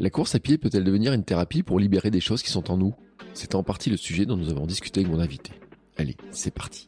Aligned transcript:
La 0.00 0.10
course 0.10 0.36
à 0.36 0.38
pied 0.38 0.58
peut-elle 0.58 0.84
devenir 0.84 1.12
une 1.12 1.24
thérapie 1.24 1.64
pour 1.64 1.80
libérer 1.80 2.12
des 2.12 2.20
choses 2.20 2.44
qui 2.44 2.50
sont 2.50 2.70
en 2.70 2.76
nous? 2.76 2.94
C'est 3.34 3.56
en 3.56 3.64
partie 3.64 3.90
le 3.90 3.96
sujet 3.96 4.26
dont 4.26 4.36
nous 4.36 4.48
avons 4.48 4.64
discuté 4.64 5.00
avec 5.00 5.12
mon 5.12 5.18
invité. 5.18 5.50
Allez, 5.96 6.16
c'est 6.30 6.54
parti. 6.54 6.86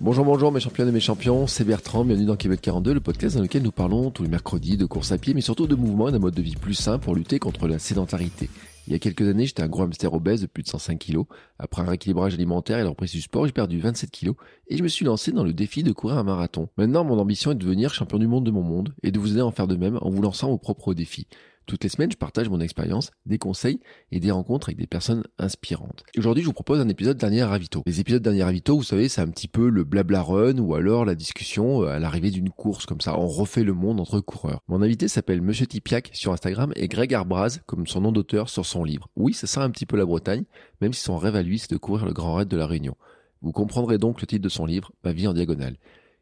Bonjour, 0.00 0.24
bonjour 0.24 0.50
mes 0.50 0.60
champions 0.60 0.88
et 0.88 0.92
mes 0.92 0.98
champions, 1.00 1.46
c'est 1.46 1.64
Bertrand, 1.64 2.06
bienvenue 2.06 2.24
dans 2.24 2.36
Québec 2.36 2.60
42, 2.62 2.94
le 2.94 3.00
podcast 3.00 3.36
dans 3.36 3.42
lequel 3.42 3.62
nous 3.62 3.70
parlons 3.70 4.10
tous 4.10 4.22
les 4.22 4.30
mercredis 4.30 4.78
de 4.78 4.86
course 4.86 5.12
à 5.12 5.18
pied, 5.18 5.34
mais 5.34 5.42
surtout 5.42 5.66
de 5.66 5.74
mouvement 5.74 6.08
et 6.08 6.12
d'un 6.12 6.20
mode 6.20 6.34
de 6.34 6.40
vie 6.40 6.56
plus 6.56 6.72
sain 6.72 6.98
pour 6.98 7.14
lutter 7.14 7.38
contre 7.38 7.68
la 7.68 7.78
sédentarité. 7.78 8.48
Il 8.86 8.92
y 8.92 8.96
a 8.96 9.00
quelques 9.00 9.26
années, 9.26 9.46
j'étais 9.46 9.62
un 9.62 9.68
gros 9.68 9.82
hamster 9.82 10.14
obèse 10.14 10.42
de 10.42 10.46
plus 10.46 10.62
de 10.62 10.68
105 10.68 10.98
kg. 10.98 11.22
Après 11.58 11.82
un 11.82 11.86
rééquilibrage 11.86 12.34
alimentaire 12.34 12.78
et 12.78 12.82
la 12.82 12.90
reprise 12.90 13.10
du 13.10 13.20
sport, 13.20 13.46
j'ai 13.46 13.52
perdu 13.52 13.80
27 13.80 14.10
kg 14.10 14.32
et 14.68 14.76
je 14.76 14.82
me 14.82 14.88
suis 14.88 15.04
lancé 15.04 15.32
dans 15.32 15.42
le 15.42 15.52
défi 15.52 15.82
de 15.82 15.90
courir 15.90 16.18
un 16.18 16.22
marathon. 16.22 16.68
Maintenant, 16.76 17.04
mon 17.04 17.18
ambition 17.18 17.50
est 17.50 17.56
de 17.56 17.60
devenir 17.60 17.92
champion 17.92 18.18
du 18.18 18.28
monde 18.28 18.44
de 18.44 18.52
mon 18.52 18.62
monde 18.62 18.94
et 19.02 19.10
de 19.10 19.18
vous 19.18 19.32
aider 19.32 19.40
à 19.40 19.46
en 19.46 19.50
faire 19.50 19.66
de 19.66 19.76
même 19.76 19.98
en 20.02 20.10
vous 20.10 20.22
lançant 20.22 20.48
vos 20.50 20.58
propres 20.58 20.94
défis. 20.94 21.26
Toutes 21.66 21.82
les 21.82 21.90
semaines, 21.90 22.12
je 22.12 22.16
partage 22.16 22.48
mon 22.48 22.60
expérience, 22.60 23.10
des 23.26 23.38
conseils 23.38 23.80
et 24.12 24.20
des 24.20 24.30
rencontres 24.30 24.68
avec 24.68 24.78
des 24.78 24.86
personnes 24.86 25.24
inspirantes. 25.36 26.04
Aujourd'hui, 26.16 26.44
je 26.44 26.46
vous 26.46 26.52
propose 26.52 26.80
un 26.80 26.88
épisode 26.88 27.16
dernier 27.16 27.42
ravito. 27.42 27.82
Les 27.86 27.98
épisodes 27.98 28.22
dernier 28.22 28.44
ravito, 28.44 28.76
vous 28.76 28.84
savez, 28.84 29.08
c'est 29.08 29.20
un 29.20 29.26
petit 29.26 29.48
peu 29.48 29.68
le 29.68 29.82
blabla 29.82 30.22
run 30.22 30.58
ou 30.58 30.76
alors 30.76 31.04
la 31.04 31.16
discussion 31.16 31.82
euh, 31.82 31.88
à 31.88 31.98
l'arrivée 31.98 32.30
d'une 32.30 32.50
course 32.50 32.86
comme 32.86 33.00
ça. 33.00 33.18
On 33.18 33.26
refait 33.26 33.64
le 33.64 33.72
monde 33.72 33.98
entre 33.98 34.20
coureurs. 34.20 34.60
Mon 34.68 34.80
invité 34.80 35.08
s'appelle 35.08 35.42
Monsieur 35.42 35.66
Tipiak 35.66 36.10
sur 36.12 36.32
Instagram 36.32 36.72
et 36.76 36.86
Greg 36.86 37.12
Arbraz 37.12 37.58
comme 37.66 37.88
son 37.88 38.00
nom 38.00 38.12
d'auteur 38.12 38.48
sur 38.48 38.64
son 38.64 38.84
livre. 38.84 39.08
Oui, 39.16 39.34
ça 39.34 39.48
sent 39.48 39.60
un 39.60 39.70
petit 39.70 39.86
peu 39.86 39.96
la 39.96 40.06
Bretagne, 40.06 40.44
même 40.80 40.92
si 40.92 41.02
son 41.02 41.16
rêve 41.16 41.34
à 41.34 41.42
lui, 41.42 41.58
c'est 41.58 41.72
de 41.72 41.78
courir 41.78 42.06
le 42.06 42.12
Grand 42.12 42.34
Raid 42.34 42.46
de 42.46 42.56
la 42.56 42.68
Réunion. 42.68 42.94
Vous 43.42 43.50
comprendrez 43.50 43.98
donc 43.98 44.20
le 44.20 44.28
titre 44.28 44.42
de 44.42 44.48
son 44.48 44.66
livre, 44.66 44.92
Ma 45.02 45.12
vie 45.12 45.26
en 45.26 45.34
diagonale. 45.34 45.78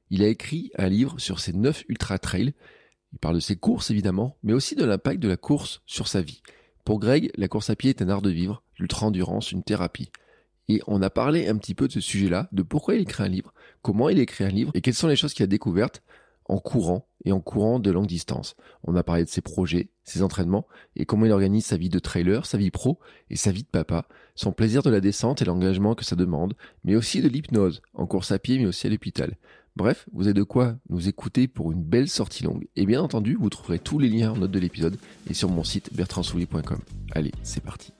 Il 0.08 0.22
a 0.22 0.28
écrit 0.28 0.70
un 0.78 0.88
livre 0.88 1.18
sur 1.18 1.38
ses 1.38 1.52
9 1.52 1.84
ultra 1.88 2.18
trails 2.18 2.54
il 3.14 3.18
parle 3.18 3.36
de 3.36 3.40
ses 3.40 3.54
courses 3.54 3.92
évidemment, 3.92 4.36
mais 4.42 4.52
aussi 4.52 4.74
de 4.74 4.84
l'impact 4.84 5.20
de 5.20 5.28
la 5.28 5.36
course 5.36 5.82
sur 5.86 6.08
sa 6.08 6.20
vie. 6.20 6.42
Pour 6.84 6.98
Greg, 6.98 7.30
la 7.36 7.46
course 7.46 7.70
à 7.70 7.76
pied 7.76 7.90
est 7.90 8.02
un 8.02 8.08
art 8.08 8.22
de 8.22 8.30
vivre, 8.30 8.64
l'ultra-endurance 8.76 9.52
une 9.52 9.62
thérapie. 9.62 10.10
Et 10.68 10.82
on 10.88 11.00
a 11.00 11.10
parlé 11.10 11.46
un 11.46 11.56
petit 11.56 11.76
peu 11.76 11.86
de 11.86 11.92
ce 11.92 12.00
sujet-là, 12.00 12.48
de 12.50 12.62
pourquoi 12.62 12.96
il 12.96 13.02
écrit 13.02 13.22
un 13.22 13.28
livre, 13.28 13.54
comment 13.82 14.08
il 14.08 14.18
écrit 14.18 14.42
un 14.42 14.48
livre, 14.48 14.72
et 14.74 14.80
quelles 14.80 14.94
sont 14.94 15.06
les 15.06 15.14
choses 15.14 15.32
qu'il 15.32 15.44
a 15.44 15.46
découvertes 15.46 16.02
en 16.46 16.58
courant 16.58 17.06
et 17.24 17.30
en 17.30 17.40
courant 17.40 17.78
de 17.78 17.90
longue 17.92 18.08
distance. 18.08 18.56
On 18.82 18.96
a 18.96 19.04
parlé 19.04 19.24
de 19.24 19.30
ses 19.30 19.42
projets, 19.42 19.90
ses 20.02 20.22
entraînements, 20.22 20.66
et 20.96 21.06
comment 21.06 21.24
il 21.24 21.32
organise 21.32 21.66
sa 21.66 21.76
vie 21.76 21.88
de 21.88 22.00
trailer, 22.00 22.46
sa 22.46 22.58
vie 22.58 22.72
pro 22.72 22.98
et 23.30 23.36
sa 23.36 23.52
vie 23.52 23.62
de 23.62 23.68
papa, 23.68 24.08
son 24.34 24.50
plaisir 24.50 24.82
de 24.82 24.90
la 24.90 25.00
descente 25.00 25.40
et 25.40 25.44
l'engagement 25.44 25.94
que 25.94 26.04
ça 26.04 26.16
demande, 26.16 26.54
mais 26.82 26.96
aussi 26.96 27.22
de 27.22 27.28
l'hypnose, 27.28 27.80
en 27.94 28.06
course 28.06 28.32
à 28.32 28.40
pied 28.40 28.58
mais 28.58 28.66
aussi 28.66 28.88
à 28.88 28.90
l'hôpital. 28.90 29.36
Bref, 29.76 30.06
vous 30.12 30.28
avez 30.28 30.34
de 30.34 30.44
quoi 30.44 30.76
nous 30.88 31.08
écouter 31.08 31.48
pour 31.48 31.72
une 31.72 31.82
belle 31.82 32.06
sortie 32.06 32.44
longue. 32.44 32.68
Et 32.76 32.86
bien 32.86 33.02
entendu, 33.02 33.36
vous 33.40 33.50
trouverez 33.50 33.80
tous 33.80 33.98
les 33.98 34.08
liens 34.08 34.30
en 34.30 34.36
note 34.36 34.52
de 34.52 34.60
l'épisode 34.60 34.96
et 35.28 35.34
sur 35.34 35.48
mon 35.48 35.64
site 35.64 35.92
bertrandsoulier.com. 35.92 36.78
Allez, 37.12 37.32
c'est 37.42 37.62
parti. 37.62 37.92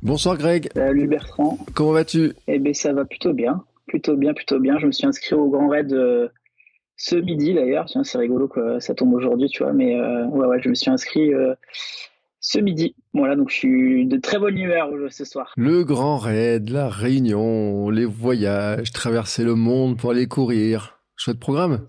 Bonsoir 0.00 0.38
Greg. 0.38 0.68
Salut 0.76 1.08
Bertrand. 1.08 1.58
Comment 1.74 1.90
vas-tu? 1.90 2.34
Eh 2.46 2.60
bien 2.60 2.72
ça 2.72 2.92
va 2.92 3.04
plutôt 3.04 3.32
bien. 3.32 3.64
Plutôt 3.88 4.16
bien, 4.16 4.32
plutôt 4.32 4.60
bien. 4.60 4.78
Je 4.78 4.86
me 4.86 4.92
suis 4.92 5.08
inscrit 5.08 5.34
au 5.34 5.48
Grand 5.48 5.66
Raid 5.66 5.92
euh, 5.92 6.28
ce 6.96 7.16
midi 7.16 7.54
d'ailleurs. 7.54 7.86
Tiens, 7.86 8.04
c'est 8.04 8.18
rigolo 8.18 8.46
que 8.46 8.78
ça 8.78 8.94
tombe 8.94 9.12
aujourd'hui, 9.12 9.48
tu 9.48 9.64
vois. 9.64 9.72
Mais 9.72 9.98
euh, 9.98 10.26
ouais, 10.26 10.46
ouais, 10.46 10.62
je 10.62 10.68
me 10.68 10.74
suis 10.74 10.90
inscrit 10.90 11.34
euh, 11.34 11.52
ce 12.40 12.58
midi. 12.58 12.94
Voilà, 13.14 13.36
donc 13.36 13.50
je 13.50 13.56
suis 13.56 14.06
de 14.06 14.16
très 14.16 14.38
bonne 14.38 14.56
humeur 14.58 14.90
ce 15.10 15.24
soir. 15.24 15.52
Le 15.56 15.84
Grand 15.84 16.16
Raid, 16.16 16.70
la 16.70 16.88
réunion, 16.88 17.90
les 17.90 18.04
voyages, 18.04 18.92
traverser 18.92 19.44
le 19.44 19.54
monde 19.54 19.98
pour 19.98 20.10
aller 20.10 20.26
courir. 20.26 21.00
Chouette 21.16 21.40
programme. 21.40 21.88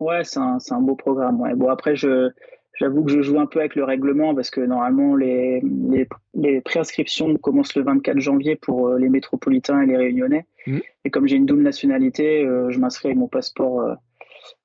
Ouais, 0.00 0.22
c'est 0.22 0.38
un, 0.38 0.58
un, 0.70 0.80
beau 0.80 0.94
programme. 0.94 1.40
Ouais. 1.40 1.54
Bon, 1.56 1.68
après, 1.68 1.96
je, 1.96 2.30
j'avoue 2.78 3.04
que 3.04 3.10
je 3.10 3.20
joue 3.20 3.40
un 3.40 3.46
peu 3.46 3.58
avec 3.58 3.74
le 3.74 3.82
règlement 3.82 4.32
parce 4.32 4.50
que 4.50 4.60
normalement, 4.60 5.16
les, 5.16 5.60
les, 5.90 6.08
les 6.34 6.60
préinscriptions 6.60 7.36
commencent 7.36 7.74
le 7.74 7.82
24 7.82 8.20
janvier 8.20 8.54
pour 8.54 8.90
les 8.90 9.08
métropolitains 9.08 9.82
et 9.82 9.86
les 9.86 9.96
réunionnais. 9.96 10.46
Mmh. 10.68 10.78
Et 11.04 11.10
comme 11.10 11.26
j'ai 11.26 11.36
une 11.36 11.46
double 11.46 11.62
nationalité, 11.62 12.44
euh, 12.44 12.70
je 12.70 12.78
m'inscris 12.78 13.08
avec 13.08 13.18
mon 13.18 13.28
passeport. 13.28 13.80
Euh, 13.80 13.94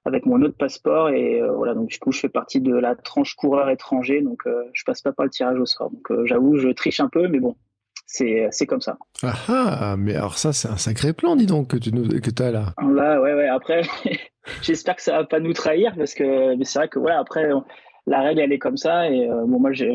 avec 0.06 0.26
mon 0.26 0.42
autre 0.42 0.58
passeport 0.58 1.10
et 1.10 1.42
euh, 1.42 1.52
voilà 1.54 1.74
donc 1.74 1.88
du 1.88 1.98
coup 1.98 2.12
je 2.12 2.20
fais 2.20 2.30
partie 2.30 2.60
de 2.60 2.76
la 2.76 2.96
tranche 2.96 3.36
coureur 3.36 3.70
étranger 3.70 4.22
donc 4.22 4.46
euh, 4.46 4.64
je 4.74 4.84
passe 4.84 5.02
pas 5.02 5.14
par 5.14 5.26
le 5.26 5.32
tirage 5.32 5.60
au 5.60 5.66
sort. 5.66 5.92
Donc 5.92 6.12
euh, 6.12 6.26
j'avoue 6.26 6.58
je 6.58 6.70
triche 6.70 7.00
un 7.00 7.10
peu 7.10 7.28
mais 7.28 7.40
bon 7.40 7.56
c'est 8.06 8.48
c'est 8.52 8.66
comme 8.66 8.82
ça. 8.82 8.98
Ah, 9.24 9.36
ah 9.48 9.96
mais 9.98 10.16
alors 10.16 10.38
ça 10.38 10.52
c'est 10.52 10.68
un 10.68 10.78
sacré 10.78 11.14
plan 11.14 11.36
dis 11.36 11.46
donc 11.46 11.70
que 11.70 11.78
tu 11.78 11.94
nous 11.94 12.08
que 12.08 12.44
as 12.44 12.52
là. 12.52 12.74
Là 12.82 13.22
ouais 13.22 13.34
ouais 13.34 13.48
après 13.48 13.84
j'espère 14.62 14.98
que 14.98 15.02
ça 15.02 15.18
va 15.18 15.24
pas 15.24 15.40
nous 15.40 15.54
trahir 15.54 15.96
parce 15.96 16.14
que 16.14 16.56
mais 16.56 16.66
c'est 16.66 16.80
vrai 16.80 16.90
que 16.90 17.00
voilà 17.00 17.20
après 17.20 17.50
la 18.06 18.22
règle 18.22 18.42
elle 18.42 18.52
est 18.52 18.60
comme 18.60 18.78
ça 18.78 19.10
et 19.10 19.28
bon 19.28 19.60
moi 19.60 19.72
je 19.72 19.86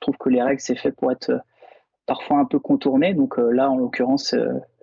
trouve 0.00 0.16
que 0.18 0.28
les 0.28 0.42
règles 0.42 0.60
c'est 0.60 0.76
fait 0.76 0.90
pour 0.90 1.12
être 1.12 1.32
parfois 2.04 2.38
un 2.38 2.46
peu 2.46 2.58
contourné 2.58 3.14
donc 3.14 3.36
là 3.38 3.70
en 3.70 3.76
l'occurrence 3.76 4.34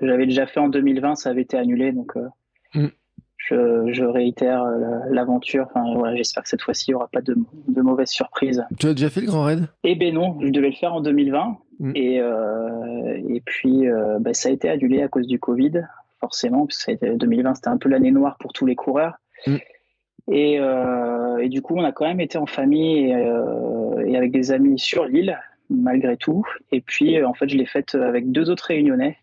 j'avais 0.02 0.26
déjà 0.26 0.48
fait 0.48 0.62
en 0.62 0.70
2020 0.70 1.16
ça 1.16 1.30
avait 1.32 1.42
été 1.42 1.58
annulé 1.58 1.92
donc 1.92 2.16
mm 2.74 2.88
je, 3.48 3.92
je 3.92 4.04
réitère 4.04 4.66
l'aventure. 5.10 5.68
Enfin, 5.70 5.94
voilà, 5.96 6.16
J'espère 6.16 6.44
que 6.44 6.50
cette 6.50 6.62
fois-ci, 6.62 6.86
il 6.88 6.92
n'y 6.92 6.96
aura 6.96 7.08
pas 7.08 7.22
de, 7.22 7.36
de 7.68 7.82
mauvaises 7.82 8.10
surprises. 8.10 8.66
Tu 8.80 8.88
as 8.88 8.94
déjà 8.94 9.10
fait 9.10 9.22
le 9.22 9.28
Grand 9.28 9.44
Raid? 9.44 9.68
Eh 9.84 9.96
ben 9.96 10.14
non, 10.14 10.38
je 10.42 10.50
devais 10.50 10.70
le 10.70 10.76
faire 10.76 10.94
en 10.94 11.02
2020. 11.02 11.58
Mm. 11.80 11.92
Et, 11.96 12.22
euh, 12.22 13.22
et 13.30 13.42
puis, 13.42 13.88
euh, 13.88 14.20
bah, 14.20 14.34
ça 14.34 14.50
a 14.50 14.52
été 14.52 14.70
annulé 14.70 15.02
à 15.02 15.08
cause 15.08 15.28
du 15.28 15.40
Covid, 15.40 15.82
forcément, 16.20 16.66
parce 16.66 16.86
que 16.86 17.16
2020, 17.16 17.56
c'était 17.56 17.68
un 17.68 17.78
peu 17.78 17.90
l'année 17.90 18.12
noire 18.12 18.38
pour 18.40 18.54
tous 18.54 18.66
les 18.66 18.76
coureurs. 18.76 19.18
Mm. 19.48 19.56
Et, 20.32 20.60
euh, 20.60 21.38
et, 21.38 21.50
du 21.50 21.62
coup, 21.62 21.76
on 21.76 21.84
a 21.84 21.92
quand 21.92 22.06
même 22.06 22.22
été 22.22 22.38
en 22.38 22.46
famille 22.46 23.10
et, 23.10 23.16
euh, 23.16 24.06
et 24.06 24.16
avec 24.16 24.32
des 24.32 24.52
amis 24.52 24.80
sur 24.80 25.06
l'île, 25.06 25.38
malgré 25.70 26.16
tout. 26.16 26.46
Et 26.72 26.80
puis, 26.80 27.22
en 27.24 27.34
fait, 27.34 27.50
je 27.50 27.58
l'ai 27.58 27.66
faite 27.66 27.96
avec 27.96 28.32
deux 28.32 28.50
autres 28.50 28.66
réunionnais. 28.66 29.18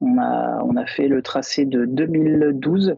On 0.00 0.18
a, 0.18 0.62
on 0.64 0.76
a 0.76 0.86
fait 0.86 1.08
le 1.08 1.20
tracé 1.20 1.66
de 1.66 1.84
2012 1.84 2.96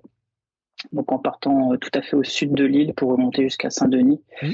donc 0.91 1.13
en 1.13 1.19
partant 1.19 1.77
tout 1.77 1.91
à 1.95 2.03
fait 2.03 2.17
au 2.17 2.25
sud 2.25 2.53
de 2.53 2.65
l'île 2.65 2.95
pour 2.95 3.11
remonter 3.11 3.43
jusqu'à 3.43 3.71
Saint-Denis. 3.71 4.21
Mmh. 4.43 4.49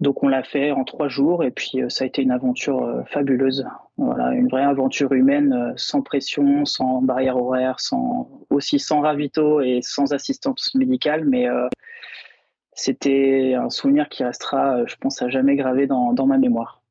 Donc 0.00 0.22
on 0.22 0.28
l'a 0.28 0.42
fait 0.42 0.70
en 0.70 0.84
trois 0.84 1.08
jours 1.08 1.44
et 1.44 1.50
puis 1.50 1.82
ça 1.88 2.04
a 2.04 2.06
été 2.06 2.22
une 2.22 2.30
aventure 2.30 3.04
fabuleuse. 3.06 3.66
Voilà, 3.98 4.32
une 4.32 4.48
vraie 4.48 4.62
aventure 4.62 5.12
humaine, 5.12 5.74
sans 5.76 6.00
pression, 6.00 6.64
sans 6.64 7.02
barrière 7.02 7.36
horaire, 7.36 7.80
sans 7.80 8.30
aussi 8.48 8.78
sans 8.78 9.00
ravito 9.00 9.60
et 9.60 9.80
sans 9.82 10.14
assistance 10.14 10.74
médicale, 10.74 11.26
mais 11.26 11.48
euh, 11.48 11.68
c'était 12.72 13.52
un 13.52 13.68
souvenir 13.68 14.08
qui 14.08 14.24
restera, 14.24 14.86
je 14.86 14.94
pense, 14.96 15.20
à 15.20 15.28
jamais 15.28 15.54
gravé 15.56 15.86
dans, 15.86 16.14
dans 16.14 16.26
ma 16.26 16.38
mémoire. 16.38 16.82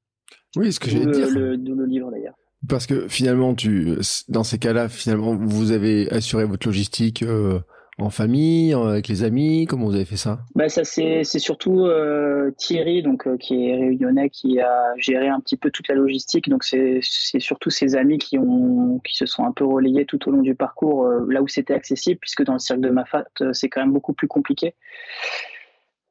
Oui, 0.56 0.72
ce 0.72 0.80
que 0.80 0.92
j'ai 0.92 1.04
dire. 1.04 1.32
Le, 1.32 1.56
le 1.56 1.86
livre 1.86 2.12
d'ailleurs. 2.12 2.36
Parce 2.68 2.86
que 2.86 3.08
finalement, 3.08 3.56
tu, 3.56 3.98
dans 4.28 4.44
ces 4.44 4.60
cas-là, 4.60 4.88
finalement, 4.88 5.36
vous 5.36 5.72
avez 5.72 6.12
assuré 6.12 6.46
votre 6.46 6.68
logistique. 6.68 7.24
Euh 7.24 7.60
en 8.02 8.10
famille, 8.10 8.74
avec 8.74 9.08
les 9.08 9.24
amis 9.24 9.66
Comment 9.68 9.86
vous 9.86 9.96
avez 9.96 10.06
fait 10.06 10.18
ça? 10.18 10.40
Bah 10.56 10.70
ça 10.70 10.84
c'est 10.84 11.24
surtout 11.24 11.86
euh, 11.86 12.52
Thierry 12.58 13.04
donc 13.04 13.28
euh, 13.28 13.38
qui 13.38 13.70
est 13.70 13.76
réunionnais 13.76 14.30
qui 14.30 14.60
a 14.60 14.94
géré 14.98 15.28
un 15.28 15.40
petit 15.40 15.58
peu 15.58 15.72
toute 15.72 15.88
la 15.88 15.96
logistique 15.96 16.50
donc 16.50 16.64
c'est 16.64 17.02
surtout 17.02 17.70
ses 17.70 17.96
amis 17.96 18.18
qui 18.18 18.38
ont 18.38 19.00
qui 19.00 19.16
se 19.16 19.26
sont 19.26 19.46
un 19.46 19.52
peu 19.52 19.66
relayés 19.66 20.06
tout 20.06 20.28
au 20.28 20.32
long 20.32 20.42
du 20.42 20.56
parcours 20.56 21.06
euh, 21.06 21.26
là 21.30 21.42
où 21.42 21.48
c'était 21.48 21.74
accessible 21.74 22.20
puisque 22.20 22.44
dans 22.44 22.54
le 22.54 22.60
cercle 22.60 22.82
de 22.82 22.90
Mafat 22.90 23.26
euh, 23.42 23.54
c'est 23.54 23.70
quand 23.70 23.82
même 23.82 23.94
beaucoup 23.94 24.14
plus 24.14 24.28
compliqué. 24.28 24.76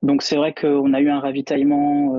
Donc 0.03 0.23
c'est 0.23 0.37
vrai 0.37 0.55
qu'on 0.55 0.95
a 0.95 1.01
eu 1.01 1.11
un 1.11 1.19
ravitaillement 1.19 2.15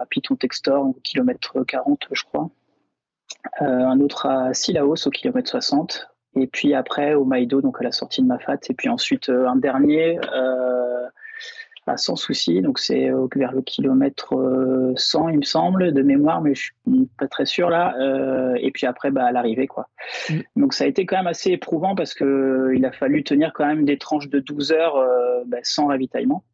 à 0.00 0.06
Piton 0.06 0.34
Textor 0.34 0.84
au 0.84 0.92
kilomètre 1.04 1.62
40 1.64 2.08
je 2.10 2.24
crois. 2.24 2.50
un 3.60 4.00
autre 4.00 4.26
à 4.26 4.52
Silaos 4.52 5.06
au 5.06 5.10
kilomètre 5.10 5.48
60 5.48 6.08
et 6.40 6.46
puis 6.46 6.74
après 6.74 7.14
au 7.14 7.24
Maïdo, 7.24 7.60
donc 7.60 7.80
à 7.80 7.84
la 7.84 7.92
sortie 7.92 8.22
de 8.22 8.26
Mafat, 8.26 8.58
et 8.68 8.74
puis 8.74 8.88
ensuite 8.88 9.28
euh, 9.28 9.46
un 9.46 9.56
dernier 9.56 10.18
euh, 10.34 11.06
sans 11.96 12.16
souci. 12.16 12.60
Donc 12.60 12.78
c'est 12.78 13.10
vers 13.34 13.52
le 13.52 13.62
kilomètre 13.62 14.34
100, 14.94 15.28
il 15.30 15.38
me 15.38 15.42
semble, 15.42 15.92
de 15.92 16.02
mémoire, 16.02 16.42
mais 16.42 16.54
je 16.54 16.64
suis 16.64 17.08
pas 17.18 17.28
très 17.28 17.46
sûr 17.46 17.70
là. 17.70 17.94
et 18.60 18.70
puis 18.72 18.86
après, 18.86 19.10
bah, 19.10 19.24
à 19.24 19.32
l'arrivée, 19.32 19.66
quoi. 19.66 19.88
Mm. 20.28 20.40
Donc 20.56 20.74
ça 20.74 20.84
a 20.84 20.86
été 20.86 21.06
quand 21.06 21.16
même 21.16 21.26
assez 21.26 21.50
éprouvant 21.50 21.94
parce 21.94 22.12
que 22.12 22.72
il 22.76 22.84
a 22.84 22.92
fallu 22.92 23.24
tenir 23.24 23.54
quand 23.54 23.64
même 23.64 23.86
des 23.86 23.96
tranches 23.96 24.28
de 24.28 24.38
12 24.38 24.72
heures 24.72 25.02
bah, 25.46 25.60
sans 25.62 25.86
ravitaillement. 25.86 26.44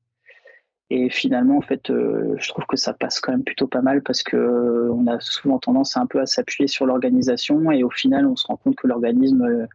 Et 0.90 1.08
finalement, 1.08 1.56
en 1.56 1.62
fait, 1.62 1.90
euh, 1.90 2.36
je 2.38 2.48
trouve 2.48 2.66
que 2.66 2.76
ça 2.76 2.92
passe 2.92 3.20
quand 3.20 3.32
même 3.32 3.44
plutôt 3.44 3.66
pas 3.66 3.80
mal 3.80 4.02
parce 4.02 4.22
que 4.22 4.36
euh, 4.36 4.92
on 4.92 5.06
a 5.06 5.18
souvent 5.18 5.58
tendance 5.58 5.96
un 5.96 6.06
peu 6.06 6.20
à 6.20 6.26
s'appuyer 6.26 6.68
sur 6.68 6.84
l'organisation 6.84 7.70
et 7.70 7.82
au 7.82 7.90
final, 7.90 8.26
on 8.26 8.36
se 8.36 8.46
rend 8.46 8.56
compte 8.56 8.76
que 8.76 8.86
l'organisme, 8.86 9.42
euh, 9.42 9.66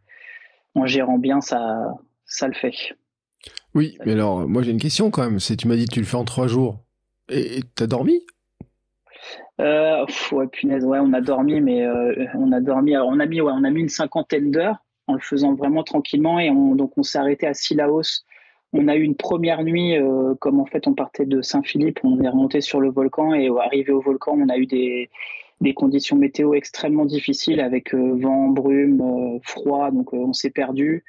en 0.76 0.86
gérant 0.86 1.18
bien, 1.18 1.42
ça, 1.42 1.98
ça 2.26 2.48
le 2.48 2.54
fait. 2.54 2.74
Oui, 3.74 3.98
mais 4.06 4.14
alors, 4.14 4.48
moi 4.48 4.62
j'ai 4.62 4.72
une 4.72 4.80
question 4.80 5.10
quand 5.10 5.24
même. 5.24 5.40
C'est, 5.40 5.56
tu 5.56 5.68
m'as 5.68 5.76
dit 5.76 5.86
que 5.86 5.94
tu 5.94 6.00
le 6.00 6.06
fais 6.06 6.18
en 6.18 6.26
trois 6.26 6.48
jours. 6.48 6.80
Et 7.28 7.62
t'as 7.76 7.88
dormi? 7.88 8.22
Euh, 9.60 10.06
Ouais, 10.32 10.48
punaise, 10.48 10.86
ouais, 10.86 11.00
on 11.00 11.14
a 11.14 11.22
dormi, 11.22 11.60
mais 11.60 11.88
on 12.36 12.52
a 12.52 12.62
dormi. 12.62 12.96
Alors, 12.96 13.10
on 13.10 13.20
a 13.20 13.26
mis, 13.26 13.42
ouais, 13.42 13.52
on 13.54 13.64
a 13.64 13.70
mis 13.70 13.82
une 13.82 13.90
cinquantaine 13.90 14.52
d'heures 14.52 14.78
en 15.08 15.14
le 15.14 15.20
faisant 15.20 15.54
vraiment 15.56 15.84
tranquillement 15.84 16.40
et 16.40 16.50
on, 16.50 16.76
donc 16.76 16.98
on 16.98 17.04
s'est 17.04 17.18
arrêté 17.18 17.48
à 17.48 17.54
Silaos 17.54 18.24
on 18.74 18.88
a 18.88 18.96
eu 18.96 19.02
une 19.02 19.16
première 19.16 19.64
nuit, 19.64 19.98
euh, 19.98 20.36
comme 20.36 20.60
en 20.60 20.66
fait 20.66 20.88
on 20.88 20.94
partait 20.94 21.26
de 21.26 21.42
Saint-Philippe, 21.42 22.00
on 22.04 22.22
est 22.22 22.30
remonté 22.30 22.62
sur 22.62 22.80
le 22.80 22.90
volcan 22.90 23.34
et 23.34 23.50
arrivé 23.60 23.92
au 23.92 24.02
volcan, 24.02 24.38
on 24.38 24.50
a 24.50 24.58
eu 24.58 24.66
des, 24.66 25.10
conditions 25.76 26.16
météo 26.16 26.54
extrêmement 26.54 27.06
difficiles 27.06 27.62
avec 27.62 27.94
euh, 27.94 28.14
vent, 28.16 28.50
brume, 28.50 29.02
euh, 29.02 29.40
froid, 29.44 29.92
donc 29.92 30.14
on 30.14 30.34
s'est 30.34 30.50
perdu. 30.52 31.04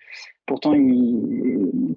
Pourtant, 0.46 0.72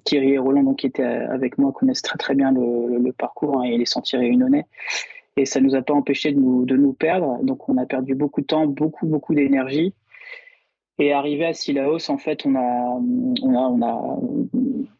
Thierry 0.04 0.34
et 0.34 0.38
Roland, 0.38 0.62
donc, 0.62 0.78
qui 0.78 0.86
étaient 0.86 1.02
avec 1.02 1.58
moi, 1.58 1.72
connaissent 1.72 2.02
très 2.02 2.18
très 2.18 2.36
bien 2.36 2.52
le, 2.52 3.10
parcours 3.12 3.60
hein, 3.60 3.64
et 3.64 3.76
les 3.76 3.86
sentiers 3.86 4.18
réunionnais. 4.18 4.64
Et 5.36 5.44
ça 5.44 5.60
nous 5.60 5.74
a 5.74 5.82
pas 5.82 5.94
empêché 5.94 6.30
de 6.30 6.38
nous, 6.38 6.64
de 6.64 6.76
nous 6.76 6.92
perdre. 6.92 7.42
Donc 7.42 7.68
on 7.68 7.76
a 7.78 7.86
perdu 7.86 8.14
beaucoup 8.14 8.42
de 8.42 8.46
temps, 8.46 8.68
beaucoup 8.68 9.06
beaucoup 9.06 9.34
d'énergie. 9.34 9.92
Et 10.98 11.12
arrivé 11.12 11.44
à 11.46 11.52
Silaos, 11.52 12.10
en 12.10 12.18
fait, 12.18 12.46
on 12.46 12.54
a, 12.54 12.60
on 12.60 13.54
a, 13.54 13.60
on 13.60 13.82
a, 13.82 14.18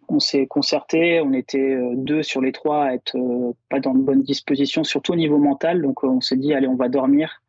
on 0.08 0.19
s'est 0.19 0.46
concerté. 0.46 1.20
On 1.20 1.32
était 1.32 1.58
euh, 1.58 1.94
deux 1.96 2.23
sur 2.23 2.41
les 2.41 2.52
trois 2.52 2.85
à 2.85 2.94
être 2.94 3.17
euh, 3.17 3.52
pas 3.69 3.81
dans 3.81 3.94
de 3.94 4.00
bonnes 4.00 4.23
dispositions, 4.23 4.85
surtout 4.85 5.12
au 5.12 5.17
niveau 5.17 5.38
mental. 5.38 5.82
Donc, 5.82 6.02
euh, 6.05 6.08
on 6.08 6.20
s'est 6.20 6.37
dit, 6.37 6.52
allez, 6.55 6.69
on 6.69 6.76
va 6.76 6.88
dormir. 6.88 7.43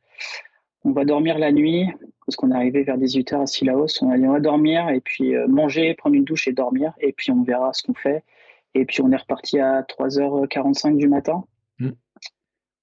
On 0.83 0.91
va 0.91 1.05
dormir 1.05 1.39
la 1.39 1.51
nuit, 1.51 1.87
parce 2.25 2.35
qu'on 2.35 2.51
est 2.51 2.55
arrivé 2.55 2.83
vers 2.83 2.97
18h 2.97 3.41
à 3.41 3.47
Silaos. 3.47 4.03
On 4.03 4.11
a 4.11 4.17
dit, 4.17 4.27
on 4.27 4.33
va 4.33 4.39
dormir 4.39 4.89
et 4.89 5.01
puis 5.01 5.33
manger, 5.47 5.95
prendre 5.95 6.15
une 6.15 6.25
douche 6.25 6.47
et 6.47 6.51
dormir. 6.51 6.93
Et 6.99 7.11
puis, 7.11 7.31
on 7.31 7.41
verra 7.41 7.73
ce 7.73 7.81
qu'on 7.81 7.95
fait. 7.95 8.23
Et 8.75 8.85
puis, 8.85 9.01
on 9.01 9.11
est 9.11 9.17
reparti 9.17 9.59
à 9.59 9.81
3h45 9.81 10.97
du 10.97 11.07
matin. 11.07 11.43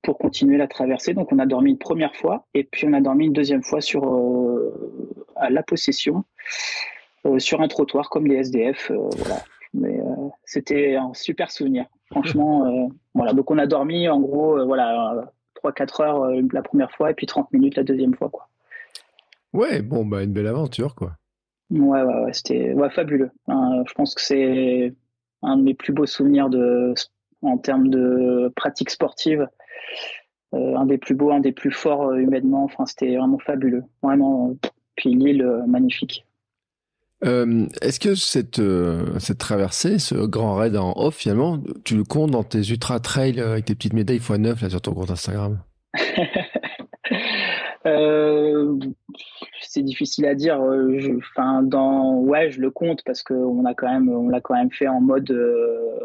Pour 0.02 0.18
continuer 0.18 0.56
la 0.56 0.68
traversée. 0.68 1.14
Donc, 1.14 1.32
on 1.32 1.38
a 1.38 1.46
dormi 1.46 1.70
une 1.70 1.78
première 1.78 2.14
fois 2.14 2.46
et 2.54 2.64
puis 2.64 2.86
on 2.86 2.92
a 2.92 3.00
dormi 3.00 3.26
une 3.26 3.32
deuxième 3.32 3.62
fois 3.62 3.80
sur 3.80 4.02
à 5.36 5.50
la 5.50 5.62
possession. 5.62 6.24
sur 7.38 7.60
un 7.60 7.68
trottoir 7.68 8.10
comme 8.10 8.26
les 8.26 8.36
SDF. 8.36 8.90
voilà. 8.90 9.42
Mais 9.74 9.98
euh, 10.00 10.28
c'était 10.44 10.96
un 10.96 11.14
super 11.14 11.50
souvenir. 11.50 11.86
Franchement, 12.10 12.66
euh, 12.66 12.88
voilà. 13.14 13.32
Donc 13.32 13.50
on 13.50 13.58
a 13.58 13.66
dormi 13.66 14.08
en 14.08 14.20
gros, 14.20 14.58
euh, 14.58 14.64
voilà, 14.64 15.32
3-4 15.62 16.02
heures 16.02 16.30
la 16.52 16.62
première 16.62 16.92
fois 16.92 17.10
et 17.10 17.14
puis 17.14 17.26
30 17.26 17.52
minutes 17.52 17.76
la 17.76 17.84
deuxième 17.84 18.14
fois, 18.14 18.28
quoi. 18.28 18.48
Ouais, 19.52 19.82
bon, 19.82 20.04
bah 20.04 20.22
une 20.22 20.32
belle 20.32 20.46
aventure, 20.46 20.94
quoi. 20.94 21.12
Ouais, 21.70 22.02
ouais, 22.02 22.24
ouais 22.24 22.32
c'était 22.32 22.72
ouais, 22.72 22.90
fabuleux. 22.90 23.30
je 23.48 23.92
pense 23.94 24.14
que 24.14 24.20
c'est 24.20 24.94
un 25.42 25.56
de 25.56 25.62
mes 25.62 25.74
plus 25.74 25.92
beaux 25.92 26.06
souvenirs 26.06 26.50
de, 26.50 26.94
en 27.42 27.56
termes 27.58 27.88
de 27.88 28.52
pratique 28.56 28.90
sportive. 28.90 29.48
Un 30.52 30.86
des 30.86 30.98
plus 30.98 31.14
beaux, 31.14 31.30
un 31.30 31.40
des 31.40 31.52
plus 31.52 31.70
forts 31.70 32.12
humainement. 32.14 32.64
Enfin, 32.64 32.86
c'était 32.86 33.16
vraiment 33.16 33.38
fabuleux. 33.38 33.84
Vraiment. 34.02 34.54
Puis 34.96 35.14
l'île, 35.14 35.46
magnifique. 35.66 36.26
Euh, 37.24 37.66
est-ce 37.80 38.00
que 38.00 38.14
cette, 38.14 38.58
euh, 38.58 39.18
cette 39.18 39.38
traversée, 39.38 39.98
ce 39.98 40.14
grand 40.26 40.56
raid 40.56 40.76
en 40.76 40.92
off, 40.96 41.16
finalement, 41.16 41.62
tu 41.84 41.96
le 41.96 42.04
comptes 42.04 42.32
dans 42.32 42.42
tes 42.42 42.62
ultra 42.62 42.98
trails 42.98 43.40
avec 43.40 43.66
tes 43.66 43.74
petites 43.74 43.92
médailles 43.92 44.18
x9 44.18 44.62
là, 44.62 44.70
sur 44.70 44.80
ton 44.80 44.92
compte 44.92 45.10
Instagram? 45.10 45.60
euh, 47.86 48.78
C'est 49.60 49.82
difficile 49.82 50.26
à 50.26 50.34
dire. 50.34 50.60
Enfin, 51.18 51.62
dans 51.62 52.16
ouais, 52.16 52.50
je 52.50 52.60
le 52.60 52.70
compte 52.70 53.02
parce 53.04 53.22
qu'on 53.22 53.64
a 53.64 53.74
quand 53.74 53.88
même, 53.88 54.08
on 54.08 54.28
l'a 54.28 54.40
quand 54.40 54.54
même 54.54 54.70
fait 54.70 54.88
en 54.88 55.00
mode 55.00 55.36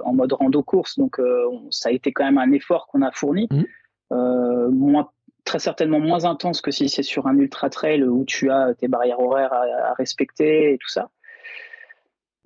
en 0.03 0.13
mode 0.13 0.33
rando 0.33 0.63
course, 0.63 0.97
donc 0.97 1.21
ça 1.69 1.89
a 1.89 1.91
été 1.91 2.11
quand 2.11 2.25
même 2.25 2.37
un 2.37 2.51
effort 2.51 2.87
qu'on 2.87 3.01
a 3.01 3.11
fourni. 3.11 3.47
Mmh. 3.51 4.69
moins 4.71 5.09
très 5.47 5.59
certainement 5.59 5.99
moins 5.99 6.25
intense 6.25 6.61
que 6.61 6.71
si 6.71 6.89
c'est 6.89 7.03
sur 7.03 7.25
un 7.25 7.37
ultra 7.37 7.69
trail 7.69 8.03
où 8.03 8.25
tu 8.25 8.51
as 8.51 8.73
tes 8.75 8.87
barrières 8.87 9.19
horaires 9.19 9.53
à, 9.53 9.93
respecter 9.93 10.73
et 10.73 10.77
tout 10.77 10.89
ça. 10.89 11.09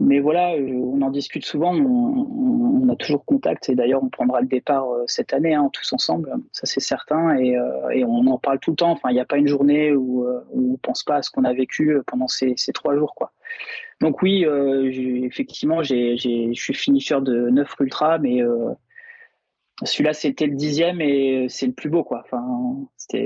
Mais 0.02 0.20
voilà, 0.20 0.56
euh, 0.56 0.68
on 0.74 1.02
en 1.02 1.10
discute 1.12 1.46
souvent, 1.46 1.74
on, 1.74 2.90
a 2.90 2.96
toujours 2.96 3.24
contact 3.24 3.70
et 3.70 3.76
d'ailleurs 3.76 4.04
on 4.04 4.10
prendra 4.10 4.42
le 4.42 4.48
départ 4.48 4.92
euh, 4.92 5.04
cette 5.08 5.34
année 5.34 5.54
hein, 5.54 5.70
tous 5.72 5.94
ensemble, 5.94 6.34
ça 6.52 6.66
c'est 6.66 6.82
certain 6.82 7.38
et, 7.38 7.56
euh, 7.56 7.90
et, 7.92 8.04
on 8.04 8.28
en 8.28 8.38
parle 8.38 8.60
tout 8.60 8.72
le 8.72 8.76
temps. 8.76 8.92
Enfin, 8.92 9.10
il 9.12 9.14
n'y 9.14 9.20
a 9.20 9.26
pas 9.26 9.38
une 9.38 9.48
journée 9.48 9.94
où, 9.94 10.28
on 10.54 10.78
pense 10.78 11.04
pas 11.04 11.18
à 11.18 11.22
ce 11.22 11.30
qu'on 11.30 11.44
a 11.44 11.54
vécu 11.54 11.98
pendant 12.08 12.28
ces, 12.28 12.56
trois 12.74 12.96
jours, 12.96 13.16
quoi. 13.16 13.32
Donc 14.02 14.22
oui, 14.22 14.46
effectivement, 15.24 15.84
je 15.84 16.52
suis 16.54 16.74
finisher 16.74 17.22
de 17.22 17.50
9 17.50 17.76
ultra, 17.80 18.18
mais 18.18 18.42
celui-là, 19.84 20.14
c'était 20.14 20.48
le 20.48 20.56
dixième 20.56 21.02
et 21.02 21.48
c'est 21.50 21.68
le 21.68 21.74
plus 21.74 21.90
beau, 21.90 22.04
quoi. 22.04 22.24
Enfin, 22.26 22.44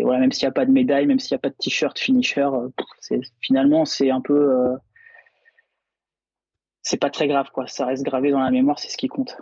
voilà, 0.01 0.19
même 0.19 0.31
s'il 0.31 0.45
n'y 0.45 0.49
a 0.49 0.53
pas 0.53 0.65
de 0.65 0.71
médaille, 0.71 1.05
même 1.05 1.19
s'il 1.19 1.33
n'y 1.33 1.39
a 1.39 1.39
pas 1.39 1.49
de 1.49 1.55
t-shirt 1.59 1.97
finisher, 1.99 2.47
euh, 3.11 3.21
finalement 3.41 3.85
c'est 3.85 4.09
un 4.09 4.21
peu, 4.21 4.33
euh, 4.33 4.75
c'est 6.85 6.97
pas 6.97 7.09
très 7.09 7.27
grave, 7.27 7.47
quoi. 7.51 7.67
Ça 7.67 7.85
reste 7.85 8.03
gravé 8.03 8.31
dans 8.31 8.39
la 8.39 8.51
mémoire, 8.51 8.79
c'est 8.79 8.89
ce 8.89 8.97
qui 8.97 9.07
compte. 9.07 9.35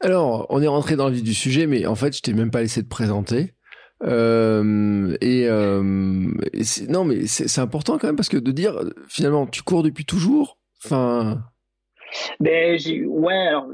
Alors, 0.00 0.46
on 0.50 0.60
est 0.60 0.66
rentré 0.66 0.96
dans 0.96 1.08
le 1.08 1.14
vif 1.14 1.22
du 1.22 1.34
sujet, 1.34 1.66
mais 1.66 1.86
en 1.86 1.94
fait, 1.94 2.14
je 2.16 2.22
t'ai 2.22 2.32
même 2.32 2.50
pas 2.50 2.60
laissé 2.60 2.82
te 2.82 2.88
présenter. 2.88 3.54
Euh, 4.02 5.16
et, 5.20 5.46
non, 6.88 7.04
mais 7.04 7.26
c'est 7.26 7.60
important 7.60 7.98
quand 7.98 8.08
même 8.08 8.16
parce 8.16 8.28
que 8.28 8.36
de 8.36 8.50
dire 8.50 8.80
finalement, 9.08 9.46
tu 9.46 9.62
cours 9.62 9.82
depuis 9.82 10.04
toujours. 10.04 10.58
Enfin, 10.84 11.42
ben, 12.40 12.78
ouais, 13.06 13.46
alors 13.46 13.68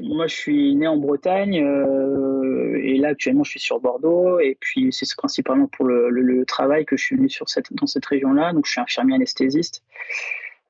moi 0.00 0.26
je 0.26 0.34
suis 0.34 0.74
né 0.74 0.86
en 0.86 0.96
Bretagne 0.96 1.62
euh, 1.62 2.78
et 2.82 2.98
là 2.98 3.08
actuellement 3.08 3.44
je 3.44 3.50
suis 3.50 3.60
sur 3.60 3.80
Bordeaux 3.80 4.40
et 4.40 4.56
puis 4.60 4.92
c'est 4.92 5.06
principalement 5.16 5.68
pour 5.68 5.86
le, 5.86 6.10
le, 6.10 6.44
travail 6.44 6.84
que 6.84 6.96
je 6.96 7.04
suis 7.04 7.16
venu 7.16 7.30
sur 7.30 7.48
cette, 7.48 7.72
dans 7.72 7.86
cette 7.86 8.04
région-là. 8.04 8.52
Donc 8.52 8.66
je 8.66 8.72
suis 8.72 8.80
infirmier 8.80 9.14
anesthésiste 9.14 9.82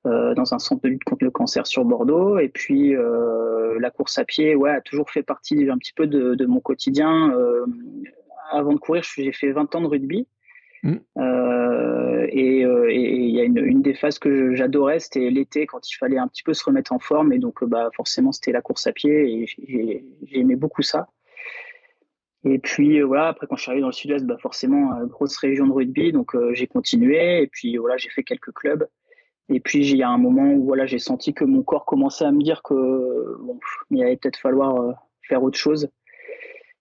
euh, 0.07 0.33
dans 0.35 0.55
un 0.55 0.61
centre 0.61 0.83
de 0.83 0.89
lutte 0.91 1.05
contre 1.05 1.25
le 1.25 1.31
cancer 1.33 1.67
sur 1.67 1.85
Bordeaux 1.85 2.39
et 2.39 2.49
puis 2.49 2.95
euh, 2.95 3.79
la 3.81 3.91
course 3.91 4.17
à 4.19 4.25
pied, 4.25 4.55
ouais, 4.55 4.71
a 4.71 4.81
toujours 4.81 5.11
fait 5.11 5.25
partie 5.25 5.69
un 5.69 5.77
petit 5.77 5.93
peu 5.93 6.07
de, 6.07 6.37
de 6.37 6.47
mon 6.47 6.61
quotidien. 6.61 7.33
Euh, 7.35 7.67
avant 8.53 8.73
de 8.73 8.79
courir, 8.79 9.03
j'ai 9.03 9.33
fait 9.33 9.51
20 9.51 9.75
ans 9.75 9.81
de 9.81 9.87
rugby. 9.87 10.27
Mm. 10.85 10.97
Et 12.31 12.61
il 12.61 13.31
y 13.31 13.41
a 13.41 13.45
une, 13.45 13.59
une, 13.59 13.83
des 13.83 13.95
phases 13.95 14.19
que 14.19 14.55
j'adorais, 14.55 15.01
c'était 15.01 15.31
l'été 15.31 15.67
quand 15.67 15.91
il 15.91 15.95
fallait 15.97 16.19
un 16.19 16.29
petit 16.29 16.43
peu 16.43 16.55
se 16.55 16.65
remettre 16.65 16.93
en 16.93 16.99
forme. 16.99 17.33
Et 17.33 17.39
donc, 17.39 17.65
bah, 17.65 17.89
forcément, 17.97 18.33
c'était 18.33 18.53
la 18.53 18.63
course 18.63 18.87
à 18.87 18.93
pied 18.93 19.43
et 19.43 20.05
j'aimais 20.27 20.57
beaucoup 20.57 20.83
ça. 20.83 21.09
Et 22.45 22.59
puis 22.59 23.01
euh, 23.01 23.05
voilà, 23.05 23.29
après 23.29 23.47
quand 23.47 23.57
je 23.57 23.63
suis 23.63 23.71
arrivé 23.71 23.81
dans 23.81 23.89
le 23.89 23.93
sud-ouest, 23.93 24.25
bah, 24.25 24.37
forcément, 24.41 24.95
euh, 24.95 25.07
grosse 25.07 25.37
région 25.39 25.67
de 25.67 25.73
rugby, 25.73 26.13
donc 26.13 26.37
j'ai 26.53 26.67
continué. 26.67 27.43
Et 27.43 27.47
puis 27.49 27.77
voilà, 27.77 27.97
j'ai 27.97 28.11
fait 28.11 28.23
quelques 28.23 28.53
clubs. 28.53 28.87
Et 29.49 29.61
puis 29.61 29.89
il 29.89 29.97
y 29.97 30.03
a 30.03 30.09
un 30.11 30.19
moment 30.19 30.53
où 30.53 30.65
voilà, 30.65 30.87
j'ai 30.87 30.99
senti 30.99 31.33
que 31.35 31.45
mon 31.45 31.63
corps 31.63 31.87
commençait 31.87 32.25
à 32.25 32.33
me 32.33 32.43
dire 32.43 32.63
que 32.63 33.37
bon, 33.41 33.59
il 33.91 34.03
allait 34.03 34.17
peut-être 34.17 34.39
falloir 34.39 34.95
faire 35.23 35.43
autre 35.43 35.59
chose. 35.59 35.89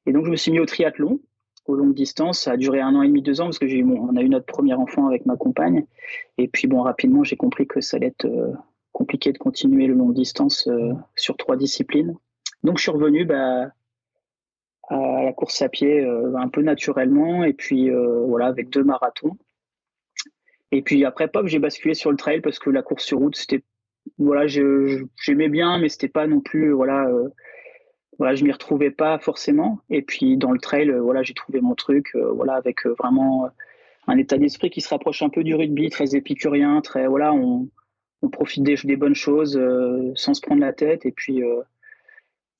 Et 0.05 0.11
donc 0.11 0.25
je 0.25 0.31
me 0.31 0.35
suis 0.35 0.51
mis 0.51 0.59
au 0.59 0.65
triathlon 0.65 1.19
aux 1.67 1.75
longues 1.75 1.93
distances. 1.93 2.41
Ça 2.41 2.51
a 2.51 2.57
duré 2.57 2.81
un 2.81 2.95
an 2.95 3.01
et 3.01 3.07
demi, 3.07 3.21
deux 3.21 3.41
ans 3.41 3.45
parce 3.45 3.59
que 3.59 3.67
j'ai 3.67 3.83
on 3.83 4.15
a 4.15 4.21
eu 4.21 4.29
notre 4.29 4.45
premier 4.45 4.73
enfant 4.73 5.07
avec 5.07 5.25
ma 5.25 5.35
compagne. 5.35 5.85
Et 6.37 6.47
puis 6.47 6.67
bon, 6.67 6.81
rapidement, 6.81 7.23
j'ai 7.23 7.35
compris 7.35 7.67
que 7.67 7.81
ça 7.81 7.97
allait 7.97 8.07
être 8.07 8.25
euh, 8.25 8.53
compliqué 8.91 9.31
de 9.31 9.37
continuer 9.37 9.87
le 9.87 9.93
long 9.93 10.09
distance 10.09 10.67
euh, 10.67 10.93
sur 11.15 11.37
trois 11.37 11.57
disciplines. 11.57 12.15
Donc 12.63 12.77
je 12.77 12.83
suis 12.83 12.91
revenu 12.91 13.25
bah, 13.25 13.71
à 14.89 15.23
la 15.23 15.33
course 15.33 15.61
à 15.61 15.69
pied 15.69 16.01
euh, 16.01 16.35
un 16.37 16.47
peu 16.47 16.61
naturellement 16.61 17.43
et 17.43 17.53
puis 17.53 17.89
voilà 17.89 18.47
avec 18.47 18.69
deux 18.69 18.83
marathons. 18.83 19.37
Et 20.71 20.81
puis 20.81 21.05
après 21.05 21.27
pop, 21.27 21.47
j'ai 21.47 21.59
basculé 21.59 21.93
sur 21.93 22.11
le 22.11 22.17
trail 22.17 22.41
parce 22.41 22.59
que 22.59 22.69
la 22.69 22.81
course 22.81 23.05
sur 23.05 23.19
route 23.19 23.35
c'était 23.35 23.63
voilà 24.17 24.47
j'aimais 24.47 25.49
bien 25.49 25.79
mais 25.79 25.89
c'était 25.89 26.07
pas 26.07 26.27
non 26.27 26.39
plus 26.39 26.71
voilà 26.71 27.09
voilà, 28.17 28.35
je 28.35 28.43
m'y 28.43 28.51
retrouvais 28.51 28.91
pas 28.91 29.19
forcément. 29.19 29.79
Et 29.89 30.01
puis 30.01 30.37
dans 30.37 30.51
le 30.51 30.59
trail, 30.59 30.89
euh, 30.89 31.01
voilà, 31.01 31.23
j'ai 31.23 31.33
trouvé 31.33 31.61
mon 31.61 31.75
truc, 31.75 32.11
euh, 32.15 32.31
voilà, 32.31 32.53
avec 32.55 32.85
euh, 32.85 32.93
vraiment 32.97 33.49
un 34.07 34.17
état 34.17 34.37
d'esprit 34.37 34.69
qui 34.69 34.81
se 34.81 34.89
rapproche 34.89 35.21
un 35.21 35.29
peu 35.29 35.43
du 35.43 35.55
rugby, 35.55 35.89
très 35.89 36.15
épicurien, 36.15 36.81
très 36.81 37.07
voilà, 37.07 37.33
on, 37.33 37.69
on 38.21 38.29
profite 38.29 38.63
des, 38.63 38.75
des 38.75 38.95
bonnes 38.95 39.15
choses 39.15 39.59
sans 40.15 40.33
se 40.33 40.41
prendre 40.41 40.61
la 40.61 40.73
tête. 40.73 41.05
Et 41.05 41.11
puis 41.11 41.41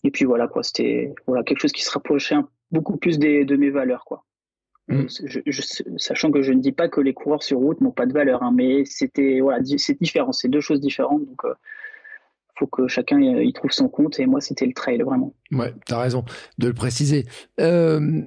et 0.04 0.12
puis 0.12 0.26
voilà 0.26 0.48
quoi, 0.48 0.62
c'était 0.64 1.14
voilà 1.26 1.44
quelque 1.44 1.60
chose 1.60 1.72
qui 1.72 1.84
se 1.84 1.92
rapprochait 1.92 2.36
beaucoup 2.72 2.98
plus 2.98 3.18
des, 3.18 3.46
de 3.46 3.56
mes 3.56 3.70
valeurs 3.70 4.04
quoi. 4.06 4.26
Mm. 4.88 5.06
Je, 5.26 5.62
sachant 5.98 6.32
que 6.32 6.42
je 6.42 6.54
ne 6.54 6.62
dis 6.62 6.72
pas 6.72 6.88
que 6.88 7.02
les 7.02 7.14
coureurs 7.14 7.44
sur 7.44 7.58
route 7.58 7.82
n'ont 7.82 7.92
pas 7.92 8.06
de 8.06 8.14
valeur, 8.14 8.44
hein, 8.44 8.54
mais 8.56 8.86
c'était 8.86 9.40
voilà, 9.42 9.62
c'est 9.78 10.00
différent, 10.00 10.32
c'est 10.32 10.48
deux 10.48 10.62
choses 10.62 10.80
différentes. 10.80 11.26
Donc, 11.26 11.42
il 11.46 12.60
faut 12.60 12.68
que 12.68 12.88
chacun 12.88 13.20
y 13.20 13.54
trouve 13.54 13.72
son 13.72 13.90
compte. 13.90 14.20
Et 14.20 14.26
moi, 14.26 14.42
c'était 14.42 14.66
le 14.66 14.74
trail 14.74 15.00
vraiment. 15.00 15.34
Ouais, 15.52 15.74
as 15.90 16.00
raison 16.00 16.24
de 16.58 16.68
le 16.68 16.74
préciser. 16.74 17.26
Euh, 17.60 18.22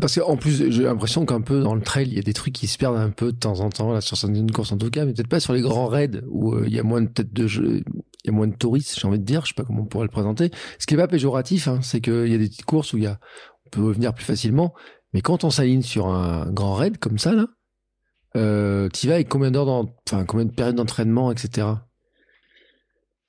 parce 0.00 0.18
qu'en 0.18 0.36
plus, 0.36 0.70
j'ai 0.70 0.82
l'impression 0.82 1.24
qu'un 1.24 1.40
peu 1.40 1.60
dans 1.60 1.74
le 1.74 1.80
trail, 1.80 2.08
il 2.08 2.14
y 2.14 2.18
a 2.18 2.22
des 2.22 2.32
trucs 2.32 2.54
qui 2.54 2.66
se 2.66 2.76
perdent 2.78 2.96
un 2.96 3.10
peu 3.10 3.32
de 3.32 3.38
temps 3.38 3.60
en 3.60 3.70
temps, 3.70 3.92
là, 3.92 4.00
sur 4.00 4.16
certaines 4.16 4.50
courses 4.50 4.72
en 4.72 4.78
tout 4.78 4.90
cas, 4.90 5.04
mais 5.04 5.12
peut-être 5.12 5.28
pas 5.28 5.40
sur 5.40 5.52
les 5.52 5.60
grands 5.60 5.86
raids 5.86 6.22
où 6.28 6.54
euh, 6.54 6.64
il 6.66 6.74
y 6.74 6.80
a 6.80 6.82
moins 6.82 7.02
de 7.02 7.08
peut 7.08 7.22
de 7.22 7.46
il 8.26 8.30
y 8.30 8.34
a 8.34 8.36
moins 8.36 8.48
de 8.48 8.56
touristes, 8.56 8.98
j'ai 8.98 9.06
envie 9.06 9.20
de 9.20 9.24
dire, 9.24 9.42
je 9.42 9.48
sais 9.48 9.54
pas 9.54 9.62
comment 9.62 9.82
on 9.82 9.86
pourrait 9.86 10.06
le 10.06 10.10
présenter. 10.10 10.50
Ce 10.80 10.86
qui 10.86 10.94
est 10.94 10.96
pas 10.96 11.06
péjoratif, 11.06 11.68
hein, 11.68 11.78
c'est 11.82 12.00
qu'il 12.00 12.26
y 12.26 12.34
a 12.34 12.38
des 12.38 12.48
petites 12.48 12.64
courses 12.64 12.92
où 12.92 12.96
il 12.96 13.04
y 13.04 13.06
a, 13.06 13.20
on 13.66 13.70
peut 13.70 13.92
venir 13.92 14.12
plus 14.14 14.24
facilement, 14.24 14.74
mais 15.12 15.20
quand 15.20 15.44
on 15.44 15.50
s'aligne 15.50 15.82
sur 15.82 16.08
un 16.08 16.50
grand 16.50 16.74
raid 16.74 16.98
comme 16.98 17.18
ça, 17.18 17.32
là, 17.32 17.46
euh, 18.36 18.88
vas 19.04 19.14
avec 19.14 19.28
combien 19.28 19.50
d'heures, 19.50 19.86
enfin 20.06 20.24
combien 20.26 20.44
de 20.44 20.50
périodes 20.52 20.76
d'entraînement, 20.76 21.32
etc. 21.32 21.68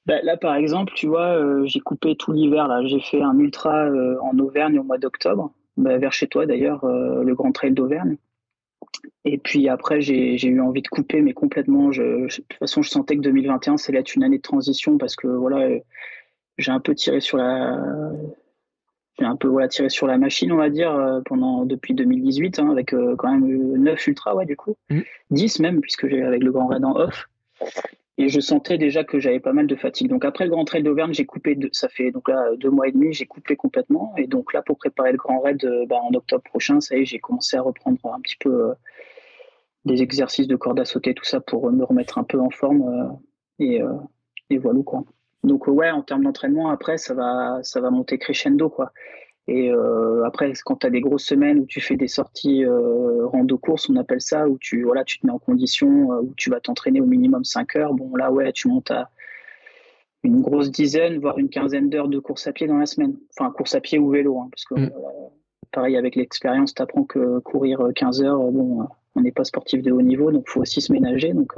Bah, 0.08 0.22
là, 0.24 0.38
par 0.38 0.56
exemple, 0.56 0.94
tu 0.96 1.08
vois, 1.08 1.36
euh, 1.36 1.66
j'ai 1.66 1.82
coupé 1.82 2.16
tout 2.16 2.32
l'hiver. 2.32 2.68
Là, 2.70 2.82
j'ai 2.86 3.02
fait 3.02 3.22
un 3.22 3.38
ultra 3.38 3.86
euh, 3.86 4.18
en 4.22 4.40
Auvergne 4.40 4.80
au 4.80 4.84
mois 4.84 4.98
d'octobre. 4.98 5.54
Bah, 5.76 5.98
vers 5.98 6.14
chez 6.14 6.28
toi 6.28 6.46
d'ailleurs, 6.46 6.86
euh, 6.86 7.24
le 7.24 7.36
Grand 7.36 7.52
Trail 7.52 7.74
d'Auvergne. 7.74 8.18
Et 9.26 9.38
puis 9.38 9.68
après, 9.68 10.00
j'ai 10.02 10.48
eu 10.48 10.62
envie 10.62 10.82
de 10.82 10.88
couper, 10.88 11.22
mais 11.22 11.34
complètement. 11.34 11.92
Je, 11.92 12.02
de 12.02 12.28
toute 12.28 12.54
façon, 12.58 12.82
je 12.82 12.90
sentais 12.90 13.18
que 13.18 13.22
2021, 13.22 13.78
c'est 13.78 13.94
être 13.94 14.16
une 14.16 14.24
année 14.24 14.38
de 14.38 14.42
transition 14.42 14.98
parce 14.98 15.16
que 15.18 15.28
voilà, 15.28 15.78
j'ai 16.58 16.72
un 16.72 16.80
peu 16.80 16.96
tiré 16.96 17.20
sur 17.20 17.38
la, 17.38 17.78
un 19.20 19.36
peu 19.36 19.48
voilà, 19.48 19.68
tiré 19.68 19.90
sur 19.90 20.08
la 20.08 20.18
machine, 20.18 20.52
on 20.52 20.58
va 20.58 20.70
dire, 20.70 20.92
euh, 20.92 21.22
pendant 21.26 21.66
depuis 21.66 21.94
2018, 21.94 22.60
hein, 22.60 22.70
avec 22.70 22.94
euh, 22.94 23.16
quand 23.18 23.32
même 23.32 23.48
9 23.78 24.08
ultras, 24.08 24.36
ouais, 24.36 24.46
du 24.46 24.56
coup, 24.56 24.76
10 25.32 25.60
mmh. 25.60 25.62
même, 25.64 25.82
puisque 25.82 26.08
j'ai 26.08 26.22
avec 26.22 26.44
le 26.44 26.52
Grand 26.52 26.68
Raid 26.68 26.84
en 26.86 26.96
off. 26.96 27.28
Et 28.20 28.30
je 28.30 28.40
sentais 28.40 28.80
déjà 28.80 29.04
que 29.04 29.20
j'avais 29.20 29.40
pas 29.40 29.54
mal 29.54 29.68
de 29.68 29.76
fatigue. 29.76 30.08
Donc 30.08 30.26
après 30.26 30.46
le 30.46 30.50
Grand 30.50 30.66
Trail 30.66 30.82
d'Auvergne, 30.82 31.14
j'ai 31.14 31.26
coupé, 31.26 31.58
ça 31.72 31.88
fait 31.88 32.10
donc 32.10 32.28
là 32.30 32.56
deux 32.58 32.72
mois 32.72 32.88
et 32.88 32.92
demi, 32.92 33.14
j'ai 33.14 33.28
coupé 33.28 33.56
complètement. 33.56 34.16
Et 34.18 34.26
donc 34.26 34.54
là, 34.54 34.64
pour 34.64 34.78
préparer 34.78 35.12
le 35.12 35.18
Grand 35.18 35.40
Raid 35.40 35.64
euh, 35.64 35.86
bah, 35.86 35.98
en 36.02 36.12
octobre 36.14 36.44
prochain, 36.44 36.82
ça 36.82 36.98
y 36.98 37.02
est, 37.02 37.06
j'ai 37.06 37.20
commencé 37.20 37.58
à 37.58 37.62
reprendre 37.62 38.00
un 38.06 38.20
petit 38.22 38.38
peu 38.40 38.70
euh, 38.70 38.74
des 39.86 40.02
exercices 40.02 40.48
de 40.48 40.56
corde 40.56 40.80
à 40.80 40.86
sauter, 40.86 41.14
tout 41.14 41.26
ça 41.26 41.42
pour 41.42 41.72
me 41.72 41.84
remettre 41.84 42.18
un 42.18 42.24
peu 42.24 42.40
en 42.40 42.50
forme. 42.50 42.82
Euh, 42.82 43.14
et, 43.60 43.82
et, 44.50 44.58
voilà 44.58 44.82
quoi. 44.84 45.04
Donc 45.44 45.68
ouais, 45.68 45.92
en 45.92 46.02
termes 46.02 46.24
d'entraînement, 46.24 46.70
après, 46.70 46.98
ça 46.98 47.14
va, 47.14 47.60
ça 47.64 47.80
va 47.82 47.90
monter 47.90 48.18
crescendo 48.18 48.70
quoi. 48.70 48.92
Et 49.48 49.72
euh, 49.72 50.26
après, 50.26 50.52
quand 50.66 50.78
tu 50.78 50.88
as 50.88 50.90
des 50.90 51.00
grosses 51.00 51.24
semaines 51.24 51.60
où 51.60 51.66
tu 51.66 51.80
fais 51.80 51.96
des 51.96 52.10
sorties 52.10 52.66
euh, 52.66 53.26
rando 53.28 53.58
course, 53.58 53.90
on 53.90 53.96
appelle 53.96 54.20
ça, 54.20 54.48
où 54.50 54.58
tu, 54.58 54.84
voilà, 54.84 55.06
tu 55.06 55.20
te 55.20 55.26
mets 55.26 55.32
en 55.32 55.40
condition, 55.40 56.12
euh, 56.12 56.22
où 56.22 56.34
tu 56.36 56.50
vas 56.50 56.60
t'entraîner 56.60 57.00
au 57.00 57.06
minimum 57.06 57.46
5 57.46 57.78
heures, 57.78 57.94
bon 57.94 58.14
là, 58.16 58.30
ouais, 58.32 58.52
tu 58.52 58.68
montes 58.68 58.92
à 58.92 59.10
une 60.24 60.42
grosse 60.42 60.70
dizaine, 60.70 61.20
voire 61.20 61.38
une 61.40 61.48
quinzaine 61.48 61.90
d'heures 61.90 62.10
de 62.10 62.20
course 62.20 62.46
à 62.48 62.52
pied 62.52 62.68
dans 62.68 62.78
la 62.78 62.86
semaine. 62.86 63.16
Enfin, 63.38 63.50
course 63.52 63.74
à 63.74 63.80
pied 63.80 64.00
ou 64.00 64.10
vélo, 64.10 64.38
hein, 64.38 64.50
parce 64.52 64.66
que 64.66 64.76
mm. 64.76 64.92
pareil, 65.72 65.96
avec 65.96 66.18
l'expérience, 66.18 66.74
tu 66.74 66.82
apprends 66.82 67.06
que 67.06 67.40
courir 67.40 67.88
15 67.96 68.24
heures, 68.24 68.40
bon, 68.52 68.86
on 69.16 69.22
n'est 69.22 69.32
pas 69.32 69.46
sportif 69.46 69.82
de 69.82 69.94
haut 69.94 70.02
niveau, 70.02 70.30
donc 70.30 70.44
il 70.46 70.52
faut 70.52 70.62
aussi 70.62 70.82
se 70.82 70.92
ménager. 70.92 71.32
Donc 71.32 71.54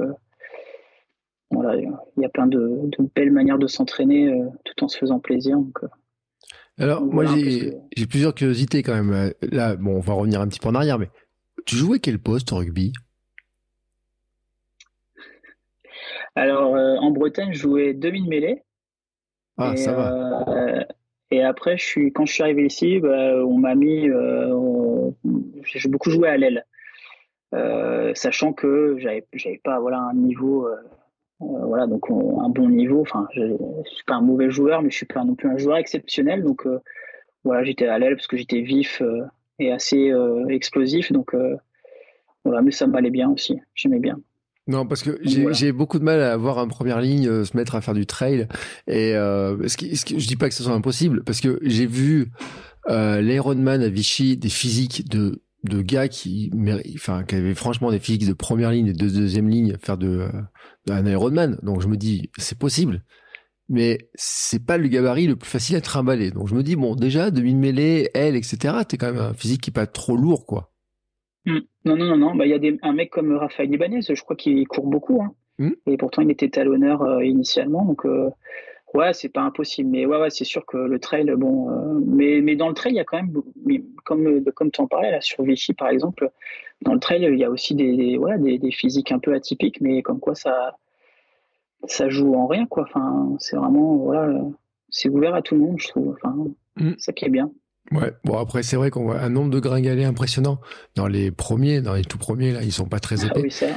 voilà, 1.50 1.76
il 1.76 2.22
y 2.22 2.24
a 2.24 2.28
plein 2.28 2.46
de, 2.46 2.58
de 2.58 3.10
belles 3.14 3.32
manières 3.32 3.58
de 3.58 3.66
s'entraîner 3.66 4.32
tout 4.64 4.84
en 4.84 4.88
se 4.88 4.98
faisant 4.98 5.18
plaisir. 5.18 5.56
Donc, 5.56 5.80
alors, 6.80 7.04
moi, 7.04 7.26
j'ai 7.26 8.06
plusieurs 8.06 8.34
curiosités 8.34 8.82
quand 8.82 8.94
même. 8.94 9.12
Euh, 9.12 9.30
là, 9.42 9.76
bon, 9.76 9.96
on 9.96 10.00
va 10.00 10.14
revenir 10.14 10.40
un 10.40 10.48
petit 10.48 10.58
peu 10.58 10.68
en 10.68 10.74
arrière, 10.74 10.98
mais 10.98 11.10
tu 11.66 11.76
jouais 11.76 11.98
quel 11.98 12.18
poste 12.18 12.52
au 12.52 12.56
rugby? 12.56 12.94
Alors, 16.34 16.74
euh, 16.74 16.96
en 16.96 17.10
Bretagne, 17.10 17.52
je 17.52 17.58
jouais 17.58 17.92
demi-mêlée. 17.92 18.62
Ah, 19.58 19.76
ça 19.76 19.92
va. 19.92 20.48
Euh, 20.48 20.84
et 21.30 21.42
après, 21.42 21.76
je 21.76 21.84
suis, 21.84 22.12
quand 22.12 22.24
je 22.24 22.32
suis 22.32 22.42
arrivé 22.42 22.64
ici, 22.64 22.98
bah, 22.98 23.44
on 23.44 23.58
m'a 23.58 23.74
mis. 23.74 24.08
j'ai 25.64 25.88
beaucoup 25.90 26.10
joué 26.10 26.30
à 26.30 26.38
l'aile. 26.38 26.64
sachant 28.14 28.54
que 28.54 28.96
j'avais, 28.98 29.26
j'avais 29.34 29.60
pas 29.62 29.78
voilà, 29.80 29.98
un 29.98 30.14
niveau 30.14 30.66
euh, 31.42 31.66
voilà, 31.66 31.86
donc 31.86 32.10
un 32.10 32.48
bon 32.48 32.68
niveau. 32.68 33.00
Enfin, 33.00 33.26
je, 33.34 33.42
ne 33.42 33.84
suis 33.84 34.04
pas 34.06 34.16
un 34.16 34.20
mauvais 34.20 34.50
joueur, 34.50 34.82
mais 34.82 34.90
je 34.90 34.96
suis 34.96 35.06
pas 35.06 35.24
non 35.24 35.34
plus 35.34 35.48
un 35.48 35.56
joueur 35.56 35.78
exceptionnel. 35.78 36.42
Donc 36.42 36.66
euh, 36.66 36.78
voilà, 37.44 37.64
j'étais 37.64 37.86
à 37.86 37.98
l'aile 37.98 38.16
parce 38.16 38.26
que 38.26 38.36
j'étais 38.36 38.60
vif 38.60 39.00
euh, 39.02 39.22
et 39.58 39.72
assez 39.72 40.12
explosif. 40.48 41.12
Donc 41.12 41.34
voilà, 42.44 42.62
mais 42.62 42.70
ça 42.70 42.86
m'allait 42.86 43.10
bien 43.10 43.30
aussi. 43.30 43.58
J'aimais 43.74 44.00
bien. 44.00 44.18
Non, 44.66 44.86
parce 44.86 45.02
que 45.02 45.18
j'ai 45.22 45.72
beaucoup 45.72 45.98
de 45.98 46.04
mal 46.04 46.20
à 46.20 46.36
voir 46.36 46.58
en 46.58 46.68
première 46.68 47.00
ligne 47.00 47.44
se 47.44 47.56
mettre 47.56 47.74
à 47.74 47.80
faire 47.80 47.94
du 47.94 48.06
trail. 48.06 48.46
Et 48.86 49.12
ce 49.12 49.76
qui, 49.76 49.96
ce 49.96 50.04
qui, 50.04 50.18
je 50.18 50.26
dis 50.26 50.36
pas 50.36 50.48
que 50.48 50.54
ce 50.54 50.62
soit 50.62 50.72
impossible, 50.72 51.24
parce 51.24 51.40
que 51.40 51.58
j'ai 51.62 51.86
vu 51.86 52.30
euh, 52.88 53.20
l'Ironman 53.20 53.82
à 53.82 53.88
Vichy 53.88 54.36
des 54.36 54.48
physiques 54.48 55.08
de 55.08 55.42
de 55.64 55.82
gars 55.82 56.08
qui, 56.08 56.50
enfin, 56.94 57.24
qui 57.24 57.34
avaient 57.34 57.54
franchement 57.54 57.90
des 57.90 57.98
physiques 57.98 58.26
de 58.26 58.32
première 58.32 58.70
ligne 58.70 58.88
et 58.88 58.92
de 58.92 58.98
deuxième 58.98 59.48
ligne 59.48 59.76
faire 59.80 59.98
de, 59.98 60.28
un 60.88 61.06
Ironman. 61.06 61.58
Donc 61.62 61.80
je 61.80 61.88
me 61.88 61.96
dis, 61.96 62.30
c'est 62.38 62.58
possible. 62.58 63.02
Mais 63.68 64.10
c'est 64.14 64.64
pas 64.64 64.78
le 64.78 64.88
gabarit 64.88 65.28
le 65.28 65.36
plus 65.36 65.48
facile 65.48 65.76
à 65.76 65.80
trimballer. 65.80 66.32
Donc 66.32 66.48
je 66.48 66.54
me 66.54 66.62
dis, 66.62 66.74
bon, 66.74 66.96
déjà, 66.96 67.30
demi-mêlée, 67.30 68.10
elle, 68.14 68.34
etc., 68.34 68.74
t'es 68.88 68.96
quand 68.96 69.12
même 69.12 69.22
un 69.22 69.34
physique 69.34 69.60
qui 69.60 69.70
est 69.70 69.72
pas 69.72 69.86
trop 69.86 70.16
lourd, 70.16 70.44
quoi. 70.44 70.72
Hmm. 71.46 71.60
Non, 71.84 71.96
non, 71.96 72.06
non, 72.06 72.16
non. 72.16 72.34
Bah, 72.34 72.46
il 72.46 72.50
y 72.50 72.54
a 72.54 72.58
des, 72.58 72.78
un 72.82 72.92
mec 72.92 73.10
comme 73.10 73.32
Raphaël 73.36 73.72
Ibanez, 73.72 74.00
je 74.02 74.22
crois 74.22 74.36
qu'il 74.36 74.66
court 74.66 74.88
beaucoup. 74.88 75.22
Hein. 75.22 75.34
Hmm. 75.58 75.72
Et 75.86 75.96
pourtant, 75.96 76.22
il 76.22 76.30
était 76.30 76.48
talonneur 76.48 77.02
euh, 77.02 77.24
initialement. 77.24 77.84
Donc, 77.84 78.04
euh, 78.06 78.30
Ouais, 78.92 79.12
c'est 79.12 79.28
pas 79.28 79.42
impossible, 79.42 79.88
mais 79.88 80.04
ouais, 80.04 80.18
ouais, 80.18 80.30
c'est 80.30 80.44
sûr 80.44 80.66
que 80.66 80.76
le 80.76 80.98
trail, 80.98 81.32
bon, 81.36 81.70
euh, 81.70 82.00
mais, 82.04 82.40
mais 82.40 82.56
dans 82.56 82.68
le 82.68 82.74
trail, 82.74 82.92
il 82.92 82.96
y 82.96 83.00
a 83.00 83.04
quand 83.04 83.18
même, 83.18 83.32
comme, 84.04 84.26
euh, 84.26 84.44
comme 84.52 84.70
tu 84.72 84.80
en 84.80 84.88
parlais 84.88 85.12
là 85.12 85.20
sur 85.20 85.44
Vichy 85.44 85.74
par 85.74 85.88
exemple, 85.90 86.28
dans 86.82 86.94
le 86.94 86.98
trail, 86.98 87.22
il 87.22 87.38
y 87.38 87.44
a 87.44 87.50
aussi 87.50 87.74
des, 87.74 88.18
ouais, 88.18 88.36
des, 88.38 88.58
des, 88.58 88.72
physiques 88.72 89.12
un 89.12 89.20
peu 89.20 89.32
atypiques, 89.32 89.80
mais 89.80 90.02
comme 90.02 90.18
quoi 90.18 90.34
ça, 90.34 90.76
ça 91.84 92.08
joue 92.08 92.34
en 92.34 92.46
rien, 92.46 92.66
quoi. 92.66 92.82
Enfin, 92.82 93.36
c'est 93.38 93.56
vraiment, 93.56 93.96
voilà, 93.96 94.40
c'est 94.88 95.08
ouvert 95.08 95.34
à 95.34 95.42
tout 95.42 95.54
le 95.54 95.60
monde, 95.60 95.76
je 95.78 95.88
trouve. 95.88 96.16
Enfin, 96.20 96.36
mm. 96.76 96.94
ça 96.98 97.12
qui 97.12 97.26
est 97.26 97.30
bien. 97.30 97.52
Ouais, 97.92 98.12
bon 98.24 98.38
après 98.38 98.62
c'est 98.62 98.76
vrai 98.76 98.90
qu'on 98.90 99.02
voit 99.02 99.20
un 99.20 99.30
nombre 99.30 99.50
de 99.50 99.58
gringalets 99.58 100.04
impressionnant 100.04 100.60
dans 100.94 101.08
les 101.08 101.32
premiers, 101.32 101.80
dans 101.80 101.94
les 101.94 102.04
tout 102.04 102.18
premiers 102.18 102.52
là, 102.52 102.62
ils 102.62 102.70
sont 102.70 102.86
pas 102.86 103.00
très 103.00 103.24
ah 103.24 103.26
épais. 103.26 103.48
Ah 103.62 103.66
oui. 103.66 103.72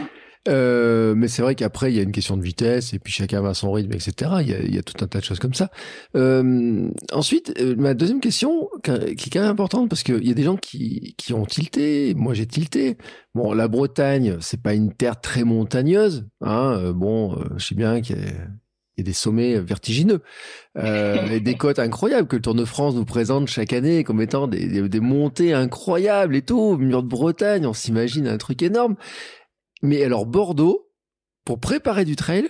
Euh, 0.47 1.15
mais 1.15 1.27
c'est 1.27 1.41
vrai 1.41 1.55
qu'après, 1.55 1.91
il 1.91 1.95
y 1.95 1.99
a 1.99 2.03
une 2.03 2.11
question 2.11 2.35
de 2.37 2.41
vitesse, 2.41 2.93
et 2.93 2.99
puis 2.99 3.13
chacun 3.13 3.41
va 3.41 3.49
à 3.49 3.53
son 3.53 3.71
rythme, 3.71 3.93
etc. 3.93 4.31
Il 4.41 4.49
y 4.49 4.53
a, 4.53 4.59
il 4.59 4.75
y 4.75 4.77
a 4.77 4.83
tout 4.83 5.03
un 5.03 5.07
tas 5.07 5.19
de 5.19 5.23
choses 5.23 5.39
comme 5.39 5.53
ça. 5.53 5.69
Euh, 6.15 6.89
ensuite, 7.11 7.53
euh, 7.59 7.75
ma 7.77 7.93
deuxième 7.93 8.19
question, 8.19 8.69
qui 8.83 8.91
est 8.91 9.29
quand 9.31 9.41
même 9.41 9.49
importante, 9.49 9.89
parce 9.89 10.03
qu'il 10.03 10.27
y 10.27 10.31
a 10.31 10.35
des 10.35 10.43
gens 10.43 10.57
qui, 10.57 11.15
qui 11.17 11.33
ont 11.33 11.45
tilté, 11.45 12.13
moi 12.15 12.33
j'ai 12.33 12.45
tilté. 12.45 12.97
Bon, 13.35 13.53
la 13.53 13.67
Bretagne, 13.67 14.37
c'est 14.41 14.61
pas 14.61 14.73
une 14.73 14.93
terre 14.93 15.19
très 15.19 15.43
montagneuse. 15.43 16.25
Hein, 16.41 16.77
euh, 16.77 16.93
bon, 16.93 17.37
je 17.57 17.65
sais 17.65 17.75
bien 17.75 18.01
qu'il 18.01 18.17
y 18.17 18.19
a 18.19 18.31
il 18.97 19.01
y 19.01 19.03
a 19.03 19.05
des 19.05 19.13
sommets 19.13 19.59
vertigineux 19.59 20.21
euh, 20.77 21.25
et 21.31 21.39
des 21.39 21.55
côtes 21.55 21.79
incroyables 21.79 22.27
que 22.27 22.35
le 22.35 22.41
Tour 22.41 22.55
de 22.55 22.65
France 22.65 22.95
nous 22.95 23.05
présente 23.05 23.47
chaque 23.47 23.73
année 23.73 24.03
comme 24.03 24.21
étant 24.21 24.47
des, 24.47 24.67
des, 24.67 24.87
des 24.87 24.99
montées 24.99 25.53
incroyables 25.53 26.35
et 26.35 26.41
tout. 26.41 26.77
Mur 26.77 27.03
de 27.03 27.07
Bretagne, 27.07 27.65
on 27.65 27.73
s'imagine 27.73 28.27
un 28.27 28.37
truc 28.37 28.61
énorme. 28.61 28.95
Mais 29.83 30.01
alors 30.01 30.25
Bordeaux, 30.25 30.89
pour 31.45 31.59
préparer 31.59 32.05
du 32.05 32.15
trail, 32.15 32.47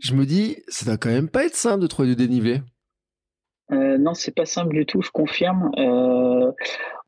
je 0.00 0.14
me 0.14 0.26
dis, 0.26 0.58
ça 0.68 0.84
doit 0.84 0.98
quand 0.98 1.08
même 1.08 1.30
pas 1.30 1.46
être 1.46 1.56
simple 1.56 1.80
de 1.80 1.86
trouver 1.86 2.08
du 2.08 2.16
dénivelé. 2.16 2.60
Euh, 3.72 3.96
non, 3.96 4.12
c'est 4.12 4.34
pas 4.34 4.44
simple 4.44 4.74
du 4.74 4.84
tout, 4.84 5.00
je 5.00 5.10
confirme. 5.10 5.70
Euh, 5.78 6.52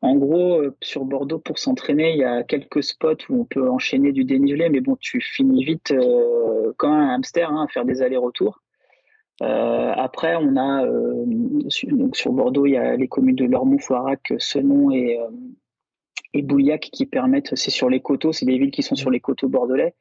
en 0.01 0.15
gros, 0.15 0.61
euh, 0.61 0.75
sur 0.81 1.05
Bordeaux, 1.05 1.37
pour 1.37 1.59
s'entraîner, 1.59 2.11
il 2.11 2.17
y 2.17 2.23
a 2.23 2.43
quelques 2.43 2.83
spots 2.83 3.17
où 3.29 3.41
on 3.41 3.45
peut 3.45 3.69
enchaîner 3.69 4.11
du 4.11 4.25
dénivelé, 4.25 4.69
mais 4.69 4.81
bon, 4.81 4.97
tu 4.99 5.21
finis 5.21 5.63
vite 5.63 5.91
euh, 5.91 6.73
quand 6.77 6.91
un 6.91 7.09
hamster 7.15 7.51
hein, 7.51 7.65
à 7.65 7.71
faire 7.71 7.85
des 7.85 8.01
allers-retours. 8.01 8.61
après, 9.39 10.35
on 10.35 10.57
a 10.57 10.85
donc 11.87 12.15
sur 12.15 12.31
Bordeaux, 12.31 12.65
il 12.65 12.73
y 12.73 12.77
a 12.77 12.95
les 12.95 13.07
communes 13.07 13.35
de 13.35 13.45
Lormont, 13.45 13.79
Foirac, 13.79 14.33
Senon 14.39 14.91
et, 14.91 15.19
et 16.33 16.41
Bouillac 16.41 16.89
qui 16.91 17.05
permettent, 17.05 17.55
c'est 17.55 17.71
sur 17.71 17.89
les 17.89 17.99
coteaux, 17.99 18.31
c'est 18.31 18.45
des 18.45 18.57
villes 18.57 18.71
qui 18.71 18.83
sont 18.83 18.95
sur 18.95 19.09
les 19.09 19.19
coteaux 19.19 19.49
bordelais, 19.49 19.93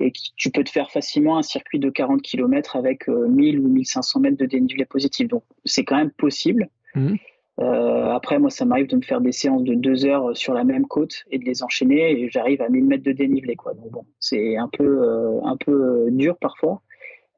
et 0.00 0.12
tu 0.36 0.50
peux 0.50 0.64
te 0.64 0.70
faire 0.70 0.90
facilement 0.90 1.38
un 1.38 1.42
circuit 1.42 1.78
de 1.78 1.90
40 1.90 2.22
km 2.22 2.76
avec 2.76 3.08
1000 3.08 3.56
euh, 3.56 3.62
ou 3.62 3.68
1500 3.68 4.20
mètres 4.20 4.36
de 4.36 4.46
dénivelé 4.46 4.84
positif. 4.84 5.28
Donc 5.28 5.42
c'est 5.64 5.84
quand 5.84 5.96
même 5.96 6.10
possible. 6.10 6.68
Mmh. 6.94 7.14
Euh, 7.60 8.10
après, 8.10 8.38
moi, 8.38 8.50
ça 8.50 8.66
m'arrive 8.66 8.88
de 8.88 8.96
me 8.96 9.00
faire 9.00 9.22
des 9.22 9.32
séances 9.32 9.64
de 9.64 9.72
deux 9.72 10.04
heures 10.04 10.36
sur 10.36 10.52
la 10.52 10.64
même 10.64 10.86
côte 10.86 11.24
et 11.30 11.38
de 11.38 11.44
les 11.44 11.62
enchaîner, 11.62 12.10
et 12.10 12.28
j'arrive 12.28 12.60
à 12.60 12.68
1000 12.68 12.84
mètres 12.84 13.04
de 13.04 13.12
dénivelé. 13.12 13.56
Quoi. 13.56 13.72
Donc 13.72 13.90
bon, 13.90 14.04
c'est 14.20 14.58
un 14.58 14.68
peu, 14.68 14.84
euh, 14.84 15.40
un 15.44 15.56
peu 15.56 16.08
dur 16.10 16.36
parfois. 16.38 16.82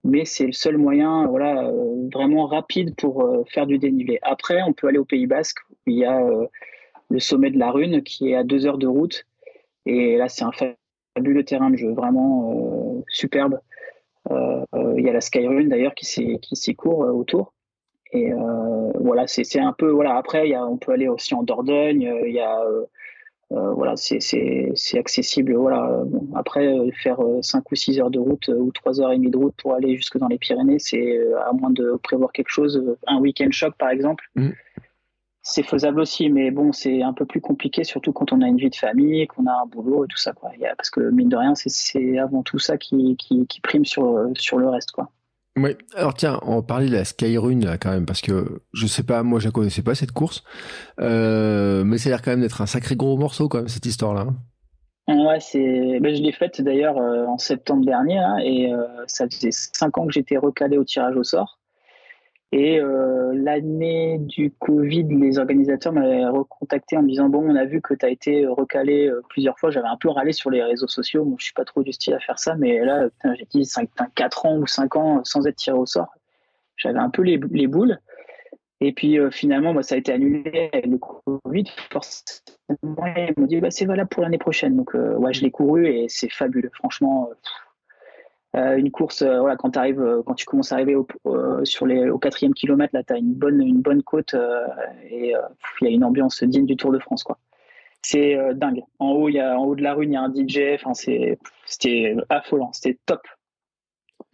mais 0.02 0.24
c'est 0.24 0.46
le 0.46 0.52
seul 0.52 0.76
moyen 0.78 1.26
voilà, 1.26 1.70
vraiment 2.12 2.46
rapide 2.46 2.96
pour 2.96 3.46
faire 3.48 3.66
du 3.66 3.78
dénivelé. 3.78 4.18
Après, 4.22 4.62
on 4.62 4.72
peut 4.72 4.88
aller 4.88 4.98
au 4.98 5.04
Pays 5.04 5.26
Basque, 5.26 5.58
où 5.70 5.90
il 5.90 5.98
y 5.98 6.04
a 6.04 6.20
le 7.10 7.20
sommet 7.20 7.50
de 7.50 7.58
la 7.58 7.70
Rune, 7.70 8.02
qui 8.02 8.30
est 8.30 8.34
à 8.34 8.44
deux 8.44 8.66
heures 8.66 8.78
de 8.78 8.86
route. 8.86 9.26
Et 9.86 10.16
là, 10.16 10.28
c'est 10.28 10.44
un 10.44 10.52
fabuleux 10.52 11.44
terrain 11.44 11.70
de 11.70 11.76
jeu, 11.76 11.92
vraiment 11.92 13.02
superbe. 13.08 13.60
Il 14.30 15.04
y 15.04 15.08
a 15.08 15.12
la 15.12 15.20
Skyrune 15.20 15.70
d'ailleurs 15.70 15.94
qui 15.94 16.04
s'écourt 16.52 16.98
autour. 16.98 17.54
Et 18.12 18.30
voilà, 19.00 19.26
c'est 19.26 19.58
un 19.58 19.72
peu 19.72 19.88
voilà. 19.88 20.16
Après, 20.16 20.54
on 20.56 20.76
peut 20.76 20.92
aller 20.92 21.08
aussi 21.08 21.34
en 21.34 21.42
Dordogne. 21.42 22.02
Il 22.26 22.38
euh, 23.52 23.72
voilà, 23.72 23.94
c'est 23.96 24.98
accessible. 24.98 25.54
Voilà. 25.54 26.04
après, 26.34 26.66
euh, 26.66 26.90
faire 27.02 27.18
5 27.40 27.58
euh, 27.58 27.62
ou 27.70 27.74
6 27.74 28.00
heures 28.00 28.10
de 28.10 28.18
route 28.18 28.48
ou 28.48 28.70
3 28.72 29.00
heures 29.00 29.12
et 29.12 29.16
demie 29.16 29.30
de 29.30 29.38
route 29.38 29.54
pour 29.56 29.74
aller 29.74 29.96
jusque 29.96 30.18
dans 30.18 30.28
les 30.28 30.38
Pyrénées, 30.38 30.78
c'est 30.78 31.18
à 31.46 31.52
moins 31.52 31.70
de 31.70 31.98
prévoir 32.02 32.32
quelque 32.32 32.50
chose, 32.50 32.96
un 33.06 33.18
week-end 33.20 33.48
choc 33.50 33.74
par 33.78 33.90
exemple. 33.90 34.24
Mm. 34.34 34.50
C'est 35.50 35.62
faisable 35.62 36.00
aussi, 36.00 36.28
mais 36.28 36.50
bon, 36.50 36.72
c'est 36.72 37.02
un 37.02 37.14
peu 37.14 37.24
plus 37.24 37.40
compliqué, 37.40 37.82
surtout 37.82 38.12
quand 38.12 38.32
on 38.32 38.42
a 38.42 38.46
une 38.46 38.58
vie 38.58 38.68
de 38.68 38.76
famille, 38.76 39.26
qu'on 39.26 39.46
a 39.46 39.62
un 39.62 39.66
boulot 39.66 40.04
et 40.04 40.08
tout 40.08 40.18
ça. 40.18 40.32
Quoi. 40.32 40.50
parce 40.76 40.90
que 40.90 41.00
mine 41.10 41.30
de 41.30 41.36
rien, 41.36 41.54
c'est 41.54 42.18
avant 42.18 42.42
tout 42.42 42.58
ça 42.58 42.76
qui, 42.76 43.16
qui, 43.16 43.46
qui, 43.46 43.60
prime 43.62 43.86
sur, 43.86 44.28
sur 44.34 44.58
le 44.58 44.68
reste. 44.68 44.90
Quoi. 44.92 45.10
Oui, 45.56 45.70
alors 45.96 46.14
tiens, 46.14 46.38
on 46.42 46.62
parlait 46.62 46.86
de 46.86 46.92
la 46.92 47.04
Skyrune 47.04 47.64
là 47.64 47.78
quand 47.78 47.90
même, 47.90 48.06
parce 48.06 48.20
que 48.20 48.60
je 48.72 48.86
sais 48.86 49.02
pas, 49.02 49.22
moi 49.22 49.40
je 49.40 49.46
la 49.46 49.50
connaissais 49.50 49.82
pas 49.82 49.94
cette 49.94 50.12
course, 50.12 50.44
euh, 51.00 51.82
mais 51.82 51.98
ça 51.98 52.08
a 52.08 52.10
l'air 52.10 52.22
quand 52.22 52.30
même 52.30 52.42
d'être 52.42 52.60
un 52.60 52.66
sacré 52.66 52.94
gros 52.94 53.16
morceau 53.16 53.48
quand 53.48 53.58
même 53.58 53.68
cette 53.68 53.86
histoire-là. 53.86 54.26
Hein. 55.08 55.26
Ouais, 55.26 55.40
c'est, 55.40 55.98
ben, 56.00 56.14
je 56.14 56.22
l'ai 56.22 56.32
faite 56.32 56.60
d'ailleurs 56.60 56.98
euh, 56.98 57.24
en 57.24 57.38
septembre 57.38 57.84
dernier, 57.84 58.20
et 58.44 58.72
euh, 58.72 58.84
ça 59.06 59.26
faisait 59.26 59.50
cinq 59.50 59.96
ans 59.96 60.06
que 60.06 60.12
j'étais 60.12 60.36
recalé 60.36 60.76
au 60.76 60.84
tirage 60.84 61.16
au 61.16 61.24
sort. 61.24 61.57
Et 62.50 62.80
euh, 62.80 63.32
l'année 63.34 64.18
du 64.20 64.50
Covid, 64.50 65.04
les 65.04 65.38
organisateurs 65.38 65.92
m'avaient 65.92 66.26
recontacté 66.26 66.96
en 66.96 67.02
me 67.02 67.08
disant 67.08 67.28
Bon, 67.28 67.44
on 67.46 67.54
a 67.56 67.66
vu 67.66 67.82
que 67.82 67.92
tu 67.92 68.06
as 68.06 68.08
été 68.08 68.46
recalé 68.46 69.06
euh, 69.06 69.20
plusieurs 69.28 69.58
fois. 69.58 69.70
J'avais 69.70 69.88
un 69.88 69.98
peu 69.98 70.08
râlé 70.08 70.32
sur 70.32 70.48
les 70.48 70.62
réseaux 70.62 70.88
sociaux. 70.88 71.24
Bon, 71.24 71.36
je 71.38 71.44
suis 71.44 71.52
pas 71.52 71.66
trop 71.66 71.82
du 71.82 71.92
style 71.92 72.14
à 72.14 72.20
faire 72.20 72.38
ça, 72.38 72.54
mais 72.54 72.82
là, 72.82 73.08
j'ai 73.36 73.46
dit 73.50 73.64
5, 73.66 73.90
4 74.14 74.46
ans 74.46 74.56
ou 74.56 74.66
5 74.66 74.96
ans 74.96 75.20
sans 75.24 75.46
être 75.46 75.56
tiré 75.56 75.76
au 75.76 75.84
sort. 75.84 76.08
J'avais 76.76 76.98
un 76.98 77.10
peu 77.10 77.22
les, 77.22 77.38
les 77.50 77.66
boules. 77.66 77.98
Et 78.80 78.92
puis 78.92 79.18
euh, 79.18 79.30
finalement, 79.30 79.74
bah, 79.74 79.82
ça 79.82 79.96
a 79.96 79.98
été 79.98 80.12
annulé 80.12 80.70
avec 80.72 80.86
le 80.86 80.96
Covid. 80.98 81.64
Forcément, 81.90 83.04
ils 83.16 83.34
m'ont 83.36 83.46
dit 83.46 83.60
bah, 83.60 83.70
C'est 83.70 83.84
valable 83.84 84.08
pour 84.08 84.22
l'année 84.22 84.38
prochaine. 84.38 84.74
Donc, 84.74 84.94
ouais, 84.94 85.34
je 85.34 85.42
l'ai 85.42 85.50
couru 85.50 85.86
et 85.86 86.06
c'est 86.08 86.30
fabuleux. 86.30 86.70
Franchement. 86.72 87.28
Euh, 87.30 87.34
une 88.76 88.90
course, 88.90 89.22
euh, 89.22 89.40
voilà, 89.40 89.56
quand, 89.56 89.76
arrives, 89.76 90.00
euh, 90.00 90.22
quand 90.24 90.34
tu 90.34 90.44
commences 90.44 90.72
à 90.72 90.76
arriver 90.76 90.94
au, 90.94 91.06
sur 91.64 91.86
les, 91.86 92.08
au 92.08 92.18
quatrième 92.18 92.54
kilomètre, 92.54 92.94
là, 92.94 93.02
tu 93.02 93.12
as 93.12 93.16
une 93.16 93.34
bonne, 93.34 93.60
une 93.60 93.80
bonne 93.80 94.02
côte 94.02 94.34
et 95.10 95.34
il 95.80 95.84
y 95.84 95.86
a 95.86 95.90
une 95.90 96.04
ambiance 96.04 96.42
digne 96.42 96.66
du 96.66 96.76
Tour 96.76 96.92
de 96.92 96.98
France. 96.98 97.22
quoi. 97.22 97.38
C'est 98.02 98.36
dingue. 98.54 98.82
En 98.98 99.10
haut, 99.10 99.28
y 99.28 99.40
a, 99.40 99.58
en 99.58 99.64
haut 99.64 99.74
de 99.74 99.82
la 99.82 99.94
rue, 99.94 100.04
il 100.04 100.12
y 100.12 100.16
a 100.16 100.22
un 100.22 100.32
DJ. 100.32 100.74
Enfin, 100.74 100.94
c'était 100.94 102.16
affolant. 102.28 102.72
C'était 102.72 102.98
top. 103.06 103.20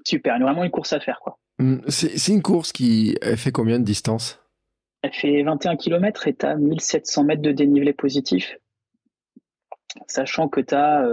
Super. 0.05 0.39
Vraiment 0.39 0.65
une 0.65 0.71
course 0.71 0.93
à 0.93 1.01
faire. 1.01 1.21
quoi. 1.21 1.39
Hum, 1.61 1.83
c'est 1.89 2.33
une 2.33 2.43
course 2.43 2.73
qui 2.73 3.17
fait 3.37 3.53
combien 3.53 3.79
de 3.79 3.85
distance? 3.85 4.41
Elle 5.03 5.13
fait 5.13 5.43
21 5.43 5.77
km 5.77 6.29
et 6.29 6.35
tu 6.35 6.47
as 6.47 6.57
1700 6.57 7.25
mètres 7.25 7.43
de 7.43 7.53
dénivelé 7.53 7.93
positif. 7.93 8.59
Sachant 10.09 10.49
que 10.49 10.61
tu 10.61 10.75
as 10.75 11.07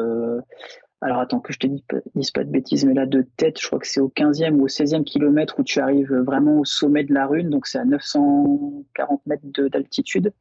alors 1.01 1.19
attends 1.19 1.39
que 1.39 1.51
je 1.51 1.57
te 1.57 1.67
dise 1.67 2.31
pas 2.31 2.43
de 2.43 2.51
bêtises, 2.51 2.85
mais 2.85 2.93
là 2.93 3.07
de 3.07 3.25
tête, 3.35 3.59
je 3.59 3.65
crois 3.65 3.79
que 3.79 3.87
c'est 3.87 3.99
au 3.99 4.09
15e 4.09 4.53
ou 4.53 4.65
au 4.65 4.67
16e 4.67 5.03
kilomètre 5.03 5.59
où 5.59 5.63
tu 5.63 5.79
arrives 5.79 6.13
vraiment 6.13 6.59
au 6.59 6.65
sommet 6.65 7.03
de 7.03 7.13
la 7.13 7.25
rune, 7.25 7.49
donc 7.49 7.65
c'est 7.65 7.79
à 7.79 7.85
940 7.85 9.21
mètres 9.25 9.43
d'altitude. 9.69 10.31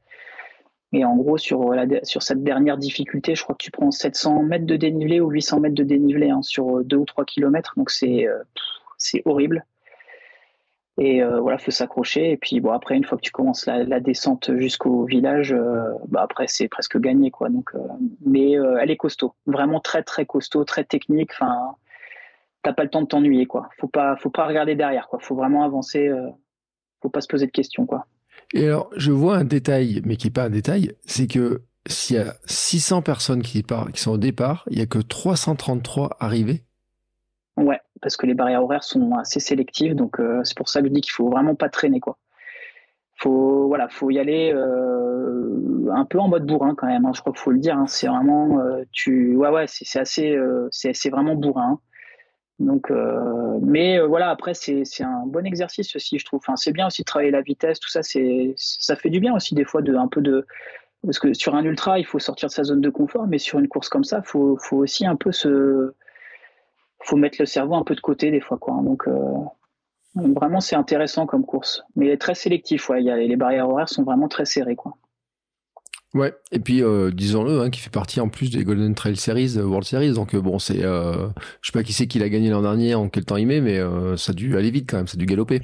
Et 0.93 1.05
en 1.05 1.17
gros, 1.17 1.39
sur, 1.39 1.73
cette 2.21 2.43
dernière 2.43 2.77
difficulté, 2.77 3.35
je 3.35 3.43
crois 3.43 3.55
que 3.55 3.63
tu 3.63 3.71
prends 3.71 3.91
700 3.91 4.43
mètres 4.43 4.67
de 4.67 4.77
dénivelé 4.77 5.21
ou 5.21 5.31
800 5.31 5.61
mètres 5.61 5.75
de 5.75 5.85
dénivelé 5.85 6.31
hein, 6.31 6.43
sur 6.43 6.85
2 6.85 6.97
ou 6.97 7.05
3 7.05 7.25
kilomètres, 7.25 7.75
donc 7.77 7.91
c'est 7.91 8.27
euh, 8.27 8.39
c'est 8.99 9.23
horrible. 9.25 9.65
Et 11.01 11.23
euh, 11.23 11.41
voilà, 11.41 11.57
faut 11.57 11.71
s'accrocher. 11.71 12.31
Et 12.33 12.37
puis 12.37 12.61
bon, 12.61 12.73
après, 12.73 12.95
une 12.95 13.05
fois 13.05 13.17
que 13.17 13.23
tu 13.23 13.33
commences 13.33 13.65
la, 13.65 14.01
descente 14.01 14.55
jusqu'au 14.59 15.07
village, 15.07 15.51
euh, 15.51 15.95
bah 16.09 16.21
après 16.23 16.47
c'est 16.47 16.69
presque 16.69 17.01
gagné 17.01 17.31
quoi. 17.31 17.49
Donc, 17.49 17.71
euh, 17.75 17.79
mais 18.25 18.53
elle 18.53 18.91
est 18.91 18.99
costaud, 18.99 19.35
vraiment 19.47 19.81
très 19.81 20.03
très 20.03 20.27
costaud, 20.27 20.65
très 20.65 20.85
technique. 20.85 21.31
Enfin, 21.33 21.75
t'as 22.63 22.75
pas 22.75 22.85
le 22.85 22.91
temps 22.91 23.01
de 23.01 23.07
t'ennuyer 23.07 23.47
quoi. 23.47 23.71
Faut 23.79 23.89
pas, 23.89 24.15
faut 24.17 24.29
pas 24.29 24.47
regarder 24.47 24.75
derrière 24.75 25.09
quoi. 25.09 25.19
Faut 25.21 25.35
vraiment 25.35 25.65
avancer. 25.65 26.11
faut 27.03 27.09
pas 27.09 27.23
se 27.23 27.29
poser 27.29 27.47
de 27.47 27.53
questions 27.53 27.87
quoi. 27.87 28.07
Et 28.53 28.67
alors, 28.67 28.91
je 28.95 29.11
vois 29.11 29.37
un 29.37 29.45
détail, 29.45 30.03
mais 30.05 30.17
qui 30.17 30.27
n'est 30.27 30.33
pas 30.33 30.45
un 30.45 30.51
détail, 30.51 30.93
c'est 31.07 31.29
que 31.29 31.63
s'il 31.87 32.17
y 32.17 32.19
a 32.19 32.35
600 32.45 33.01
personnes 33.01 33.43
qui, 33.43 33.63
qui 33.63 34.01
sont 34.01 34.11
au 34.11 34.19
départ, 34.19 34.67
il 34.71 34.79
y 34.79 34.83
a 34.83 34.87
que 34.87 34.99
333 34.99 36.19
arrivés. 36.21 36.63
Ouais, 37.57 37.79
parce 38.01 38.17
que 38.17 38.27
les 38.27 38.35
barrières 38.35 38.63
horaires 38.63 38.85
sont 38.85 39.15
assez 39.15 39.41
sélectives, 39.41 39.95
donc 39.95 40.21
euh, 40.21 40.41
c'est 40.45 40.57
pour 40.57 40.69
ça 40.69 40.81
que 40.81 40.89
je 40.89 40.93
dis 40.93 41.01
qu'il 41.01 41.13
faut 41.13 41.29
vraiment 41.29 41.55
pas 41.55 41.69
traîner 41.69 42.01
quoi. 42.01 42.19
Faut 43.17 43.69
voilà, 43.69 43.89
faut 43.89 44.11
y 44.11 44.19
aller 44.19 44.53
euh, 44.55 45.91
un 45.93 46.07
peu 46.07 46.19
en 46.19 46.29
mode 46.29 46.47
bourrin 46.47 46.75
quand 46.75 46.87
même. 46.87 47.05
Hein, 47.05 47.13
je 47.15 47.21
crois 47.21 47.33
qu'il 47.33 47.43
faut 47.43 47.51
le 47.51 47.59
dire. 47.59 47.77
Hein, 47.77 47.87
c'est 47.87 48.07
vraiment 48.07 48.61
euh, 48.61 48.83
tu 48.93 49.37
ouais 49.37 49.51
ouais 49.51 49.67
c'est 49.69 49.99
assez 49.99 50.39
c'est 50.71 51.11
vraiment 51.11 51.35
bourrin. 51.35 51.73
Hein. 51.73 51.79
Donc 52.59 52.91
mais 53.63 54.01
voilà 54.01 54.31
après 54.31 54.55
c'est 54.55 54.85
un 55.01 55.27
bon 55.27 55.45
exercice 55.47 55.95
aussi 55.97 56.19
je 56.19 56.25
trouve. 56.25 56.39
Enfin 56.39 56.57
c'est 56.57 56.73
bien 56.73 56.87
aussi 56.87 57.03
de 57.03 57.07
travailler 57.07 57.31
la 57.31 57.43
vitesse 57.43 57.81
tout 57.81 57.91
ça 57.91 58.01
ça 58.03 58.97
fait 58.97 59.11
du 59.11 59.21
bien 59.21 59.35
aussi 59.35 59.55
des 59.55 59.65
fois 59.65 59.83
de 59.83 59.95
un 59.95 60.09
peu 60.09 60.21
de 60.23 60.47
parce 61.03 61.19
que 61.19 61.33
sur 61.33 61.55
un 61.55 61.65
ultra 61.65 61.99
il 61.99 62.05
faut 62.05 62.19
sortir 62.19 62.49
de 62.49 62.53
sa 62.53 62.65
zone 62.65 62.83
de 62.83 62.91
confort 62.91 63.27
mais 63.27 63.39
sur 63.39 63.59
une 63.59 63.69
course 63.69 63.89
comme 63.89 64.05
ça 64.05 64.23
faut 64.23 64.59
faut 64.59 64.77
aussi 64.77 65.07
un 65.07 65.17
peu 65.17 65.33
se 65.33 65.95
faut 67.01 67.17
mettre 67.17 67.37
le 67.41 67.47
cerveau 67.47 67.75
un 67.75 67.85
peu 67.85 67.95
de 67.95 68.01
côté 68.01 68.31
des 68.31 68.41
fois 68.41 68.59
quoi. 68.59 68.75
Hein. 68.75 68.83
Donc 68.83 69.09
euh, 69.09 69.15
vraiment 70.15 70.61
c'est 70.61 70.77
intéressant 70.77 71.27
comme 71.27 71.45
course, 71.45 71.83
mais 71.97 72.17
très 72.17 72.35
sélectif. 72.35 72.89
Ouais, 72.89 73.03
il 73.03 73.07
y 73.07 73.11
a, 73.11 73.17
les 73.17 73.37
barrières 73.37 73.69
horaires 73.69 73.89
sont 73.89 74.03
vraiment 74.03 74.29
très 74.29 74.45
serrées 74.45 74.77
quoi. 74.77 74.97
Ouais, 76.13 76.35
et 76.51 76.59
puis 76.59 76.83
euh, 76.83 77.13
disons-le, 77.13 77.61
hein, 77.61 77.71
qui 77.71 77.81
fait 77.81 77.91
partie 77.91 78.21
en 78.21 78.29
plus 78.29 78.51
des 78.51 78.65
Golden 78.65 78.97
Trail 78.97 79.17
Series, 79.17 79.55
euh, 79.57 79.65
World 79.65 79.87
Series. 79.87 80.13
Donc 80.13 80.35
bon, 80.35 80.59
c'est, 80.59 80.81
je 80.81 81.31
sais 81.63 81.73
pas 81.73 81.85
qui 81.85 81.93
c'est 81.93 82.09
qui 82.09 82.19
l'a 82.19 82.29
gagné 82.29 82.51
l'an 82.51 82.63
dernier, 82.63 82.95
en 82.95 83.09
quel 83.09 83.25
temps 83.25 83.37
il 83.37 83.47
met, 83.47 83.61
mais 83.61 83.79
ça 84.17 84.33
a 84.33 84.35
dû 84.35 84.57
aller 84.57 84.71
vite 84.71 84.91
quand 84.91 84.97
même, 84.97 85.07
ça 85.07 85.15
a 85.15 85.19
dû 85.19 85.27
galoper. 85.27 85.61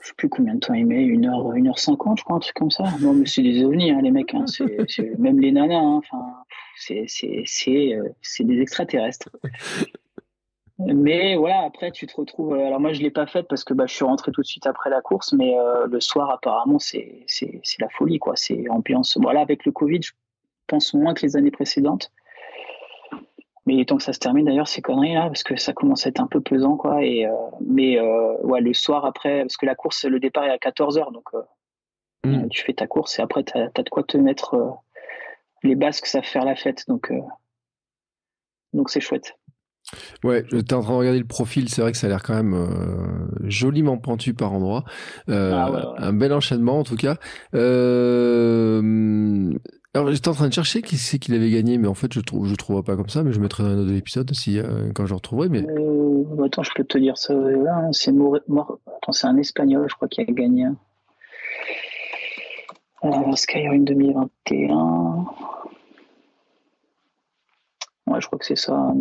Je 0.00 0.08
sais 0.08 0.14
plus 0.18 0.28
combien 0.28 0.54
de 0.54 0.60
temps 0.60 0.74
il 0.74 0.86
met, 0.86 1.02
une 1.02 1.26
heure, 1.26 1.54
une 1.54 1.66
heure 1.66 1.78
cinquante, 1.78 2.18
je 2.18 2.24
crois, 2.24 2.36
un 2.36 2.38
truc 2.38 2.54
comme 2.54 2.70
ça. 2.70 2.84
Non, 3.00 3.14
mais 3.14 3.24
c'est 3.24 3.42
des 3.42 3.64
ovnis, 3.64 3.90
hein, 3.90 4.00
les 4.02 4.10
mecs. 4.10 4.34
Hein. 4.34 4.44
c'est, 4.46 5.18
même 5.18 5.40
les 5.40 5.50
nanas, 5.50 5.80
enfin, 5.80 6.22
c'est, 6.76 7.06
c'est, 7.08 7.44
c'est 8.20 8.44
des 8.44 8.60
extraterrestres. 8.60 9.30
Mais 10.78 11.36
voilà, 11.36 11.62
après, 11.62 11.92
tu 11.92 12.06
te 12.06 12.16
retrouves. 12.16 12.54
Euh, 12.54 12.66
alors, 12.66 12.80
moi, 12.80 12.92
je 12.92 12.98
ne 12.98 13.04
l'ai 13.04 13.10
pas 13.10 13.26
faite 13.26 13.46
parce 13.48 13.62
que 13.62 13.74
bah, 13.74 13.86
je 13.86 13.94
suis 13.94 14.04
rentré 14.04 14.32
tout 14.32 14.40
de 14.40 14.46
suite 14.46 14.66
après 14.66 14.90
la 14.90 15.00
course, 15.00 15.32
mais 15.32 15.56
euh, 15.56 15.86
le 15.86 16.00
soir, 16.00 16.30
apparemment, 16.30 16.78
c'est 16.78 17.26
la 17.78 17.88
folie, 17.90 18.18
quoi. 18.18 18.34
C'est 18.36 18.68
ambiance. 18.68 19.16
Voilà, 19.20 19.40
avec 19.40 19.64
le 19.64 19.72
Covid, 19.72 20.02
je 20.02 20.12
pense 20.66 20.92
moins 20.94 21.14
que 21.14 21.22
les 21.22 21.36
années 21.36 21.52
précédentes. 21.52 22.10
Mais 23.66 23.84
tant 23.84 23.96
que 23.96 24.02
ça 24.02 24.12
se 24.12 24.18
termine, 24.18 24.46
d'ailleurs, 24.46 24.68
ces 24.68 24.82
conneries 24.82 25.14
là, 25.14 25.28
parce 25.28 25.42
que 25.42 25.56
ça 25.56 25.72
commence 25.72 26.06
à 26.06 26.10
être 26.10 26.20
un 26.20 26.26
peu 26.26 26.40
pesant, 26.40 26.76
quoi. 26.76 27.02
Et, 27.04 27.24
euh, 27.24 27.32
mais 27.64 28.00
ouais, 28.00 28.60
le 28.60 28.74
soir 28.74 29.04
après, 29.04 29.42
parce 29.42 29.56
que 29.56 29.66
la 29.66 29.76
course, 29.76 30.04
le 30.04 30.18
départ 30.18 30.44
est 30.44 30.50
à 30.50 30.58
14h, 30.58 31.12
donc 31.12 31.28
mm. 32.24 32.48
tu 32.48 32.62
fais 32.62 32.74
ta 32.74 32.86
course 32.86 33.18
et 33.18 33.22
après, 33.22 33.44
tu 33.44 33.56
as, 33.56 33.68
de 33.68 33.88
quoi 33.88 34.02
te 34.02 34.18
mettre 34.18 34.76
les 35.62 35.76
basques, 35.76 36.06
ça 36.06 36.20
faire 36.20 36.44
la 36.44 36.56
fête. 36.56 36.84
Donc, 36.88 37.10
donc 38.74 38.90
c'est 38.90 39.00
chouette. 39.00 39.38
Ouais, 40.22 40.44
j'étais 40.50 40.74
en 40.74 40.82
train 40.82 40.92
de 40.92 40.98
regarder 40.98 41.18
le 41.18 41.26
profil, 41.26 41.68
c'est 41.68 41.82
vrai 41.82 41.92
que 41.92 41.98
ça 41.98 42.06
a 42.06 42.10
l'air 42.10 42.22
quand 42.22 42.34
même 42.34 42.54
euh, 42.54 43.48
joliment 43.48 43.98
pentu 43.98 44.34
par 44.34 44.52
endroit. 44.52 44.84
Euh, 45.28 45.52
ah 45.54 45.94
un 45.98 46.12
bel 46.12 46.32
enchaînement 46.32 46.78
en 46.78 46.84
tout 46.84 46.96
cas. 46.96 47.16
Euh, 47.54 49.52
alors 49.94 50.10
j'étais 50.10 50.28
en 50.28 50.34
train 50.34 50.48
de 50.48 50.52
chercher 50.52 50.82
qui 50.82 50.96
c'est 50.96 51.18
qu'il 51.18 51.34
avait 51.34 51.50
gagné, 51.50 51.78
mais 51.78 51.88
en 51.88 51.94
fait 51.94 52.12
je 52.12 52.20
trouve 52.20 52.48
je 52.48 52.54
trouve 52.54 52.82
pas 52.82 52.96
comme 52.96 53.08
ça, 53.08 53.22
mais 53.22 53.32
je 53.32 53.40
mettrai 53.40 53.62
dans 53.62 53.70
un 53.70 53.78
autre 53.78 53.92
épisode 53.92 54.32
si 54.34 54.58
quand 54.94 55.06
je 55.06 55.14
retrouverai. 55.14 55.48
Mais 55.48 55.64
attends, 56.44 56.62
je 56.62 56.70
peux 56.74 56.84
te 56.84 56.98
dire 56.98 57.16
ça. 57.16 57.34
Hein, 57.34 57.90
c'est 57.92 58.12
mort... 58.12 58.38
c'est 59.10 59.26
un 59.26 59.36
espagnol, 59.36 59.86
je 59.88 59.94
crois, 59.94 60.08
qui 60.08 60.20
a 60.20 60.24
gagné. 60.24 60.66
Skyrim 63.36 63.84
2021. 63.84 65.26
Ouais, 68.06 68.20
je 68.20 68.26
crois 68.26 68.38
que 68.38 68.46
c'est 68.46 68.56
ça. 68.56 68.92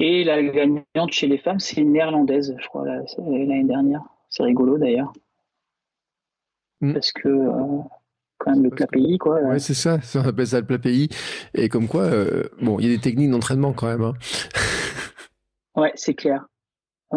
Et 0.00 0.24
la 0.24 0.42
gagnante 0.42 1.12
chez 1.12 1.26
les 1.26 1.36
femmes, 1.36 1.60
c'est 1.60 1.76
une 1.76 1.92
néerlandaise, 1.92 2.56
je 2.58 2.66
crois, 2.66 2.86
l'année 2.86 3.64
dernière. 3.64 4.02
C'est 4.30 4.42
rigolo 4.42 4.78
d'ailleurs. 4.78 5.12
Hmm. 6.80 6.94
Parce 6.94 7.12
que 7.12 7.28
euh, 7.28 7.78
quand 8.38 8.52
même 8.52 8.62
le 8.62 8.70
plat 8.70 8.86
pays, 8.86 9.18
quoi. 9.18 9.40
Ouais, 9.42 9.58
c'est 9.58 9.74
ça, 9.74 9.98
on 10.14 10.26
appelle 10.26 10.46
ça 10.46 10.60
le 10.60 10.66
plat 10.66 10.78
pays. 10.78 11.10
Et 11.52 11.68
comme 11.68 11.86
quoi, 11.86 12.04
euh, 12.04 12.44
bon, 12.62 12.78
il 12.78 12.86
y 12.86 12.92
a 12.92 12.96
des 12.96 13.02
techniques 13.02 13.30
d'entraînement 13.30 13.74
quand 13.74 13.88
même. 13.88 14.02
Hein. 14.02 14.14
ouais, 15.76 15.92
c'est 15.96 16.14
clair. 16.14 16.46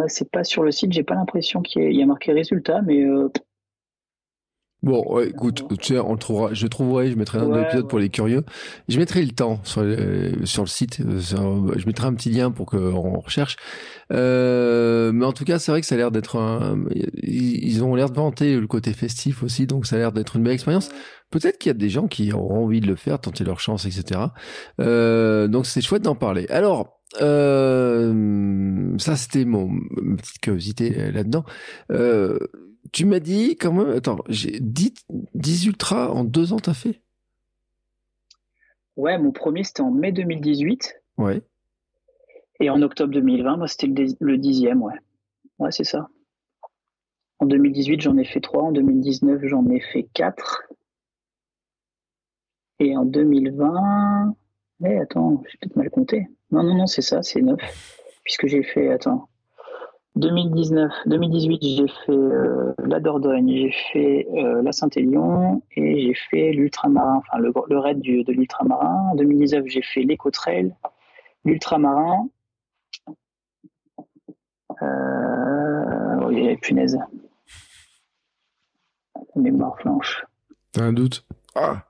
c'est 0.08 0.30
pas 0.30 0.44
sur 0.44 0.64
le 0.64 0.72
site, 0.72 0.92
j'ai 0.92 1.04
pas 1.04 1.16
l'impression 1.16 1.62
qu'il 1.62 1.94
y, 1.94 2.02
ait 2.02 2.04
a 2.04 2.06
marqué 2.06 2.34
résultat, 2.34 2.82
mais 2.82 3.06
Bon, 4.84 5.22
écoute, 5.22 5.64
tu 5.80 5.94
sais, 5.94 6.00
on 6.00 6.12
le 6.12 6.20
trouvera. 6.20 6.54
Je 6.54 6.68
trouverai, 6.68 7.10
je 7.10 7.16
mettrai 7.16 7.38
un 7.38 7.44
autre 7.44 7.62
épisode 7.62 7.88
pour 7.88 8.00
les 8.00 8.10
curieux. 8.10 8.44
Je 8.90 9.00
mettrai 9.00 9.24
le 9.24 9.32
temps 9.32 9.62
sur 9.64 9.82
le, 9.82 10.46
sur 10.46 10.64
le 10.64 10.68
site. 10.68 11.00
Euh, 11.00 11.22
je 11.78 11.86
mettrai 11.88 12.08
un 12.08 12.14
petit 12.14 12.30
lien 12.30 12.52
pour 12.52 12.66
qu'on 12.66 13.20
recherche. 13.22 13.56
Euh, 14.12 15.14
mais 15.14 15.26
en 15.26 15.32
tout 15.32 15.46
cas, 15.46 15.58
c'est 15.58 15.72
vrai 15.72 15.80
que 15.80 15.88
ça 15.88 15.96
a 15.96 15.98
l'air 15.98 16.12
d'être 16.12 16.38
un. 16.38 16.84
Ils 17.22 17.82
ont 17.82 17.96
l'air 17.96 18.10
de 18.10 18.16
vanter 18.16 18.58
le 18.60 18.68
côté 18.68 18.92
festif 18.92 19.42
aussi, 19.42 19.68
donc 19.68 19.86
ça 19.86 19.96
a 19.96 20.00
l'air 20.00 20.12
d'être 20.12 20.36
une 20.36 20.44
belle 20.44 20.54
expérience. 20.54 20.90
Peut-être 21.32 21.60
qu'il 21.60 21.70
y 21.70 21.72
a 21.72 21.76
des 21.76 21.90
gens 21.90 22.10
qui 22.10 22.34
auront 22.34 22.66
envie 22.66 22.82
de 22.82 22.88
le 22.88 22.98
faire, 22.98 23.20
tenter 23.20 23.46
leur 23.46 23.62
chance, 23.62 23.86
etc. 23.86 24.20
Euh, 24.82 25.48
donc 25.48 25.66
c'est 25.66 25.82
chouette 25.82 26.04
d'en 26.04 26.16
parler. 26.16 26.46
Alors. 26.50 27.00
Euh, 27.22 28.98
ça 28.98 29.16
c'était 29.16 29.46
mon 29.46 29.70
ma 29.70 30.16
petite 30.16 30.40
curiosité 30.40 31.12
là-dedans. 31.12 31.46
Euh, 31.92 32.40
tu 32.92 33.06
m'as 33.06 33.20
dit 33.20 33.56
quand 33.56 33.74
même, 33.74 33.90
attends, 33.90 34.20
j'ai 34.30 34.60
10, 34.60 34.94
10 35.34 35.66
ultras 35.68 36.10
en 36.10 36.24
deux 36.24 36.54
ans, 36.54 36.60
t'as 36.60 36.74
fait? 36.74 37.02
Ouais, 38.96 39.18
mon 39.18 39.32
premier 39.32 39.64
c'était 39.64 39.82
en 39.82 39.92
mai 39.92 40.12
2018. 40.12 41.02
Ouais. 41.18 41.42
Et 42.60 42.70
en 42.70 42.82
octobre 42.82 43.12
2020, 43.14 43.58
moi 43.58 43.68
c'était 43.68 43.88
le, 44.20 44.38
dixième, 44.38 44.82
ouais. 44.82 44.94
Ouais, 45.60 45.72
c'est 45.72 45.84
ça. 45.84 46.10
En 47.40 47.46
2018, 47.46 48.02
j'en 48.02 48.18
ai 48.18 48.26
fait 48.26 48.42
trois. 48.42 48.64
En 48.64 48.72
2019, 48.72 49.42
j'en 49.46 49.68
ai 49.70 49.80
fait 49.80 50.08
quatre. 50.14 50.64
Et 52.80 52.96
en 52.96 53.06
2020, 53.06 54.36
eh, 54.86 54.98
attends, 54.98 55.44
j'ai 55.50 55.58
peut-être 55.58 55.76
mal 55.76 55.90
compté. 55.90 56.28
Non, 56.52 56.64
non, 56.64 56.76
non, 56.76 56.88
c'est 56.88 57.02
ça, 57.02 57.22
c'est 57.22 57.42
neuf. 57.42 57.60
Puisque 58.24 58.48
j'ai 58.48 58.64
fait, 58.64 58.92
attends, 58.92 59.28
2019, 60.16 60.92
2018, 61.08 61.60
j'ai 61.62 61.88
fait 61.88 62.12
euh, 62.12 62.74
la 62.86 63.00
Dordogne, 63.00 63.50
j'ai 63.50 63.72
fait 63.92 64.28
euh, 64.34 64.62
la 64.62 64.72
Saint-Élion 64.72 65.64
et 65.76 66.02
j'ai 66.02 66.14
fait 66.14 66.52
l'ultramarin, 66.52 67.16
enfin 67.16 67.40
le, 67.40 67.80
raid 67.80 68.00
du, 68.00 68.24
de 68.24 68.32
l'ultramarin. 68.32 69.10
En 69.12 69.16
2019, 69.16 69.66
j'ai 69.68 69.82
fait 69.82 70.04
l'éco-trail, 70.04 70.76
l'ultramarin. 71.46 72.30
Euh, 74.82 76.20
oh, 76.22 76.58
punaise. 76.62 77.00
Mémoire 79.36 79.76
flanche. 79.80 80.26
T'as 80.74 80.84
un 80.84 80.94
doute? 80.94 81.26
Ah 81.56 81.84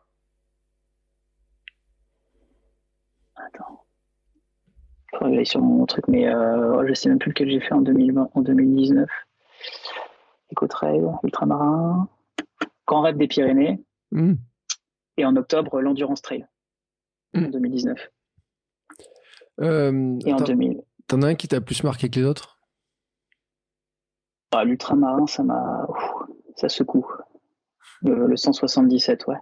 aller 5.21 5.45
sur 5.45 5.61
mon 5.61 5.85
truc, 5.85 6.07
mais 6.07 6.27
euh, 6.27 6.85
je 6.87 6.93
sais 6.93 7.09
même 7.09 7.19
plus 7.19 7.29
lequel 7.29 7.49
j'ai 7.49 7.59
fait 7.59 7.73
en, 7.73 7.81
2020, 7.81 8.29
en 8.33 8.41
2019. 8.41 9.09
Éco-trail, 10.51 11.01
ultramarin, 11.23 12.07
Grand 12.87 13.01
Raid 13.01 13.17
des 13.17 13.27
Pyrénées, 13.27 13.81
hmm. 14.11 14.33
et 15.17 15.25
en 15.25 15.35
octobre, 15.35 15.81
l'Endurance 15.81 16.21
Trail, 16.21 16.45
en 17.35 17.41
2019. 17.41 17.99
Hmm. 19.57 19.63
Euh, 19.63 20.19
et 20.25 20.33
en 20.33 20.37
2000. 20.37 20.81
T'en 21.07 21.21
as 21.21 21.27
un 21.27 21.35
qui 21.35 21.47
t'a 21.47 21.61
plus 21.61 21.83
marqué 21.83 22.09
que 22.09 22.19
les 22.19 22.25
autres? 22.25 22.59
Ah, 24.51 24.63
L'ultramarin, 24.63 25.27
ça 25.27 25.43
m'a. 25.43 25.87
Ça 26.55 26.69
secoue. 26.69 27.07
Le, 28.01 28.27
le 28.27 28.35
177, 28.35 29.27
ouais 29.27 29.37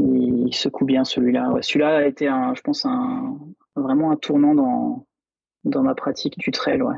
il 0.00 0.54
secoue 0.54 0.84
bien 0.84 1.04
celui-là. 1.04 1.50
celui-là 1.60 1.96
a 1.96 2.06
été, 2.06 2.28
un, 2.28 2.54
je 2.54 2.62
pense, 2.62 2.84
un, 2.84 3.38
vraiment 3.74 4.10
un 4.10 4.16
tournant 4.16 4.54
dans, 4.54 5.06
dans 5.64 5.82
ma 5.82 5.94
pratique 5.94 6.38
du 6.38 6.50
trail. 6.50 6.82
Ouais. 6.82 6.96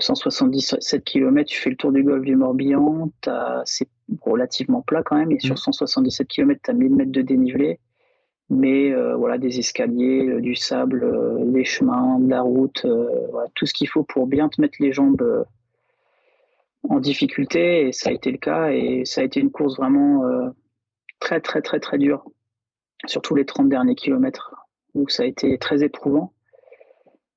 177 0.00 0.94
euh, 0.94 1.02
km, 1.04 1.48
tu 1.48 1.60
fais 1.60 1.70
le 1.70 1.76
tour 1.76 1.92
du 1.92 2.02
golfe 2.02 2.24
du 2.24 2.36
Morbihan, 2.36 3.10
c'est 3.64 3.88
relativement 4.22 4.82
plat 4.82 5.02
quand 5.02 5.16
même, 5.16 5.30
et 5.30 5.38
sur 5.38 5.58
177 5.58 6.26
km, 6.26 6.60
tu 6.62 6.70
as 6.70 6.74
1000 6.74 6.94
mètres 6.94 7.12
de 7.12 7.22
dénivelé, 7.22 7.78
mais 8.50 8.92
euh, 8.92 9.14
voilà, 9.14 9.38
des 9.38 9.58
escaliers, 9.58 10.28
euh, 10.28 10.40
du 10.40 10.56
sable, 10.56 11.06
des 11.52 11.64
chemins, 11.64 12.18
de 12.18 12.30
la 12.30 12.42
route, 12.42 12.84
tout 13.54 13.66
ce 13.66 13.72
qu'il 13.72 13.88
faut 13.88 14.02
pour 14.02 14.26
bien 14.26 14.48
te 14.48 14.60
mettre 14.60 14.76
les 14.80 14.92
jambes 14.92 15.46
en 16.88 16.98
difficulté, 16.98 17.88
et 17.88 17.92
ça 17.92 18.10
a 18.10 18.12
été 18.12 18.30
le 18.32 18.38
cas, 18.38 18.72
et 18.72 19.04
ça 19.04 19.20
a 19.20 19.24
été 19.24 19.40
une 19.40 19.50
course 19.50 19.76
vraiment 19.76 20.24
très 21.24 21.40
très 21.40 21.62
très 21.62 21.80
très 21.80 21.96
dure, 21.96 22.22
surtout 23.06 23.34
les 23.34 23.46
30 23.46 23.70
derniers 23.70 23.94
kilomètres 23.94 24.54
où 24.94 25.08
ça 25.08 25.22
a 25.22 25.26
été 25.26 25.58
très 25.58 25.82
éprouvant. 25.82 26.34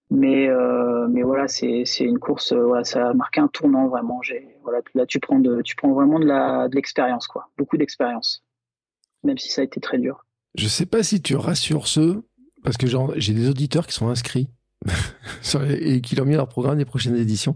Mais, 0.10 0.48
euh, 0.48 1.08
mais 1.10 1.24
voilà, 1.24 1.48
c'est 1.48 1.84
une 2.00 2.20
course, 2.20 2.54
euh, 2.54 2.64
voilà, 2.64 2.84
ça 2.84 3.10
a 3.10 3.14
marqué 3.14 3.42
un 3.42 3.48
tournant 3.48 3.88
vraiment. 3.88 4.22
Voilà, 4.64 4.80
là, 4.94 5.06
tu 5.06 5.20
prends, 5.20 5.40
de, 5.40 5.62
tu 5.64 5.76
prends 5.76 5.92
vraiment 5.94 6.20
de 6.20 6.76
l'expérience, 6.76 7.28
quoi. 7.28 7.50
Beaucoup 7.58 7.78
d'expérience, 7.78 8.44
même 9.24 9.38
si 9.38 9.52
ça 9.52 9.62
a 9.62 9.64
été 9.66 9.82
très 9.82 9.98
dur. 9.98 10.26
Je 10.56 10.68
sais 10.68 10.86
pas 10.86 11.04
si 11.04 11.22
tu 11.22 11.36
rassures 11.36 11.88
ceux, 11.88 12.24
parce 12.64 12.78
que 12.78 12.88
j'ai 13.18 13.34
des 13.34 13.50
auditeurs 13.50 13.86
qui 13.86 13.94
sont 13.94 14.08
inscrits 14.08 14.48
et 15.70 16.00
qui 16.00 16.16
l'ont 16.16 16.26
mis 16.26 16.34
dans 16.34 16.38
leur 16.38 16.50
programme 16.50 16.78
des 16.78 16.86
prochaines 16.86 17.18
éditions. 17.18 17.56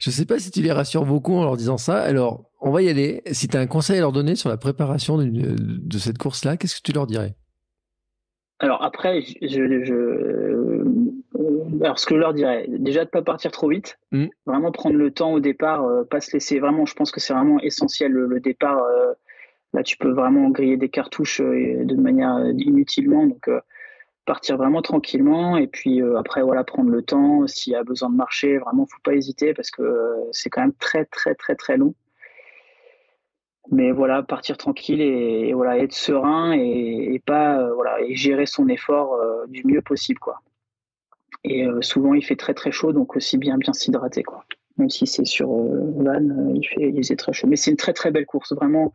Je 0.00 0.10
sais 0.10 0.24
pas 0.24 0.40
si 0.40 0.50
tu 0.50 0.62
les 0.62 0.72
rassures 0.72 1.04
beaucoup 1.04 1.34
en 1.34 1.44
leur 1.44 1.56
disant 1.56 1.78
ça. 1.78 2.00
Alors, 2.00 2.50
on 2.64 2.70
va 2.70 2.82
y 2.82 2.88
aller. 2.88 3.22
Si 3.32 3.46
tu 3.46 3.56
as 3.56 3.60
un 3.60 3.66
conseil 3.66 3.98
à 3.98 4.00
leur 4.00 4.12
donner 4.12 4.36
sur 4.36 4.48
la 4.48 4.56
préparation 4.56 5.18
de 5.18 5.98
cette 5.98 6.18
course-là, 6.18 6.56
qu'est-ce 6.56 6.76
que 6.76 6.82
tu 6.82 6.92
leur 6.92 7.06
dirais? 7.06 7.36
Alors 8.58 8.82
après, 8.82 9.20
je, 9.42 9.82
je, 9.84 10.84
alors 11.82 11.98
ce 11.98 12.06
que 12.06 12.14
je 12.14 12.20
leur 12.20 12.32
dirais, 12.32 12.64
déjà 12.68 13.04
de 13.04 13.10
pas 13.10 13.20
partir 13.20 13.50
trop 13.50 13.68
vite, 13.68 13.98
mm. 14.12 14.26
vraiment 14.46 14.72
prendre 14.72 14.96
le 14.96 15.10
temps 15.10 15.34
au 15.34 15.40
départ, 15.40 15.84
euh, 15.84 16.04
pas 16.04 16.20
se 16.20 16.32
laisser. 16.32 16.58
Vraiment, 16.58 16.86
je 16.86 16.94
pense 16.94 17.10
que 17.10 17.20
c'est 17.20 17.34
vraiment 17.34 17.60
essentiel 17.60 18.12
le, 18.12 18.40
départ. 18.40 18.78
Euh, 18.78 19.12
là, 19.74 19.82
tu 19.82 19.98
peux 19.98 20.10
vraiment 20.10 20.48
griller 20.48 20.78
des 20.78 20.88
cartouches 20.88 21.42
euh, 21.42 21.84
de 21.84 21.96
manière 21.96 22.38
inutilement, 22.56 23.26
donc 23.26 23.50
partir 24.24 24.56
vraiment 24.56 24.80
tranquillement 24.80 25.58
et 25.58 25.66
puis 25.66 26.00
après 26.16 26.40
voilà 26.40 26.64
prendre 26.64 26.88
le 26.88 27.02
temps. 27.02 27.46
S'il 27.46 27.74
y 27.74 27.76
a 27.76 27.84
besoin 27.84 28.08
de 28.08 28.16
marcher, 28.16 28.56
vraiment 28.56 28.86
faut 28.86 29.02
pas 29.04 29.12
hésiter 29.12 29.52
parce 29.52 29.70
que 29.70 29.82
c'est 30.32 30.48
quand 30.48 30.62
même 30.62 30.72
très 30.80 31.04
très 31.04 31.34
très 31.34 31.54
très 31.54 31.76
long 31.76 31.94
mais 33.70 33.92
voilà 33.92 34.22
partir 34.22 34.56
tranquille 34.56 35.00
et, 35.00 35.52
voilà 35.54 35.78
être 35.78 35.92
serein 35.92 36.52
et, 36.52 37.20
pas 37.24 37.58
euh, 37.58 37.74
voilà 37.74 38.00
et 38.00 38.14
gérer 38.14 38.46
son 38.46 38.68
effort 38.68 39.14
euh, 39.14 39.46
du 39.48 39.64
mieux 39.64 39.82
possible 39.82 40.18
quoi. 40.18 40.40
Et 41.44 41.66
euh, 41.66 41.80
souvent 41.82 42.14
il 42.14 42.24
fait 42.24 42.36
très 42.36 42.54
très 42.54 42.72
chaud 42.72 42.92
donc 42.92 43.16
aussi 43.16 43.38
bien 43.38 43.56
bien 43.58 43.72
s'hydrater 43.72 44.22
quoi. 44.22 44.44
Même 44.76 44.90
si 44.90 45.06
c'est 45.06 45.24
sur 45.24 45.48
van 45.48 46.54
il 46.54 46.66
fait 46.66 46.92
il 46.94 47.16
très 47.16 47.32
chaud. 47.32 47.46
Mais 47.46 47.56
c'est 47.56 47.70
une 47.70 47.76
très 47.76 47.92
très 47.92 48.10
belle 48.10 48.26
course 48.26 48.52
vraiment. 48.52 48.92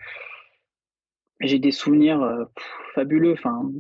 J'ai 1.40 1.58
des 1.60 1.72
souvenirs 1.72 2.48
fabuleux 2.94 3.34
enfin 3.34 3.72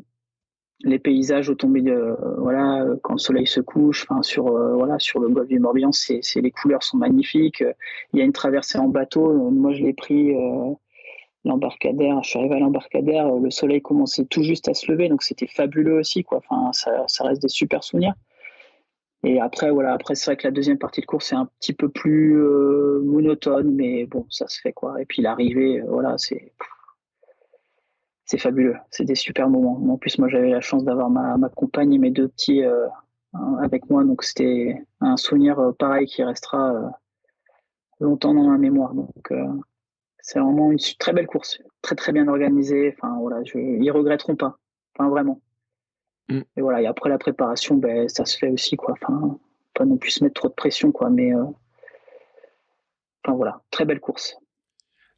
les 0.81 0.99
paysages 0.99 1.49
au 1.49 1.55
tombé 1.55 1.81
de 1.81 2.15
voilà 2.37 2.85
quand 3.03 3.13
le 3.13 3.19
soleil 3.19 3.47
se 3.47 3.59
couche 3.59 4.05
enfin 4.09 4.21
sur 4.21 4.45
voilà 4.77 4.97
sur 4.99 5.19
le 5.19 5.27
golfe 5.29 5.49
du 5.49 5.59
Morbihan 5.59 5.91
c'est 5.91 6.21
les 6.35 6.51
couleurs 6.51 6.83
sont 6.83 6.97
magnifiques. 6.97 7.63
Il 8.13 8.19
y 8.19 8.21
a 8.21 8.25
une 8.25 8.31
traversée 8.31 8.77
en 8.77 8.87
bateau. 8.87 9.49
Moi 9.51 9.73
je 9.73 9.83
l'ai 9.83 9.93
pris 9.93 10.33
l'embarcadère 11.45 12.23
je 12.23 12.29
suis 12.29 12.39
arrivé 12.39 12.55
à 12.55 12.59
l'embarcadère 12.59 13.29
le 13.33 13.49
soleil 13.49 13.81
commençait 13.81 14.25
tout 14.25 14.43
juste 14.43 14.67
à 14.67 14.73
se 14.73 14.91
lever 14.91 15.09
donc 15.09 15.23
c'était 15.23 15.47
fabuleux 15.47 15.99
aussi 15.99 16.23
quoi. 16.23 16.37
Enfin 16.37 16.71
ça, 16.71 17.03
ça, 17.07 17.25
reste 17.25 17.41
des 17.41 17.49
super 17.49 17.83
souvenirs. 17.83 18.13
Et 19.23 19.41
après 19.41 19.71
voilà 19.71 19.93
après 19.93 20.15
c'est 20.15 20.27
vrai 20.27 20.37
que 20.37 20.47
la 20.47 20.51
deuxième 20.51 20.77
partie 20.77 21.01
de 21.01 21.05
course 21.05 21.33
est 21.33 21.35
un 21.35 21.49
petit 21.59 21.73
peu 21.73 21.89
plus 21.89 22.35
monotone 23.03 23.75
mais 23.75 24.05
bon 24.05 24.25
ça 24.29 24.47
se 24.47 24.61
fait 24.61 24.71
quoi. 24.71 25.01
Et 25.01 25.05
puis 25.05 25.21
l'arrivée 25.21 25.81
voilà 25.85 26.17
c'est 26.17 26.53
c'est 28.29 28.37
fabuleux. 28.37 28.75
C'est 28.91 29.05
des 29.05 29.15
super 29.15 29.49
moments. 29.49 29.81
En 29.91 29.97
plus, 29.97 30.19
moi, 30.19 30.29
j'avais 30.29 30.51
la 30.51 30.61
chance 30.61 30.83
d'avoir 30.83 31.09
ma, 31.09 31.35
ma, 31.37 31.49
compagne 31.49 31.91
et 31.93 31.97
mes 31.97 32.11
deux 32.11 32.27
petits 32.27 32.63
euh, 32.63 32.87
avec 33.59 33.89
moi. 33.89 34.03
Donc, 34.03 34.23
c'était 34.23 34.83
un 35.01 35.17
souvenir 35.17 35.57
euh, 35.57 35.71
pareil 35.71 36.05
qui 36.05 36.23
restera 36.23 36.75
euh, 36.75 36.87
longtemps 37.99 38.35
dans 38.35 38.43
ma 38.43 38.59
mémoire. 38.59 38.93
Donc, 38.93 39.33
c'est 40.21 40.39
vraiment 40.39 40.71
une 40.71 40.77
très 40.99 41.11
belle 41.11 41.25
course. 41.25 41.59
Très, 41.81 41.95
très 41.95 42.11
bien 42.11 42.27
organisée. 42.27 42.95
Enfin, 42.95 43.17
voilà, 43.19 43.43
je, 43.45 43.57
ils 43.57 43.89
regretteront 43.89 44.35
pas. 44.35 44.59
Enfin, 44.93 45.09
vraiment. 45.09 45.41
Mm. 46.29 46.41
Et 46.55 46.61
voilà. 46.61 46.83
Et 46.83 46.85
après 46.85 47.09
la 47.09 47.17
préparation, 47.17 47.77
ben, 47.77 48.07
ça 48.09 48.25
se 48.25 48.37
fait 48.37 48.49
aussi, 48.49 48.75
quoi. 48.75 48.93
Enfin, 49.01 49.39
pas 49.73 49.85
non 49.85 49.97
plus 49.97 50.11
se 50.11 50.23
mettre 50.23 50.35
trop 50.35 50.49
de 50.49 50.53
pression, 50.53 50.91
quoi. 50.91 51.09
Mais, 51.09 51.33
enfin, 51.33 53.35
voilà. 53.35 53.63
Très 53.71 53.85
belle 53.85 53.99
course. 53.99 54.37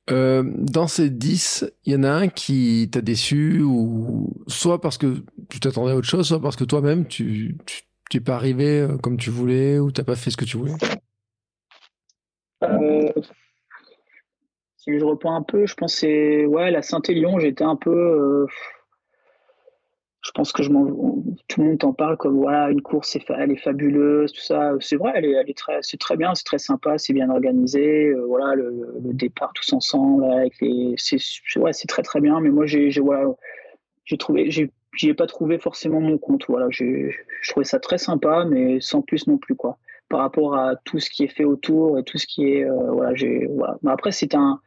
Euh, 0.10 0.44
dans 0.44 0.88
ces 0.88 1.10
10, 1.10 1.72
il 1.86 1.94
y 1.94 1.96
en 1.96 2.04
a 2.04 2.10
un 2.10 2.28
qui 2.28 2.90
t'a 2.92 3.02
déçu, 3.02 3.62
ou 3.62 4.34
soit 4.48 4.82
parce 4.82 4.98
que 4.98 5.24
tu 5.50 5.60
t'attendais 5.60 5.92
à 5.92 5.96
autre 5.96 6.08
chose, 6.08 6.28
soit 6.28 6.42
parce 6.42 6.56
que 6.56 6.64
toi-même, 6.64 7.08
tu 7.08 7.58
n'es 8.14 8.20
pas 8.20 8.36
arrivé 8.36 8.82
euh, 8.82 8.98
comme 8.98 9.18
tu 9.18 9.30
voulais, 9.30 9.78
ou 9.80 9.92
tu 9.92 10.02
n'as 10.02 10.06
pas 10.06 10.16
fait 10.16 10.32
ce 10.32 10.38
que 10.38 10.46
tu 10.46 10.58
voulais 10.58 10.74
euh, 12.64 13.10
Si 14.78 14.98
je 14.98 15.06
reprends 15.06 15.36
un 15.36 15.44
peu, 15.44 15.66
je 15.66 15.76
pense 15.76 16.02
que 16.02 16.46
ouais, 16.46 16.72
la 16.72 16.82
Saint-Élion, 16.82 17.40
j'étais 17.40 17.64
un 17.64 17.76
peu. 17.76 18.48
Je 20.22 20.32
pense 20.32 20.52
que 20.52 20.62
je 20.62 20.70
tout 20.70 21.62
le 21.62 21.68
monde 21.68 21.80
t'en 21.80 21.94
parle 21.94 22.16
comme 22.16 22.38
voilà 22.38 22.70
une 22.70 22.82
course 22.82 23.18
elle 23.30 23.52
est 23.52 23.56
fabuleuse 23.56 24.32
tout 24.32 24.42
ça. 24.42 24.74
C'est 24.80 24.96
vrai 24.96 25.14
elle 25.16 25.26
est, 25.26 25.32
elle 25.32 25.50
est 25.50 25.58
très 25.58 25.80
c'est 25.82 25.98
très 25.98 26.16
bien 26.16 26.36
c'est 26.36 26.44
très 26.44 26.60
sympa 26.60 26.98
c'est 27.00 27.14
bien 27.14 27.30
organisé 27.30 28.10
euh, 28.10 28.24
voilà 28.28 28.54
le, 28.56 29.00
départ 29.14 29.52
tous 29.54 29.74
ensemble 29.74 30.26
avec 30.26 30.54
les 30.62 30.94
c'est 30.98 31.18
ouais, 31.58 31.74
c'est 31.74 31.88
très 31.88 32.04
très 32.04 32.22
bien. 32.22 32.40
Mais 32.40 32.50
moi 32.50 32.66
j'ai 32.68 32.92
voilà 33.00 33.26
j'ai 34.06 34.18
trouvé 34.18 34.52
j'ai 34.52 34.72
ai 35.04 35.14
pas 35.16 35.26
trouvé 35.26 35.58
forcément 35.58 36.02
mon 36.02 36.18
compte 36.20 36.46
voilà. 36.48 36.68
Je 36.70 37.10
trouvais 37.50 37.66
ça 37.66 37.80
très 37.80 37.98
sympa 37.98 38.46
mais 38.46 38.80
sans 38.80 39.02
plus 39.02 39.26
non 39.28 39.38
plus 39.38 39.56
quoi. 39.56 39.80
Par 40.08 40.20
rapport 40.20 40.56
à 40.56 40.76
tout 40.76 41.00
ce 41.00 41.10
qui 41.10 41.24
est 41.24 41.34
fait 41.36 41.46
autour 41.46 41.98
et 41.98 42.04
tout 42.04 42.20
ce 42.20 42.28
qui 42.28 42.54
est 42.54 42.64
euh, 42.64 42.92
voilà 42.92 43.16
j'ai 43.16 43.48
voilà. 43.48 43.78
Mais 43.82 43.92
après 43.92 44.12
c'est 44.12 44.36
un 44.36 44.60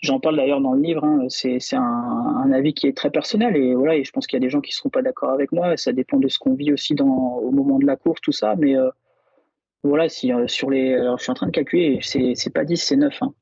J'en 0.00 0.20
parle 0.20 0.36
d'ailleurs 0.36 0.60
dans 0.60 0.72
le 0.72 0.82
livre. 0.82 1.04
Hein. 1.04 1.26
C'est 1.28 1.58
un, 1.74 1.80
un, 1.82 2.52
avis 2.52 2.74
qui 2.74 2.86
est 2.86 2.96
très 2.96 3.10
personnel 3.10 3.56
et 3.56 3.74
voilà. 3.74 3.96
Et 3.96 4.04
je 4.04 4.12
pense 4.12 4.26
qu'il 4.26 4.36
y 4.36 4.42
a 4.42 4.44
des 4.44 4.50
gens 4.50 4.60
qui 4.60 4.72
seront 4.72 4.90
pas 4.90 5.02
d'accord 5.02 5.30
avec 5.30 5.52
moi. 5.52 5.76
Ça 5.76 5.92
dépend 5.92 6.18
de 6.18 6.28
ce 6.28 6.38
qu'on 6.38 6.54
vit 6.54 6.72
aussi 6.72 6.94
dans, 6.94 7.38
au 7.38 7.50
moment 7.50 7.78
de 7.78 7.86
la 7.86 7.96
course, 7.96 8.20
tout 8.20 8.32
ça. 8.32 8.56
Mais 8.56 8.76
euh, 8.76 8.90
voilà, 9.82 10.08
si 10.08 10.32
euh, 10.32 10.46
sur 10.48 10.70
les, 10.70 10.94
alors 10.94 11.18
je 11.18 11.22
suis 11.22 11.30
en 11.30 11.34
train 11.34 11.46
de 11.46 11.52
calculer. 11.52 12.00
C'est 12.02 12.52
pas 12.52 12.64
10, 12.64 12.76
c'est 12.76 12.96
9. 12.96 13.22
Hein. 13.22 13.34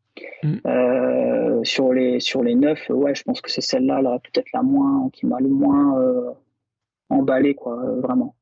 Mm. 0.45 0.55
Euh, 0.67 1.65
sur 1.65 1.93
les 1.93 2.21
sur 2.21 2.45
les 2.45 2.55
9, 2.55 2.91
ouais, 2.91 3.15
je 3.17 3.25
pense 3.25 3.41
que 3.41 3.51
c'est 3.51 3.61
celle-là, 3.61 4.01
là, 4.01 4.21
peut-être 4.21 4.53
la 4.53 4.63
moins 4.63 5.11
qui 5.13 5.27
m'a 5.27 5.41
le 5.41 5.49
moins 5.49 6.35
emballé, 7.11 7.55
quoi, 7.55 7.77
vraiment. 8.01 8.37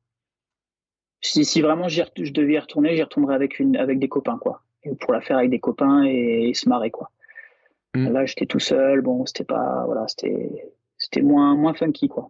Si, 1.21 1.45
si 1.45 1.61
vraiment 1.61 1.87
je 1.87 2.03
devais 2.31 2.53
y 2.53 2.59
retourner, 2.59 2.95
j'y 2.95 3.01
retournerais 3.01 3.33
avec 3.35 3.59
une 3.59 3.75
avec 3.77 3.97
des 3.97 4.09
copains, 4.09 4.37
quoi. 4.37 4.61
Et 4.83 4.93
pour 4.93 5.13
la 5.13 5.21
faire 5.21 5.37
avec 5.37 5.49
des 5.49 5.59
copains 5.59 6.03
et, 6.03 6.49
et 6.49 6.53
se 6.53 6.69
marrer, 6.69 6.91
quoi. 6.91 7.09
Mm. 7.95 8.09
Là, 8.09 8.25
j'étais 8.25 8.45
tout 8.45 8.59
seul. 8.59 9.01
Bon, 9.01 9.25
c'était 9.25 9.43
pas, 9.43 9.83
voilà, 9.85 10.05
c'était, 10.07 10.71
c'était 10.97 11.21
moins, 11.21 11.55
moins 11.55 11.73
funky, 11.73 12.07
quoi. 12.07 12.29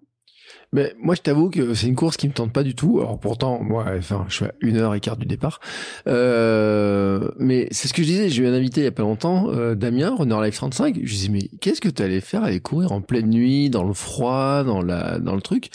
Mais 0.71 0.93
moi, 0.97 1.13
je 1.13 1.21
t'avoue 1.21 1.49
que 1.49 1.73
c'est 1.75 1.87
une 1.87 1.95
course 1.95 2.17
qui 2.17 2.27
me 2.27 2.33
tente 2.33 2.51
pas 2.51 2.63
du 2.63 2.73
tout. 2.73 2.99
Alors 2.99 3.19
pourtant, 3.19 3.61
moi, 3.61 3.85
enfin, 3.95 4.25
je 4.27 4.33
suis 4.33 4.45
à 4.45 4.53
une 4.59 4.77
heure 4.77 4.95
et 4.95 4.99
quart 4.99 5.17
du 5.17 5.25
départ. 5.25 5.59
Euh, 6.07 7.29
mais 7.37 7.67
c'est 7.71 7.87
ce 7.87 7.93
que 7.93 8.01
je 8.01 8.07
disais. 8.07 8.29
J'ai 8.29 8.43
eu 8.43 8.47
un 8.47 8.53
invité 8.53 8.81
il 8.81 8.85
y 8.85 8.87
a 8.87 8.91
pas 8.91 9.03
longtemps, 9.03 9.49
euh, 9.51 9.75
Damien, 9.75 10.15
Runner 10.15 10.37
Life 10.43 10.55
35. 10.55 10.95
Je 10.95 10.99
lui 10.99 11.07
disais, 11.07 11.29
mais 11.29 11.47
qu'est-ce 11.61 11.79
que 11.79 11.89
tu 11.89 12.01
allais 12.01 12.21
faire? 12.21 12.43
Aller 12.43 12.59
courir 12.59 12.91
en 12.91 13.01
pleine 13.01 13.29
nuit, 13.29 13.69
dans 13.69 13.83
le 13.83 13.93
froid, 13.93 14.63
dans 14.63 14.81
la, 14.81 15.19
dans 15.19 15.35
le 15.35 15.41
truc. 15.41 15.69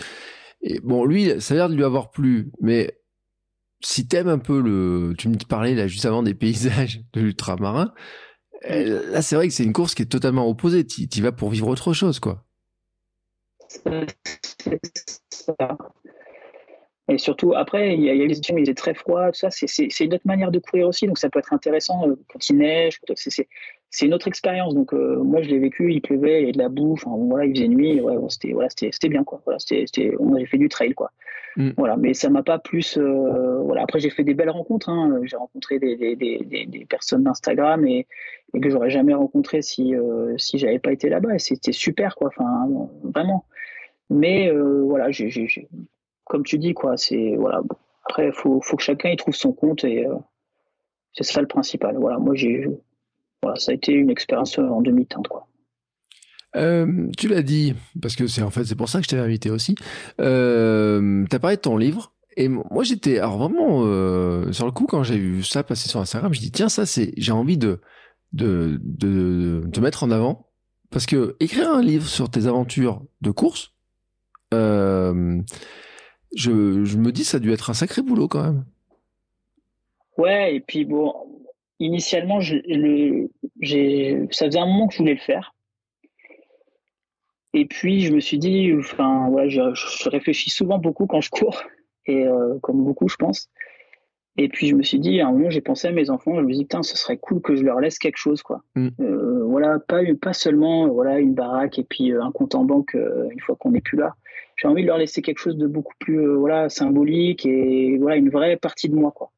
Et 0.62 0.80
bon, 0.80 1.04
lui, 1.04 1.40
ça 1.40 1.54
a 1.54 1.56
l'air 1.56 1.68
de 1.68 1.74
lui 1.74 1.84
avoir 1.84 2.10
plu. 2.10 2.50
Mais 2.60 2.98
si 3.80 4.08
t'aimes 4.08 4.28
un 4.28 4.38
peu 4.38 4.60
le, 4.60 5.14
tu 5.16 5.28
me 5.28 5.36
parlais 5.48 5.76
là 5.76 5.86
juste 5.86 6.06
avant 6.06 6.24
des 6.24 6.34
paysages 6.34 7.02
de 7.12 7.20
l'ultramarin. 7.20 7.92
Euh, 8.64 9.10
là, 9.10 9.22
c'est 9.22 9.36
vrai 9.36 9.48
que 9.48 9.54
c'est 9.54 9.64
une 9.64 9.72
course 9.72 9.94
qui 9.94 10.02
est 10.02 10.06
totalement 10.06 10.48
opposée. 10.48 10.86
Tu 10.86 11.02
y 11.02 11.20
vas 11.20 11.32
pour 11.32 11.50
vivre 11.50 11.68
autre 11.68 11.92
chose, 11.92 12.18
quoi. 12.20 12.44
Et 17.10 17.16
surtout, 17.16 17.54
après, 17.54 17.94
il 17.94 18.02
y 18.02 18.10
a, 18.10 18.14
il 18.14 18.20
y 18.20 18.24
a 18.24 18.26
des 18.26 18.38
il 18.60 18.68
est 18.68 18.76
très 18.76 18.94
froid, 18.94 19.28
tout 19.28 19.38
ça. 19.38 19.48
C'est 19.50 20.00
une 20.00 20.14
autre 20.14 20.26
manière 20.26 20.50
de 20.50 20.58
courir 20.58 20.88
aussi, 20.88 21.06
donc 21.06 21.18
ça 21.18 21.30
peut 21.30 21.38
être 21.38 21.52
intéressant 21.52 22.06
euh, 22.06 22.16
quand 22.30 22.48
il 22.50 22.58
neige. 22.58 23.00
C'est 23.14 23.48
une 24.02 24.14
autre 24.14 24.28
expérience. 24.28 24.74
Donc, 24.74 24.92
euh, 24.92 25.16
moi, 25.22 25.42
je 25.42 25.48
l'ai 25.48 25.58
vécu, 25.58 25.92
il 25.92 26.00
pleuvait, 26.00 26.38
il 26.38 26.40
y 26.40 26.42
avait 26.44 26.52
de 26.52 26.58
la 26.58 26.68
boue, 26.68 26.92
enfin, 26.92 27.10
voilà, 27.14 27.46
il 27.46 27.54
faisait 27.54 27.68
nuit. 27.68 28.00
Ouais, 28.00 28.16
c'était 28.28 28.52
voilà, 28.52 28.68
bien, 29.04 29.24
quoi. 29.24 29.40
Voilà, 29.44 29.58
c'était 29.58 30.14
on 30.18 30.34
avait 30.34 30.46
fait 30.46 30.58
du 30.58 30.68
trail, 30.68 30.94
quoi. 30.94 31.10
Mm. 31.56 31.70
Voilà, 31.76 31.96
mais 31.96 32.14
ça 32.14 32.30
m'a 32.30 32.42
pas 32.42 32.58
plus. 32.58 32.98
Euh, 32.98 33.62
voilà. 33.62 33.82
Après, 33.82 33.98
j'ai 33.98 34.10
fait 34.10 34.24
des 34.24 34.34
belles 34.34 34.50
rencontres. 34.50 34.88
Hein. 34.88 35.20
J'ai 35.24 35.36
rencontré 35.36 35.78
des, 35.78 35.96
des, 35.96 36.16
des, 36.16 36.66
des 36.66 36.84
personnes 36.84 37.24
d'Instagram 37.24 37.86
et, 37.86 38.06
et, 38.54 38.60
que 38.60 38.70
j'aurais 38.70 38.90
jamais 38.90 39.14
rencontré 39.14 39.62
si 39.62 39.94
euh, 39.94 40.36
si 40.38 40.58
j'avais 40.58 40.78
pas 40.78 40.92
été 40.92 41.08
là-bas. 41.08 41.34
Et 41.34 41.38
c'était 41.38 41.72
super, 41.72 42.14
quoi. 42.14 42.28
Enfin, 42.28 42.68
vraiment. 43.02 43.44
Mais 44.10 44.50
euh, 44.50 44.82
voilà, 44.84 45.10
j'ai, 45.10 45.68
comme 46.24 46.44
tu 46.44 46.58
dis, 46.58 46.74
quoi. 46.74 46.96
C'est 46.96 47.34
voilà. 47.36 47.60
Après, 48.04 48.32
faut 48.32 48.60
faut 48.60 48.76
que 48.76 48.82
chacun 48.82 49.10
y 49.10 49.16
trouve 49.16 49.34
son 49.34 49.52
compte 49.52 49.84
et 49.84 50.06
euh, 50.06 50.14
c'est 51.12 51.24
ça 51.24 51.40
le 51.40 51.46
principal. 51.46 51.96
Voilà, 51.98 52.18
moi 52.18 52.34
j'ai 52.34 52.66
voilà, 53.42 53.58
ça 53.58 53.72
a 53.72 53.74
été 53.74 53.92
une 53.92 54.10
expérience 54.10 54.58
en 54.58 54.80
demi-teinte, 54.80 55.28
quoi. 55.28 55.46
Euh, 56.56 57.08
tu 57.16 57.28
l'as 57.28 57.42
dit, 57.42 57.74
parce 58.00 58.16
que 58.16 58.26
c'est 58.26 58.42
en 58.42 58.50
fait 58.50 58.64
c'est 58.64 58.74
pour 58.74 58.88
ça 58.88 58.98
que 58.98 59.04
je 59.04 59.10
t'avais 59.10 59.22
invité 59.22 59.50
aussi. 59.50 59.74
Euh, 60.20 61.24
T'as 61.28 61.38
parlé 61.38 61.56
de 61.56 61.60
ton 61.60 61.76
livre. 61.76 62.14
Et 62.36 62.48
moi 62.48 62.84
j'étais 62.84 63.18
alors 63.18 63.36
vraiment 63.36 63.82
euh, 63.84 64.52
sur 64.52 64.64
le 64.64 64.70
coup 64.72 64.86
quand 64.86 65.02
j'ai 65.02 65.18
vu 65.18 65.42
ça 65.42 65.64
passer 65.64 65.88
sur 65.88 66.00
Instagram, 66.00 66.32
je 66.32 66.38
dis 66.38 66.52
tiens 66.52 66.68
ça 66.68 66.86
c'est 66.86 67.12
j'ai 67.16 67.32
envie 67.32 67.58
de 67.58 67.80
de, 68.32 68.78
de 68.82 69.62
de 69.64 69.70
te 69.70 69.80
mettre 69.80 70.04
en 70.04 70.10
avant 70.12 70.46
parce 70.90 71.04
que 71.04 71.36
écrire 71.40 71.68
un 71.68 71.82
livre 71.82 72.06
sur 72.06 72.30
tes 72.30 72.46
aventures 72.46 73.02
de 73.22 73.32
course, 73.32 73.74
euh, 74.54 75.42
je, 76.34 76.84
je 76.84 76.96
me 76.96 77.10
dis 77.10 77.24
ça 77.24 77.38
a 77.38 77.40
dû 77.40 77.52
être 77.52 77.70
un 77.70 77.74
sacré 77.74 78.02
boulot 78.02 78.28
quand 78.28 78.42
même. 78.44 78.64
Ouais 80.16 80.54
et 80.54 80.60
puis 80.60 80.84
bon 80.84 81.12
initialement 81.80 82.40
je, 82.40 82.56
ça 84.30 84.46
faisait 84.46 84.58
un 84.58 84.66
moment 84.66 84.88
que 84.88 84.94
je 84.94 84.98
voulais 84.98 85.14
le 85.14 85.20
faire 85.20 85.54
et 87.54 87.66
puis, 87.66 88.00
je 88.02 88.12
me 88.12 88.20
suis 88.20 88.38
dit, 88.38 88.72
enfin, 88.78 89.28
ouais, 89.28 89.48
je, 89.48 89.60
je 89.74 90.08
réfléchis 90.10 90.50
souvent 90.50 90.78
beaucoup 90.78 91.06
quand 91.06 91.20
je 91.20 91.30
cours, 91.30 91.62
et 92.06 92.26
euh, 92.26 92.58
comme 92.60 92.84
beaucoup, 92.84 93.08
je 93.08 93.16
pense. 93.16 93.50
Et 94.36 94.48
puis, 94.48 94.68
je 94.68 94.76
me 94.76 94.82
suis 94.82 95.00
dit, 95.00 95.20
à 95.20 95.26
un 95.28 95.32
moment, 95.32 95.50
j'ai 95.50 95.60
pensé 95.60 95.88
à 95.88 95.92
mes 95.92 96.10
enfants, 96.10 96.36
je 96.36 96.42
me 96.42 96.48
suis 96.48 96.58
dit, 96.58 96.64
putain, 96.64 96.82
ce 96.82 96.96
serait 96.96 97.16
cool 97.16 97.40
que 97.40 97.56
je 97.56 97.64
leur 97.64 97.80
laisse 97.80 97.98
quelque 97.98 98.18
chose, 98.18 98.42
quoi. 98.42 98.62
Mm. 98.76 98.88
Euh, 99.00 99.44
voilà, 99.44 99.78
pas, 99.80 100.02
pas 100.20 100.32
seulement 100.32 100.86
voilà, 100.88 101.18
une 101.18 101.34
baraque 101.34 101.78
et 101.78 101.84
puis 101.84 102.12
euh, 102.12 102.22
un 102.22 102.30
compte 102.30 102.54
en 102.54 102.64
banque 102.64 102.94
une 102.94 103.40
fois 103.40 103.56
qu'on 103.56 103.72
n'est 103.72 103.80
plus 103.80 103.98
là. 103.98 104.14
J'ai 104.56 104.68
envie 104.68 104.82
de 104.82 104.86
leur 104.86 104.98
laisser 104.98 105.22
quelque 105.22 105.38
chose 105.38 105.56
de 105.56 105.66
beaucoup 105.66 105.94
plus 105.98 106.26
voilà, 106.36 106.68
symbolique 106.68 107.46
et 107.46 107.96
voilà, 107.98 108.16
une 108.16 108.30
vraie 108.30 108.56
partie 108.56 108.88
de 108.88 108.94
moi, 108.94 109.10
quoi. 109.10 109.32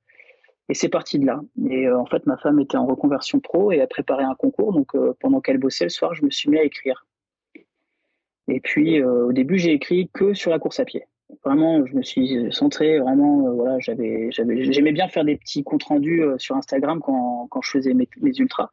Et 0.71 0.75
c'est 0.75 0.89
parti 0.89 1.19
de 1.19 1.27
là. 1.27 1.41
Et 1.69 1.91
en 1.91 2.07
fait, 2.07 2.25
ma 2.27 2.39
femme 2.39 2.59
était 2.61 2.79
en 2.79 2.87
reconversion 2.87 3.41
pro 3.41 3.73
et 3.73 3.83
a 3.83 3.87
préparé 3.87 4.25
un 4.25 4.35
concours. 4.35 4.73
Donc, 4.73 4.93
pendant 5.19 5.41
qu'elle 5.41 5.59
bossait 5.59 5.85
le 5.85 5.91
soir, 5.91 6.15
je 6.15 6.25
me 6.25 6.31
suis 6.31 6.49
mis 6.49 6.59
à 6.59 6.63
écrire. 6.63 7.05
Et 8.51 8.61
puis 8.61 9.01
euh, 9.01 9.27
au 9.27 9.33
début, 9.33 9.59
j'ai 9.59 9.73
écrit 9.73 10.11
que 10.13 10.35
sur 10.35 10.51
la 10.51 10.59
course 10.59 10.81
à 10.81 10.85
pied. 10.85 11.05
Vraiment, 11.45 11.87
je 11.87 11.95
me 11.95 12.03
suis 12.03 12.49
centré. 12.51 12.99
Vraiment, 12.99 13.47
euh, 13.47 13.53
voilà, 13.53 13.79
j'avais, 13.79 14.31
j'aimais 14.31 14.93
bien 14.93 15.09
faire 15.09 15.25
des 15.25 15.37
petits 15.37 15.63
comptes 15.63 15.85
rendus 15.85 16.23
euh, 16.23 16.37
sur 16.39 16.57
Instagram 16.57 17.01
quand, 17.01 17.47
quand 17.51 17.63
je 17.63 17.71
faisais 17.71 17.95
mes, 17.95 18.09
ultras. 18.23 18.71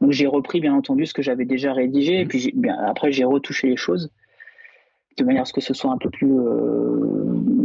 Donc 0.00 0.12
j'ai 0.12 0.26
repris 0.26 0.60
bien 0.60 0.74
entendu 0.74 1.06
ce 1.06 1.14
que 1.14 1.22
j'avais 1.22 1.44
déjà 1.44 1.72
rédigé. 1.72 2.20
Et 2.20 2.24
mmh. 2.24 2.28
puis 2.28 2.52
bien, 2.54 2.78
après, 2.78 3.10
j'ai 3.10 3.24
retouché 3.24 3.68
les 3.68 3.76
choses 3.76 4.10
de 5.18 5.24
manière 5.24 5.42
à 5.42 5.44
ce 5.46 5.52
que 5.52 5.62
ce 5.62 5.74
soit 5.74 5.90
un 5.90 5.96
peu 5.96 6.10
plus 6.10 6.30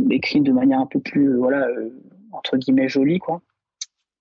écrit 0.10 0.40
de 0.40 0.54
manière 0.54 0.80
un 0.80 0.86
peu 0.86 1.02
plus 1.02 1.36
voilà 1.36 1.68
entre 2.32 2.56
guillemets 2.56 2.88
jolie 2.88 3.20
quoi, 3.20 3.42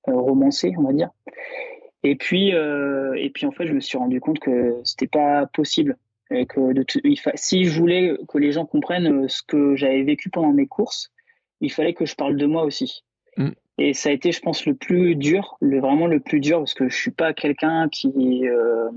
romancée 0.06 0.72
on 0.78 0.82
va 0.82 0.92
dire. 0.92 1.10
Et 2.02 2.16
puis 2.16 2.48
et 2.50 3.30
puis 3.30 3.46
en 3.46 3.52
fait, 3.52 3.66
je 3.66 3.72
me 3.72 3.80
suis 3.80 3.98
rendu 3.98 4.20
compte 4.20 4.38
que 4.38 4.80
c'était 4.84 5.06
pas 5.06 5.46
possible 5.46 5.96
et 6.30 6.46
que 6.46 6.72
de 6.72 6.84
si 7.34 7.64
je 7.64 7.78
voulais 7.78 8.16
que 8.28 8.38
les 8.38 8.52
gens 8.52 8.64
comprennent 8.64 9.24
euh, 9.24 9.28
ce 9.28 9.42
que 9.42 9.74
j'avais 9.76 10.02
vécu 10.02 10.30
pendant 10.30 10.52
mes 10.52 10.66
courses, 10.66 11.10
il 11.60 11.72
fallait 11.72 11.94
que 11.94 12.06
je 12.06 12.14
parle 12.14 12.36
de 12.36 12.46
moi 12.46 12.64
aussi. 12.64 13.02
Mm. 13.36 13.50
Et 13.78 13.94
ça 13.94 14.10
a 14.10 14.12
été, 14.12 14.30
je 14.30 14.40
pense, 14.40 14.66
le 14.66 14.74
plus 14.74 15.16
dur, 15.16 15.56
le, 15.60 15.80
vraiment 15.80 16.06
le 16.06 16.20
plus 16.20 16.40
dur, 16.40 16.58
parce 16.58 16.74
que 16.74 16.88
je 16.88 16.96
suis 16.96 17.10
pas 17.10 17.32
quelqu'un 17.32 17.88
qui, 17.88 18.46
euh, 18.46 18.90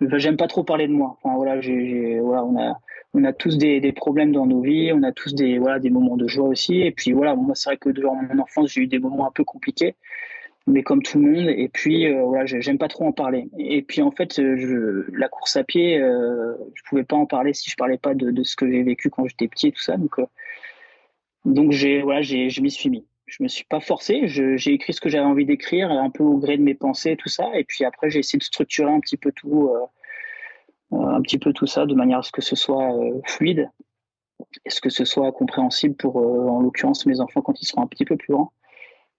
j'aime 0.00 0.36
pas 0.36 0.48
trop 0.48 0.64
parler 0.64 0.88
de 0.88 0.92
moi. 0.92 1.16
Enfin 1.22 1.36
voilà, 1.36 1.60
j'ai, 1.60 2.20
voilà, 2.20 2.44
on 2.44 2.58
a, 2.58 2.80
on 3.14 3.24
a 3.24 3.32
tous 3.32 3.58
des, 3.58 3.80
des, 3.80 3.92
problèmes 3.92 4.32
dans 4.32 4.46
nos 4.46 4.60
vies, 4.60 4.92
on 4.92 5.02
a 5.02 5.12
tous 5.12 5.34
des, 5.34 5.58
voilà, 5.58 5.78
des 5.78 5.90
moments 5.90 6.16
de 6.16 6.26
joie 6.26 6.48
aussi. 6.48 6.80
Et 6.82 6.92
puis 6.92 7.12
voilà, 7.12 7.34
moi 7.34 7.54
c'est 7.54 7.70
vrai 7.70 7.76
que 7.76 7.90
durant 7.90 8.16
mon 8.16 8.38
enfance 8.38 8.72
j'ai 8.72 8.82
eu 8.82 8.86
des 8.86 8.98
moments 8.98 9.26
un 9.26 9.32
peu 9.32 9.44
compliqués 9.44 9.96
mais 10.66 10.82
comme 10.82 11.02
tout 11.02 11.18
le 11.18 11.30
monde. 11.30 11.48
Et 11.48 11.68
puis 11.68 12.06
euh, 12.06 12.22
voilà, 12.22 12.46
j'aime 12.46 12.78
pas 12.78 12.88
trop 12.88 13.06
en 13.06 13.12
parler. 13.12 13.48
Et 13.58 13.82
puis 13.82 14.02
en 14.02 14.10
fait, 14.10 14.36
je, 14.36 15.04
la 15.12 15.28
course 15.28 15.56
à 15.56 15.64
pied, 15.64 15.98
euh, 15.98 16.54
je 16.74 16.82
pouvais 16.84 17.04
pas 17.04 17.16
en 17.16 17.26
parler 17.26 17.52
si 17.52 17.70
je 17.70 17.76
parlais 17.76 17.98
pas 17.98 18.14
de, 18.14 18.30
de 18.30 18.42
ce 18.42 18.56
que 18.56 18.70
j'ai 18.70 18.82
vécu 18.82 19.10
quand 19.10 19.26
j'étais 19.26 19.48
petit 19.48 19.68
et 19.68 19.72
tout 19.72 19.82
ça. 19.82 19.96
Donc 19.96 20.18
euh, 20.18 20.26
donc 21.44 21.72
j'ai 21.72 22.02
voilà, 22.02 22.22
j'ai 22.22 22.50
je 22.50 22.60
m'y 22.62 22.70
suis 22.70 22.90
mis. 22.90 23.06
Je 23.30 23.42
me 23.44 23.48
suis 23.48 23.64
pas 23.64 23.80
forcé. 23.80 24.22
J'ai 24.26 24.72
écrit 24.72 24.92
ce 24.92 25.00
que 25.00 25.08
j'avais 25.08 25.24
envie 25.24 25.46
d'écrire, 25.46 25.90
un 25.90 26.10
peu 26.10 26.24
au 26.24 26.36
gré 26.36 26.56
de 26.56 26.62
mes 26.62 26.74
pensées, 26.74 27.16
tout 27.16 27.28
ça. 27.28 27.48
Et 27.54 27.64
puis 27.64 27.84
après, 27.84 28.10
j'ai 28.10 28.18
essayé 28.18 28.38
de 28.38 28.44
structurer 28.44 28.90
un 28.90 28.98
petit 28.98 29.16
peu 29.16 29.30
tout, 29.30 29.70
euh, 30.92 30.98
un 30.98 31.22
petit 31.22 31.38
peu 31.38 31.52
tout 31.52 31.66
ça, 31.66 31.86
de 31.86 31.94
manière 31.94 32.18
à 32.18 32.22
ce 32.22 32.32
que 32.32 32.42
ce 32.42 32.56
soit 32.56 32.92
fluide, 33.26 33.70
et 34.64 34.70
ce 34.70 34.80
que 34.80 34.90
ce 34.90 35.04
soit 35.04 35.30
compréhensible 35.30 35.94
pour, 35.94 36.16
en 36.16 36.60
l'occurrence, 36.60 37.06
mes 37.06 37.20
enfants 37.20 37.40
quand 37.40 37.60
ils 37.62 37.66
seront 37.66 37.82
un 37.82 37.86
petit 37.86 38.04
peu 38.04 38.16
plus 38.16 38.32
grands. 38.32 38.52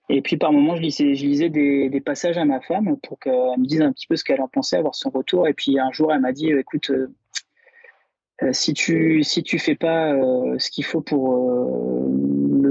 Et 0.10 0.22
puis 0.22 0.36
par 0.36 0.52
moments, 0.52 0.76
je 0.76 0.82
lisais, 0.82 1.50
des, 1.50 1.90
des, 1.90 2.02
passages 2.02 2.38
à 2.38 2.44
ma 2.44 2.60
femme 2.60 2.98
pour 3.02 3.18
qu'elle 3.18 3.58
me 3.58 3.66
dise 3.66 3.82
un 3.82 3.94
petit 3.94 4.08
peu 4.08 4.18
ce 4.18 4.26
qu'elle 4.26 4.42
en 4.42 4.50
pensait, 4.50 4.76
avoir 4.76 4.94
son 4.94 5.10
retour. 5.10 5.48
Et 5.48 5.54
puis 5.54 5.80
un 5.80 5.92
jour, 5.92 6.12
elle 6.12 6.20
m'a 6.20 6.34
dit, 6.34 6.52
écoute, 6.52 6.90
euh, 6.90 7.16
euh, 8.44 8.52
si 8.52 8.74
tu 8.74 9.24
si 9.24 9.44
tu 9.44 9.60
fais 9.60 9.76
pas 9.76 10.12
euh, 10.14 10.58
ce 10.58 10.70
qu'il 10.70 10.84
faut 10.84 11.02
pour 11.02 11.38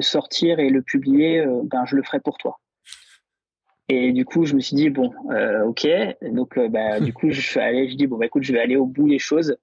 sortir 0.00 0.58
et 0.58 0.70
le 0.70 0.82
publier, 0.82 1.44
ben 1.64 1.84
je 1.86 1.96
le 1.96 2.02
ferai 2.02 2.20
pour 2.20 2.38
toi. 2.38 2.58
Et 3.88 4.12
du 4.12 4.24
coup, 4.24 4.44
je 4.44 4.54
me 4.54 4.60
suis 4.60 4.76
dit 4.76 4.90
bon, 4.90 5.12
ok. 5.66 5.88
Donc 6.30 6.58
bah, 6.70 7.00
du 7.00 7.12
coup, 7.12 7.30
je 7.30 7.40
suis 7.40 7.60
allé, 7.60 7.88
je 7.88 7.96
dis 7.96 8.06
bon 8.06 8.18
bah 8.18 8.26
écoute, 8.26 8.42
je 8.42 8.52
vais 8.52 8.60
aller 8.60 8.76
au 8.76 8.86
bout 8.86 9.08
des 9.08 9.18
choses. 9.18 9.56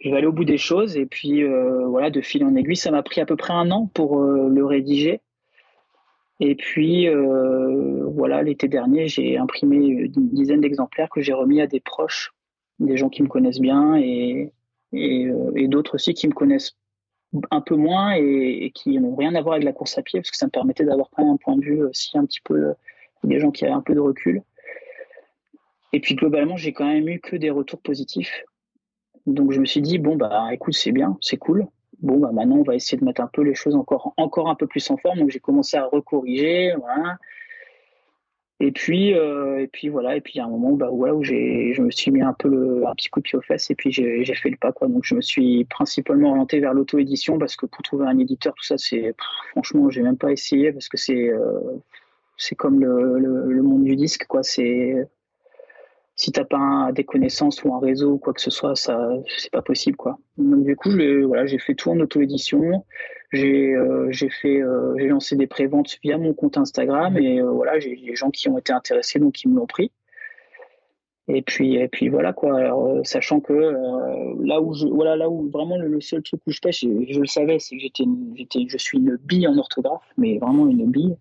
je 0.00 0.10
vais 0.10 0.16
aller 0.16 0.26
au 0.26 0.32
bout 0.32 0.44
des 0.44 0.58
choses. 0.58 0.96
Et 0.96 1.06
puis, 1.06 1.42
voilà, 1.86 2.10
de 2.10 2.20
fil 2.20 2.44
en 2.44 2.54
aiguille, 2.54 2.76
ça 2.76 2.90
m'a 2.90 3.02
pris 3.02 3.20
à 3.20 3.26
peu 3.26 3.36
près 3.36 3.52
un 3.52 3.70
an 3.70 3.90
pour 3.94 4.20
le 4.20 4.64
rédiger. 4.64 5.20
Et 6.40 6.54
puis, 6.54 7.08
voilà, 7.08 8.42
l'été 8.42 8.68
dernier, 8.68 9.08
j'ai 9.08 9.38
imprimé 9.38 9.76
une 9.76 10.28
dizaine 10.28 10.60
d'exemplaires 10.60 11.08
que 11.10 11.20
j'ai 11.20 11.32
remis 11.32 11.60
à 11.60 11.66
des 11.66 11.80
proches, 11.80 12.32
des 12.78 12.96
gens 12.96 13.08
qui 13.08 13.22
me 13.22 13.28
connaissent 13.28 13.60
bien 13.60 13.96
et, 13.96 14.52
et, 14.92 15.68
d'autres 15.68 15.94
aussi 15.94 16.14
qui 16.14 16.26
me 16.28 16.32
connaissent 16.32 16.76
un 17.50 17.60
peu 17.60 17.76
moins 17.76 18.12
et, 18.12 18.72
qui 18.74 18.98
n'ont 18.98 19.14
rien 19.14 19.34
à 19.34 19.40
voir 19.40 19.54
avec 19.54 19.64
la 19.64 19.72
course 19.72 19.96
à 19.98 20.02
pied, 20.02 20.20
parce 20.20 20.30
que 20.30 20.36
ça 20.36 20.46
me 20.46 20.50
permettait 20.50 20.84
d'avoir 20.84 21.10
quand 21.10 21.22
même 21.22 21.32
un 21.32 21.36
point 21.36 21.56
de 21.56 21.64
vue 21.64 21.82
aussi 21.84 22.16
un 22.18 22.24
petit 22.24 22.40
peu 22.40 22.74
des 23.24 23.38
gens 23.38 23.50
qui 23.50 23.64
avaient 23.64 23.74
un 23.74 23.82
peu 23.82 23.94
de 23.94 24.00
recul. 24.00 24.42
Et 25.92 26.00
puis 26.00 26.14
globalement, 26.14 26.56
j'ai 26.56 26.72
quand 26.72 26.86
même 26.86 27.08
eu 27.08 27.20
que 27.20 27.36
des 27.36 27.50
retours 27.50 27.80
positifs. 27.80 28.44
Donc 29.26 29.52
je 29.52 29.60
me 29.60 29.66
suis 29.66 29.82
dit 29.82 29.98
bon 29.98 30.16
bah 30.16 30.48
écoute 30.52 30.74
c'est 30.74 30.92
bien, 30.92 31.18
c'est 31.20 31.36
cool. 31.36 31.66
Bon 32.00 32.18
bah 32.18 32.30
maintenant 32.32 32.56
on 32.56 32.62
va 32.62 32.74
essayer 32.74 32.98
de 32.98 33.04
mettre 33.04 33.20
un 33.20 33.30
peu 33.32 33.42
les 33.42 33.54
choses 33.54 33.76
encore 33.76 34.14
encore 34.16 34.48
un 34.48 34.54
peu 34.54 34.66
plus 34.66 34.88
en 34.90 34.96
forme. 34.96 35.18
Donc 35.18 35.30
j'ai 35.30 35.40
commencé 35.40 35.76
à 35.76 35.84
recorriger. 35.86 36.74
Et 38.62 38.72
puis 38.72 39.14
euh, 39.14 39.58
et 39.58 39.66
puis 39.68 39.88
voilà 39.88 40.16
et 40.16 40.20
puis 40.20 40.34
il 40.34 40.38
y 40.38 40.40
a 40.40 40.44
un 40.44 40.50
moment 40.50 40.72
bah 40.72 40.90
où 40.90 41.24
je 41.24 41.80
me 41.80 41.90
suis 41.90 42.10
mis 42.10 42.20
un 42.20 42.34
peu 42.34 42.82
un 42.86 42.94
petit 42.94 43.08
coup 43.08 43.20
de 43.20 43.24
pied 43.24 43.38
aux 43.38 43.42
fesses 43.42 43.70
et 43.70 43.74
puis 43.74 43.90
j'ai 43.90 44.34
fait 44.34 44.50
le 44.50 44.58
pas 44.58 44.70
quoi. 44.70 44.86
Donc 44.86 45.04
je 45.04 45.14
me 45.14 45.22
suis 45.22 45.64
principalement 45.64 46.30
orienté 46.32 46.60
vers 46.60 46.74
l'auto 46.74 46.98
édition 46.98 47.38
parce 47.38 47.56
que 47.56 47.64
pour 47.64 47.82
trouver 47.82 48.06
un 48.06 48.18
éditeur 48.18 48.52
tout 48.54 48.64
ça 48.64 48.76
c'est 48.76 49.14
franchement 49.52 49.88
j'ai 49.88 50.02
même 50.02 50.18
pas 50.18 50.30
essayé 50.30 50.72
parce 50.72 50.90
que 50.90 50.98
c'est 50.98 51.30
euh, 51.30 51.78
comme 52.56 52.80
le, 52.80 53.18
le, 53.18 53.62
monde 53.62 53.84
du 53.84 53.96
disque 53.96 54.26
quoi. 54.26 54.42
C'est 54.42 55.08
si 56.16 56.32
t'as 56.32 56.44
pas 56.44 56.90
des 56.92 57.04
connaissances 57.04 57.64
ou 57.64 57.74
un 57.74 57.80
réseau 57.80 58.12
ou 58.12 58.18
quoi 58.18 58.34
que 58.34 58.42
ce 58.42 58.50
soit, 58.50 58.76
ça 58.76 59.10
c'est 59.38 59.52
pas 59.52 59.62
possible 59.62 59.96
quoi. 59.96 60.18
Donc 60.36 60.64
du 60.64 60.76
coup, 60.76 60.90
j'ai 60.90 61.58
fait 61.58 61.74
tout 61.74 61.90
en 61.90 62.00
auto-édition. 62.00 62.84
J'ai 63.32 63.74
euh, 63.74 64.08
j'ai 64.10 64.28
fait 64.28 64.60
euh, 64.60 64.94
j'ai 64.98 65.06
lancé 65.06 65.36
des 65.36 65.46
préventes 65.46 65.98
via 66.02 66.18
mon 66.18 66.34
compte 66.34 66.56
Instagram 66.56 67.16
et 67.16 67.40
euh, 67.40 67.50
voilà, 67.50 67.78
j'ai 67.78 67.94
des 67.94 68.16
gens 68.16 68.30
qui 68.30 68.48
ont 68.48 68.58
été 68.58 68.72
intéressés 68.72 69.20
donc 69.20 69.34
qui 69.34 69.48
me 69.48 69.56
l'ont 69.56 69.66
pris. 69.66 69.92
Et 71.28 71.42
puis 71.42 71.76
et 71.76 71.86
puis 71.86 72.08
voilà 72.08 72.32
quoi. 72.32 72.58
Alors, 72.58 73.06
sachant 73.06 73.38
que 73.40 73.52
là 74.42 74.60
où 74.60 74.74
je 74.74 74.86
voilà 74.86 75.14
là 75.14 75.30
où 75.30 75.48
vraiment 75.48 75.76
le, 75.76 76.00
seul 76.00 76.22
truc 76.22 76.40
où 76.46 76.50
je 76.50 76.60
pêche, 76.60 76.80
je, 76.80 77.20
le 77.20 77.26
savais, 77.26 77.60
c'est 77.60 77.76
que 77.76 77.82
j'étais 77.82 78.04
j'étais 78.34 78.66
je 78.68 78.78
suis 78.78 78.98
une 78.98 79.16
bille 79.16 79.46
en 79.46 79.56
orthographe, 79.58 80.02
mais 80.16 80.38
vraiment 80.38 80.66
une 80.66 80.90
bille. 80.90 81.16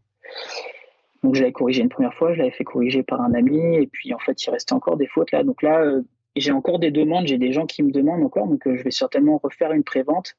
Donc 1.24 1.36
je 1.36 1.41
l'avais 1.41 1.52
corrigé 1.52 1.82
une 1.82 1.89
première 1.89 2.13
fois, 2.13 2.34
je 2.34 2.39
l'avais 2.39 2.52
fait 2.52 2.63
corriger 2.63 3.04
par 3.04 3.22
un 3.22 3.34
ami, 3.34 3.76
et 3.76 3.88
puis 3.88 4.13
en 4.13 4.19
fait 4.19 4.41
il 4.45 4.50
restait 4.50 4.74
encore 4.74 4.98
des 4.98 5.08
fautes 5.08 5.32
là. 5.32 5.43
Donc 5.43 5.62
là, 5.62 5.82
euh, 5.82 6.02
j'ai 6.36 6.52
encore 6.52 6.80
des 6.80 6.91
demandes, 6.91 7.28
j'ai 7.28 7.38
des 7.38 7.52
gens 7.52 7.65
qui 7.65 7.84
me 7.84 7.91
demandent 7.91 8.24
encore, 8.24 8.48
donc 8.48 8.65
euh, 8.67 8.78
je 8.78 8.84
vais 8.84 8.91
certainement 8.91 9.39
refaire 9.43 9.72
une 9.74 9.84
prévente. 9.84 10.36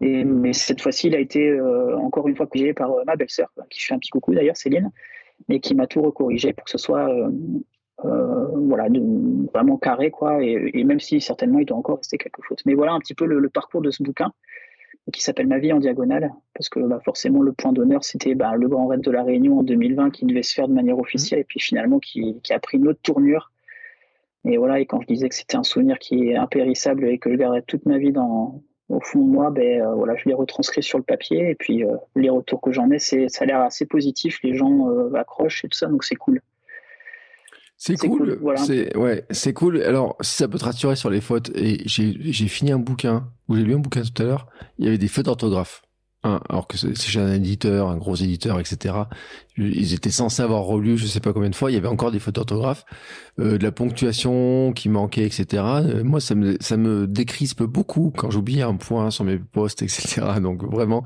Et, 0.00 0.24
mais 0.24 0.52
cette 0.52 0.80
fois-ci, 0.80 1.08
il 1.08 1.14
a 1.14 1.18
été 1.18 1.48
euh, 1.48 1.96
encore 1.96 2.28
une 2.28 2.36
fois 2.36 2.46
corrigé 2.46 2.74
par 2.74 2.90
ma 3.06 3.16
belle-sœur, 3.16 3.50
qui 3.70 3.80
fait 3.80 3.94
un 3.94 3.98
petit 3.98 4.10
coucou 4.10 4.34
d'ailleurs, 4.34 4.56
Céline, 4.56 4.90
mais 5.48 5.60
qui 5.60 5.74
m'a 5.74 5.86
tout 5.86 6.02
recorrigé 6.02 6.52
pour 6.52 6.64
que 6.64 6.70
ce 6.70 6.78
soit 6.78 7.08
voilà, 8.02 8.88
vraiment 9.54 9.78
carré, 9.78 10.10
quoi. 10.10 10.42
Et, 10.42 10.84
même 10.84 11.00
si 11.00 11.20
certainement 11.20 11.60
il 11.60 11.66
doit 11.66 11.78
encore 11.78 11.98
rester 11.98 12.18
quelques 12.18 12.44
fautes. 12.44 12.62
Mais 12.66 12.74
voilà 12.74 12.92
un 12.92 12.98
petit 12.98 13.14
peu 13.14 13.24
le 13.24 13.48
parcours 13.48 13.80
de 13.80 13.90
ce 13.90 14.02
bouquin 14.02 14.32
qui 15.12 15.22
s'appelle 15.22 15.46
Ma 15.46 15.58
vie 15.58 15.72
en 15.72 15.78
diagonale, 15.78 16.32
parce 16.54 16.68
que 16.68 16.80
bah, 16.80 17.00
forcément 17.04 17.42
le 17.42 17.52
point 17.52 17.72
d'honneur 17.72 18.02
c'était 18.02 18.34
bah, 18.34 18.56
le 18.56 18.68
Grand 18.68 18.88
Raid 18.88 19.00
de 19.00 19.10
la 19.10 19.22
Réunion 19.22 19.60
en 19.60 19.62
2020 19.62 20.10
qui 20.10 20.26
devait 20.26 20.42
se 20.42 20.54
faire 20.54 20.68
de 20.68 20.74
manière 20.74 20.98
officielle 20.98 21.40
et 21.40 21.44
puis 21.44 21.60
finalement 21.60 21.98
qui, 22.00 22.40
a 22.50 22.58
pris 22.58 22.78
une 22.78 22.88
autre 22.88 23.00
tournure. 23.02 23.52
Et 24.44 24.56
voilà, 24.58 24.80
et 24.80 24.86
quand 24.86 25.00
je 25.00 25.06
disais 25.06 25.28
que 25.28 25.34
c'était 25.34 25.56
un 25.56 25.62
souvenir 25.62 25.98
qui 25.98 26.28
est 26.28 26.36
impérissable 26.36 27.04
et 27.08 27.18
que 27.18 27.30
je 27.30 27.36
garderai 27.36 27.62
toute 27.62 27.84
ma 27.86 27.98
vie 27.98 28.12
dans, 28.12 28.62
au 28.88 29.00
fond 29.00 29.20
de 29.20 29.30
moi, 29.30 29.50
ben 29.50 29.80
euh, 29.80 29.94
voilà, 29.94 30.14
je 30.16 30.28
l'ai 30.28 30.34
retranscrit 30.34 30.82
sur 30.82 30.98
le 30.98 31.04
papier 31.04 31.50
et 31.50 31.54
puis 31.54 31.84
euh, 31.84 31.96
les 32.14 32.30
retours 32.30 32.60
que 32.60 32.72
j'en 32.72 32.90
ai, 32.90 32.98
c'est 32.98 33.28
ça 33.28 33.44
a 33.44 33.46
l'air 33.46 33.60
assez 33.60 33.84
positif, 33.84 34.38
les 34.42 34.56
gens 34.56 34.88
euh, 34.88 35.12
accrochent 35.14 35.64
et 35.64 35.68
tout 35.68 35.76
ça, 35.76 35.86
donc 35.86 36.04
c'est 36.04 36.14
cool. 36.14 36.40
C'est 37.78 37.96
cool. 37.96 38.40
C'est 38.56 38.96
ouais, 38.96 39.26
c'est 39.30 39.52
cool. 39.52 39.82
Alors, 39.82 40.16
si 40.22 40.36
ça 40.36 40.48
peut 40.48 40.56
te 40.56 40.64
rassurer 40.64 40.96
sur 40.96 41.10
les 41.10 41.20
fautes, 41.20 41.50
et 41.54 41.82
j'ai 41.84 42.48
fini 42.48 42.72
un 42.72 42.78
bouquin 42.78 43.28
où 43.48 43.56
j'ai 43.56 43.64
lu 43.64 43.74
un 43.74 43.78
bouquin 43.78 44.00
tout 44.00 44.22
à 44.22 44.24
l'heure. 44.24 44.46
Il 44.78 44.86
y 44.86 44.88
avait 44.88 44.96
des 44.96 45.08
fautes 45.08 45.26
d'orthographe. 45.26 45.82
Alors 46.48 46.66
que 46.66 46.76
c'est 46.76 46.94
chez 46.96 47.20
un 47.20 47.32
éditeur, 47.32 47.88
un 47.88 47.96
gros 47.96 48.16
éditeur, 48.16 48.58
etc. 48.60 48.94
Ils 49.58 49.94
étaient 49.94 50.10
censés 50.10 50.42
avoir 50.42 50.64
relu, 50.64 50.98
je 50.98 51.06
sais 51.06 51.20
pas 51.20 51.32
combien 51.32 51.48
de 51.48 51.54
fois. 51.54 51.70
Il 51.70 51.74
y 51.74 51.76
avait 51.78 51.88
encore 51.88 52.10
des 52.10 52.18
fautes 52.18 52.34
d'orthographe, 52.34 52.84
euh, 53.38 53.56
de 53.56 53.62
la 53.62 53.72
ponctuation 53.72 54.72
qui 54.74 54.88
manquait, 54.88 55.24
etc. 55.24 55.62
Euh, 55.64 56.04
moi, 56.04 56.20
ça 56.20 56.34
me 56.34 56.56
ça 56.60 56.76
me 56.76 57.06
décrispe 57.06 57.62
beaucoup 57.62 58.12
quand 58.14 58.30
j'oublie 58.30 58.60
un 58.60 58.74
point 58.74 59.10
sur 59.10 59.24
mes 59.24 59.38
posts, 59.38 59.82
etc. 59.82 60.22
Donc 60.42 60.62
vraiment, 60.64 61.04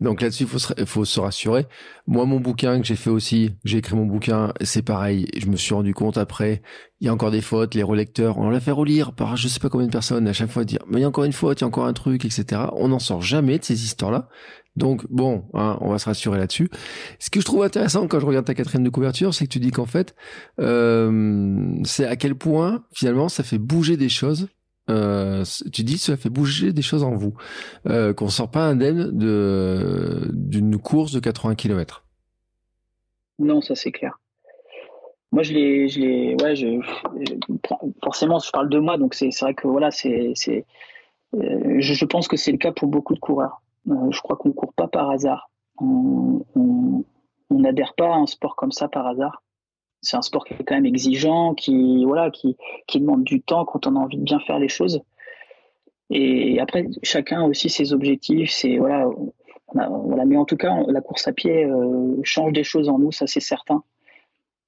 donc 0.00 0.20
là-dessus, 0.20 0.44
il 0.44 0.48
faut 0.48 0.58
se, 0.58 0.72
faut 0.84 1.04
se 1.04 1.20
rassurer. 1.20 1.66
Moi, 2.06 2.24
mon 2.26 2.40
bouquin 2.40 2.80
que 2.80 2.86
j'ai 2.86 2.96
fait 2.96 3.10
aussi, 3.10 3.50
j'ai 3.64 3.78
écrit 3.78 3.94
mon 3.94 4.06
bouquin, 4.06 4.52
c'est 4.62 4.82
pareil. 4.82 5.28
Je 5.36 5.46
me 5.46 5.56
suis 5.56 5.74
rendu 5.74 5.94
compte 5.94 6.18
après, 6.18 6.62
il 7.00 7.06
y 7.06 7.08
a 7.08 7.12
encore 7.12 7.32
des 7.32 7.40
fautes, 7.40 7.74
les 7.74 7.82
relecteurs, 7.82 8.38
on 8.38 8.48
l'a 8.48 8.60
fait 8.60 8.70
relire 8.70 9.12
par 9.12 9.36
je 9.36 9.48
sais 9.48 9.58
pas 9.58 9.68
combien 9.68 9.88
de 9.88 9.92
personnes, 9.92 10.28
à 10.28 10.32
chaque 10.32 10.50
fois 10.50 10.64
dire, 10.64 10.78
mais 10.88 10.98
il 10.98 11.02
y 11.02 11.04
a 11.04 11.08
encore 11.08 11.24
une 11.24 11.32
faute, 11.32 11.60
il 11.60 11.62
y 11.62 11.64
a 11.64 11.66
encore 11.66 11.86
un 11.86 11.92
truc, 11.92 12.24
etc. 12.24 12.62
On 12.76 12.88
n'en 12.88 13.00
sort 13.00 13.22
jamais 13.22 13.58
de 13.58 13.64
ces 13.64 13.84
histoires-là. 13.84 14.28
Donc 14.76 15.06
bon, 15.10 15.44
hein, 15.54 15.76
on 15.80 15.90
va 15.90 15.98
se 15.98 16.06
rassurer 16.06 16.38
là-dessus. 16.38 16.70
Ce 17.18 17.30
que 17.30 17.40
je 17.40 17.44
trouve 17.44 17.62
intéressant 17.62 18.06
quand 18.08 18.20
je 18.20 18.26
regarde 18.26 18.46
ta 18.46 18.54
quatrième 18.54 18.84
de 18.84 18.90
couverture, 18.90 19.34
c'est 19.34 19.46
que 19.46 19.52
tu 19.52 19.60
dis 19.60 19.70
qu'en 19.70 19.86
fait, 19.86 20.14
euh, 20.60 21.74
c'est 21.84 22.06
à 22.06 22.16
quel 22.16 22.34
point 22.34 22.84
finalement 22.92 23.28
ça 23.28 23.42
fait 23.42 23.58
bouger 23.58 23.96
des 23.96 24.08
choses. 24.08 24.48
Euh, 24.90 25.44
tu 25.72 25.84
dis 25.84 25.94
que 25.94 26.00
ça 26.00 26.16
fait 26.16 26.30
bouger 26.30 26.72
des 26.72 26.82
choses 26.82 27.04
en 27.04 27.14
vous, 27.14 27.34
euh, 27.86 28.12
qu'on 28.12 28.28
sort 28.28 28.50
pas 28.50 28.66
indemne 28.66 29.16
de 29.16 30.28
d'une 30.32 30.78
course 30.78 31.12
de 31.12 31.20
80 31.20 31.54
km. 31.54 32.04
Non, 33.38 33.60
ça 33.60 33.74
c'est 33.74 33.92
clair. 33.92 34.18
Moi, 35.32 35.42
je 35.42 35.54
l'ai, 35.54 36.36
ouais, 36.42 36.80
forcément, 38.04 38.38
je 38.38 38.50
parle 38.50 38.68
de 38.68 38.78
moi, 38.78 38.98
donc 38.98 39.14
c'est, 39.14 39.30
vrai 39.40 39.54
que 39.54 39.66
voilà, 39.66 39.90
c'est, 39.90 40.32
c'est, 40.34 40.66
euh, 41.34 41.76
je, 41.78 42.04
pense 42.04 42.28
que 42.28 42.36
c'est 42.36 42.52
le 42.52 42.58
cas 42.58 42.70
pour 42.70 42.88
beaucoup 42.88 43.14
de 43.14 43.18
coureurs. 43.18 43.62
Euh, 43.90 44.10
je 44.10 44.20
crois 44.20 44.36
qu'on 44.36 44.52
court 44.52 44.72
pas 44.74 44.88
par 44.88 45.10
hasard. 45.10 45.50
On 45.78 46.44
n'adhère 47.50 47.94
pas 47.94 48.14
à 48.14 48.16
un 48.16 48.26
sport 48.26 48.56
comme 48.56 48.72
ça 48.72 48.88
par 48.88 49.06
hasard. 49.06 49.42
C'est 50.00 50.16
un 50.16 50.22
sport 50.22 50.44
qui 50.44 50.54
est 50.54 50.64
quand 50.64 50.74
même 50.74 50.86
exigeant, 50.86 51.54
qui 51.54 52.04
voilà, 52.04 52.30
qui, 52.30 52.56
demande 52.94 53.24
du 53.24 53.40
temps 53.40 53.64
quand 53.64 53.86
on 53.86 53.96
a 53.96 54.00
envie 54.00 54.18
de 54.18 54.22
bien 54.22 54.40
faire 54.40 54.58
les 54.58 54.68
choses. 54.68 55.02
Et 56.10 56.60
après, 56.60 56.86
chacun 57.02 57.42
a 57.42 57.46
aussi 57.46 57.70
ses 57.70 57.92
objectifs. 57.92 58.50
C'est 58.50 58.78
voilà, 58.78 59.08
voilà, 59.74 60.24
mais 60.24 60.36
en 60.36 60.44
tout 60.44 60.56
cas, 60.56 60.74
la 60.88 61.00
course 61.00 61.26
à 61.28 61.32
pied 61.32 61.64
euh, 61.64 62.16
change 62.24 62.52
des 62.52 62.64
choses 62.64 62.88
en 62.88 62.98
nous, 62.98 63.12
ça 63.12 63.26
c'est 63.26 63.40
certain. 63.40 63.82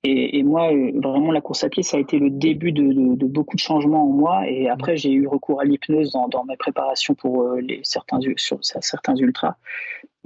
Et, 0.07 0.43
moi, 0.43 0.71
euh, 0.71 0.93
vraiment, 0.97 1.33
la 1.33 1.41
course 1.41 1.65
à 1.65 1.71
pied, 1.71 1.83
ça 1.83 1.97
a 1.97 2.01
été 2.01 2.19
le 2.19 2.29
début 2.29 2.73
de, 2.73 3.25
beaucoup 3.25 3.57
de 3.57 3.61
changements 3.61 4.05
en 4.05 4.13
moi. 4.13 4.47
Et 4.47 4.69
après, 4.69 4.99
j'ai 4.99 5.11
eu 5.11 5.27
recours 5.27 5.63
à 5.63 5.65
l'hypnose 5.65 6.13
dans, 6.13 6.45
mes 6.45 6.59
préparations 6.59 7.15
pour 7.15 7.43
euh, 7.43 7.63
certains, 7.83 8.19
sur, 8.37 8.59
certains 8.63 9.17
ultras. 9.17 9.57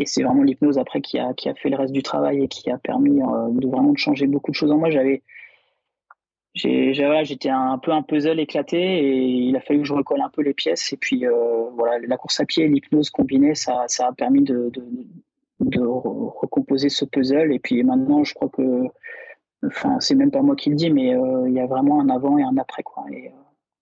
Et 0.01 0.07
c'est 0.07 0.25
vraiment 0.25 0.43
l'hypnose 0.43 0.79
après 0.79 1.01
qui 1.01 1.21
a, 1.21 1.33
fait 1.55 1.69
le 1.71 1.77
reste 1.77 1.93
du 1.93 2.03
travail 2.03 2.43
et 2.43 2.49
qui 2.49 2.73
a 2.73 2.79
permis 2.79 3.23
euh, 3.23 3.51
de 3.51 3.69
vraiment 3.69 3.93
de 3.93 3.99
changer 3.99 4.27
beaucoup 4.27 4.51
de 4.51 4.57
choses 4.57 4.73
en 4.73 4.79
moi. 4.79 4.91
J'avais, 4.91 5.23
j'étais 6.55 7.51
un 7.51 7.79
peu 7.79 7.93
un 7.93 8.03
puzzle 8.03 8.41
éclaté 8.41 8.79
et 8.81 9.27
il 9.27 9.57
a 9.57 9.61
fallu 9.61 9.83
que 9.83 9.87
je 9.87 9.95
recolle 9.95 10.23
un 10.23 10.29
peu 10.29 10.43
les 10.43 10.55
pièces. 10.55 10.93
Et 10.93 10.97
puis 10.97 11.25
voilà, 11.77 12.01
la 12.05 12.17
course 12.17 12.41
à 12.41 12.47
pied 12.47 12.65
et 12.65 12.69
l'hypnose 12.69 13.11
combinée, 13.11 13.55
ça, 13.55 13.87
a 14.01 14.13
permis 14.13 14.43
de, 14.43 14.73
de 15.61 15.81
recomposer 15.81 16.89
ce 16.89 17.05
puzzle. 17.05 17.53
Et 17.53 17.61
puis 17.61 17.81
maintenant, 17.85 18.25
je 18.25 18.35
crois 18.35 18.49
que 18.49 18.89
Enfin, 19.67 19.99
c'est 20.01 20.15
même 20.15 20.31
pas 20.31 20.43
moi 20.43 20.57
qui 20.57 20.71
le 20.71 20.77
dis, 20.77 20.91
mais 20.91 21.15
euh, 21.15 21.49
il 21.49 21.55
y 21.55 21.61
a 21.61 21.67
vraiment 21.67 22.01
un 22.01 22.09
avant 22.09 22.39
et 22.39 22.43
un 22.43 22.57
après, 22.57 22.83
quoi. 22.83 23.05
Et, 23.11 23.33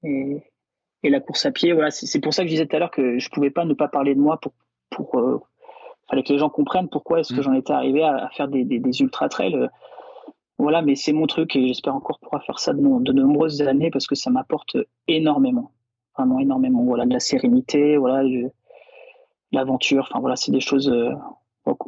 euh, 0.05 0.39
et, 1.03 1.11
la 1.11 1.21
course 1.21 1.47
à 1.47 1.53
pied, 1.53 1.73
voilà, 1.73 1.91
c'est 1.91 2.21
pour 2.21 2.35
ça 2.35 2.43
que 2.43 2.49
je 2.49 2.55
disais 2.55 2.67
tout 2.67 2.77
à 2.77 2.79
l'heure 2.79 2.91
que 2.91 3.19
je 3.19 3.31
pouvais 3.31 3.51
pas 3.51 3.65
ne 3.65 3.75
pas 3.75 3.89
parler 3.89 4.15
de 4.15 4.21
moi 4.21 4.39
pour, 4.41 4.53
pour 4.91 5.19
euh, 5.19 5.41
fallait 6.09 6.23
que 6.23 6.33
les 6.33 6.39
gens 6.39 6.49
comprennent 6.49 6.89
pourquoi 6.89 7.21
est-ce 7.21 7.33
que 7.33 7.41
mm. 7.41 7.43
j'en 7.43 7.53
étais 7.53 7.73
arrivé 7.73 8.03
à, 8.03 8.29
faire 8.31 8.49
des, 8.49 8.65
des, 8.65 9.01
ultra 9.01 9.29
trails. 9.29 9.69
Voilà, 10.59 10.81
mais 10.81 10.95
c'est 10.95 11.13
mon 11.13 11.27
truc 11.27 11.55
et 11.55 11.67
j'espère 11.67 11.95
encore 11.95 12.19
pouvoir 12.19 12.43
faire 12.45 12.59
ça 12.59 12.73
de, 12.73 12.81
de 12.81 13.13
nombreuses 13.13 13.61
années 13.63 13.91
parce 13.91 14.07
que 14.07 14.15
ça 14.15 14.31
m'apporte 14.31 14.77
énormément, 15.07 15.73
vraiment 16.17 16.41
énormément. 16.41 16.83
Voilà, 16.85 17.05
de 17.05 17.13
la 17.13 17.21
sérénité, 17.21 17.99
voilà, 17.99 18.27
l'aventure. 19.53 20.09
Enfin 20.09 20.21
voilà, 20.21 20.37
c'est 20.37 20.53
des 20.53 20.61
choses 20.61 20.91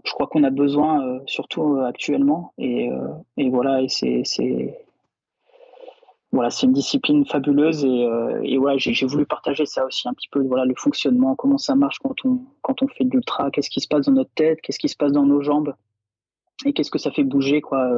je 0.04 0.12
crois 0.12 0.26
qu'on 0.26 0.44
a 0.44 0.50
besoin, 0.50 1.06
euh, 1.06 1.20
surtout 1.26 1.76
euh, 1.76 1.86
actuellement. 1.86 2.52
Et, 2.58 2.90
euh, 2.90 3.08
et, 3.36 3.48
voilà, 3.48 3.82
et 3.82 3.88
c'est, 3.88 4.24
voilà, 6.32 6.50
c'est 6.50 6.66
une 6.66 6.72
discipline 6.72 7.24
fabuleuse. 7.24 7.84
Et, 7.84 8.08
et 8.42 8.58
voilà, 8.58 8.76
j'ai, 8.78 9.06
voulu 9.06 9.26
partager 9.26 9.66
ça 9.66 9.84
aussi 9.86 10.08
un 10.08 10.14
petit 10.14 10.28
peu, 10.28 10.40
voilà, 10.42 10.64
le 10.64 10.74
fonctionnement, 10.76 11.34
comment 11.36 11.58
ça 11.58 11.74
marche 11.74 11.98
quand 12.00 12.24
on, 12.24 12.40
quand 12.62 12.82
on 12.82 12.88
fait 12.88 13.04
de 13.04 13.10
l'ultra, 13.10 13.50
qu'est-ce 13.50 13.70
qui 13.70 13.80
se 13.80 13.88
passe 13.88 14.06
dans 14.06 14.12
notre 14.12 14.32
tête, 14.34 14.60
qu'est-ce 14.62 14.78
qui 14.78 14.88
se 14.88 14.96
passe 14.96 15.12
dans 15.12 15.24
nos 15.24 15.42
jambes, 15.42 15.74
et 16.64 16.72
qu'est-ce 16.72 16.90
que 16.90 16.98
ça 16.98 17.10
fait 17.10 17.24
bouger, 17.24 17.60
quoi, 17.60 17.88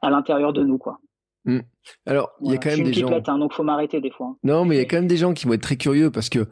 à 0.00 0.10
l'intérieur 0.10 0.52
de 0.52 0.64
nous, 0.64 0.78
quoi. 0.78 0.98
Hmm. 1.46 1.60
Alors, 2.06 2.32
il 2.40 2.52
y 2.52 2.54
a 2.54 2.56
quand 2.56 2.70
même 2.70 2.84
des 2.84 2.94
gens. 2.94 3.10
Hein, 3.12 3.38
donc 3.38 3.52
faut 3.52 3.64
m'arrêter 3.64 4.00
des 4.00 4.10
fois. 4.10 4.28
Hein. 4.28 4.36
Non, 4.44 4.64
mais 4.64 4.76
il 4.76 4.78
y 4.78 4.80
a 4.80 4.86
quand 4.86 4.96
même 4.96 5.06
des 5.06 5.18
gens 5.18 5.34
qui 5.34 5.44
vont 5.44 5.52
être 5.52 5.60
très 5.60 5.76
curieux 5.76 6.10
parce 6.10 6.30
que 6.30 6.46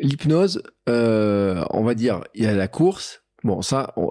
l'hypnose, 0.00 0.60
on 0.88 1.84
va 1.84 1.94
dire, 1.94 2.22
il 2.34 2.42
y 2.42 2.46
a 2.48 2.52
la 2.52 2.66
course. 2.66 3.22
Bon, 3.44 3.62
ça, 3.62 3.92
on, 3.96 4.10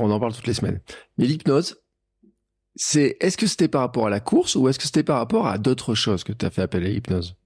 on 0.00 0.10
en 0.10 0.20
parle 0.20 0.34
toutes 0.34 0.46
les 0.46 0.54
semaines. 0.54 0.80
Mais 1.16 1.26
l'hypnose, 1.26 1.82
c'est, 2.74 3.16
est-ce 3.20 3.36
que 3.36 3.46
c'était 3.46 3.68
par 3.68 3.80
rapport 3.80 4.06
à 4.06 4.10
la 4.10 4.20
course 4.20 4.54
ou 4.56 4.68
est-ce 4.68 4.78
que 4.78 4.84
c'était 4.84 5.02
par 5.02 5.18
rapport 5.18 5.46
à 5.46 5.58
d'autres 5.58 5.94
choses 5.94 6.24
que 6.24 6.32
tu 6.32 6.44
as 6.46 6.50
fait 6.50 6.62
appel 6.62 6.84
à 6.84 6.88
l'hypnose? 6.88 7.36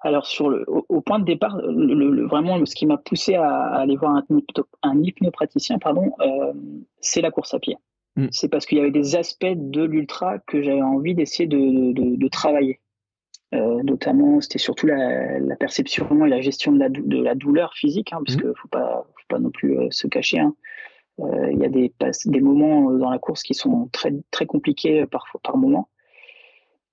Alors 0.00 0.26
sur 0.26 0.48
le, 0.48 0.64
au, 0.68 1.00
point 1.00 1.18
de 1.18 1.24
départ, 1.24 1.56
le, 1.58 2.24
vraiment 2.26 2.64
ce 2.64 2.74
qui 2.74 2.86
m'a 2.86 2.98
poussé 2.98 3.34
à, 3.34 3.50
aller 3.74 3.96
voir 3.96 4.14
un, 4.14 4.24
un 4.82 5.02
hypnopraticien, 5.02 5.78
pardon, 5.78 6.12
euh, 6.20 6.52
c'est 7.00 7.20
la 7.20 7.30
course 7.32 7.52
à 7.54 7.58
pied. 7.58 7.76
Mm. 8.16 8.26
C'est 8.30 8.48
parce 8.48 8.64
qu'il 8.64 8.78
y 8.78 8.80
avait 8.80 8.92
des 8.92 9.16
aspects 9.16 9.46
de 9.54 9.82
l'ultra 9.82 10.38
que 10.38 10.62
j'avais 10.62 10.82
envie 10.82 11.14
d'essayer 11.14 11.48
de, 11.48 11.92
de, 11.92 12.16
de, 12.16 12.28
travailler. 12.28 12.80
Euh, 13.54 13.82
notamment, 13.82 14.40
c'était 14.40 14.58
surtout 14.58 14.86
la, 14.86 15.40
la, 15.40 15.56
perception 15.56 16.24
et 16.24 16.28
la 16.28 16.40
gestion 16.40 16.72
de 16.72 16.78
la, 16.78 16.88
de 16.90 17.22
la 17.22 17.34
douleur 17.34 17.74
physique, 17.74 18.12
hein, 18.12 18.20
parce 18.24 18.38
mm. 18.38 18.54
faut 18.54 18.68
pas, 18.68 19.04
pas 19.28 19.38
non 19.38 19.50
plus 19.50 19.78
euh, 19.78 19.88
se 19.90 20.06
cacher. 20.06 20.40
Hein. 20.40 20.54
Euh, 21.20 21.52
il 21.52 21.58
y 21.58 21.64
a 21.64 21.68
des, 21.68 21.92
des 22.26 22.40
moments 22.40 22.92
dans 22.92 23.10
la 23.10 23.18
course 23.18 23.42
qui 23.42 23.54
sont 23.54 23.88
très, 23.92 24.12
très 24.30 24.46
compliqués 24.46 25.04
parfois 25.06 25.40
par 25.42 25.56
moment. 25.56 25.88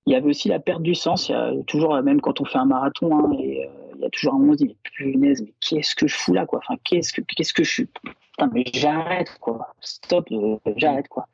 Il 0.06 0.12
y 0.12 0.16
avait 0.16 0.28
aussi 0.28 0.48
la 0.48 0.60
perte 0.60 0.82
du 0.82 0.94
sens. 0.94 1.28
Il 1.28 1.32
y 1.32 1.34
a 1.34 1.52
toujours, 1.66 2.00
même 2.02 2.20
quand 2.20 2.40
on 2.40 2.44
fait 2.44 2.58
un 2.58 2.64
marathon, 2.64 3.16
hein, 3.16 3.36
et, 3.40 3.66
euh, 3.66 3.70
il 3.96 4.02
y 4.02 4.04
a 4.04 4.10
toujours 4.10 4.34
un 4.34 4.38
moment 4.38 4.50
où 4.50 4.54
on 4.54 4.58
se 4.58 4.64
dit, 4.64 4.68
mais 4.68 4.76
punaise, 4.82 5.42
mais 5.42 5.52
qu'est-ce 5.60 5.94
que 5.96 6.06
je 6.06 6.14
fous 6.16 6.32
là, 6.32 6.46
quoi? 6.46 6.60
Enfin, 6.60 6.78
qu'est-ce 6.84 7.12
que, 7.12 7.22
qu'est-ce 7.22 7.52
que 7.52 7.64
je 7.64 7.70
suis? 7.72 7.86
Putain, 7.86 8.50
mais 8.52 8.64
j'arrête, 8.72 9.36
quoi. 9.40 9.74
Stop, 9.80 10.28
euh, 10.30 10.58
j'arrête, 10.76 11.08
quoi. 11.08 11.26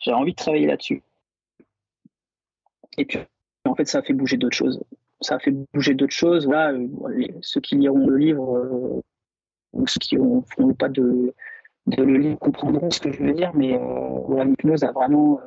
J'ai 0.00 0.12
envie 0.12 0.32
de 0.32 0.36
travailler 0.36 0.66
là-dessus. 0.66 1.02
Et 2.98 3.04
puis, 3.04 3.18
en 3.66 3.74
fait, 3.74 3.84
ça 3.84 3.98
a 3.98 4.02
fait 4.02 4.14
bouger 4.14 4.36
d'autres 4.36 4.56
choses. 4.56 4.82
Ça 5.20 5.36
a 5.36 5.38
fait 5.38 5.52
bouger 5.72 5.94
d'autres 5.94 6.14
choses. 6.14 6.46
Voilà, 6.46 6.72
euh, 6.72 6.88
ceux 7.40 7.60
qui 7.60 7.76
liront 7.76 8.06
le 8.06 8.16
livre, 8.16 9.02
ou 9.72 9.86
ceux 9.86 9.98
qui 9.98 10.16
ne 10.16 10.40
feront 10.42 10.74
pas 10.74 10.88
de, 10.88 11.34
le 11.86 12.16
lire 12.16 12.38
comprendront 12.38 12.90
ce 12.90 13.00
que 13.00 13.12
je 13.12 13.22
veux 13.22 13.32
dire, 13.32 13.52
mais 13.54 13.78
voilà, 14.26 14.44
l'hypnose 14.44 14.84
a 14.84 14.92
vraiment 14.92 15.40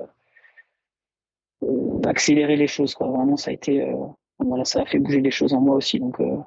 accélérer 2.05 2.55
les 2.55 2.67
choses. 2.67 2.95
Vraiment, 2.99 3.37
ça 3.37 3.51
a 3.51 3.53
été, 3.53 3.81
euh, 3.81 3.95
voilà, 4.39 4.65
ça 4.65 4.81
a 4.81 4.85
fait 4.85 4.99
bouger 4.99 5.21
les 5.21 5.31
choses 5.31 5.53
en 5.53 5.61
moi 5.61 5.75
aussi. 5.75 5.99
Donc, 5.99 6.19
euh, 6.19 6.37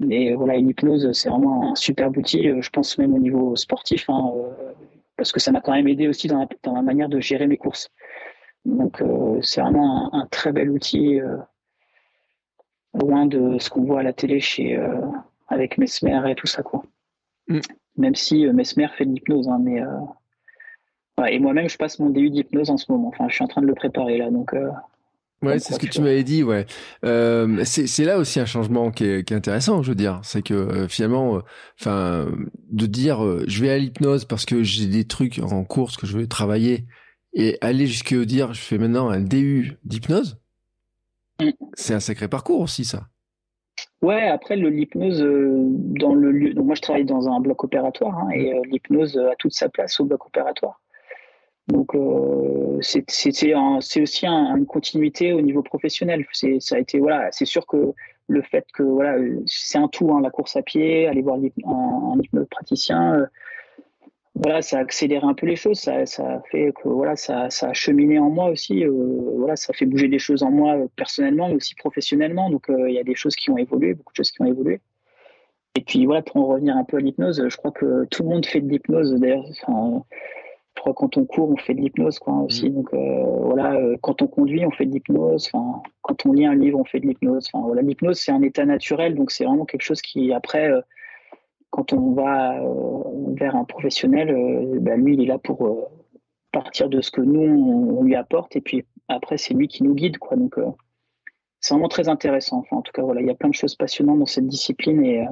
mais 0.00 0.34
voilà, 0.34 0.56
l'hypnose, 0.56 1.10
c'est 1.12 1.28
vraiment 1.28 1.72
un 1.72 1.74
super 1.74 2.10
outil. 2.16 2.48
Euh, 2.48 2.60
je 2.60 2.70
pense 2.70 2.98
même 2.98 3.14
au 3.14 3.18
niveau 3.18 3.56
sportif, 3.56 4.08
hein, 4.08 4.32
parce 5.16 5.32
que 5.32 5.40
ça 5.40 5.52
m'a 5.52 5.60
quand 5.60 5.72
même 5.72 5.88
aidé 5.88 6.08
aussi 6.08 6.28
dans 6.28 6.38
la, 6.38 6.48
dans 6.62 6.74
la, 6.74 6.82
manière 6.82 7.08
de 7.08 7.20
gérer 7.20 7.46
mes 7.46 7.56
courses. 7.56 7.90
Donc, 8.64 9.00
c'est 9.42 9.60
vraiment 9.60 10.12
un, 10.12 10.26
très 10.26 10.52
bel 10.52 10.70
outil, 10.70 11.20
loin 12.94 13.26
de 13.26 13.58
ce 13.60 13.70
qu'on 13.70 13.84
voit 13.84 14.00
à 14.00 14.02
la 14.02 14.12
télé 14.12 14.40
chez 14.40 14.76
avec 15.46 15.78
Mesmer 15.78 16.32
et 16.32 16.34
tout 16.34 16.48
ça, 16.48 16.64
quoi. 16.64 16.82
Mm. 17.48 17.60
Même 17.96 18.14
si 18.14 18.46
Mesmer 18.46 18.88
fait 18.96 19.06
de 19.06 19.12
l'hypnose, 19.12 19.48
hein, 19.48 19.58
mais 19.62 19.80
et 21.24 21.38
moi-même, 21.38 21.68
je 21.68 21.76
passe 21.76 21.98
mon 21.98 22.10
DU 22.10 22.30
d'hypnose 22.30 22.70
en 22.70 22.76
ce 22.76 22.90
moment. 22.92 23.08
Enfin, 23.08 23.26
je 23.28 23.34
suis 23.34 23.44
en 23.44 23.48
train 23.48 23.62
de 23.62 23.66
le 23.66 23.74
préparer 23.74 24.18
là, 24.18 24.30
donc. 24.30 24.52
Euh, 24.52 24.68
ouais, 25.42 25.58
c'est 25.58 25.74
ce 25.74 25.78
que 25.78 25.86
tu 25.86 26.00
m'avais 26.00 26.24
dit, 26.24 26.42
ouais. 26.42 26.66
Euh, 27.04 27.64
c'est 27.64 28.04
là 28.04 28.18
aussi 28.18 28.38
un 28.38 28.46
changement 28.46 28.90
qui 28.90 29.04
est, 29.04 29.24
qui 29.24 29.32
est 29.32 29.36
intéressant, 29.36 29.82
je 29.82 29.90
veux 29.90 29.94
dire. 29.94 30.20
C'est 30.22 30.42
que 30.42 30.54
euh, 30.54 30.88
finalement, 30.88 31.36
euh, 31.36 31.40
enfin, 31.80 32.26
de 32.70 32.86
dire 32.86 33.18
je 33.48 33.62
vais 33.62 33.70
à 33.70 33.78
l'hypnose 33.78 34.26
parce 34.26 34.44
que 34.44 34.62
j'ai 34.62 34.86
des 34.86 35.06
trucs 35.06 35.38
en 35.38 35.64
course 35.64 35.96
que 35.96 36.06
je 36.06 36.18
veux 36.18 36.26
travailler 36.26 36.84
et 37.32 37.56
aller 37.60 37.86
jusqu'à 37.86 38.22
dire 38.24 38.52
je 38.52 38.60
fais 38.60 38.78
maintenant 38.78 39.08
un 39.08 39.20
DU 39.20 39.78
d'hypnose, 39.84 40.38
mm. 41.40 41.50
c'est 41.74 41.94
un 41.94 42.00
sacré 42.00 42.28
parcours 42.28 42.60
aussi, 42.60 42.84
ça. 42.84 43.08
Ouais, 44.02 44.28
après 44.28 44.56
l'hypnose 44.56 45.20
dans 45.20 46.14
le 46.14 46.30
lieu. 46.30 46.54
Donc 46.54 46.66
moi, 46.66 46.74
je 46.74 46.82
travaille 46.82 47.04
dans 47.04 47.28
un 47.28 47.40
bloc 47.40 47.64
opératoire 47.64 48.16
hein, 48.18 48.28
et 48.30 48.60
l'hypnose 48.70 49.18
a 49.18 49.34
toute 49.36 49.54
sa 49.54 49.68
place 49.68 49.98
au 50.00 50.04
bloc 50.04 50.26
opératoire. 50.26 50.80
Donc 51.68 51.94
euh, 51.94 52.78
c'est 52.80 53.04
aussi 54.00 54.26
une 54.26 54.66
continuité 54.66 55.32
au 55.32 55.40
niveau 55.40 55.62
professionnel. 55.62 56.24
C'est 56.32 56.60
ça 56.60 56.76
a 56.76 56.78
été 56.78 56.98
voilà, 57.00 57.28
c'est 57.32 57.44
sûr 57.44 57.66
que 57.66 57.92
le 58.28 58.42
fait 58.42 58.66
que 58.72 58.82
voilà, 58.82 59.16
c'est 59.46 59.78
un 59.78 59.88
tout, 59.88 60.12
hein, 60.12 60.20
la 60.20 60.30
course 60.30 60.56
à 60.56 60.62
pied, 60.62 61.08
aller 61.08 61.22
voir 61.22 61.36
un, 61.36 62.12
un 62.14 62.20
hypnopraticien, 62.20 63.14
euh, 63.14 63.26
voilà, 64.36 64.62
ça 64.62 64.78
a 64.78 64.80
accéléré 64.80 65.26
un 65.26 65.34
peu 65.34 65.46
les 65.46 65.56
choses. 65.56 65.78
Ça, 65.80 66.06
ça 66.06 66.36
a 66.36 66.40
fait 66.50 66.72
que 66.82 66.88
voilà, 66.88 67.16
ça, 67.16 67.50
ça 67.50 67.70
a 67.70 67.72
cheminé 67.72 68.18
en 68.18 68.30
moi 68.30 68.50
aussi. 68.50 68.84
Euh, 68.84 68.90
voilà, 69.36 69.56
ça 69.56 69.72
fait 69.72 69.86
bouger 69.86 70.08
des 70.08 70.18
choses 70.18 70.42
en 70.42 70.50
moi 70.50 70.76
personnellement, 70.96 71.48
mais 71.48 71.56
aussi 71.56 71.74
professionnellement. 71.74 72.50
Donc 72.50 72.66
il 72.68 72.92
y 72.92 72.98
a 72.98 73.04
des 73.04 73.14
choses 73.14 73.34
qui 73.34 73.50
ont 73.50 73.58
évolué, 73.58 73.94
beaucoup 73.94 74.12
de 74.12 74.16
choses 74.16 74.30
qui 74.30 74.42
ont 74.42 74.46
évolué. 74.46 74.80
Et 75.76 75.82
puis 75.82 76.06
voilà, 76.06 76.22
pour 76.22 76.36
en 76.36 76.46
revenir 76.46 76.76
un 76.76 76.84
peu 76.84 76.96
à 76.96 77.00
l'hypnose, 77.00 77.42
je 77.48 77.56
crois 77.56 77.70
que 77.70 78.06
tout 78.06 78.22
le 78.22 78.28
monde 78.30 78.46
fait 78.46 78.60
de 78.60 78.68
l'hypnose. 78.68 79.14
D'ailleurs, 79.14 79.44
je 80.76 80.80
crois 80.80 80.94
quand 80.94 81.16
on 81.16 81.24
court, 81.24 81.50
on 81.50 81.56
fait 81.56 81.74
de 81.74 81.80
l'hypnose 81.80 82.18
quoi 82.18 82.34
aussi. 82.34 82.70
Mm. 82.70 82.74
Donc 82.74 82.94
euh, 82.94 83.24
voilà, 83.24 83.74
euh, 83.74 83.96
quand 84.00 84.22
on 84.22 84.26
conduit, 84.26 84.64
on 84.64 84.70
fait 84.70 84.86
de 84.86 84.92
l'hypnose. 84.92 85.50
Enfin, 85.52 85.82
quand 86.02 86.26
on 86.26 86.32
lit 86.32 86.46
un 86.46 86.54
livre, 86.54 86.78
on 86.78 86.84
fait 86.84 87.00
de 87.00 87.06
l'hypnose. 87.06 87.48
Enfin 87.52 87.64
voilà, 87.66 87.82
l'hypnose 87.82 88.18
c'est 88.18 88.32
un 88.32 88.42
état 88.42 88.64
naturel, 88.64 89.14
donc 89.14 89.30
c'est 89.30 89.44
vraiment 89.44 89.64
quelque 89.64 89.82
chose 89.82 90.00
qui 90.00 90.32
après, 90.32 90.70
euh, 90.70 90.80
quand 91.76 91.92
on 91.92 92.12
va 92.12 92.58
vers 93.34 93.54
un 93.54 93.64
professionnel, 93.64 94.34
ben, 94.80 94.98
lui 95.04 95.14
il 95.14 95.20
est 95.20 95.26
là 95.26 95.38
pour 95.38 95.90
partir 96.50 96.88
de 96.88 97.02
ce 97.02 97.10
que 97.10 97.20
nous 97.20 97.42
on, 97.42 98.02
lui 98.02 98.14
apporte 98.14 98.56
et 98.56 98.62
puis 98.62 98.86
après 99.08 99.36
c'est 99.36 99.52
lui 99.52 99.68
qui 99.68 99.82
nous 99.82 99.94
guide 99.94 100.16
quoi. 100.16 100.36
Donc 100.36 100.56
c'est 101.60 101.74
vraiment 101.74 101.88
très 101.88 102.08
intéressant. 102.08 102.60
Enfin 102.60 102.76
en 102.76 102.82
tout 102.82 102.92
cas 102.92 103.02
voilà, 103.02 103.20
il 103.20 103.26
y 103.26 103.30
a 103.30 103.34
plein 103.34 103.50
de 103.50 103.54
choses 103.54 103.74
passionnantes 103.74 104.18
dans 104.18 104.26
cette 104.26 104.46
discipline 104.46 105.04
et 105.04 105.26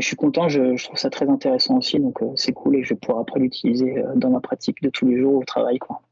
je 0.00 0.06
suis 0.06 0.16
content, 0.16 0.48
je, 0.48 0.82
trouve 0.82 0.98
ça 0.98 1.10
très 1.10 1.28
intéressant 1.28 1.78
aussi, 1.78 1.98
donc 1.98 2.22
euh, 2.22 2.26
c'est 2.36 2.52
cool 2.52 2.76
et 2.76 2.84
je 2.84 2.90
vais 2.90 3.00
pouvoir 3.00 3.20
après 3.22 3.40
l'utiliser 3.40 3.98
euh, 3.98 4.14
dans 4.16 4.30
ma 4.30 4.40
pratique 4.40 4.82
de 4.82 4.90
tous 4.90 5.06
les 5.06 5.18
jours 5.18 5.34
au 5.34 5.44
travail. 5.44 5.78
Quoi. 5.78 6.02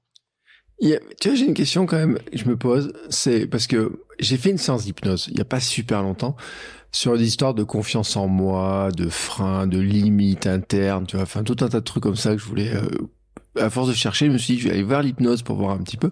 tu 0.81 0.89
vois, 1.25 1.35
j'ai 1.35 1.47
une 1.47 1.55
question 1.55 1.87
quand 1.87 1.97
même, 1.97 2.19
je 2.33 2.49
me 2.49 2.57
pose, 2.57 2.93
c'est 3.11 3.47
parce 3.47 3.67
que 3.67 4.05
j'ai 4.19 4.37
fait 4.37 4.51
une 4.51 4.59
séance 4.59 4.85
d'hypnose 4.85 5.29
il 5.29 5.35
n'y 5.35 5.41
a 5.41 5.47
pas 5.47 5.61
super 5.61 6.03
longtemps 6.03 6.37
sur 6.93 7.15
l'histoire 7.15 7.55
de 7.55 7.63
confiance 7.63 8.17
en 8.17 8.29
moi, 8.29 8.91
de 8.97 9.09
freins, 9.09 9.67
de 9.67 9.79
limites 9.79 10.47
internes, 10.47 11.07
tu 11.07 11.17
vois, 11.17 11.25
enfin 11.25 11.43
tout 11.43 11.57
un 11.61 11.69
tas 11.69 11.81
de 11.81 11.85
trucs 11.85 12.03
comme 12.03 12.17
ça 12.17 12.33
que 12.33 12.39
je 12.39 12.47
voulais 12.47 12.75
euh, 12.75 12.89
à 13.57 13.71
force 13.71 13.89
de 13.89 13.95
chercher, 13.95 14.27
je 14.27 14.33
me 14.33 14.39
suis 14.39 14.55
dit, 14.55 14.61
je 14.61 14.69
vais 14.69 14.75
aller 14.75 14.83
voir 14.83 15.03
l'hypnose 15.03 15.43
pour 15.43 15.57
voir 15.57 15.71
un 15.71 15.79
petit 15.79 15.97
peu. 15.97 16.11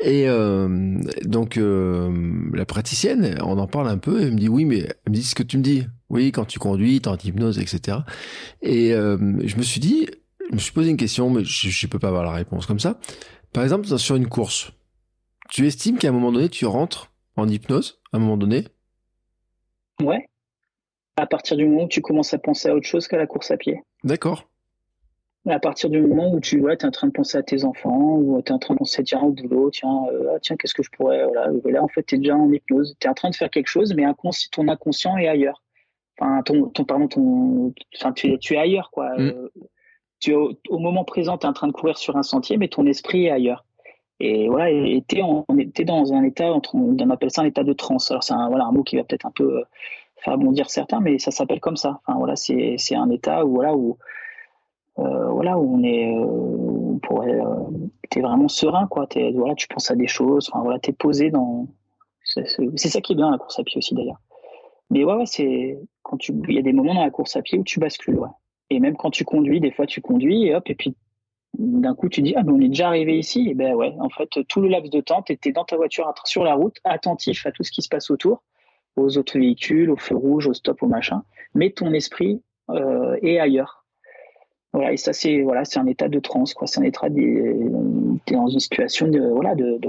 Et 0.00 0.28
euh, 0.28 0.98
donc, 1.24 1.56
euh, 1.56 2.50
la 2.52 2.64
praticienne, 2.64 3.36
on 3.42 3.58
en 3.58 3.66
parle 3.66 3.88
un 3.88 3.98
peu, 3.98 4.22
elle 4.22 4.32
me 4.32 4.38
dit, 4.38 4.48
oui, 4.48 4.64
mais 4.64 4.78
elle 4.78 5.10
me 5.10 5.14
dit 5.14 5.22
ce 5.22 5.34
que 5.34 5.42
tu 5.42 5.58
me 5.58 5.62
dis. 5.62 5.86
Oui, 6.08 6.32
quand 6.32 6.44
tu 6.44 6.58
conduis, 6.58 7.00
t'es 7.00 7.08
en 7.08 7.16
hypnose, 7.16 7.58
etc. 7.58 7.98
Et 8.62 8.94
euh, 8.94 9.18
je 9.44 9.56
me 9.56 9.62
suis 9.62 9.80
dit, 9.80 10.06
je 10.48 10.54
me 10.54 10.60
suis 10.60 10.72
posé 10.72 10.90
une 10.90 10.96
question, 10.96 11.30
mais 11.30 11.44
je, 11.44 11.68
ne 11.68 11.90
peux 11.90 11.98
pas 11.98 12.08
avoir 12.08 12.24
la 12.24 12.32
réponse 12.32 12.66
comme 12.66 12.80
ça. 12.80 12.98
Par 13.52 13.62
exemple, 13.62 13.86
sur 13.98 14.16
une 14.16 14.28
course, 14.28 14.72
tu 15.50 15.66
estimes 15.66 15.98
qu'à 15.98 16.08
un 16.08 16.12
moment 16.12 16.32
donné, 16.32 16.48
tu 16.48 16.64
rentres 16.64 17.10
en 17.36 17.48
hypnose, 17.48 18.00
à 18.12 18.16
un 18.16 18.20
moment 18.20 18.36
donné 18.36 18.64
Ouais. 20.02 20.28
À 21.16 21.26
partir 21.26 21.56
du 21.56 21.66
moment 21.66 21.84
où 21.84 21.88
tu 21.88 22.00
commences 22.00 22.32
à 22.34 22.38
penser 22.38 22.68
à 22.68 22.74
autre 22.74 22.86
chose 22.86 23.08
qu'à 23.08 23.16
la 23.16 23.26
course 23.26 23.50
à 23.50 23.56
pied. 23.56 23.80
D'accord 24.04 24.44
à 25.50 25.58
partir 25.58 25.90
du 25.90 26.00
moment 26.00 26.32
où 26.32 26.40
tu 26.40 26.70
es 26.70 26.84
en 26.84 26.90
train 26.90 27.06
de 27.06 27.12
penser 27.12 27.38
à 27.38 27.42
tes 27.42 27.64
enfants, 27.64 28.16
ou 28.16 28.40
tu 28.42 28.50
es 28.50 28.54
en 28.54 28.58
train 28.58 28.74
de 28.74 28.78
penser 28.78 29.02
tiens, 29.02 29.20
au 29.20 29.30
boulot, 29.30 29.70
tiens, 29.70 30.04
euh, 30.12 30.34
ah, 30.34 30.38
tiens 30.40 30.56
qu'est-ce 30.56 30.74
que 30.74 30.82
je 30.82 30.90
pourrais. 30.90 31.24
Voilà. 31.24 31.50
là, 31.64 31.82
en 31.82 31.88
fait, 31.88 32.04
tu 32.04 32.16
es 32.16 32.18
déjà 32.18 32.36
en 32.36 32.50
hypnose. 32.50 32.96
Tu 33.00 33.06
es 33.06 33.10
en 33.10 33.14
train 33.14 33.30
de 33.30 33.34
faire 33.34 33.50
quelque 33.50 33.68
chose, 33.68 33.94
mais 33.94 34.04
ton 34.52 34.68
inconscient 34.68 35.16
est 35.16 35.28
ailleurs. 35.28 35.62
Enfin, 36.18 36.42
ton, 36.42 36.68
ton, 36.68 36.84
pardon, 36.84 37.08
ton, 37.08 37.74
enfin, 37.96 38.12
tu, 38.12 38.32
es, 38.32 38.38
tu 38.38 38.54
es 38.54 38.58
ailleurs. 38.58 38.90
Quoi. 38.90 39.10
Mm. 39.16 39.20
Euh, 39.20 39.48
tu 40.20 40.32
es 40.32 40.34
au, 40.34 40.78
moment 40.78 41.04
présent, 41.04 41.38
tu 41.38 41.46
es 41.46 41.48
en 41.48 41.52
train 41.52 41.68
de 41.68 41.72
courir 41.72 41.96
sur 41.96 42.16
un 42.16 42.22
sentier, 42.22 42.56
mais 42.56 42.68
ton 42.68 42.86
esprit 42.86 43.26
est 43.26 43.30
ailleurs. 43.30 43.64
Et 44.20 44.48
voilà, 44.48 44.70
et 44.70 45.04
tu 45.06 45.18
es, 45.18 45.84
dans 45.84 46.12
un 46.12 46.22
état, 46.24 46.52
on 46.74 47.10
appelle 47.10 47.30
ça 47.30 47.42
un 47.42 47.44
état 47.44 47.62
de 47.62 47.72
transe. 47.72 48.10
Alors, 48.10 48.24
c'est 48.24 48.34
un, 48.34 48.48
voilà, 48.48 48.64
un 48.64 48.72
mot 48.72 48.82
qui 48.82 48.96
va 48.96 49.04
peut-être 49.04 49.26
un 49.26 49.30
peu 49.30 49.58
euh, 49.58 49.64
faire 50.16 50.36
bondir 50.38 50.70
certains, 50.70 51.00
mais 51.00 51.18
ça 51.18 51.30
s'appelle 51.30 51.60
comme 51.60 51.76
ça. 51.76 52.00
Enfin, 52.04 52.18
voilà, 52.18 52.34
c'est 52.34 52.76
un 52.96 53.10
état 53.10 53.44
où, 53.44 53.54
voilà, 53.54 53.76
où 53.76 53.96
euh, 54.98 55.28
voilà 55.30 55.56
où 55.58 55.76
on 55.76 55.82
est 55.84 56.12
euh, 56.12 56.98
on 57.10 57.88
t'es 58.10 58.20
vraiment 58.20 58.48
serein 58.48 58.86
quoi 58.88 59.06
es, 59.14 59.30
voilà 59.32 59.54
tu 59.54 59.68
penses 59.68 59.90
à 59.90 59.94
des 59.94 60.08
choses 60.08 60.50
enfin 60.50 60.62
voilà 60.62 60.80
t'es 60.80 60.92
posé 60.92 61.30
dans 61.30 61.68
c'est 62.24 62.88
ça 62.88 63.00
qui 63.00 63.12
est 63.12 63.16
bien 63.16 63.30
la 63.30 63.38
course 63.38 63.58
à 63.60 63.62
pied 63.62 63.78
aussi 63.78 63.94
d'ailleurs 63.94 64.20
mais 64.90 65.04
ouais, 65.04 65.14
ouais 65.14 65.26
c'est 65.26 65.78
quand 66.02 66.16
tu 66.16 66.32
il 66.48 66.54
y 66.54 66.58
a 66.58 66.62
des 66.62 66.72
moments 66.72 66.94
dans 66.94 67.04
la 67.04 67.10
course 67.10 67.36
à 67.36 67.42
pied 67.42 67.58
où 67.58 67.64
tu 67.64 67.78
bascules 67.78 68.18
ouais 68.18 68.28
et 68.70 68.80
même 68.80 68.96
quand 68.96 69.10
tu 69.10 69.24
conduis 69.24 69.60
des 69.60 69.70
fois 69.70 69.86
tu 69.86 70.00
conduis 70.00 70.46
et 70.46 70.54
hop 70.54 70.68
et 70.68 70.74
puis 70.74 70.96
d'un 71.54 71.94
coup 71.94 72.08
tu 72.08 72.22
dis 72.22 72.34
ah 72.36 72.42
on 72.46 72.60
est 72.60 72.68
déjà 72.68 72.88
arrivé 72.88 73.18
ici 73.18 73.48
et 73.48 73.54
ben 73.54 73.74
ouais 73.74 73.94
en 74.00 74.10
fait 74.10 74.28
tout 74.48 74.60
le 74.60 74.68
laps 74.68 74.90
de 74.90 75.00
temps 75.00 75.22
tu 75.22 75.32
étais 75.32 75.52
dans 75.52 75.64
ta 75.64 75.76
voiture 75.76 76.12
sur 76.24 76.44
la 76.44 76.54
route 76.54 76.76
attentif 76.84 77.46
à 77.46 77.52
tout 77.52 77.64
ce 77.64 77.72
qui 77.72 77.82
se 77.82 77.88
passe 77.88 78.10
autour 78.10 78.42
aux 78.96 79.16
autres 79.16 79.38
véhicules 79.38 79.90
au 79.90 79.96
feu 79.96 80.14
rouge 80.14 80.46
au 80.46 80.54
stop 80.54 80.82
au 80.82 80.86
machin 80.86 81.22
mais 81.54 81.70
ton 81.70 81.92
esprit 81.92 82.42
euh, 82.70 83.16
est 83.22 83.38
ailleurs 83.38 83.84
Voilà, 84.72 84.92
et 84.92 84.96
ça, 84.96 85.12
c'est 85.12 85.40
voilà, 85.42 85.64
c'est 85.64 85.78
un 85.78 85.86
état 85.86 86.08
de 86.08 86.20
transe, 86.20 86.52
quoi. 86.54 86.66
C'est 86.66 86.80
un 86.80 86.84
état, 86.84 87.08
t'es 87.08 88.34
dans 88.34 88.48
une 88.48 88.60
situation 88.60 89.08
de, 89.08 89.20
voilà, 89.20 89.54
de, 89.54 89.80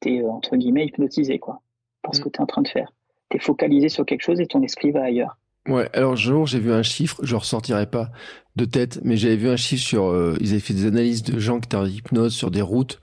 t'es 0.00 0.22
entre 0.22 0.56
guillemets 0.56 0.86
hypnotisé, 0.86 1.38
quoi, 1.38 1.62
par 2.02 2.14
ce 2.14 2.20
mm. 2.20 2.24
que 2.24 2.28
tu 2.28 2.36
es 2.36 2.42
en 2.42 2.46
train 2.46 2.62
de 2.62 2.68
faire. 2.68 2.92
T'es 3.30 3.38
focalisé 3.38 3.88
sur 3.88 4.04
quelque 4.04 4.22
chose 4.22 4.40
et 4.40 4.46
ton 4.46 4.62
esprit 4.62 4.90
va 4.90 5.04
ailleurs. 5.04 5.38
Ouais, 5.68 5.88
alors 5.92 6.16
jour, 6.16 6.46
j'ai 6.46 6.58
vu 6.58 6.72
un 6.72 6.82
chiffre, 6.82 7.18
je 7.22 7.36
ressortirai 7.36 7.86
pas 7.86 8.10
de 8.56 8.64
tête, 8.64 9.00
mais 9.04 9.16
j'avais 9.16 9.36
vu 9.36 9.48
un 9.48 9.56
chiffre 9.56 9.84
sur, 9.84 10.06
euh, 10.06 10.36
ils 10.40 10.50
avaient 10.50 10.60
fait 10.60 10.74
des 10.74 10.86
analyses 10.86 11.22
de 11.22 11.38
gens 11.38 11.60
qui 11.60 11.66
étaient 11.66 11.76
en 11.76 11.86
hypnose 11.86 12.34
sur 12.34 12.50
des 12.50 12.62
routes, 12.62 13.00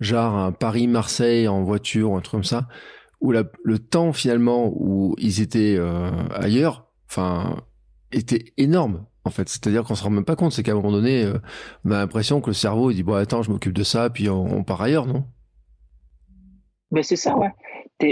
genre 0.00 0.52
Paris-Marseille 0.56 1.46
en 1.46 1.62
voiture 1.62 2.10
ou 2.10 2.16
un 2.16 2.20
truc 2.20 2.32
comme 2.32 2.44
ça, 2.44 2.66
où 3.20 3.32
le 3.32 3.78
temps 3.78 4.12
finalement 4.12 4.72
où 4.74 5.14
ils 5.18 5.40
étaient 5.40 5.76
euh, 5.78 6.10
ailleurs, 6.34 6.90
enfin, 7.08 7.56
était 8.12 8.52
énorme 8.56 9.06
en 9.24 9.30
fait. 9.30 9.48
C'est-à-dire 9.48 9.84
qu'on 9.84 9.94
se 9.94 10.02
rend 10.02 10.10
même 10.10 10.24
pas 10.24 10.36
compte, 10.36 10.52
c'est 10.52 10.62
qu'à 10.62 10.72
un 10.72 10.76
moment 10.76 10.92
donné, 10.92 11.24
euh, 11.24 11.38
on 11.84 11.90
a 11.90 11.98
l'impression 11.98 12.40
que 12.40 12.48
le 12.50 12.54
cerveau 12.54 12.90
il 12.90 12.94
dit 12.94 13.02
bon 13.02 13.14
attends, 13.14 13.42
je 13.42 13.50
m'occupe 13.50 13.72
de 13.72 13.82
ça, 13.82 14.10
puis 14.10 14.28
on, 14.28 14.64
part 14.64 14.82
ailleurs, 14.82 15.06
non? 15.06 15.24
Ben 16.90 17.02
c'est 17.02 17.16
ça, 17.16 17.36
ouais 17.36 17.52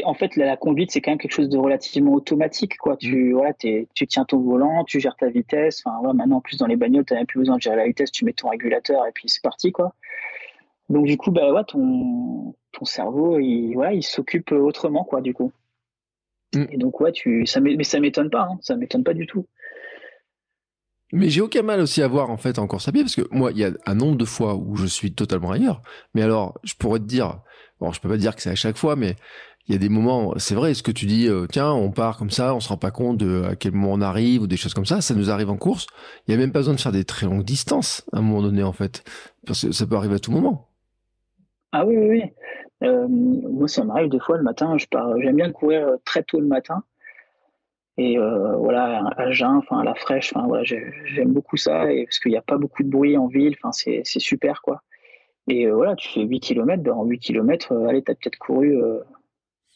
en 0.05 0.14
fait, 0.14 0.36
la, 0.36 0.57
conduite, 0.57 0.91
c'est 0.91 1.01
quand 1.01 1.11
même 1.11 1.18
quelque 1.18 1.32
chose 1.32 1.49
de 1.49 1.59
relativement 1.59 2.12
automatique. 2.12 2.76
Quoi. 2.76 2.97
Tu, 2.97 3.34
mm. 3.34 3.86
tu 3.95 4.07
tiens 4.07 4.24
ton 4.24 4.39
volant, 4.41 4.84
tu 4.84 5.01
gères 5.01 5.16
ta 5.16 5.28
vitesse. 5.28 5.82
Enfin, 5.84 6.12
maintenant, 6.12 6.36
en 6.36 6.41
plus, 6.41 6.59
dans 6.59 6.66
les 6.66 6.76
bagnoles, 6.76 7.05
tu 7.05 7.14
n'as 7.14 7.24
plus 7.24 7.39
besoin 7.39 7.57
de 7.57 7.62
gérer 7.62 7.76
la 7.76 7.86
vitesse, 7.86 8.11
tu 8.11 8.24
mets 8.24 8.32
ton 8.32 8.49
régulateur 8.49 9.07
et 9.07 9.12
puis 9.12 9.28
c'est 9.28 9.43
parti. 9.43 9.72
Quoi. 9.72 9.95
Donc, 10.89 11.07
du 11.07 11.16
coup, 11.16 11.30
bah, 11.30 11.53
ouais, 11.53 11.64
ton, 11.66 12.55
ton 12.72 12.84
cerveau, 12.84 13.39
il, 13.39 13.76
il 13.93 14.03
s'occupe 14.03 14.53
autrement, 14.53 15.05
quoi, 15.05 15.20
du 15.20 15.32
coup. 15.32 15.53
Mm. 16.55 16.64
Et 16.72 16.76
donc, 16.76 17.01
ouais, 17.01 17.12
tu, 17.12 17.47
ça, 17.47 17.61
mais 17.61 17.82
ça 17.84 18.01
m'étonne 18.01 18.30
pas, 18.30 18.49
hein, 18.51 18.59
ça 18.61 18.76
m'étonne 18.76 19.05
pas 19.05 19.14
du 19.14 19.26
tout. 19.26 19.47
Mais 21.12 21.30
j'ai 21.30 21.41
aucun 21.41 21.62
mal 21.62 21.80
aussi 21.80 22.03
à 22.03 22.09
voir 22.09 22.28
en 22.28 22.36
fait 22.36 22.59
en 22.59 22.66
course 22.66 22.86
à 22.89 22.93
pied 22.93 23.03
parce 23.03 23.16
que 23.16 23.26
moi 23.30 23.51
il 23.53 23.59
y 23.59 23.64
a 23.64 23.70
un 23.86 23.95
nombre 23.95 24.16
de 24.16 24.26
fois 24.26 24.57
où 24.57 24.76
je 24.76 24.84
suis 24.84 25.14
totalement 25.14 25.53
ailleurs. 25.53 25.80
Mais 26.14 26.20
alors 26.20 26.59
je 26.64 26.74
pourrais 26.74 26.99
te 26.99 27.05
dire, 27.05 27.41
bon 27.80 27.93
je 27.93 28.01
peux 28.01 28.11
pas 28.11 28.18
dire 28.18 28.36
que 28.36 28.43
c'est 28.43 28.51
à 28.51 28.55
chaque 28.55 28.76
fois, 28.76 28.95
mais 28.95 29.16
il 29.68 29.72
y 29.72 29.74
a 29.74 29.78
des 29.78 29.90
moments, 29.90 30.32
c'est 30.38 30.54
vrai, 30.54 30.72
ce 30.72 30.82
que 30.82 30.90
tu 30.90 31.04
dis, 31.04 31.28
euh, 31.28 31.46
tiens, 31.46 31.72
on 31.72 31.90
part 31.90 32.16
comme 32.16 32.30
ça, 32.30 32.54
on 32.54 32.60
se 32.60 32.70
rend 32.70 32.78
pas 32.78 32.90
compte 32.90 33.22
à 33.22 33.54
quel 33.54 33.72
moment 33.72 33.92
on 33.92 34.00
arrive 34.00 34.42
ou 34.42 34.46
des 34.46 34.56
choses 34.56 34.72
comme 34.72 34.86
ça, 34.86 35.02
ça 35.02 35.14
nous 35.14 35.30
arrive 35.30 35.50
en 35.50 35.58
course. 35.58 35.86
Il 36.26 36.30
y 36.32 36.34
a 36.34 36.38
même 36.38 36.52
pas 36.52 36.60
besoin 36.60 36.74
de 36.74 36.80
faire 36.80 36.92
des 36.92 37.04
très 37.04 37.26
longues 37.26 37.44
distances 37.44 38.02
à 38.12 38.18
un 38.18 38.22
moment 38.22 38.40
donné 38.40 38.62
en 38.62 38.72
fait, 38.72 39.04
ça 39.52 39.86
peut 39.86 39.96
arriver 39.96 40.14
à 40.14 40.18
tout 40.18 40.32
moment. 40.32 40.68
Ah 41.72 41.84
oui, 41.84 41.98
oui, 41.98 42.08
oui. 42.08 42.22
Euh, 42.82 43.06
moi, 43.08 43.68
ça 43.68 43.84
m'arrive 43.84 44.08
des 44.08 44.20
fois 44.20 44.38
le 44.38 44.42
matin. 44.42 44.78
Je 44.78 44.86
pars, 44.86 45.20
j'aime 45.20 45.36
bien 45.36 45.50
courir 45.52 45.86
euh, 45.86 45.96
très 46.06 46.22
tôt 46.22 46.40
le 46.40 46.46
matin. 46.46 46.82
Et 47.98 48.16
voilà, 48.16 49.10
à 49.16 49.32
jeun, 49.32 49.56
enfin 49.56 49.80
à 49.80 49.84
la 49.84 49.96
fraîche, 49.96 50.32
enfin 50.32 50.46
voilà, 50.46 50.62
j'aime 50.62 51.32
beaucoup 51.32 51.56
ça 51.56 51.90
et 51.90 52.04
parce 52.04 52.20
qu'il 52.20 52.30
n'y 52.30 52.38
a 52.38 52.42
pas 52.42 52.56
beaucoup 52.56 52.84
de 52.84 52.88
bruit 52.88 53.16
en 53.16 53.26
ville, 53.26 53.56
enfin 53.60 53.72
c'est 53.72 54.20
super 54.20 54.62
quoi. 54.62 54.82
Et 55.48 55.68
voilà, 55.68 55.96
tu 55.96 56.08
fais 56.08 56.20
8 56.20 56.38
km, 56.38 56.80
ben 56.80 56.92
en 56.92 57.04
8 57.04 57.18
km, 57.18 57.74
allez, 57.88 58.04
tu 58.04 58.12
as 58.12 58.14
peut-être 58.14 58.38
couru 58.38 58.80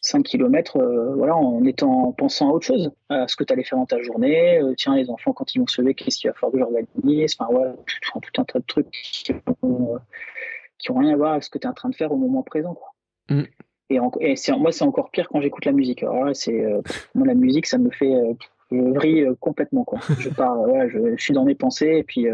5 0.03 0.25
km 0.25 0.79
euh, 0.79 1.15
voilà, 1.15 1.37
en 1.37 1.65
étant 1.65 2.09
en 2.09 2.13
pensant 2.13 2.51
à 2.51 2.53
autre 2.53 2.67
chose, 2.67 2.91
à 3.09 3.29
ce 3.29 3.37
que 3.37 3.45
tu 3.45 3.53
allais 3.53 3.63
faire 3.63 3.79
dans 3.79 3.87
ta 3.87 4.03
journée. 4.03 4.61
Euh, 4.61 4.75
tiens, 4.77 4.97
les 4.97 5.09
enfants, 5.09 5.33
quand 5.33 5.55
ils 5.55 5.61
vont 5.61 5.67
se 5.69 5.81
lever, 5.81 5.95
qu'est-ce 5.95 6.19
qu'il 6.19 6.29
va 6.29 6.35
falloir 6.35 6.53
que 6.53 6.59
j'organise 6.59 7.37
Enfin, 7.39 7.51
voilà, 7.53 7.75
tout, 7.87 8.21
tout, 8.21 8.41
un 8.41 8.45
tas 8.45 8.59
de 8.59 8.65
trucs 8.65 8.91
qui 8.91 9.33
n'ont 9.63 9.95
euh, 9.95 10.99
rien 10.99 11.15
à 11.15 11.17
voir 11.17 11.33
avec 11.33 11.45
ce 11.45 11.51
que 11.51 11.59
tu 11.59 11.67
es 11.67 11.71
en 11.71 11.73
train 11.73 11.89
de 11.89 11.95
faire 11.95 12.11
au 12.11 12.17
moment 12.17 12.43
présent. 12.43 12.75
Quoi. 12.75 12.89
Mm. 13.31 13.45
Et, 13.91 14.01
moi, 14.59 14.73
c'est 14.73 14.85
encore 14.85 15.11
pire 15.11 15.29
quand 15.29 15.41
j'écoute 15.41 15.65
la 15.67 15.73
musique. 15.73 16.03
Alors 16.03 16.25
là, 16.25 16.35
c'est, 16.35 16.65
moi, 17.15 17.27
la 17.27 17.35
musique, 17.35 17.67
ça 17.67 17.79
me 17.79 17.91
fait. 17.91 18.13
je 18.71 18.77
vrille 18.77 19.29
complètement. 19.39 19.85
Quoi. 19.85 20.01
Je, 20.19 20.31
pars, 20.31 20.57
voilà, 20.57 20.89
je, 20.89 20.99
je, 21.17 21.23
suis 21.23 21.35
dans 21.35 21.45
mes 21.45 21.55
pensées 21.55 21.99
et 21.99 22.03
puis 22.03 22.27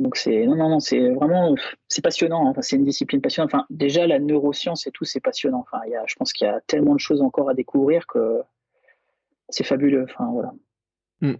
donc 0.00 0.16
c'est 0.16 0.46
non 0.46 0.56
non 0.56 0.68
non 0.68 0.80
c'est 0.80 1.10
vraiment 1.10 1.54
c'est 1.88 2.02
passionnant. 2.02 2.46
Hein. 2.46 2.50
Enfin, 2.50 2.62
c'est 2.62 2.76
une 2.76 2.84
discipline 2.84 3.20
passionnante. 3.20 3.54
Enfin 3.54 3.66
déjà 3.70 4.06
la 4.06 4.18
neuroscience 4.18 4.86
et 4.86 4.90
tout 4.90 5.04
c'est 5.04 5.20
passionnant. 5.20 5.60
Enfin 5.60 5.82
il 5.86 5.92
y 5.92 5.96
a, 5.96 6.02
je 6.06 6.14
pense 6.16 6.32
qu'il 6.32 6.46
y 6.46 6.50
a 6.50 6.60
tellement 6.66 6.94
de 6.94 7.00
choses 7.00 7.22
encore 7.22 7.48
à 7.50 7.54
découvrir 7.54 8.06
que 8.06 8.40
c'est 9.48 9.64
fabuleux. 9.64 10.06
Enfin 10.08 10.30
voilà. 10.32 10.52
Hmm. 11.20 11.36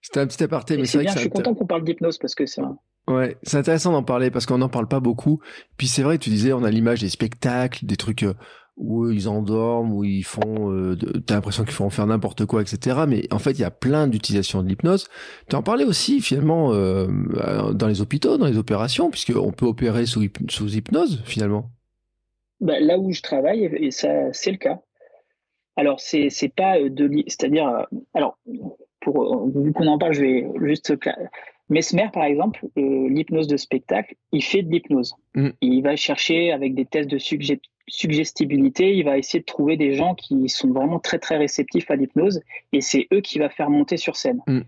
C'était 0.00 0.20
un 0.20 0.26
petit 0.26 0.42
aparté, 0.42 0.76
mais 0.76 0.86
c'est 0.86 1.00
bien. 1.00 1.12
je 1.12 1.18
suis 1.18 1.30
content 1.30 1.54
qu'on 1.54 1.66
parle 1.66 1.84
d'hypnose 1.84 2.18
parce 2.18 2.34
que 2.34 2.46
c'est. 2.46 2.62
Ouais, 3.08 3.36
c'est 3.42 3.56
intéressant 3.56 3.92
d'en 3.92 4.02
parler 4.02 4.30
parce 4.30 4.44
qu'on 4.44 4.58
n'en 4.58 4.68
parle 4.68 4.86
pas 4.86 5.00
beaucoup. 5.00 5.40
Puis 5.78 5.88
c'est 5.88 6.02
vrai, 6.02 6.18
tu 6.18 6.28
disais, 6.28 6.52
on 6.52 6.62
a 6.62 6.70
l'image 6.70 7.00
des 7.00 7.08
spectacles, 7.08 7.86
des 7.86 7.96
trucs 7.96 8.22
euh, 8.22 8.34
où 8.78 9.10
ils 9.10 9.28
endorment, 9.28 9.92
où 9.92 10.04
ils 10.04 10.24
font, 10.24 10.72
euh, 10.72 10.96
t'as 11.26 11.34
l'impression 11.34 11.64
qu'ils 11.64 11.72
font 11.72 11.90
faire 11.90 12.06
n'importe 12.06 12.46
quoi, 12.46 12.62
etc. 12.62 13.04
Mais 13.08 13.22
en 13.32 13.38
fait, 13.38 13.52
il 13.52 13.60
y 13.60 13.64
a 13.64 13.70
plein 13.70 14.06
d'utilisations 14.06 14.62
de 14.62 14.68
l'hypnose. 14.68 15.08
Tu 15.48 15.56
en 15.56 15.62
parlais 15.62 15.84
aussi 15.84 16.20
finalement 16.20 16.72
euh, 16.72 17.06
dans 17.72 17.88
les 17.88 18.00
hôpitaux, 18.00 18.38
dans 18.38 18.46
les 18.46 18.56
opérations, 18.56 19.10
puisqu'on 19.10 19.52
peut 19.52 19.66
opérer 19.66 20.06
sous, 20.06 20.22
hypnose 20.22 21.22
finalement. 21.24 21.70
Bah, 22.60 22.78
là 22.80 22.98
où 22.98 23.12
je 23.12 23.20
travaille, 23.20 23.64
et 23.64 23.90
ça, 23.90 24.32
c'est 24.32 24.52
le 24.52 24.58
cas. 24.58 24.80
Alors 25.76 26.00
c'est 26.00 26.30
pas 26.56 26.78
de, 26.80 27.10
c'est-à-dire, 27.26 27.68
euh, 27.68 27.82
alors 28.14 28.38
pour 29.00 29.48
vu 29.48 29.72
qu'on 29.72 29.86
en 29.86 29.98
parle, 29.98 30.12
je 30.12 30.20
vais 30.20 30.46
juste 30.62 30.98
Mesmer, 31.70 32.08
par 32.12 32.24
exemple, 32.24 32.66
l'hypnose 32.76 33.46
de 33.46 33.56
spectacle, 33.56 34.14
il 34.32 34.42
fait 34.42 34.62
de 34.62 34.70
l'hypnose. 34.70 35.14
Mm. 35.34 35.48
Il 35.60 35.82
va 35.82 35.96
chercher 35.96 36.50
avec 36.52 36.74
des 36.74 36.86
tests 36.86 37.10
de 37.10 37.18
suggestibilité, 37.18 38.96
il 38.96 39.04
va 39.04 39.18
essayer 39.18 39.40
de 39.40 39.44
trouver 39.44 39.76
des 39.76 39.94
gens 39.94 40.14
qui 40.14 40.48
sont 40.48 40.70
vraiment 40.70 40.98
très 40.98 41.18
très 41.18 41.36
réceptifs 41.36 41.90
à 41.90 41.96
l'hypnose 41.96 42.40
et 42.72 42.80
c'est 42.80 43.06
eux 43.12 43.20
qui 43.20 43.38
va 43.38 43.50
faire 43.50 43.68
monter 43.70 43.96
sur 43.96 44.16
scène. 44.16 44.40
Mm. 44.46 44.60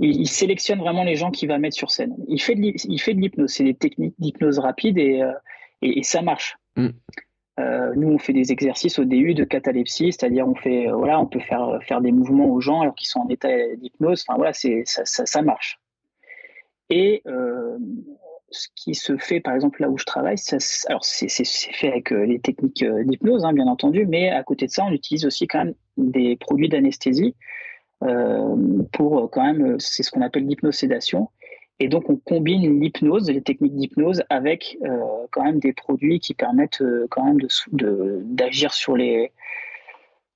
Il, 0.00 0.28
sélectionne 0.28 0.78
vraiment 0.78 1.04
les 1.04 1.16
gens 1.16 1.30
qu'il 1.30 1.48
va 1.48 1.58
mettre 1.58 1.76
sur 1.76 1.90
scène. 1.90 2.14
Il 2.28 2.40
fait 2.40 2.54
de, 2.54 3.20
l'hypnose, 3.20 3.50
c'est 3.50 3.64
des 3.64 3.74
techniques 3.74 4.14
d'hypnose 4.18 4.58
rapide 4.60 4.96
et, 4.98 5.20
euh, 5.20 5.32
et, 5.82 6.02
ça 6.04 6.22
marche. 6.22 6.56
Mm. 6.76 6.88
Euh, 7.58 7.92
nous, 7.96 8.08
on 8.08 8.18
fait 8.18 8.32
des 8.32 8.52
exercices 8.52 8.98
au 8.98 9.04
début 9.04 9.34
de 9.34 9.44
catalepsie, 9.44 10.12
c'est-à-dire 10.12 10.48
on 10.48 10.54
fait, 10.54 10.88
euh, 10.88 10.94
voilà, 10.94 11.20
on 11.20 11.26
peut 11.26 11.40
faire 11.40 11.78
faire 11.82 12.00
des 12.00 12.12
mouvements 12.12 12.46
aux 12.46 12.60
gens 12.60 12.80
alors 12.80 12.94
qu'ils 12.94 13.08
sont 13.08 13.20
en 13.20 13.28
état 13.28 13.48
d'hypnose. 13.76 14.24
Enfin 14.26 14.36
voilà, 14.36 14.52
c'est 14.52 14.82
ça, 14.86 15.04
ça, 15.04 15.26
ça, 15.26 15.42
marche. 15.42 15.78
Et 16.90 17.22
ce 18.50 18.68
qui 18.74 18.94
se 18.94 19.16
fait, 19.16 19.40
par 19.40 19.54
exemple, 19.54 19.80
là 19.80 19.88
où 19.88 19.98
je 19.98 20.04
travaille, 20.04 20.36
alors 20.88 21.04
c'est 21.04 21.28
fait 21.44 21.88
avec 21.88 22.12
euh, 22.12 22.24
les 22.24 22.40
techniques 22.40 22.82
euh, 22.82 23.04
d'hypnose, 23.04 23.44
hein, 23.44 23.52
bien 23.52 23.66
entendu, 23.66 24.06
mais 24.06 24.28
à 24.30 24.42
côté 24.42 24.66
de 24.66 24.70
ça, 24.70 24.84
on 24.84 24.92
utilise 24.92 25.24
aussi 25.24 25.46
quand 25.46 25.64
même 25.64 25.74
des 25.96 26.36
produits 26.36 26.68
d'anesthésie 26.68 27.36
euh, 28.02 28.56
pour 28.92 29.30
quand 29.30 29.44
même, 29.44 29.78
c'est 29.78 30.02
ce 30.02 30.10
qu'on 30.10 30.22
appelle 30.22 30.46
l'hypnosédation. 30.46 31.28
Et 31.78 31.88
donc, 31.88 32.10
on 32.10 32.16
combine 32.16 32.80
l'hypnose, 32.80 33.30
les 33.30 33.40
techniques 33.40 33.74
d'hypnose, 33.74 34.22
avec 34.28 34.76
quand 35.30 35.44
même 35.44 35.60
des 35.60 35.72
produits 35.72 36.20
qui 36.20 36.34
permettent 36.34 36.82
quand 37.08 37.24
même 37.24 37.38
d'agir 38.22 38.68
de, 38.68 38.74
sur 38.74 38.96
les 38.96 39.32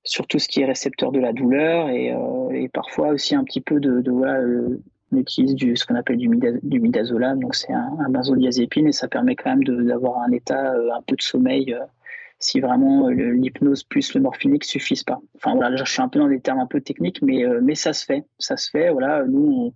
sur 0.05 0.27
tout 0.27 0.39
ce 0.39 0.49
qui 0.49 0.63
est 0.63 0.65
récepteur 0.65 1.13
de 1.13 1.19
la 1.19 1.35
douleur 1.35 1.91
et, 1.91 2.15
parfois 2.73 3.09
aussi 3.09 3.35
un 3.35 3.45
petit 3.45 3.61
peu 3.61 3.79
de, 3.79 4.01
on 5.15 5.19
utilise 5.19 5.55
du, 5.55 5.77
ce 5.77 5.87
qu'on 5.87 5.95
appelle 5.95 6.17
du, 6.17 6.29
midazolam, 6.29 7.41
donc 7.41 7.55
c'est 7.55 7.73
un, 7.73 8.09
benzodiazépine 8.09 8.89
et 8.89 8.93
ça 8.93 9.09
permet 9.09 9.37
quand 9.37 9.51
même 9.51 9.65
d'avoir 9.87 10.21
un 10.23 10.33
état 10.33 10.75
euh, 10.75 10.91
un 10.93 11.03
peu 11.03 11.17
de 11.17 11.23
sommeil 11.23 11.73
euh, 11.73 11.85
si 12.39 12.61
vraiment 12.61 13.09
euh, 13.09 13.13
l'hypnose 13.13 13.85
plus 13.85 14.15
le 14.15 14.21
morphinique 14.21 14.65
suffisent 14.65 15.05
pas. 15.05 15.21
Enfin 15.37 15.55
voilà, 15.55 15.77
je 15.77 15.91
suis 15.91 16.03
un 16.03 16.09
peu 16.09 16.19
dans 16.19 16.29
des 16.29 16.41
termes 16.41 16.59
un 16.59 16.67
peu 16.67 16.81
techniques, 16.81 17.23
mais, 17.23 17.45
mais 17.63 17.75
ça 17.75 17.93
se 17.93 18.05
fait, 18.05 18.25
ça 18.39 18.57
se 18.57 18.71
fait. 18.71 18.91
Voilà, 18.91 19.25
nous, 19.25 19.73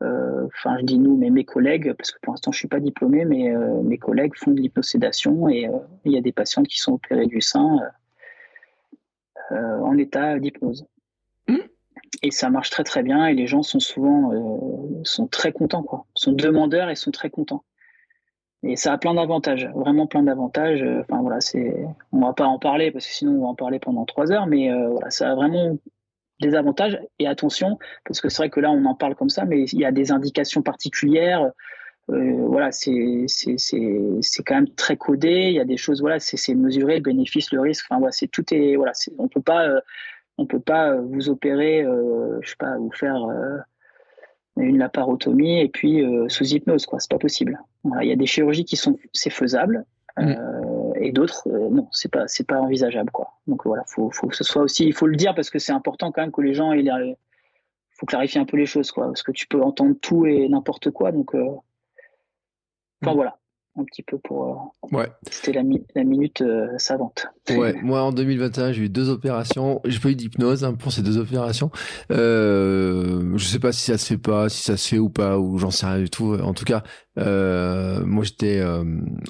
enfin 0.00 0.76
je 0.80 0.84
dis 0.84 0.98
nous, 0.98 1.16
mais 1.16 1.30
mes 1.30 1.44
collègues, 1.44 1.94
parce 1.94 2.10
que 2.10 2.18
pour 2.22 2.32
l'instant 2.32 2.52
je 2.52 2.58
suis 2.58 2.68
pas 2.68 2.80
diplômé, 2.80 3.24
mais 3.24 3.54
mes 3.84 3.98
collègues 3.98 4.34
font 4.36 4.50
de 4.50 4.60
l'hypnosédation 4.60 5.48
et 5.48 5.70
il 6.04 6.12
y 6.12 6.18
a 6.18 6.20
des 6.20 6.32
patientes 6.32 6.66
qui 6.66 6.78
sont 6.78 6.94
opérées 6.94 7.26
du 7.26 7.40
sein 7.40 7.78
en 9.50 9.96
état 9.96 10.38
d'hypnose 10.38 10.86
et 12.22 12.30
ça 12.30 12.50
marche 12.50 12.70
très 12.70 12.84
très 12.84 13.02
bien 13.02 13.26
et 13.26 13.34
les 13.34 13.46
gens 13.46 13.62
sont 13.62 13.80
souvent 13.80 14.32
euh, 14.32 15.00
sont 15.04 15.26
très 15.26 15.52
contents 15.52 15.82
quoi, 15.82 16.06
sont 16.14 16.32
demandeurs 16.32 16.90
et 16.90 16.94
sont 16.94 17.10
très 17.10 17.30
contents. 17.30 17.64
Et 18.64 18.76
ça 18.76 18.92
a 18.92 18.98
plein 18.98 19.14
d'avantages, 19.14 19.68
vraiment 19.74 20.06
plein 20.06 20.22
d'avantages. 20.22 20.84
Enfin 21.00 21.20
voilà, 21.20 21.40
c'est, 21.40 21.74
on 22.12 22.20
va 22.20 22.32
pas 22.32 22.46
en 22.46 22.58
parler 22.58 22.92
parce 22.92 23.06
que 23.06 23.12
sinon 23.12 23.32
on 23.32 23.40
va 23.40 23.46
en 23.48 23.54
parler 23.56 23.80
pendant 23.80 24.04
trois 24.04 24.30
heures, 24.30 24.46
mais 24.46 24.70
euh, 24.70 24.88
voilà, 24.90 25.10
ça 25.10 25.32
a 25.32 25.34
vraiment 25.34 25.76
des 26.40 26.54
avantages. 26.54 27.00
Et 27.18 27.26
attention, 27.26 27.78
parce 28.04 28.20
que 28.20 28.28
c'est 28.28 28.38
vrai 28.38 28.50
que 28.50 28.60
là 28.60 28.70
on 28.70 28.84
en 28.84 28.94
parle 28.94 29.16
comme 29.16 29.30
ça, 29.30 29.44
mais 29.44 29.64
il 29.64 29.80
y 29.80 29.84
a 29.84 29.90
des 29.90 30.12
indications 30.12 30.62
particulières. 30.62 31.50
Euh, 32.10 32.46
voilà, 32.46 32.70
c'est 32.70 33.26
quand 34.46 34.54
même 34.54 34.68
très 34.74 34.96
codé. 34.96 35.48
Il 35.48 35.54
y 35.54 35.60
a 35.60 35.64
des 35.64 35.76
choses, 35.76 36.00
voilà, 36.00 36.20
c'est 36.20 36.54
mesuré, 36.54 36.96
le 36.96 37.02
bénéfice, 37.02 37.52
le 37.52 37.60
risque. 37.60 37.86
Enfin 37.88 37.98
voilà, 37.98 38.12
c'est 38.12 38.28
tout 38.28 38.44
est 38.54 38.76
voilà, 38.76 38.92
on 39.18 39.26
peut 39.26 39.42
pas 39.42 39.66
on 40.38 40.46
peut 40.46 40.60
pas 40.60 40.90
euh, 40.90 41.00
vous 41.02 41.28
opérer, 41.28 41.82
euh, 41.82 42.38
je 42.42 42.50
sais 42.50 42.56
pas, 42.58 42.76
vous 42.78 42.90
faire 42.92 43.24
euh, 43.24 43.58
une 44.56 44.78
laparotomie 44.78 45.60
et 45.60 45.68
puis 45.68 46.04
sous 46.28 46.44
hypnose, 46.44 46.86
quoi. 46.86 47.00
C'est 47.00 47.10
pas 47.10 47.18
possible. 47.18 47.58
il 48.00 48.08
y 48.08 48.12
a 48.12 48.16
des 48.16 48.26
chirurgies 48.26 48.64
qui 48.64 48.76
sont, 48.76 48.98
c'est 49.12 49.30
faisable. 49.30 49.84
Mm. 50.18 50.34
et 51.00 51.10
d'autres 51.10 51.48
non 51.48 51.88
c'est 51.90 52.10
pas 52.10 52.28
c'est 52.28 52.46
pas 52.46 52.60
envisageable 52.60 53.10
quoi 53.10 53.32
donc 53.46 53.64
voilà 53.64 53.82
faut 53.86 54.10
faut 54.10 54.26
que 54.26 54.36
ce 54.36 54.44
soit 54.44 54.60
aussi 54.60 54.84
il 54.84 54.92
faut 54.92 55.06
le 55.06 55.16
dire 55.16 55.34
parce 55.34 55.48
que 55.48 55.58
c'est 55.58 55.72
important 55.72 56.12
quand 56.12 56.20
même 56.20 56.30
que 56.30 56.42
les 56.42 56.52
gens 56.52 56.70
aient 56.72 56.82
faut 58.02 58.06
clarifier 58.06 58.40
un 58.40 58.44
peu 58.44 58.56
les 58.56 58.66
choses, 58.66 58.90
quoi, 58.90 59.06
parce 59.06 59.22
que 59.22 59.30
tu 59.30 59.46
peux 59.46 59.62
entendre 59.62 59.94
tout 60.00 60.26
et 60.26 60.48
n'importe 60.48 60.90
quoi. 60.90 61.12
Donc, 61.12 61.36
euh, 61.36 61.54
enfin 63.00 63.12
mm. 63.12 63.14
voilà, 63.14 63.38
un 63.76 63.84
petit 63.84 64.02
peu 64.02 64.18
pour. 64.18 64.72
Euh, 64.92 64.96
ouais. 64.96 65.08
C'était 65.30 65.52
la, 65.52 65.62
la, 65.94 66.04
minute 66.04 66.42
euh, 66.42 66.66
savante. 66.78 67.26
Ouais, 67.50 67.74
moi 67.82 68.02
en 68.02 68.12
2021, 68.12 68.72
j'ai 68.72 68.82
eu 68.82 68.88
deux 68.88 69.08
opérations. 69.08 69.80
J'ai 69.84 69.98
pas 69.98 70.10
eu 70.10 70.14
d'hypnose 70.14 70.64
hein, 70.64 70.74
pour 70.74 70.92
ces 70.92 71.02
deux 71.02 71.18
opérations. 71.18 71.70
Euh, 72.10 73.32
je 73.36 73.44
sais 73.44 73.58
pas 73.58 73.72
si 73.72 73.82
ça 73.82 73.98
se 73.98 74.06
fait 74.06 74.18
pas, 74.18 74.48
si 74.48 74.62
ça 74.62 74.76
se 74.76 74.88
fait 74.88 74.98
ou 74.98 75.08
pas, 75.08 75.38
ou 75.38 75.58
j'en 75.58 75.70
sais 75.70 75.86
rien 75.86 75.98
du 75.98 76.10
tout. 76.10 76.34
En 76.34 76.54
tout 76.54 76.64
cas, 76.64 76.82
moi 77.16 78.24
j'étais, 78.24 78.62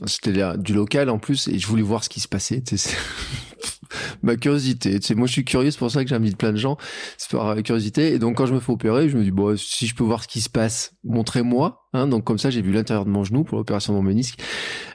c'était 0.07 0.57
du 0.59 0.74
local 0.74 1.11
en 1.11 1.18
plus, 1.18 1.49
et 1.49 1.59
je 1.59 1.66
voulais 1.66 1.82
voir 1.82 2.03
ce 2.03 2.09
qui 2.09 2.20
se 2.20 2.28
passait. 2.28 2.62
ma 4.22 4.36
curiosité. 4.36 4.99
Tu 5.01 5.07
sais, 5.07 5.14
moi, 5.14 5.26
je 5.26 5.32
suis 5.32 5.45
curieux, 5.45 5.70
c'est 5.70 5.78
pour 5.78 5.90
ça 5.90 6.03
que 6.03 6.11
j'invite 6.11 6.36
plein 6.36 6.53
de 6.53 6.59
gens. 6.59 6.76
C'est 7.18 7.30
par 7.30 7.55
curiosité. 7.62 8.12
Et 8.12 8.18
donc, 8.18 8.36
quand 8.36 8.47
je 8.47 8.55
me 8.55 8.61
fais 8.61 8.72
opérer, 8.72 9.09
je 9.09 9.16
me 9.16 9.22
dis, 9.22 9.30
bon, 9.30 9.57
si 9.57 9.86
je 9.86 9.95
peux 9.95 10.05
voir 10.05 10.22
ce 10.22 10.28
qui 10.28 10.40
se 10.40 10.51
passe, 10.51 10.95
montrez-moi. 11.05 11.82
Hein, 11.95 12.07
donc 12.07 12.24
comme 12.24 12.38
ça, 12.38 12.49
j'ai 12.49 12.62
vu 12.62 12.72
l'intérieur 12.72 13.05
de 13.05 13.11
mon 13.11 13.22
genou 13.22 13.45
pour 13.45 13.59
l'opération 13.59 13.93
de 13.93 13.99
mon 13.99 14.03
ménisque. 14.03 14.38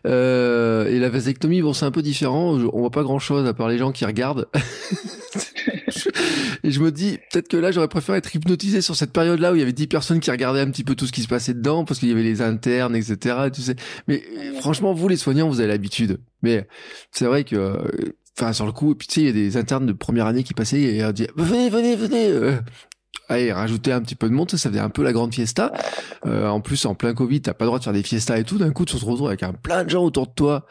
Euh, 0.07 0.87
et 0.87 0.99
la 0.99 1.09
vasectomie, 1.09 1.61
bon, 1.61 1.73
c'est 1.73 1.85
un 1.85 1.91
peu 1.91 2.01
différent. 2.01 2.57
On 2.73 2.79
voit 2.79 2.89
pas 2.89 3.03
grand-chose 3.03 3.47
à 3.47 3.53
part 3.53 3.69
les 3.69 3.77
gens 3.77 3.91
qui 3.91 4.05
regardent. 4.05 4.47
et 6.63 6.71
je 6.71 6.79
me 6.79 6.91
dis, 6.91 7.19
peut-être 7.31 7.47
que 7.47 7.57
là, 7.57 7.71
j'aurais 7.71 7.87
préféré 7.87 8.17
être 8.17 8.35
hypnotisé 8.35 8.81
sur 8.81 8.95
cette 8.95 9.13
période-là 9.13 9.51
où 9.51 9.55
il 9.55 9.59
y 9.59 9.61
avait 9.61 9.73
10 9.73 9.87
personnes 9.87 10.19
qui 10.19 10.31
regardaient 10.31 10.61
un 10.61 10.71
petit 10.71 10.83
peu 10.83 10.95
tout 10.95 11.05
ce 11.05 11.11
qui 11.11 11.21
se 11.21 11.27
passait 11.27 11.53
dedans, 11.53 11.85
parce 11.85 11.99
qu'il 11.99 12.09
y 12.09 12.11
avait 12.11 12.23
les 12.23 12.41
internes, 12.41 12.95
etc. 12.95 13.35
Tu 13.53 13.61
sais. 13.61 13.75
Mais 14.07 14.23
franchement, 14.59 14.93
vous, 14.93 15.07
les 15.07 15.17
soignants, 15.17 15.49
vous 15.49 15.59
avez 15.59 15.69
l'habitude. 15.69 16.19
Mais 16.41 16.67
c'est 17.11 17.25
vrai 17.25 17.43
que 17.43 17.55
euh, 17.55 17.77
enfin 18.37 18.53
sur 18.53 18.65
le 18.65 18.71
coup 18.71 18.91
et 18.91 18.95
puis 18.95 19.07
tu 19.07 19.15
sais 19.15 19.21
il 19.21 19.27
y 19.27 19.29
a 19.29 19.33
des 19.33 19.57
internes 19.57 19.85
de 19.85 19.93
première 19.93 20.27
année 20.27 20.43
qui 20.43 20.53
passaient 20.53 20.79
et 20.79 21.03
on 21.03 21.11
dit 21.11 21.27
venez 21.35 21.69
venez 21.69 21.95
venez 21.95 22.27
euh. 22.29 22.57
allez 23.29 23.51
rajouter 23.51 23.91
un 23.91 24.01
petit 24.01 24.15
peu 24.15 24.29
de 24.29 24.33
monde 24.33 24.51
ça 24.51 24.69
faisait 24.69 24.79
un 24.79 24.89
peu 24.89 25.03
la 25.03 25.13
grande 25.13 25.33
fiesta. 25.33 25.73
Euh, 26.25 26.47
en 26.47 26.61
plus 26.61 26.85
en 26.85 26.95
plein 26.95 27.13
covid 27.13 27.41
t'as 27.41 27.53
pas 27.53 27.65
le 27.65 27.69
droit 27.69 27.79
de 27.79 27.83
faire 27.83 27.93
des 27.93 28.03
fiestas 28.03 28.37
et 28.37 28.43
tout. 28.43 28.57
D'un 28.57 28.71
coup 28.71 28.85
tu 28.85 28.95
te 28.95 29.05
retrouves 29.05 29.27
avec 29.27 29.43
un 29.43 29.53
plein 29.53 29.83
de 29.83 29.89
gens 29.89 30.03
autour 30.03 30.27
de 30.27 30.33
toi 30.33 30.65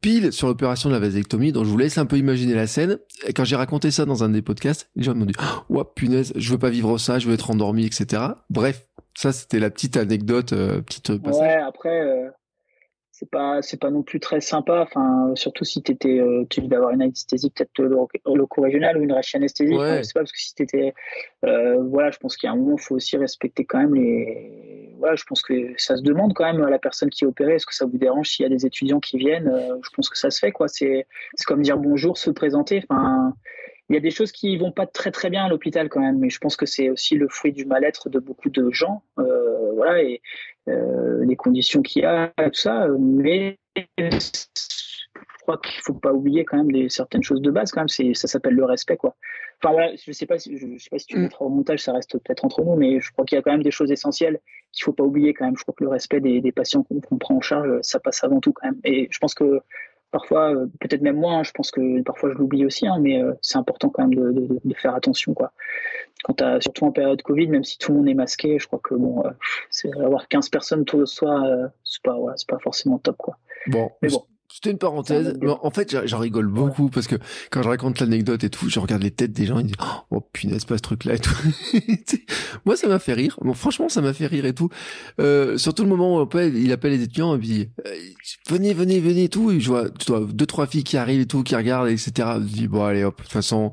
pile 0.00 0.32
sur 0.32 0.48
l'opération 0.48 0.88
de 0.88 0.94
la 0.94 1.00
vasectomie. 1.00 1.52
Donc 1.52 1.64
je 1.64 1.70
vous 1.70 1.78
laisse 1.78 1.98
un 1.98 2.06
peu 2.06 2.16
imaginer 2.18 2.54
la 2.54 2.66
scène. 2.66 2.98
Et 3.26 3.32
quand 3.32 3.44
j'ai 3.44 3.56
raconté 3.56 3.90
ça 3.90 4.04
dans 4.04 4.24
un 4.24 4.30
des 4.30 4.42
podcasts 4.42 4.90
les 4.96 5.02
gens 5.02 5.14
m'ont 5.14 5.26
dit 5.26 5.34
oh 5.68 5.84
punaise 5.84 6.32
je 6.36 6.50
veux 6.50 6.58
pas 6.58 6.70
vivre 6.70 6.98
ça 6.98 7.18
je 7.18 7.28
veux 7.28 7.34
être 7.34 7.50
endormi 7.50 7.84
etc 7.84 8.22
bref 8.50 8.86
ça 9.14 9.32
c'était 9.32 9.58
la 9.58 9.70
petite 9.70 9.96
anecdote 9.96 10.52
euh, 10.52 10.80
petite 10.80 11.18
passage. 11.18 11.40
ouais 11.40 11.56
après 11.56 12.32
c'est 13.22 13.30
pas 13.30 13.62
c'est 13.62 13.80
pas 13.80 13.90
non 13.90 14.02
plus 14.02 14.18
très 14.18 14.40
sympa. 14.40 14.80
Enfin 14.82 15.32
surtout 15.36 15.64
si 15.64 15.80
t'étais 15.80 16.18
euh, 16.18 16.44
tu 16.50 16.60
d'avoir 16.62 16.90
une 16.90 17.02
anesthésie 17.02 17.50
peut-être 17.50 17.80
loco 18.26 18.62
régionale 18.62 18.98
ou 18.98 19.02
une 19.02 19.12
rachie 19.12 19.36
anesthésie 19.36 19.76
ouais. 19.76 20.02
c'est 20.02 20.12
pas 20.12 20.20
parce 20.20 20.32
que 20.32 20.40
si 20.40 20.54
t'étais 20.56 20.92
euh, 21.44 21.76
voilà 21.84 22.10
je 22.10 22.18
pense 22.18 22.36
qu'il 22.36 22.48
y 22.48 22.50
a 22.50 22.52
un 22.52 22.56
moment 22.56 22.76
il 22.76 22.82
faut 22.82 22.96
aussi 22.96 23.16
respecter 23.16 23.64
quand 23.64 23.78
même 23.78 23.94
les 23.94 24.94
voilà 24.98 25.14
je 25.14 25.22
pense 25.24 25.42
que 25.42 25.54
ça 25.76 25.96
se 25.96 26.02
demande 26.02 26.34
quand 26.34 26.52
même 26.52 26.62
à 26.64 26.70
la 26.70 26.80
personne 26.80 27.10
qui 27.10 27.22
est 27.24 27.26
opérée. 27.26 27.54
Est-ce 27.54 27.66
que 27.66 27.74
ça 27.74 27.86
vous 27.86 27.98
dérange 27.98 28.28
s'il 28.28 28.42
y 28.42 28.46
a 28.46 28.50
des 28.50 28.66
étudiants 28.66 29.00
qui 29.00 29.18
viennent 29.18 29.48
euh, 29.48 29.76
je 29.84 29.90
pense 29.94 30.08
que 30.08 30.18
ça 30.18 30.30
se 30.30 30.40
fait 30.40 30.50
quoi. 30.50 30.66
C'est 30.66 31.06
c'est 31.34 31.44
comme 31.44 31.62
dire 31.62 31.78
bonjour 31.78 32.18
se 32.18 32.30
présenter. 32.30 32.82
Enfin 32.88 33.34
il 33.88 33.94
y 33.94 33.98
a 33.98 34.00
des 34.00 34.10
choses 34.10 34.32
qui 34.32 34.56
vont 34.56 34.72
pas 34.72 34.86
très 34.86 35.10
très 35.10 35.28
bien 35.28 35.44
à 35.44 35.48
l'hôpital 35.48 35.90
quand 35.90 36.00
même, 36.00 36.18
mais 36.18 36.30
je 36.30 36.38
pense 36.38 36.56
que 36.56 36.64
c'est 36.64 36.88
aussi 36.88 37.14
le 37.14 37.28
fruit 37.28 37.52
du 37.52 37.66
mal-être 37.66 38.08
de 38.08 38.18
beaucoup 38.18 38.48
de 38.48 38.70
gens, 38.70 39.02
euh, 39.18 39.72
voilà, 39.74 40.02
et 40.02 40.22
les 40.66 41.36
conditions 41.36 41.82
qu'il 41.82 42.02
y 42.02 42.04
a, 42.04 42.32
tout 42.36 42.54
ça. 42.54 42.86
Mais 42.98 43.58
je 43.76 45.42
crois 45.42 45.58
qu'il 45.58 45.80
faut 45.82 45.94
pas 45.94 46.12
oublier 46.12 46.44
quand 46.44 46.56
même 46.56 46.70
des 46.70 46.88
certaines 46.88 47.22
choses 47.22 47.40
de 47.40 47.50
base 47.50 47.70
quand 47.72 47.80
même. 47.80 47.88
C'est 47.88 48.14
ça 48.14 48.28
s'appelle 48.28 48.54
le 48.54 48.64
respect 48.64 48.96
quoi. 48.96 49.16
Enfin 49.62 49.72
voilà, 49.72 49.92
je 49.94 50.10
sais 50.10 50.26
pas 50.26 50.38
si 50.38 50.56
je, 50.56 50.78
sais 50.78 50.90
pas 50.90 50.98
si 50.98 51.06
tu 51.06 51.18
mm. 51.18 51.22
mettras 51.22 51.44
au 51.44 51.48
montage, 51.48 51.80
ça 51.80 51.92
reste 51.92 52.18
peut-être 52.18 52.44
entre 52.44 52.62
nous, 52.62 52.74
mais 52.74 53.00
je 53.00 53.12
crois 53.12 53.24
qu'il 53.24 53.36
y 53.36 53.38
a 53.38 53.42
quand 53.42 53.52
même 53.52 53.62
des 53.62 53.70
choses 53.70 53.92
essentielles 53.92 54.40
qu'il 54.72 54.84
faut 54.84 54.92
pas 54.92 55.04
oublier 55.04 55.34
quand 55.34 55.44
même. 55.44 55.56
Je 55.56 55.62
crois 55.62 55.74
que 55.76 55.84
le 55.84 55.90
respect 55.90 56.20
des, 56.20 56.40
des 56.40 56.52
patients 56.52 56.82
qu'on 56.82 57.18
prend 57.18 57.36
en 57.36 57.40
charge, 57.40 57.70
ça 57.82 58.00
passe 58.00 58.24
avant 58.24 58.40
tout 58.40 58.52
quand 58.52 58.66
même. 58.66 58.80
Et 58.84 59.08
je 59.10 59.18
pense 59.18 59.34
que 59.34 59.60
parfois, 60.12 60.54
euh, 60.54 60.66
peut-être 60.78 61.00
même 61.00 61.16
moi, 61.16 61.32
hein, 61.32 61.42
je 61.42 61.50
pense 61.50 61.70
que 61.72 62.02
parfois 62.02 62.30
je 62.30 62.34
l'oublie 62.38 62.64
aussi, 62.64 62.86
hein, 62.86 62.98
mais 63.00 63.20
euh, 63.20 63.32
c'est 63.40 63.58
important 63.58 63.88
quand 63.88 64.02
même 64.06 64.14
de, 64.14 64.30
de, 64.30 64.60
de, 64.62 64.74
faire 64.74 64.94
attention. 64.94 65.34
Quoi. 65.34 65.52
Quand 66.22 66.40
as, 66.40 66.60
surtout 66.60 66.84
en 66.84 66.92
période 66.92 67.20
Covid, 67.22 67.48
même 67.48 67.64
si 67.64 67.78
tout 67.78 67.90
le 67.90 67.98
monde 67.98 68.08
est 68.08 68.14
masqué, 68.14 68.58
je 68.58 68.66
crois 68.66 68.80
que 68.82 68.94
bon, 68.94 69.24
euh, 69.26 69.30
c'est 69.70 69.90
avoir 69.98 70.28
15 70.28 70.50
personnes 70.50 70.80
autour 70.82 71.00
de 71.00 71.06
soi, 71.06 71.42
c'est 71.82 72.02
pas, 72.02 72.16
c'est 72.36 72.48
pas 72.48 72.58
forcément 72.58 72.98
top. 72.98 73.16
Quoi. 73.16 73.38
Bon, 73.66 73.90
mais 74.02 74.08
bon. 74.08 74.22
C'était 74.52 74.70
une 74.70 74.78
parenthèse. 74.78 75.38
En 75.62 75.70
fait, 75.70 75.96
j'en 76.06 76.18
rigole 76.18 76.46
beaucoup 76.46 76.90
parce 76.90 77.06
que 77.06 77.16
quand 77.50 77.62
je 77.62 77.68
raconte 77.68 78.00
l'anecdote 78.00 78.44
et 78.44 78.50
tout, 78.50 78.68
je 78.68 78.78
regarde 78.80 79.02
les 79.02 79.10
têtes 79.10 79.32
des 79.32 79.46
gens 79.46 79.58
ils 79.58 79.66
disent 79.66 79.76
Oh 80.10 80.20
punaise, 80.20 80.66
pas 80.66 80.76
ce 80.76 80.82
truc-là 80.82 81.14
et 81.14 81.18
tout. 81.18 81.34
Moi, 82.66 82.76
ça 82.76 82.86
m'a 82.86 82.98
fait 82.98 83.14
rire. 83.14 83.38
Bon, 83.40 83.54
franchement, 83.54 83.88
ça 83.88 84.02
m'a 84.02 84.12
fait 84.12 84.26
rire 84.26 84.44
et 84.44 84.52
tout. 84.52 84.68
Euh, 85.20 85.56
surtout 85.56 85.84
le 85.84 85.88
moment 85.88 86.20
où 86.20 86.28
il 86.38 86.70
appelle 86.70 86.92
les 86.92 87.02
étudiants 87.02 87.34
et 87.34 87.38
puis 87.38 87.70
euh, 87.86 87.94
venez, 88.50 88.74
venez, 88.74 89.00
venez 89.00 89.24
et 89.24 89.28
tout. 89.30 89.50
Et 89.50 89.58
je 89.58 89.68
vois, 89.68 89.88
tu 89.88 90.12
vois 90.12 90.26
deux, 90.30 90.46
trois 90.46 90.66
filles 90.66 90.84
qui 90.84 90.98
arrivent 90.98 91.22
et 91.22 91.26
tout, 91.26 91.42
qui 91.42 91.56
regardent, 91.56 91.88
etc. 91.88 92.12
Je 92.40 92.44
dis 92.44 92.68
bon, 92.68 92.84
allez 92.84 93.04
hop, 93.04 93.16
de 93.16 93.22
toute 93.22 93.32
façon. 93.32 93.72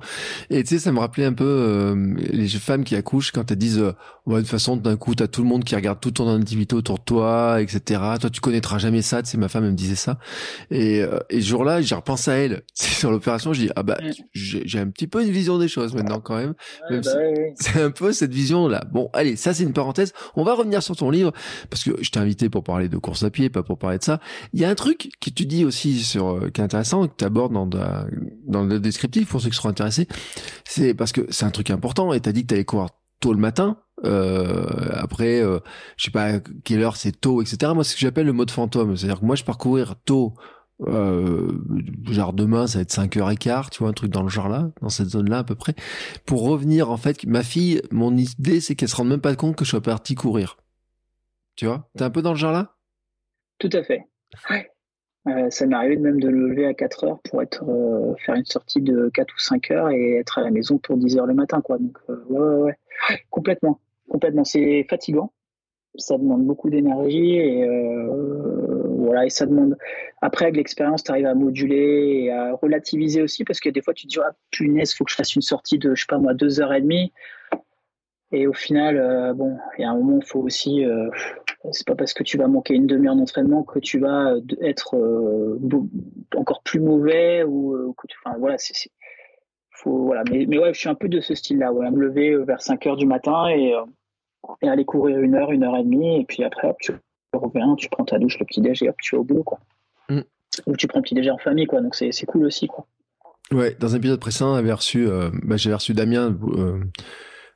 Et 0.49 0.63
tu 0.63 0.69
sais, 0.69 0.79
ça 0.79 0.93
me 0.93 0.99
rappelait 0.99 1.25
un 1.25 1.33
peu 1.33 1.43
euh, 1.43 2.15
les 2.31 2.47
femmes 2.47 2.85
qui 2.85 2.95
accouchent 2.95 3.31
quand 3.31 3.51
elles 3.51 3.57
disent 3.57 3.79
euh, 3.79 3.91
de 4.27 4.39
toute 4.39 4.49
façon, 4.49 4.77
d'un 4.77 4.95
coup, 4.95 5.15
t'as 5.15 5.27
tout 5.27 5.41
le 5.41 5.47
monde 5.47 5.63
qui 5.63 5.75
regarde 5.75 5.99
toute 5.99 6.15
ton 6.15 6.27
intimité 6.27 6.75
autour 6.75 6.99
de 6.99 7.03
toi, 7.03 7.61
etc. 7.61 8.01
Toi, 8.19 8.29
tu 8.29 8.41
connaîtras 8.41 8.77
jamais 8.77 9.01
ça. 9.01 9.21
Tu 9.23 9.29
sais, 9.29 9.37
ma 9.37 9.49
femme 9.49 9.65
elle 9.65 9.71
me 9.71 9.75
disait 9.75 9.95
ça. 9.95 10.19
Et, 10.71 11.01
euh, 11.01 11.19
et 11.29 11.41
ce 11.41 11.47
jour-là, 11.47 11.81
j'ai 11.81 11.95
repensé 11.95 12.31
à 12.31 12.35
elle. 12.35 12.61
Sur 12.73 13.11
l'opération, 13.11 13.53
je 13.53 13.61
dis 13.61 13.69
ah 13.75 13.83
bah 13.83 13.97
j'ai 14.33 14.79
un 14.79 14.89
petit 14.89 15.07
peu 15.07 15.23
une 15.23 15.31
vision 15.31 15.57
des 15.57 15.67
choses 15.67 15.93
maintenant 15.93 16.19
quand 16.19 16.35
même. 16.35 16.53
même 16.89 17.01
bah 17.01 17.11
C'est 17.55 17.81
un 17.81 17.91
peu 17.91 18.11
cette 18.11 18.33
vision-là. 18.33 18.85
Bon, 18.91 19.09
allez, 19.13 19.35
ça 19.35 19.53
c'est 19.53 19.63
une 19.63 19.73
parenthèse. 19.73 20.13
On 20.35 20.43
va 20.43 20.53
revenir 20.53 20.83
sur 20.83 20.95
ton 20.95 21.09
livre 21.09 21.31
parce 21.69 21.83
que 21.83 21.91
je 22.01 22.11
t'ai 22.11 22.19
invité 22.19 22.49
pour 22.49 22.63
parler 22.63 22.89
de 22.89 22.97
course 22.97 23.23
à 23.23 23.29
pied, 23.29 23.49
pas 23.49 23.63
pour 23.63 23.77
parler 23.77 23.97
de 23.97 24.03
ça. 24.03 24.19
Il 24.53 24.59
y 24.59 24.65
a 24.65 24.69
un 24.69 24.75
truc 24.75 25.09
que 25.21 25.29
tu 25.29 25.45
dis 25.45 25.65
aussi 25.65 25.99
sur 25.99 26.29
euh, 26.29 26.49
qui 26.49 26.61
est 26.61 26.63
intéressant 26.63 27.07
que 27.07 27.13
tu 27.17 27.25
abordes 27.25 27.53
dans 27.53 27.69
dans 28.47 28.63
le 28.63 28.79
descriptif 28.79 29.29
pour 29.29 29.41
ceux 29.41 29.49
qui 29.49 29.55
seront 29.55 29.69
intéressés. 29.69 30.07
C'est 30.65 30.93
parce 30.93 31.11
que 31.11 31.21
c'est 31.29 31.45
un 31.45 31.51
truc 31.51 31.69
important 31.69 32.13
et 32.13 32.19
t'as 32.19 32.31
dit 32.31 32.43
que 32.43 32.47
t'allais 32.47 32.65
courir 32.65 32.89
tôt 33.19 33.33
le 33.33 33.39
matin. 33.39 33.77
Euh, 34.05 34.65
après, 34.93 35.41
euh, 35.41 35.59
je 35.97 36.05
sais 36.05 36.11
pas 36.11 36.39
quelle 36.63 36.81
heure 36.81 36.95
c'est 36.95 37.11
tôt, 37.11 37.41
etc. 37.41 37.71
Moi, 37.73 37.83
c'est 37.83 37.91
ce 37.91 37.95
que 37.95 38.01
j'appelle 38.01 38.25
le 38.25 38.33
mode 38.33 38.51
fantôme. 38.51 38.95
C'est-à-dire 38.95 39.19
que 39.19 39.25
moi, 39.25 39.35
je 39.35 39.43
pars 39.43 39.57
courir 39.57 39.95
tôt. 40.05 40.33
Euh, 40.87 41.51
genre 42.09 42.31
demain 42.31 42.65
ça 42.65 42.77
va 42.77 42.83
être 42.83 42.93
5h15 42.93 43.69
tu 43.69 43.79
vois 43.79 43.89
un 43.89 43.93
truc 43.93 44.11
dans 44.11 44.23
le 44.23 44.29
genre 44.29 44.47
là 44.47 44.71
dans 44.81 44.87
cette 44.87 45.09
zone 45.09 45.29
là 45.29 45.39
à 45.39 45.43
peu 45.43 45.55
près. 45.55 45.73
Pour 46.25 46.43
revenir 46.43 46.89
en 46.89 46.95
fait 46.95 47.25
ma 47.25 47.43
fille 47.43 47.81
mon 47.91 48.15
idée 48.15 48.61
c'est 48.61 48.75
qu'elle 48.75 48.87
se 48.87 48.95
rende 48.95 49.09
même 49.09 49.19
pas 49.19 49.35
compte 49.35 49.57
que 49.57 49.65
je 49.65 49.71
suis 49.71 49.81
parti 49.81 50.15
courir. 50.15 50.57
Tu 51.57 51.65
vois? 51.65 51.89
T'es 51.97 52.05
un 52.05 52.09
peu 52.09 52.21
dans 52.21 52.31
le 52.31 52.37
genre 52.37 52.53
là? 52.53 52.75
Tout 53.57 53.69
à 53.73 53.83
fait. 53.83 54.05
Euh, 55.27 55.49
ça 55.49 55.65
m'est 55.65 55.75
arrivé 55.75 55.97
même 55.97 56.21
de 56.21 56.29
lever 56.29 56.65
à 56.65 56.73
4 56.73 57.03
heures 57.03 57.19
pour 57.29 57.41
être 57.41 57.65
euh, 57.67 58.15
faire 58.25 58.35
une 58.35 58.45
sortie 58.45 58.81
de 58.81 59.09
4 59.13 59.33
ou 59.33 59.39
5 59.39 59.71
heures 59.71 59.89
et 59.89 60.15
être 60.15 60.37
à 60.37 60.43
la 60.43 60.49
maison 60.49 60.77
pour 60.77 60.95
10 60.95 61.17
heures 61.17 61.25
le 61.25 61.33
matin 61.33 61.59
quoi. 61.59 61.77
Donc 61.77 61.97
ouais, 62.07 62.15
ouais 62.29 62.55
ouais. 62.61 62.77
Complètement. 63.29 63.81
Complètement. 64.07 64.45
C'est 64.45 64.85
fatigant. 64.89 65.33
Ça 65.95 66.17
demande 66.17 66.45
beaucoup 66.45 66.69
d'énergie 66.69 67.35
et 67.35 67.65
et 69.17 69.29
ça 69.29 69.45
demande 69.45 69.77
après 70.21 70.45
avec 70.45 70.57
l'expérience 70.57 71.03
tu 71.03 71.11
arrives 71.11 71.25
à 71.25 71.35
moduler 71.35 72.23
et 72.23 72.31
à 72.31 72.53
relativiser 72.53 73.21
aussi 73.21 73.43
parce 73.43 73.59
que 73.59 73.69
des 73.69 73.81
fois 73.81 73.93
tu 73.93 74.07
te 74.07 74.11
dis 74.11 74.19
ah 74.23 74.33
punaise 74.51 74.93
faut 74.93 75.03
que 75.03 75.11
je 75.11 75.15
fasse 75.15 75.35
une 75.35 75.41
sortie 75.41 75.77
de 75.77 75.95
je 75.95 76.01
sais 76.01 76.07
pas 76.07 76.17
moi 76.17 76.33
deux 76.33 76.61
heures 76.61 76.73
et 76.73 76.81
demie. 76.81 77.11
Et 78.31 78.45
au 78.45 78.53
final 78.53 78.97
euh, 78.97 79.33
bon 79.33 79.57
il 79.77 79.81
y 79.81 79.85
a 79.85 79.89
un 79.89 79.95
moment 79.95 80.19
il 80.21 80.25
faut 80.25 80.41
aussi 80.41 80.85
euh, 80.85 81.09
c'est 81.71 81.87
pas 81.87 81.95
parce 81.95 82.13
que 82.13 82.23
tu 82.23 82.37
vas 82.37 82.47
manquer 82.47 82.75
une 82.75 82.87
demi-heure 82.87 83.15
d'entraînement 83.15 83.63
que 83.63 83.79
tu 83.79 83.99
vas 83.99 84.35
être 84.61 84.95
encore 86.35 86.61
plus 86.63 86.79
mauvais 86.79 87.43
ou 87.43 87.93
enfin 88.25 88.37
voilà 88.37 88.57
c'est 88.57 88.89
faut 89.71 90.03
voilà. 90.03 90.23
Mais, 90.29 90.45
ouais 90.57 90.73
je 90.73 90.79
suis 90.79 90.89
un 90.89 90.95
peu 90.95 91.07
de 91.07 91.21
ce 91.21 91.35
style 91.35 91.57
là 91.59 91.71
voilà 91.71 91.91
me 91.91 91.99
lever 91.99 92.35
vers 92.37 92.61
5 92.61 92.85
heures 92.87 92.97
du 92.97 93.05
matin 93.05 93.47
et 93.49 93.73
et 94.61 94.69
aller 94.69 94.85
courir 94.85 95.19
une 95.19 95.35
heure, 95.35 95.51
une 95.51 95.63
heure 95.63 95.77
et 95.77 95.83
demie, 95.83 96.21
et 96.21 96.25
puis 96.25 96.43
après, 96.43 96.69
hop, 96.69 96.77
tu 96.79 96.93
tu 97.77 97.89
prends 97.89 98.05
ta 98.05 98.19
douche, 98.19 98.39
le 98.39 98.45
petit 98.45 98.61
déj, 98.61 98.83
et 98.83 98.89
hop, 98.89 98.95
tu 99.01 99.15
es 99.15 99.17
au 99.17 99.23
boulot, 99.23 99.43
quoi. 99.43 99.59
Mm. 100.09 100.21
Ou 100.67 100.75
tu 100.75 100.87
prends 100.87 100.99
le 100.99 101.03
petit 101.03 101.15
déj 101.15 101.29
en 101.29 101.37
famille, 101.37 101.67
quoi. 101.67 101.81
Donc 101.81 101.95
c'est 101.95 102.25
cool 102.25 102.45
aussi, 102.45 102.67
quoi. 102.67 102.85
Ouais, 103.51 103.75
dans 103.79 103.95
un 103.95 103.97
épisode 103.97 104.19
précédent, 104.19 104.55
j'avais 104.55 104.73
reçu, 104.73 105.07
euh, 105.07 105.29
bah, 105.43 105.55
reçu 105.55 105.93
Damien 105.93 106.37
euh, 106.55 106.79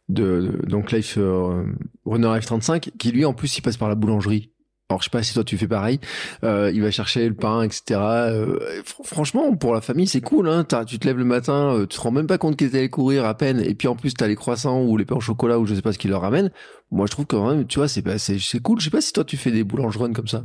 de, 0.09 0.59
donc 0.67 0.91
Life 0.91 1.17
euh, 1.17 1.65
Runner 2.05 2.27
F35, 2.27 2.91
qui 2.97 3.11
lui 3.11 3.25
en 3.25 3.33
plus 3.33 3.57
il 3.57 3.61
passe 3.61 3.77
par 3.77 3.89
la 3.89 3.95
boulangerie. 3.95 4.51
Alors 4.89 5.01
je 5.01 5.05
sais 5.05 5.09
pas 5.09 5.23
si 5.23 5.33
toi 5.33 5.43
tu 5.43 5.57
fais 5.57 5.67
pareil. 5.67 5.99
Euh, 6.43 6.69
il 6.73 6.81
va 6.81 6.91
chercher 6.91 7.27
le 7.27 7.33
pain, 7.33 7.63
etc. 7.63 7.99
Euh, 7.99 8.59
franchement, 9.03 9.55
pour 9.55 9.73
la 9.73 9.81
famille, 9.81 10.07
c'est 10.07 10.21
cool. 10.21 10.49
Hein 10.49 10.65
tu 10.85 10.99
te 10.99 11.07
lèves 11.07 11.17
le 11.17 11.25
matin, 11.25 11.73
euh, 11.73 11.87
tu 11.87 11.97
te 11.97 12.01
rends 12.01 12.11
même 12.11 12.27
pas 12.27 12.37
compte 12.37 12.57
qu'ils 12.57 12.75
allaient 12.75 12.89
courir 12.89 13.25
à 13.25 13.35
peine, 13.35 13.59
et 13.61 13.75
puis 13.75 13.87
en 13.87 13.95
plus 13.95 14.13
t'as 14.13 14.27
les 14.27 14.35
croissants 14.35 14.83
ou 14.83 14.97
les 14.97 15.05
pains 15.05 15.15
au 15.15 15.21
chocolat 15.21 15.57
ou 15.57 15.65
je 15.65 15.73
sais 15.73 15.81
pas 15.81 15.93
ce 15.93 15.97
qu'ils 15.97 16.11
leur 16.11 16.21
ramènent. 16.21 16.51
Moi, 16.91 17.07
je 17.07 17.11
trouve 17.11 17.25
quand 17.25 17.47
même, 17.49 17.65
tu 17.65 17.79
vois, 17.79 17.87
c'est 17.87 18.03
c'est 18.17 18.59
cool. 18.61 18.79
Je 18.79 18.85
sais 18.85 18.91
pas 18.91 19.01
si 19.01 19.13
toi 19.13 19.23
tu 19.23 19.37
fais 19.37 19.51
des 19.51 19.63
boulangeries 19.63 20.11
comme 20.11 20.27
ça. 20.27 20.43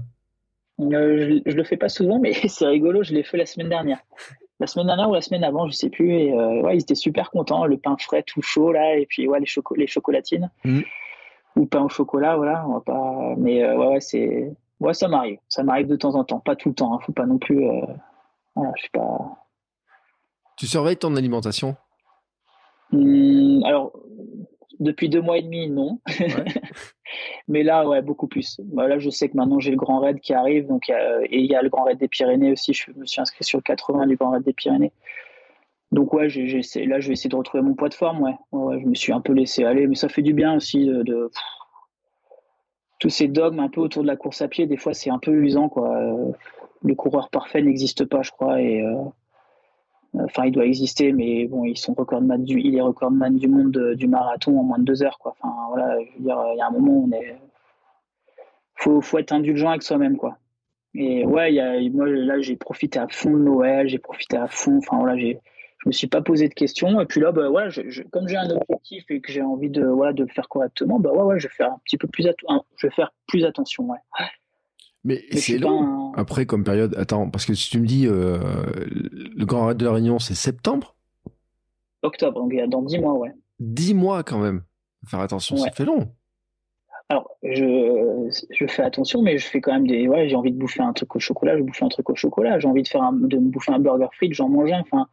je, 0.78 1.41
je 1.45 1.57
le 1.57 1.64
fais 1.64 1.76
pas 1.76 1.89
souvent, 1.89 2.20
mais 2.20 2.32
c'est 2.49 2.66
rigolo. 2.66 3.03
Je 3.03 3.12
l'ai 3.12 3.24
fait 3.24 3.39
la 3.39 3.47
semaine 3.47 3.68
dernière. 3.68 3.99
la 4.61 4.68
semaine 4.68 4.86
dernière 4.86 5.11
ou 5.11 5.14
la 5.14 5.20
semaine 5.20 5.43
avant, 5.43 5.68
je 5.68 5.72
sais 5.72 5.91
plus. 5.91 6.12
Et 6.12 6.32
ouais, 6.32 6.76
ils 6.76 6.82
étaient 6.82 6.95
super 6.95 7.30
contents. 7.30 7.66
Le 7.66 7.76
pain 7.76 7.97
frais 7.99 8.22
tout 8.22 8.41
chaud 8.41 8.72
là, 8.72 8.97
et 8.97 9.05
puis 9.05 9.26
ouais, 9.26 9.41
les, 9.41 9.47
les 9.76 9.86
chocolatines 9.89 10.51
mm. 10.64 10.80
Ou 11.59 11.67
pain 11.67 11.83
au 11.83 11.89
chocolat, 11.89 12.37
voilà. 12.37 12.65
On 12.67 12.75
va 12.75 12.81
pas. 12.81 13.35
Mais 13.37 13.65
ouais, 13.65 13.87
ouais, 13.87 14.01
c'est 14.01 14.53
ouais, 14.81 14.95
ça 14.95 15.09
m'arrive. 15.09 15.39
Ça 15.49 15.63
m'arrive 15.63 15.89
de 15.89 15.97
temps 15.97 16.15
en 16.15 16.25
temps, 16.25 16.41
pas 16.41 16.57
tout 16.57 16.71
le 16.71 16.75
temps. 16.75 16.95
Hein. 16.95 17.01
Faut 17.05 17.13
pas 17.13 17.27
non 17.27 17.39
plus. 17.39 17.63
voilà, 18.55 18.73
je 18.77 18.83
sais 18.83 18.91
pas. 18.93 19.47
Tu 20.57 20.67
surveilles 20.67 20.97
ton 20.97 21.15
alimentation? 21.17 21.77
Mmh, 22.93 23.63
alors, 23.65 23.93
depuis 24.81 25.09
deux 25.09 25.21
mois 25.21 25.39
et 25.39 25.43
demi, 25.43 25.69
non. 25.69 26.01
Mais 27.49 27.63
là, 27.63 27.87
ouais, 27.89 28.03
beaucoup 28.03 28.27
plus. 28.27 28.61
Bah, 28.65 28.89
là, 28.89 28.99
je 28.99 29.11
sais 29.11 29.29
que 29.29 29.37
maintenant 29.37 29.61
j'ai 29.61 29.71
le 29.71 29.77
Grand 29.77 30.01
Raid 30.01 30.21
qui 30.21 30.35
arrive, 30.35 30.67
donc 30.67 30.89
et 30.91 31.39
il 31.39 31.47
y 31.47 31.55
a 31.55 31.63
le 31.63 31.69
Grand 31.69 31.85
Raid 31.85 31.99
des 31.99 32.09
Pyrénées 32.09 32.53
aussi. 32.53 32.75
Je 32.75 32.91
me 32.93 33.07
suis 33.07 33.21
inscrit 33.21 33.45
sur 33.45 33.59
le 33.59 33.63
80 33.63 34.07
du 34.07 34.17
Grand 34.17 34.31
Raid 34.31 34.43
des 34.43 34.53
Pyrénées. 34.53 34.93
Donc 35.93 36.12
ouais, 36.12 36.28
j'ai, 36.28 36.61
là, 36.86 37.01
je 37.01 37.09
vais 37.09 37.14
essayer 37.14 37.30
de 37.30 37.36
retrouver 37.36 37.62
mon 37.62 37.74
poids 37.74 37.89
de 37.89 37.95
forme. 37.95 38.22
Ouais. 38.22 38.34
ouais. 38.53 38.80
je 38.80 38.86
me 38.86 38.95
suis 38.95 39.12
un 39.12 39.20
peu 39.20 39.32
laissé 39.32 39.64
aller, 39.64 39.86
mais 39.86 39.95
ça 39.95 40.09
fait 40.09 40.22
du 40.22 40.34
bien 40.34 40.55
aussi 40.57 40.86
de, 40.86 41.30
tous 42.99 43.11
ces 43.11 43.28
dogmes 43.28 43.61
un 43.61 43.68
peu 43.68 43.80
autour 43.80 44.03
de 44.03 44.09
la 44.09 44.16
course 44.16 44.43
à 44.43 44.49
pied. 44.49 44.66
Des 44.66 44.76
fois, 44.76 44.93
c'est 44.93 45.11
un 45.11 45.18
peu 45.18 45.32
usant, 45.32 45.68
quoi. 45.68 45.99
Le 46.82 46.95
coureur 46.95 47.30
parfait 47.30 47.62
n'existe 47.62 48.05
pas, 48.05 48.22
je 48.22 48.30
crois, 48.30 48.61
et 48.61 48.82
euh, 48.82 49.03
Enfin, 50.14 50.47
il 50.47 50.53
doit 50.53 50.64
exister, 50.64 51.12
mais 51.12 51.47
bon, 51.47 51.64
recordman 51.97 52.43
du, 52.43 52.61
il 52.61 52.76
est 52.76 52.80
recordman 52.80 53.36
du 53.36 53.47
monde 53.47 53.95
du 53.95 54.09
marathon 54.09 54.59
en 54.59 54.62
moins 54.62 54.78
de 54.78 54.84
deux 54.84 55.03
heures, 55.03 55.18
quoi. 55.18 55.36
Enfin, 55.39 55.55
voilà, 55.68 55.99
je 56.01 56.18
veux 56.18 56.24
dire, 56.24 56.43
il 56.55 56.59
y 56.59 56.61
a 56.61 56.66
un 56.66 56.70
moment 56.70 56.93
où 56.93 57.09
on 57.09 57.12
est, 57.12 57.36
faut, 58.74 59.01
faut 59.01 59.18
être 59.18 59.32
indulgent 59.32 59.68
avec 59.68 59.82
soi-même, 59.82 60.16
quoi. 60.16 60.39
Et 60.95 61.26
ouais, 61.26 61.53
y 61.53 61.61
a, 61.61 61.78
moi 61.91 62.09
là, 62.09 62.41
j'ai 62.41 62.57
profité 62.57 62.99
à 62.99 63.07
fond 63.09 63.30
de 63.30 63.39
Noël, 63.39 63.89
j'ai 63.89 63.99
profité 63.99 64.39
à 64.39 64.49
fond. 64.49 64.78
Enfin 64.78 64.99
voilà, 64.99 65.16
j'ai, 65.18 65.39
je 65.79 65.89
me 65.89 65.93
suis 65.93 66.07
pas 66.07 66.20
posé 66.20 66.49
de 66.49 66.55
questions. 66.55 67.01
Et 67.01 67.07
puis 67.07 67.20
là, 67.20 67.33
bah 67.33 67.51
ouais, 67.51 67.70
je, 67.70 68.03
comme 68.03 68.29
j'ai 68.29 68.37
un 68.37 68.51
objectif 68.51 69.05
et 69.11 69.20
que 69.20 69.33
j'ai 69.33 69.43
envie 69.43 69.70
de, 69.70 69.85
voilà, 69.85 70.12
de 70.12 70.24
le 70.24 70.29
faire 70.29 70.49
correctement, 70.49 70.99
bah 70.99 71.11
ouais, 71.12 71.22
ouais, 71.22 71.39
je 71.39 71.49
vais 71.49 71.55
faire 71.55 71.72
un 71.72 71.81
petit 71.85 71.97
peu 71.97 72.09
plus, 72.09 72.26
je 72.76 72.87
vais 72.87 72.93
faire 72.93 73.12
plus 73.26 73.45
attention, 73.45 73.89
ouais. 73.91 73.99
Mais, 75.05 75.22
c'est 75.33 75.59
long. 75.59 76.12
Après, 76.14 76.45
comme 76.45 76.64
période, 76.64 76.95
attends, 76.99 77.31
parce 77.31 77.47
que 77.47 77.55
si 77.55 77.70
tu 77.70 77.81
me 77.81 77.87
dis 77.87 78.07
euh, 78.07 78.39
le 78.91 79.45
Grand 79.47 79.66
Raid 79.66 79.79
de 79.79 79.85
la 79.85 79.93
Réunion, 79.93 80.18
c'est 80.18 80.35
septembre? 80.35 80.97
Octobre, 82.03 82.41
donc 82.41 82.53
dans 82.68 82.83
dix 82.83 82.99
mois, 82.99 83.14
ouais. 83.14 83.33
Dix 83.61 83.95
mois 83.95 84.22
quand 84.22 84.39
même. 84.39 84.62
Faire 85.07 85.20
attention, 85.20 85.57
ça 85.57 85.70
fait 85.70 85.85
long. 85.85 86.12
Alors, 87.09 87.31
je, 87.43 88.29
je 88.51 88.66
fais 88.66 88.83
attention, 88.83 89.22
mais 89.22 89.39
je 89.39 89.47
fais 89.47 89.61
quand 89.61 89.72
même 89.72 89.87
des. 89.87 90.09
Ouais, 90.09 90.29
j'ai 90.29 90.37
envie 90.37 90.53
de 90.53 90.59
bouffer 90.59 90.83
un 90.83 90.93
truc 90.93 91.16
au 91.16 91.20
chocolat, 91.20 91.57
je 91.57 91.62
bouffe 91.62 91.83
un 91.83 91.89
truc 91.89 92.11
au 92.11 92.14
chocolat. 92.14 92.59
J'ai 92.59 92.68
envie 92.68 92.83
de 92.83 92.89
faire 92.89 93.11
de 93.12 93.39
me 93.39 93.49
bouffer 93.49 93.72
un 93.72 93.79
burger 93.79 94.09
frites, 94.12 94.35
j'en 94.35 94.49
mange 94.49 94.70
un. 94.72 94.81
Enfin, 94.81 95.09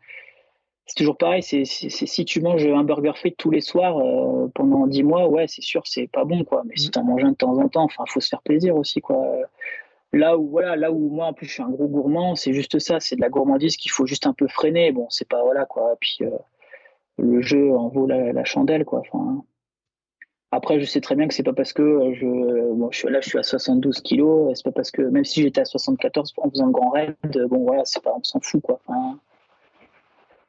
c'est 0.86 0.96
toujours 0.96 1.18
pareil. 1.18 1.42
C'est, 1.42 1.66
si 1.66 2.26
tu 2.26 2.42
manges 2.42 2.66
un 2.66 2.84
burger 2.84 3.14
frites 3.16 3.38
tous 3.38 3.52
les 3.52 3.62
soirs 3.62 3.98
euh, 3.98 4.48
pendant 4.54 4.88
dix 4.88 5.04
mois, 5.04 5.28
ouais, 5.28 5.48
c'est 5.48 5.64
sûr, 5.64 5.82
c'est 5.86 6.08
pas 6.08 6.26
bon, 6.26 6.44
quoi. 6.44 6.64
Mais 6.66 6.76
si 6.78 6.90
mm. 6.90 6.92
tu 6.92 7.00
en 7.00 7.04
manges 7.04 7.24
un 7.24 7.32
de 7.32 7.36
temps 7.36 7.58
en 7.58 7.68
temps, 7.70 7.84
enfin, 7.84 8.04
faut 8.08 8.20
se 8.20 8.30
faire 8.30 8.42
plaisir 8.42 8.76
aussi, 8.76 9.02
quoi. 9.02 9.18
Là 10.16 10.38
où 10.38 10.48
voilà, 10.48 10.78
là 10.78 10.92
où 10.94 11.10
moi 11.10 11.28
en 11.28 11.34
plus 11.34 11.46
je 11.46 11.54
suis 11.54 11.64
un 11.64 11.70
gros 11.70 11.88
gourmand, 11.88 12.36
c'est 12.36 12.54
juste 12.54 12.80
ça, 12.80 13.02
c'est 13.02 13.18
de 13.18 13.22
la 13.22 13.28
gourmandise 13.28 13.76
qu'il 13.76 13.92
faut 13.92 14.06
juste 14.06 14.28
un 14.28 14.34
peu 14.34 14.48
freiner. 14.48 14.94
Bon, 14.94 15.08
c'est 15.10 15.28
pas 15.28 15.44
voilà 15.44 15.66
quoi. 15.66 15.98
Puis 16.00 16.20
euh, 16.22 16.30
le 17.18 17.42
jeu 17.42 17.76
en 17.76 17.90
vaut 17.90 18.08
la, 18.08 18.46
chandelle 18.46 18.86
quoi. 18.86 19.00
Enfin, 19.00 19.44
après, 20.52 20.80
je 20.80 20.86
sais 20.86 21.02
très 21.02 21.16
bien 21.16 21.28
que 21.28 21.34
c'est 21.34 21.44
pas 21.44 21.52
parce 21.52 21.74
que 21.74 21.82
euh, 21.82 22.14
je, 22.14 22.26
bon, 22.74 22.90
je 22.92 22.98
suis 23.00 23.10
là, 23.10 23.20
je 23.20 23.28
suis 23.28 23.38
à 23.38 23.44
72 23.44 24.00
kilos, 24.02 24.52
c'est 24.56 24.64
pas 24.64 24.72
parce 24.72 24.92
que 24.92 25.02
même 25.02 25.26
si 25.26 25.42
j'étais 25.42 25.62
à 25.62 25.66
74 25.66 26.34
en 26.38 26.50
faisant 26.50 26.68
le 26.68 26.72
grand 26.72 26.92
raid, 26.92 27.16
bon 27.50 27.66
voilà, 27.66 27.84
c'est 27.84 28.02
pas, 28.02 28.14
on 28.16 28.24
s'en 28.24 28.40
fout 28.40 28.62
quoi. 28.62 28.80
Enfin, 28.88 29.20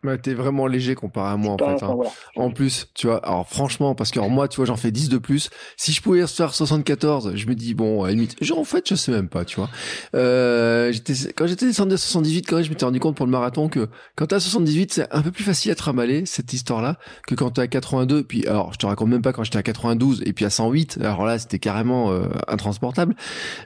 bah, 0.07 0.19
t'es 0.19 0.35
vraiment 0.35 0.67
léger 0.67 0.95
comparé 0.95 1.33
à 1.33 1.37
moi 1.37 1.55
en 1.55 1.59
fait. 1.59 1.85
Hein. 1.85 1.97
En 2.37 2.51
plus, 2.51 2.89
tu 2.95 3.09
vois, 3.09 3.19
alors 3.27 3.47
franchement, 3.49 3.95
parce 3.95 4.11
que 4.11 4.21
moi, 4.21 4.49
tu 4.49 4.57
vois, 4.57 4.67
j'en 4.67 4.77
fais 4.77 4.91
10 4.91 5.09
de 5.09 5.19
plus. 5.19 5.51
Si 5.77 5.93
je 5.93 6.01
pouvais 6.01 6.27
faire 6.27 6.55
74, 6.55 7.33
je 7.35 7.47
me 7.47 7.55
dis 7.55 7.75
bon, 7.75 8.05
à 8.05 8.09
la 8.09 8.15
limite, 8.15 8.43
genre 8.43 8.59
en 8.59 8.65
fait, 8.65 8.89
je 8.89 8.95
sais 8.95 9.13
même 9.13 9.29
pas, 9.29 9.45
tu 9.45 9.57
vois. 9.57 9.69
Euh, 10.15 10.93
j'étais 10.93 11.15
quand 11.35 11.47
j'étais 11.47 11.67
descendu 11.67 11.95
à 11.95 11.97
78, 11.97 12.47
quand 12.47 12.57
même, 12.57 12.65
je 12.65 12.71
m'étais 12.71 12.85
rendu 12.85 13.01
compte 13.01 13.17
pour 13.17 13.27
le 13.27 13.33
marathon 13.33 13.69
que 13.69 13.89
quand 14.15 14.27
t'es 14.27 14.37
à 14.37 14.41
78, 14.41 14.93
c'est 14.93 15.13
un 15.13 15.23
peu 15.23 15.33
plus 15.33 15.45
facile 15.45 15.73
à 15.73 15.75
tramballer 15.75 16.25
cette 16.27 16.53
histoire-là 16.53 16.99
que 17.27 17.35
quand 17.35 17.51
t'es 17.51 17.63
à 17.63 17.67
82. 17.67 18.23
Puis 18.23 18.47
alors, 18.47 18.73
je 18.73 18.79
te 18.79 18.87
raconte 18.87 19.09
même 19.09 19.23
pas 19.23 19.33
quand 19.33 19.45
j'étais 19.45 19.59
à 19.59 19.63
92 19.63 20.23
et 20.25 20.33
puis 20.33 20.45
à 20.45 20.51
108. 20.51 20.99
Alors 21.01 21.25
là, 21.25 21.39
c'était 21.39 21.59
carrément 21.59 22.13
euh, 22.13 22.29
intransportable. 22.49 23.17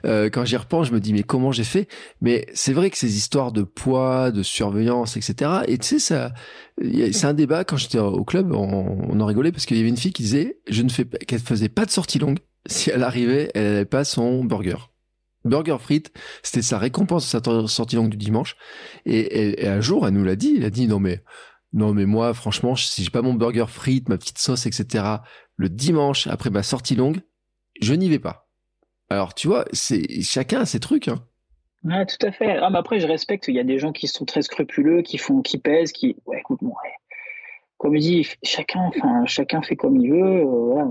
Euh, 0.05 0.29
quand 0.31 0.45
j'y 0.45 0.57
repense, 0.57 0.87
je 0.87 0.93
me 0.93 0.99
dis 0.99 1.13
mais 1.13 1.23
comment 1.23 1.51
j'ai 1.51 1.63
fait? 1.63 1.87
Mais 2.21 2.47
c'est 2.53 2.73
vrai 2.73 2.89
que 2.89 2.97
ces 2.97 3.15
histoires 3.15 3.51
de 3.51 3.63
poids, 3.63 4.31
de 4.31 4.43
surveillance, 4.43 5.17
etc. 5.17 5.51
Et 5.67 5.77
tu 5.77 5.87
sais 5.87 5.99
ça 5.99 6.30
c'est 6.81 7.25
un 7.25 7.33
débat 7.33 7.63
quand 7.63 7.77
j'étais 7.77 7.99
au 7.99 8.23
club, 8.23 8.51
on, 8.53 9.19
en 9.19 9.25
rigolait 9.25 9.51
parce 9.51 9.65
qu'il 9.65 9.77
y 9.77 9.79
avait 9.79 9.89
une 9.89 9.97
fille 9.97 10.13
qui 10.13 10.23
disait, 10.23 10.59
je 10.67 10.81
ne 10.81 10.89
fais 10.89 11.05
qu'elle 11.05 11.39
faisait 11.39 11.69
pas 11.69 11.85
de 11.85 11.91
sortie 11.91 12.19
longue 12.19 12.39
si 12.67 12.89
elle 12.89 13.03
arrivait, 13.03 13.51
elle 13.55 13.63
n'avait 13.63 13.85
pas 13.85 14.03
son 14.03 14.43
burger. 14.43 14.77
Burger 15.43 15.77
frites, 15.79 16.11
c'était 16.43 16.61
sa 16.61 16.77
récompense 16.77 17.25
sa 17.25 17.41
sortie 17.67 17.95
longue 17.95 18.09
du 18.09 18.17
dimanche. 18.17 18.55
Et, 19.05 19.67
un 19.67 19.81
jour, 19.81 20.07
elle 20.07 20.13
nous 20.13 20.23
l'a 20.23 20.35
dit, 20.35 20.55
elle 20.57 20.65
a 20.65 20.69
dit 20.69 20.87
non 20.87 20.99
mais 20.99 21.23
non 21.73 21.93
mais 21.93 22.05
moi 22.05 22.33
franchement, 22.33 22.75
si 22.75 23.03
j'ai 23.03 23.09
pas 23.09 23.21
mon 23.21 23.33
burger 23.33 23.65
frites, 23.67 24.09
ma 24.09 24.17
petite 24.17 24.37
sauce, 24.37 24.65
etc. 24.65 25.05
Le 25.55 25.69
dimanche 25.69 26.27
après 26.27 26.49
ma 26.49 26.63
sortie 26.63 26.95
longue, 26.95 27.21
je 27.81 27.93
n'y 27.93 28.09
vais 28.09 28.19
pas. 28.19 28.47
Alors 29.09 29.33
tu 29.33 29.47
vois, 29.47 29.65
c'est 29.73 30.21
chacun 30.21 30.61
a 30.61 30.65
ses 30.65 30.79
trucs. 30.79 31.07
Hein. 31.07 31.25
Ouais, 31.83 32.05
tout 32.05 32.25
à 32.25 32.31
fait. 32.31 32.57
Ah, 32.57 32.69
mais 32.69 32.77
après, 32.77 32.99
je 32.99 33.07
respecte. 33.07 33.47
Il 33.47 33.55
y 33.55 33.59
a 33.59 33.63
des 33.63 33.79
gens 33.79 33.91
qui 33.91 34.07
sont 34.07 34.25
très 34.25 34.41
scrupuleux, 34.43 35.01
qui 35.01 35.17
font, 35.17 35.41
qui 35.41 35.57
pèsent, 35.57 35.91
qui. 35.91 36.15
Ouais, 36.25 36.39
écoute, 36.39 36.61
moi, 36.61 36.77
comme 37.77 37.95
je 37.95 37.99
dis, 37.99 38.29
chacun, 38.43 38.81
enfin, 38.81 39.25
chacun 39.25 39.61
fait 39.63 39.75
comme 39.75 39.97
il 39.97 40.11
veut. 40.11 40.41
Euh, 40.41 40.43
voilà, 40.45 40.87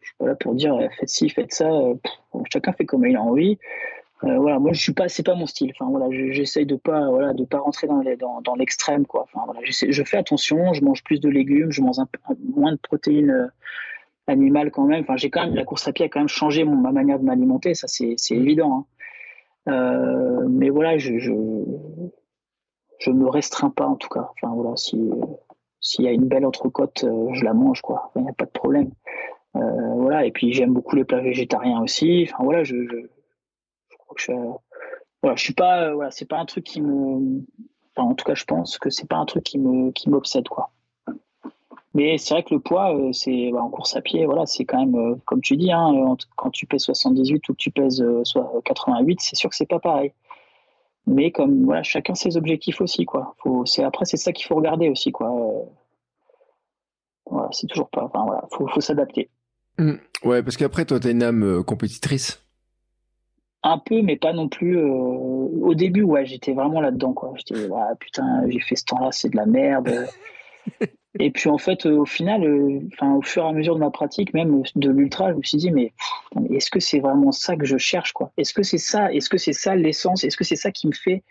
je 0.00 0.06
suis 0.06 0.16
pas 0.18 0.26
là 0.26 0.34
pour 0.34 0.54
dire 0.54 0.76
faites 0.98 1.08
ci, 1.08 1.28
faites 1.28 1.52
ça. 1.52 1.70
Euh, 1.70 1.94
chacun 2.52 2.72
fait 2.72 2.84
comme 2.84 3.06
il 3.06 3.14
a 3.16 3.22
envie. 3.22 3.58
Euh, 4.24 4.38
voilà, 4.38 4.58
moi, 4.58 4.72
je 4.72 4.80
suis 4.80 4.92
pas, 4.92 5.08
c'est 5.08 5.22
pas 5.22 5.36
mon 5.36 5.46
style. 5.46 5.72
Enfin, 5.78 5.88
voilà, 5.90 6.06
j'essaye 6.10 6.66
de 6.66 6.76
pas, 6.76 7.08
voilà, 7.08 7.32
de 7.34 7.44
pas 7.44 7.58
rentrer 7.58 7.86
dans, 7.86 8.02
dans, 8.18 8.40
dans 8.40 8.54
l'extrême, 8.56 9.06
quoi. 9.06 9.22
Enfin, 9.32 9.44
voilà, 9.44 9.60
je 9.64 10.02
fais 10.04 10.16
attention. 10.16 10.72
Je 10.72 10.82
mange 10.82 11.04
plus 11.04 11.20
de 11.20 11.28
légumes, 11.28 11.70
je 11.70 11.82
mange 11.82 11.98
un 12.00 12.08
moins 12.56 12.72
de 12.72 12.78
protéines 12.78 13.52
animales 14.26 14.72
quand 14.72 14.84
même. 14.84 15.02
Enfin, 15.02 15.16
j'ai 15.16 15.30
quand 15.30 15.44
même 15.44 15.54
la 15.54 15.64
course 15.64 15.86
à 15.86 15.92
pied 15.92 16.04
a 16.06 16.08
quand 16.08 16.20
même 16.20 16.28
changé 16.28 16.64
mon, 16.64 16.76
ma 16.76 16.92
manière 16.92 17.20
de 17.20 17.24
m'alimenter. 17.24 17.74
Ça, 17.74 17.86
c'est 17.88 18.16
évident. 18.30 18.78
Hein. 18.78 18.86
Euh, 19.68 20.46
mais 20.48 20.70
voilà, 20.70 20.98
je, 20.98 21.18
je, 21.18 21.32
je 22.98 23.10
me 23.10 23.28
restreins 23.28 23.70
pas 23.70 23.86
en 23.86 23.96
tout 23.96 24.08
cas. 24.08 24.30
Enfin 24.32 24.54
voilà, 24.54 24.76
si 24.76 25.10
s'il 25.80 26.04
y 26.04 26.08
a 26.08 26.12
une 26.12 26.26
belle 26.28 26.46
entrecôte, 26.46 27.04
euh, 27.04 27.28
je 27.32 27.44
la 27.44 27.54
mange 27.54 27.82
quoi. 27.82 28.12
Il 28.16 28.22
n'y 28.22 28.28
a 28.28 28.32
pas 28.32 28.44
de 28.46 28.50
problème. 28.50 28.90
Euh, 29.56 29.94
voilà, 29.96 30.24
et 30.24 30.32
puis 30.32 30.52
j'aime 30.52 30.72
beaucoup 30.72 30.96
les 30.96 31.04
plats 31.04 31.20
végétariens 31.20 31.82
aussi. 31.82 32.28
Enfin 32.30 32.44
voilà, 32.44 32.64
je, 32.64 32.76
je, 32.86 32.96
je 33.90 33.96
crois 33.98 34.14
que 34.14 34.22
je, 34.22 34.32
voilà, 35.22 35.36
je 35.36 35.42
suis 35.44 35.54
pas, 35.54 35.92
voilà, 35.94 36.10
c'est 36.10 36.28
pas 36.28 36.38
un 36.38 36.46
truc 36.46 36.64
qui 36.64 36.80
me, 36.80 37.42
enfin, 37.96 38.08
en 38.08 38.14
tout 38.14 38.24
cas, 38.24 38.34
je 38.34 38.44
pense 38.44 38.78
que 38.78 38.90
c'est 38.90 39.08
pas 39.08 39.16
un 39.16 39.26
truc 39.26 39.44
qui 39.44 39.58
me, 39.58 39.90
qui 39.92 40.08
m'obsède 40.08 40.48
quoi. 40.48 40.70
Mais 41.94 42.16
c'est 42.16 42.32
vrai 42.32 42.42
que 42.42 42.54
le 42.54 42.60
poids, 42.60 42.96
euh, 42.96 43.12
c'est 43.12 43.50
bah, 43.52 43.60
en 43.60 43.68
course 43.68 43.94
à 43.96 44.00
pied, 44.00 44.24
voilà, 44.24 44.46
c'est 44.46 44.64
quand 44.64 44.78
même, 44.78 44.94
euh, 44.94 45.14
comme 45.26 45.42
tu 45.42 45.56
dis, 45.56 45.70
hein, 45.72 45.92
euh, 45.94 46.14
quand 46.36 46.50
tu 46.50 46.66
pèses 46.66 46.82
78 46.82 47.48
ou 47.48 47.52
que 47.52 47.58
tu 47.58 47.70
pèses 47.70 48.02
soit 48.24 48.50
88, 48.64 49.20
c'est 49.20 49.36
sûr 49.36 49.50
que 49.50 49.56
c'est 49.56 49.66
pas 49.66 49.78
pareil. 49.78 50.12
Mais 51.06 51.32
comme 51.32 51.64
voilà, 51.64 51.82
chacun 51.82 52.14
ses 52.14 52.36
objectifs 52.36 52.80
aussi, 52.80 53.04
quoi. 53.04 53.34
Faut, 53.42 53.66
c'est 53.66 53.82
après 53.82 54.04
c'est 54.04 54.16
ça 54.16 54.32
qu'il 54.32 54.46
faut 54.46 54.54
regarder 54.54 54.88
aussi, 54.88 55.12
quoi. 55.12 55.30
Voilà, 57.26 57.48
c'est 57.52 57.66
toujours 57.66 57.90
pas, 57.90 58.04
enfin 58.04 58.24
voilà, 58.24 58.46
faut, 58.52 58.66
faut 58.68 58.80
s'adapter. 58.80 59.28
Mmh. 59.78 59.94
Ouais, 60.24 60.42
parce 60.42 60.56
qu'après 60.56 60.84
toi, 60.84 60.98
t'as 61.00 61.10
une 61.10 61.22
âme 61.22 61.64
compétitrice. 61.64 62.42
Un 63.64 63.78
peu, 63.78 64.02
mais 64.02 64.16
pas 64.16 64.32
non 64.32 64.48
plus. 64.48 64.80
Au 64.80 65.74
début, 65.74 66.02
ouais, 66.02 66.24
j'étais 66.24 66.52
vraiment 66.52 66.80
là-dedans, 66.80 67.12
quoi. 67.12 67.32
J'étais, 67.36 67.66
ouais, 67.66 67.80
putain, 68.00 68.48
j'ai 68.48 68.60
fait 68.60 68.76
ce 68.76 68.84
temps-là, 68.86 69.12
c'est 69.12 69.28
de 69.28 69.36
la 69.36 69.46
merde. 69.46 70.08
Et 71.18 71.30
puis 71.30 71.50
en 71.50 71.58
fait, 71.58 71.84
euh, 71.84 71.98
au 71.98 72.06
final, 72.06 72.44
euh, 72.44 72.80
enfin, 72.92 73.14
au 73.14 73.22
fur 73.22 73.44
et 73.44 73.48
à 73.48 73.52
mesure 73.52 73.74
de 73.74 73.80
ma 73.80 73.90
pratique, 73.90 74.32
même 74.32 74.62
de 74.76 74.90
l'ultra, 74.90 75.30
je 75.32 75.36
me 75.36 75.42
suis 75.42 75.58
dit, 75.58 75.70
mais 75.70 75.92
est-ce 76.50 76.70
que 76.70 76.80
c'est 76.80 77.00
vraiment 77.00 77.32
ça 77.32 77.56
que 77.56 77.66
je 77.66 77.76
cherche, 77.76 78.12
quoi? 78.12 78.32
Est-ce 78.38 78.54
que 78.54 78.62
c'est 78.62 78.78
ça 78.78 79.12
Est-ce 79.12 79.28
que 79.28 79.36
c'est 79.36 79.52
ça 79.52 79.76
l'essence? 79.76 80.24
Est-ce 80.24 80.36
que 80.36 80.44
c'est 80.44 80.56
ça 80.56 80.70
qui 80.70 80.86
me 80.86 80.92
fait, 80.92 81.22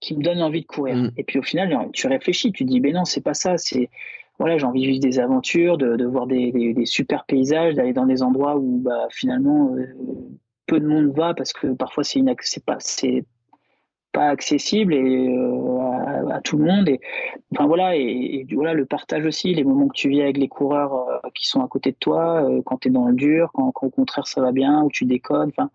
qui 0.00 0.16
me 0.16 0.22
donne 0.22 0.42
envie 0.42 0.62
de 0.62 0.66
courir? 0.66 0.96
Mm. 0.96 1.10
Et 1.18 1.24
puis 1.24 1.38
au 1.38 1.42
final, 1.42 1.90
tu 1.92 2.06
réfléchis, 2.06 2.52
tu 2.52 2.64
dis, 2.64 2.80
mais 2.80 2.92
non, 2.92 3.04
c'est 3.04 3.20
pas 3.20 3.34
ça. 3.34 3.58
C'est 3.58 3.90
voilà, 4.38 4.58
j'ai 4.58 4.64
envie 4.64 4.80
de 4.80 4.86
vivre 4.86 5.00
des 5.00 5.18
aventures, 5.20 5.78
de, 5.78 5.96
de 5.96 6.04
voir 6.04 6.26
des, 6.26 6.50
des, 6.50 6.86
super 6.86 7.24
paysages, 7.26 7.74
d'aller 7.74 7.92
dans 7.92 8.06
des 8.06 8.22
endroits 8.22 8.56
où 8.56 8.78
bah, 8.78 9.06
finalement 9.10 9.74
euh, 9.76 9.86
peu 10.66 10.80
de 10.80 10.86
monde 10.86 11.14
va 11.14 11.34
parce 11.34 11.52
que 11.52 11.68
parfois 11.68 12.02
c'est 12.02 12.24
pas 12.64 12.76
c'est 12.80 13.24
pas 14.12 14.28
accessible 14.28 14.94
et 14.94 15.28
euh, 15.28 15.50
à, 16.02 16.40
tout 16.40 16.56
le 16.56 16.64
monde 16.64 16.88
et 16.88 17.00
enfin 17.52 17.66
voilà 17.66 17.96
et, 17.96 18.46
voilà 18.52 18.74
le 18.74 18.86
partage 18.86 19.24
aussi 19.24 19.54
les 19.54 19.64
moments 19.64 19.88
que 19.88 19.94
tu 19.94 20.08
vis 20.08 20.22
avec 20.22 20.36
les 20.36 20.48
coureurs 20.48 20.94
euh, 20.94 21.28
qui 21.34 21.46
sont 21.46 21.62
à 21.62 21.68
côté 21.68 21.92
de 21.92 21.96
toi 21.96 22.42
euh, 22.42 22.62
quand 22.64 22.78
tu 22.78 22.88
es 22.88 22.90
dans 22.90 23.06
le 23.06 23.14
dur 23.14 23.50
quand, 23.52 23.72
au 23.82 23.90
contraire 23.90 24.26
ça 24.26 24.40
va 24.40 24.52
bien 24.52 24.82
ou 24.82 24.90
tu 24.90 25.04
déconnes 25.04 25.50
enfin 25.50 25.70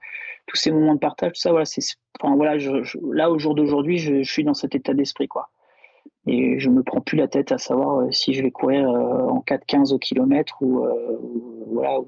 tous 0.46 0.58
ces 0.58 0.72
moments 0.72 0.96
de 0.96 1.00
partage 1.00 1.34
tout 1.34 1.40
ça 1.40 1.52
voilà 1.52 1.66
c'est 1.66 1.82
enfin 2.20 2.36
voilà 2.36 2.58
là 3.12 3.32
au 3.32 3.40
jour 3.40 3.56
d'aujourd'hui 3.56 3.98
je, 3.98 4.24
suis 4.24 4.44
dans 4.44 4.54
cet 4.54 4.76
état 4.76 4.94
d'esprit 4.94 5.28
quoi 5.28 5.50
et 6.26 6.60
je 6.60 6.70
me 6.70 6.84
prends 6.84 7.02
plus 7.02 7.18
la 7.18 7.28
tête 7.28 7.52
à 7.52 7.58
savoir 7.58 8.12
si 8.14 8.34
je 8.34 8.44
vais 8.44 8.52
courir 8.52 8.90
en 8.90 9.44
4-15 9.48 9.94
au 9.94 9.98
kilomètre 9.98 10.62
ou, 10.62 10.86
voilà. 11.68 12.00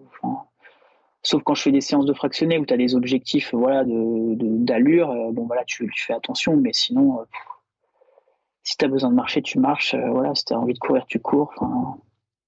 sauf 1.22 1.42
quand 1.44 1.54
je 1.54 1.62
fais 1.62 1.72
des 1.72 1.82
séances 1.82 2.06
de 2.06 2.14
fractionné 2.14 2.58
où 2.58 2.66
tu 2.66 2.74
as 2.74 2.78
des 2.78 2.96
objectifs 2.96 3.54
voilà 3.54 3.84
d'allure, 3.86 5.14
bon 5.32 5.46
voilà 5.46 5.64
tu, 5.66 5.90
fais 5.96 6.14
attention, 6.14 6.58
mais 6.58 6.74
sinon 6.74 7.20
si 8.70 8.78
tu 8.78 8.86
as 8.86 8.88
besoin 8.88 9.10
de 9.10 9.16
marcher, 9.16 9.42
tu 9.42 9.58
marches. 9.58 9.96
voilà, 9.96 10.36
si 10.36 10.46
tu 10.46 10.54
as 10.54 10.60
envie 10.60 10.74
de 10.74 10.80
courir, 10.80 11.06
tu 11.08 11.20
cours. 11.20 11.54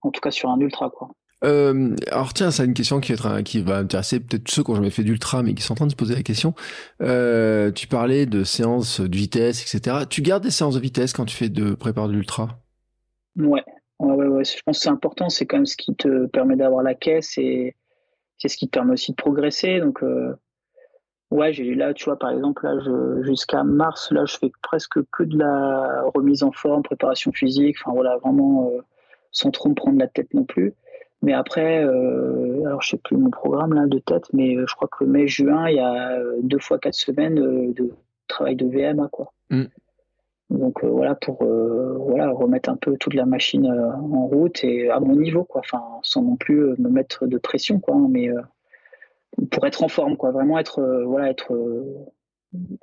en 0.01 0.11
tout 0.11 0.21
cas 0.21 0.31
sur 0.31 0.49
un 0.49 0.59
ultra 0.59 0.89
quoi. 0.89 1.09
Euh, 1.43 1.95
alors 2.11 2.33
tiens, 2.33 2.51
c'est 2.51 2.65
une 2.65 2.75
question 2.75 2.99
qui, 2.99 3.13
être, 3.13 3.41
qui 3.41 3.61
va 3.61 3.77
intéresser 3.77 4.19
peut-être 4.19 4.47
ceux 4.49 4.63
qui 4.63 4.69
ont 4.69 4.75
jamais 4.75 4.91
fait 4.91 5.03
d'ultra, 5.03 5.41
mais 5.41 5.55
qui 5.55 5.63
sont 5.63 5.73
en 5.73 5.75
train 5.75 5.85
de 5.87 5.91
se 5.91 5.95
poser 5.95 6.13
la 6.13 6.21
question. 6.21 6.53
Euh, 7.01 7.71
tu 7.71 7.87
parlais 7.87 8.27
de 8.27 8.43
séances 8.43 9.01
de 9.01 9.17
vitesse, 9.17 9.61
etc. 9.61 10.05
Tu 10.07 10.21
gardes 10.21 10.43
des 10.43 10.51
séances 10.51 10.75
de 10.75 10.79
vitesse 10.79 11.13
quand 11.13 11.25
tu 11.25 11.35
fais 11.35 11.49
de 11.49 11.71
de 11.73 12.11
l'ultra? 12.11 12.59
Ouais. 13.35 13.63
ouais, 13.99 14.13
ouais, 14.13 14.27
ouais. 14.27 14.43
Je 14.43 14.61
pense 14.63 14.77
que 14.77 14.83
c'est 14.83 14.89
important. 14.89 15.29
C'est 15.29 15.47
quand 15.47 15.57
même 15.57 15.65
ce 15.65 15.77
qui 15.77 15.95
te 15.95 16.27
permet 16.27 16.55
d'avoir 16.55 16.83
la 16.83 16.93
caisse 16.93 17.37
et 17.37 17.75
c'est 18.37 18.47
ce 18.47 18.57
qui 18.57 18.67
te 18.67 18.71
permet 18.71 18.93
aussi 18.93 19.11
de 19.11 19.15
progresser. 19.15 19.79
Donc, 19.79 20.03
euh, 20.03 20.35
ouais, 21.31 21.53
j'ai 21.53 21.73
là, 21.73 21.93
tu 21.93 22.05
vois, 22.05 22.19
par 22.19 22.29
exemple, 22.31 22.65
là, 22.65 22.77
jusqu'à 23.23 23.63
mars, 23.63 24.11
là, 24.11 24.25
je 24.25 24.37
fais 24.37 24.51
presque 24.61 24.99
que 25.11 25.23
de 25.23 25.37
la 25.37 26.03
remise 26.13 26.43
en 26.43 26.51
forme, 26.51 26.83
préparation 26.83 27.31
physique. 27.31 27.77
Enfin 27.81 27.93
voilà, 27.93 28.17
vraiment 28.17 28.69
euh, 28.71 28.81
sans 29.31 29.49
trop 29.51 29.69
me 29.69 29.75
prendre 29.75 29.97
la 29.97 30.07
tête 30.07 30.33
non 30.33 30.43
plus. 30.43 30.73
Mais 31.23 31.33
après, 31.33 31.83
euh, 31.83 32.65
alors 32.65 32.81
je 32.81 32.89
sais 32.89 32.97
plus 32.97 33.15
mon 33.15 33.29
programme 33.29 33.73
là 33.73 33.85
de 33.85 33.99
tête, 33.99 34.25
mais 34.33 34.55
euh, 34.55 34.65
je 34.67 34.75
crois 34.75 34.87
que 34.87 35.03
mai-juin, 35.05 35.69
il 35.69 35.75
y 35.75 35.79
a 35.79 36.17
deux 36.41 36.57
fois 36.59 36.79
quatre 36.79 36.95
semaines 36.95 37.35
de 37.73 37.91
travail 38.27 38.55
de 38.55 38.65
VMA 38.65 39.07
quoi. 39.09 39.31
Mm. 39.51 39.65
Donc 40.49 40.83
voilà 40.83 41.15
pour 41.15 41.43
voilà 41.43 42.29
remettre 42.31 42.69
un 42.69 42.75
peu 42.75 42.97
toute 42.97 43.13
la 43.13 43.25
machine 43.25 43.67
en 43.67 44.25
route 44.25 44.63
et 44.63 44.89
à 44.89 44.99
mon 44.99 45.15
niveau 45.15 45.43
quoi. 45.43 45.61
Enfin 45.63 45.83
sans 46.01 46.23
non 46.23 46.37
plus 46.37 46.75
me 46.79 46.89
mettre 46.89 47.27
de 47.27 47.37
pression 47.37 47.79
quoi, 47.79 47.95
hein, 47.95 48.07
mais 48.09 48.29
pour 49.49 49.65
être 49.65 49.83
en 49.83 49.87
forme 49.87 50.17
quoi, 50.17 50.31
vraiment 50.31 50.59
être 50.59 50.81
voilà 51.05 51.29
être 51.29 51.51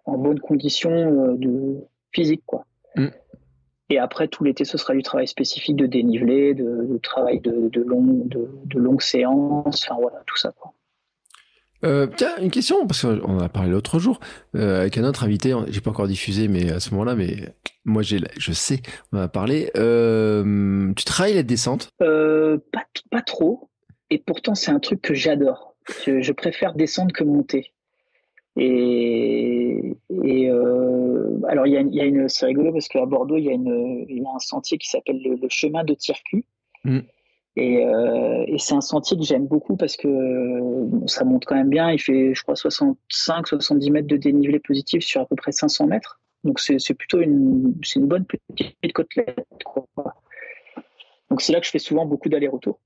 en 0.05 0.19
bonne 0.19 0.41
condition 0.41 1.35
de 1.35 1.77
physique 2.13 2.43
quoi. 2.47 2.65
Mm. 2.97 3.09
Et 3.91 3.99
après, 3.99 4.29
tout 4.29 4.45
l'été, 4.45 4.67
ce 4.67 4.77
sera 4.77 4.93
du 4.93 5.03
travail 5.03 5.27
spécifique 5.27 5.77
de 5.77 5.87
dénivelé, 5.87 6.53
de, 6.53 6.99
travail 7.03 7.41
de, 7.41 7.71
de, 7.71 7.83
de, 7.83 8.79
longues 8.79 9.01
séances, 9.01 9.83
enfin 9.83 9.99
voilà, 9.99 10.23
tout 10.27 10.37
ça. 10.37 10.53
Quoi. 10.53 10.75
Euh, 11.85 12.07
tiens, 12.17 12.37
une 12.41 12.51
question, 12.51 12.87
parce 12.87 13.03
qu'on 13.03 13.23
en 13.23 13.39
a 13.39 13.49
parlé 13.49 13.71
l'autre 13.71 13.99
jour 13.99 14.21
euh, 14.57 14.81
avec 14.81 14.99
un 14.99 15.05
autre 15.05 15.25
invité, 15.25 15.55
j'ai 15.69 15.81
pas 15.81 15.91
encore 15.91 16.09
diffusé, 16.09 16.49
mais 16.49 16.71
à 16.71 16.81
ce 16.81 16.91
moment-là, 16.91 17.15
mais 17.15 17.55
moi 17.85 18.03
j'ai, 18.03 18.19
je 18.37 18.53
sais, 18.53 18.83
on 19.13 19.19
en 19.19 19.23
a 19.23 19.29
parlé. 19.29 19.71
Euh, 19.77 20.93
tu 20.95 21.05
travailles 21.05 21.35
la 21.35 21.45
descente 21.45 21.89
euh, 22.03 22.59
pas, 22.73 22.85
pas 23.11 23.23
trop, 23.23 23.71
et 24.11 24.19
pourtant 24.19 24.55
c'est 24.55 24.73
un 24.73 24.81
truc 24.81 25.01
que 25.01 25.15
j'adore. 25.15 25.77
Je, 26.05 26.21
je 26.21 26.33
préfère 26.33 26.75
descendre 26.75 27.13
que 27.13 27.25
monter. 27.25 27.73
Et, 28.57 29.95
et 30.25 30.51
euh, 30.51 31.41
alors, 31.47 31.67
il 31.67 31.73
y 31.73 31.77
a, 31.77 31.83
y 31.83 32.01
a 32.01 32.05
une, 32.05 32.29
c'est 32.29 32.47
rigolo 32.47 32.73
parce 32.73 32.89
qu'à 32.89 33.07
Bordeaux, 33.07 33.37
il 33.37 33.45
y, 33.45 34.15
y 34.15 34.25
a 34.25 34.35
un 34.35 34.39
sentier 34.41 34.79
qui 34.79 34.89
s'appelle 34.89 35.21
le, 35.23 35.49
chemin 35.49 35.85
de 35.85 35.95
Tircu. 35.95 36.45
Mm. 36.85 36.99
Et, 37.57 37.85
euh, 37.85 38.45
et 38.47 38.59
c'est 38.59 38.75
un 38.75 38.81
sentier 38.81 39.17
que 39.17 39.25
j'aime 39.25 39.47
beaucoup 39.47 39.77
parce 39.77 39.97
que 39.97 40.09
ça 41.07 41.25
monte 41.25 41.45
quand 41.45 41.55
même 41.55 41.71
bien. 41.71 41.91
Il 41.93 42.01
fait, 42.01 42.35
je 42.35 42.43
crois, 42.43 42.55
65-70 42.55 43.93
mètres 43.93 44.09
de 44.09 44.17
dénivelé 44.17 44.59
positif 44.59 45.05
sur 45.05 45.21
à 45.21 45.27
peu 45.27 45.37
près 45.37 45.53
500 45.53 45.87
mètres. 45.87 46.21
Donc, 46.45 46.61
c'est, 46.61 46.95
plutôt 46.95 47.21
une, 47.21 47.75
une 47.97 48.07
bonne 48.07 48.25
petite 48.25 48.93
côtelette. 48.93 49.45
Quoi. 49.65 49.87
Donc, 51.31 51.43
c'est 51.43 51.53
là 51.53 51.61
que 51.61 51.67
je 51.67 51.71
fais 51.71 51.79
souvent 51.79 52.07
beaucoup 52.07 52.29
d'allers-retours. 52.29 52.81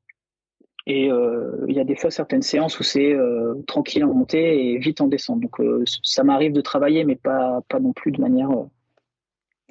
Et 0.86 1.10
euh, 1.10 1.64
il 1.68 1.76
y 1.76 1.80
a 1.80 1.84
des 1.84 1.94
fois 1.94 2.10
certaines 2.10 2.42
séances 2.42 2.80
où 2.80 2.82
c'est 2.82 3.12
euh, 3.12 3.54
tranquille 3.66 4.04
en 4.04 4.12
montée 4.12 4.72
et 4.72 4.78
vite 4.78 5.00
en 5.00 5.06
descente. 5.06 5.40
Donc 5.40 5.60
euh, 5.60 5.84
ça 6.02 6.24
m'arrive 6.24 6.52
de 6.52 6.60
travailler, 6.60 7.04
mais 7.04 7.16
pas, 7.16 7.60
pas 7.68 7.78
non 7.78 7.92
plus 7.92 8.10
de 8.10 8.20
manière 8.20 8.50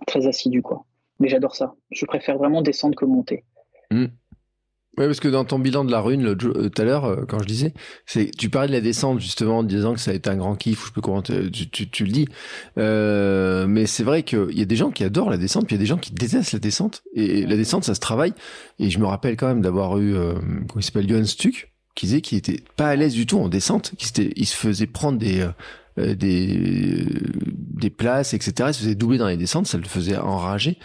très 0.07 0.25
assidue. 0.27 0.61
Quoi. 0.61 0.85
Mais 1.19 1.27
j'adore 1.27 1.55
ça. 1.55 1.75
Je 1.91 2.05
préfère 2.05 2.37
vraiment 2.37 2.61
descendre 2.61 2.95
que 2.95 3.05
monter. 3.05 3.43
Mmh. 3.91 4.05
Oui, 4.97 5.05
parce 5.05 5.21
que 5.21 5.29
dans 5.29 5.45
ton 5.45 5.57
bilan 5.57 5.85
de 5.85 5.91
la 5.91 6.01
rune, 6.01 6.27
euh, 6.27 6.35
tout 6.35 6.81
à 6.81 6.83
l'heure, 6.83 7.05
euh, 7.05 7.23
quand 7.25 7.39
je 7.39 7.45
disais, 7.45 7.73
c'est, 8.05 8.29
tu 8.29 8.49
parlais 8.49 8.67
de 8.67 8.73
la 8.73 8.81
descente, 8.81 9.21
justement, 9.21 9.59
en 9.59 9.63
disant 9.63 9.93
que 9.93 10.01
ça 10.01 10.11
a 10.11 10.13
été 10.13 10.29
un 10.29 10.35
grand 10.35 10.55
kiff, 10.55 10.83
ou 10.83 10.87
je 10.87 10.91
peux 10.91 10.99
comment 10.99 11.21
tu, 11.21 11.49
tu, 11.49 11.89
tu, 11.89 12.03
le 12.03 12.11
dis. 12.11 12.27
Euh, 12.77 13.67
mais 13.67 13.85
c'est 13.85 14.03
vrai 14.03 14.23
qu'il 14.23 14.51
y 14.51 14.61
a 14.61 14.65
des 14.65 14.75
gens 14.75 14.91
qui 14.91 15.05
adorent 15.05 15.29
la 15.29 15.37
descente, 15.37 15.65
puis 15.65 15.75
il 15.75 15.79
y 15.79 15.81
a 15.81 15.83
des 15.83 15.87
gens 15.87 15.97
qui 15.97 16.11
détestent 16.11 16.51
la 16.51 16.59
descente. 16.59 17.03
Et 17.13 17.45
la 17.45 17.55
descente, 17.55 17.85
ça 17.85 17.95
se 17.95 18.01
travaille. 18.01 18.33
Et 18.79 18.89
je 18.89 18.99
me 18.99 19.05
rappelle 19.05 19.37
quand 19.37 19.47
même 19.47 19.61
d'avoir 19.61 19.97
eu, 19.97 20.13
euh, 20.13 20.33
comment 20.67 20.81
il 20.81 20.83
s'appelle, 20.83 21.07
Johan 21.07 21.23
Stuck, 21.23 21.71
qui 21.95 22.07
disait 22.07 22.19
qu'il 22.19 22.37
était 22.37 22.61
pas 22.75 22.87
à 22.89 22.95
l'aise 22.97 23.13
du 23.13 23.25
tout 23.25 23.39
en 23.39 23.47
descente, 23.47 23.93
qu'il 23.97 24.33
il 24.35 24.45
se 24.45 24.55
faisait 24.55 24.87
prendre 24.87 25.17
des, 25.17 25.39
euh, 25.39 25.51
des, 25.97 27.05
des 27.81 27.89
places, 27.89 28.33
etc. 28.33 28.53
Il 28.67 28.73
se 28.73 28.79
faisait 28.79 28.95
doubler 28.95 29.17
dans 29.17 29.27
les 29.27 29.37
descentes, 29.37 29.67
ça 29.67 29.77
le 29.77 29.83
faisait 29.83 30.17
enrager. 30.17 30.77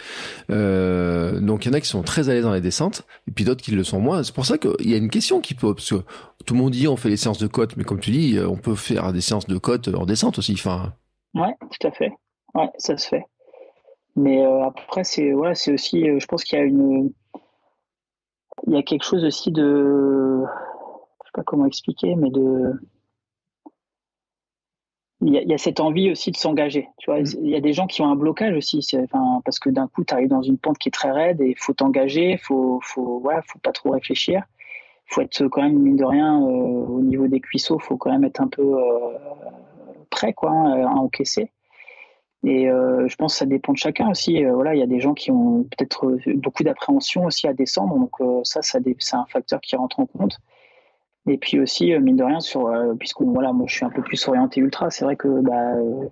Euh, 0.49 1.39
donc 1.39 1.65
il 1.65 1.69
y 1.69 1.71
en 1.71 1.73
a 1.73 1.79
qui 1.79 1.87
sont 1.87 2.03
très 2.03 2.29
à 2.29 2.33
l'aise 2.33 2.43
dans 2.43 2.53
les 2.53 2.61
descentes, 2.61 3.05
et 3.27 3.31
puis 3.31 3.45
d'autres 3.45 3.63
qui 3.63 3.71
le 3.71 3.83
sont 3.83 3.99
moins. 3.99 4.23
C'est 4.23 4.35
pour 4.35 4.45
ça 4.45 4.57
qu'il 4.57 4.89
y 4.89 4.93
a 4.93 4.97
une 4.97 5.09
question 5.09 5.39
qui 5.39 5.53
peut, 5.53 5.73
parce 5.73 5.89
que 5.89 6.03
tout 6.45 6.53
le 6.53 6.59
monde 6.59 6.71
dit 6.73 6.87
on 6.87 6.97
fait 6.97 7.09
les 7.09 7.17
séances 7.17 7.39
de 7.39 7.47
côte, 7.47 7.77
mais 7.77 7.83
comme 7.83 7.99
tu 7.99 8.11
dis, 8.11 8.37
on 8.39 8.57
peut 8.57 8.75
faire 8.75 9.13
des 9.13 9.21
séances 9.21 9.47
de 9.47 9.57
côte 9.57 9.89
en 9.89 10.05
descente 10.05 10.37
aussi. 10.39 10.53
Enfin. 10.53 10.93
Ouais, 11.33 11.55
tout 11.59 11.87
à 11.87 11.91
fait. 11.91 12.11
Ouais, 12.53 12.69
ça 12.77 12.97
se 12.97 13.07
fait. 13.07 13.25
Mais 14.15 14.43
euh, 14.43 14.63
après, 14.65 15.03
c'est 15.03 15.31
voilà, 15.31 15.53
c'est 15.53 15.71
aussi, 15.71 16.05
je 16.19 16.25
pense 16.25 16.43
qu'il 16.43 16.57
y 16.57 16.61
a 16.61 16.65
une, 16.65 17.11
il 18.65 18.73
y 18.73 18.77
a 18.77 18.81
quelque 18.81 19.03
chose 19.03 19.23
aussi 19.23 19.51
de, 19.51 20.41
je 20.43 21.27
sais 21.27 21.31
pas 21.33 21.43
comment 21.43 21.65
expliquer, 21.65 22.15
mais 22.15 22.31
de 22.31 22.73
il 25.21 25.33
y, 25.33 25.53
a, 25.53 25.57
cette 25.57 25.79
envie 25.79 26.11
aussi 26.11 26.31
de 26.31 26.37
s'engager. 26.37 26.89
Tu 26.99 27.09
vois, 27.09 27.21
mm. 27.21 27.25
il 27.41 27.49
y 27.49 27.55
a 27.55 27.59
des 27.59 27.73
gens 27.73 27.87
qui 27.87 28.01
ont 28.01 28.09
un 28.09 28.15
blocage 28.15 28.55
aussi, 28.55 28.85
enfin, 29.03 29.41
parce 29.45 29.59
que 29.59 29.69
d'un 29.69 29.87
coup, 29.87 30.03
tu 30.03 30.13
arrives 30.13 30.29
dans 30.29 30.43
une 30.43 30.57
pente 30.57 30.77
qui 30.77 30.89
est 30.89 30.91
très 30.91 31.11
raide 31.11 31.41
et 31.41 31.49
il 31.49 31.57
faut 31.57 31.73
t'engager, 31.73 32.37
faut, 32.37 32.79
faut, 32.83 33.19
voilà, 33.19 33.41
faut 33.47 33.59
pas 33.59 33.71
trop 33.71 33.91
réfléchir. 33.91 34.43
Il 35.09 35.13
faut 35.13 35.21
être 35.21 35.47
quand 35.47 35.61
même 35.61 35.79
mine 35.79 35.95
de 35.95 36.03
rien 36.03 36.39
euh, 36.39 36.45
au 36.45 37.01
niveau 37.01 37.27
des 37.27 37.39
cuisseaux, 37.39 37.79
faut 37.79 37.97
quand 37.97 38.11
même 38.11 38.25
être 38.25 38.41
un 38.41 38.47
peu 38.47 38.61
euh, 38.61 39.17
prêt, 40.09 40.33
quoi, 40.33 40.51
hein, 40.51 40.85
à 40.85 40.89
encaisser. 40.89 41.51
Et 42.43 42.69
euh, 42.69 43.07
je 43.07 43.15
pense 43.15 43.33
que 43.33 43.39
ça 43.39 43.45
dépend 43.45 43.73
de 43.73 43.77
chacun 43.77 44.11
aussi. 44.11 44.43
voilà, 44.43 44.75
il 44.75 44.79
y 44.79 44.83
a 44.83 44.87
des 44.87 44.99
gens 44.99 45.15
qui 45.15 45.31
ont 45.31 45.63
peut-être 45.63 46.17
beaucoup 46.35 46.63
d'appréhension 46.63 47.25
aussi 47.25 47.47
à 47.47 47.53
descendre, 47.53 47.97
donc 47.97 48.11
ça, 48.43 48.61
ça 48.61 48.79
c'est 48.99 49.15
un 49.15 49.25
facteur 49.25 49.59
qui 49.61 49.75
rentre 49.75 49.99
en 49.99 50.05
compte. 50.05 50.37
Et 51.27 51.37
puis 51.37 51.59
aussi, 51.59 51.93
euh, 51.93 51.99
mine 51.99 52.15
de 52.15 52.23
rien, 52.23 52.39
sur, 52.39 52.67
euh, 52.67 52.93
voilà, 53.19 53.51
moi 53.51 53.65
je 53.67 53.75
suis 53.75 53.85
un 53.85 53.89
peu 53.89 54.01
plus 54.01 54.27
orienté 54.27 54.61
ultra, 54.61 54.89
c'est 54.89 55.03
vrai 55.03 55.17
que 55.17 55.27
bah, 55.41 55.75
euh, 55.75 56.07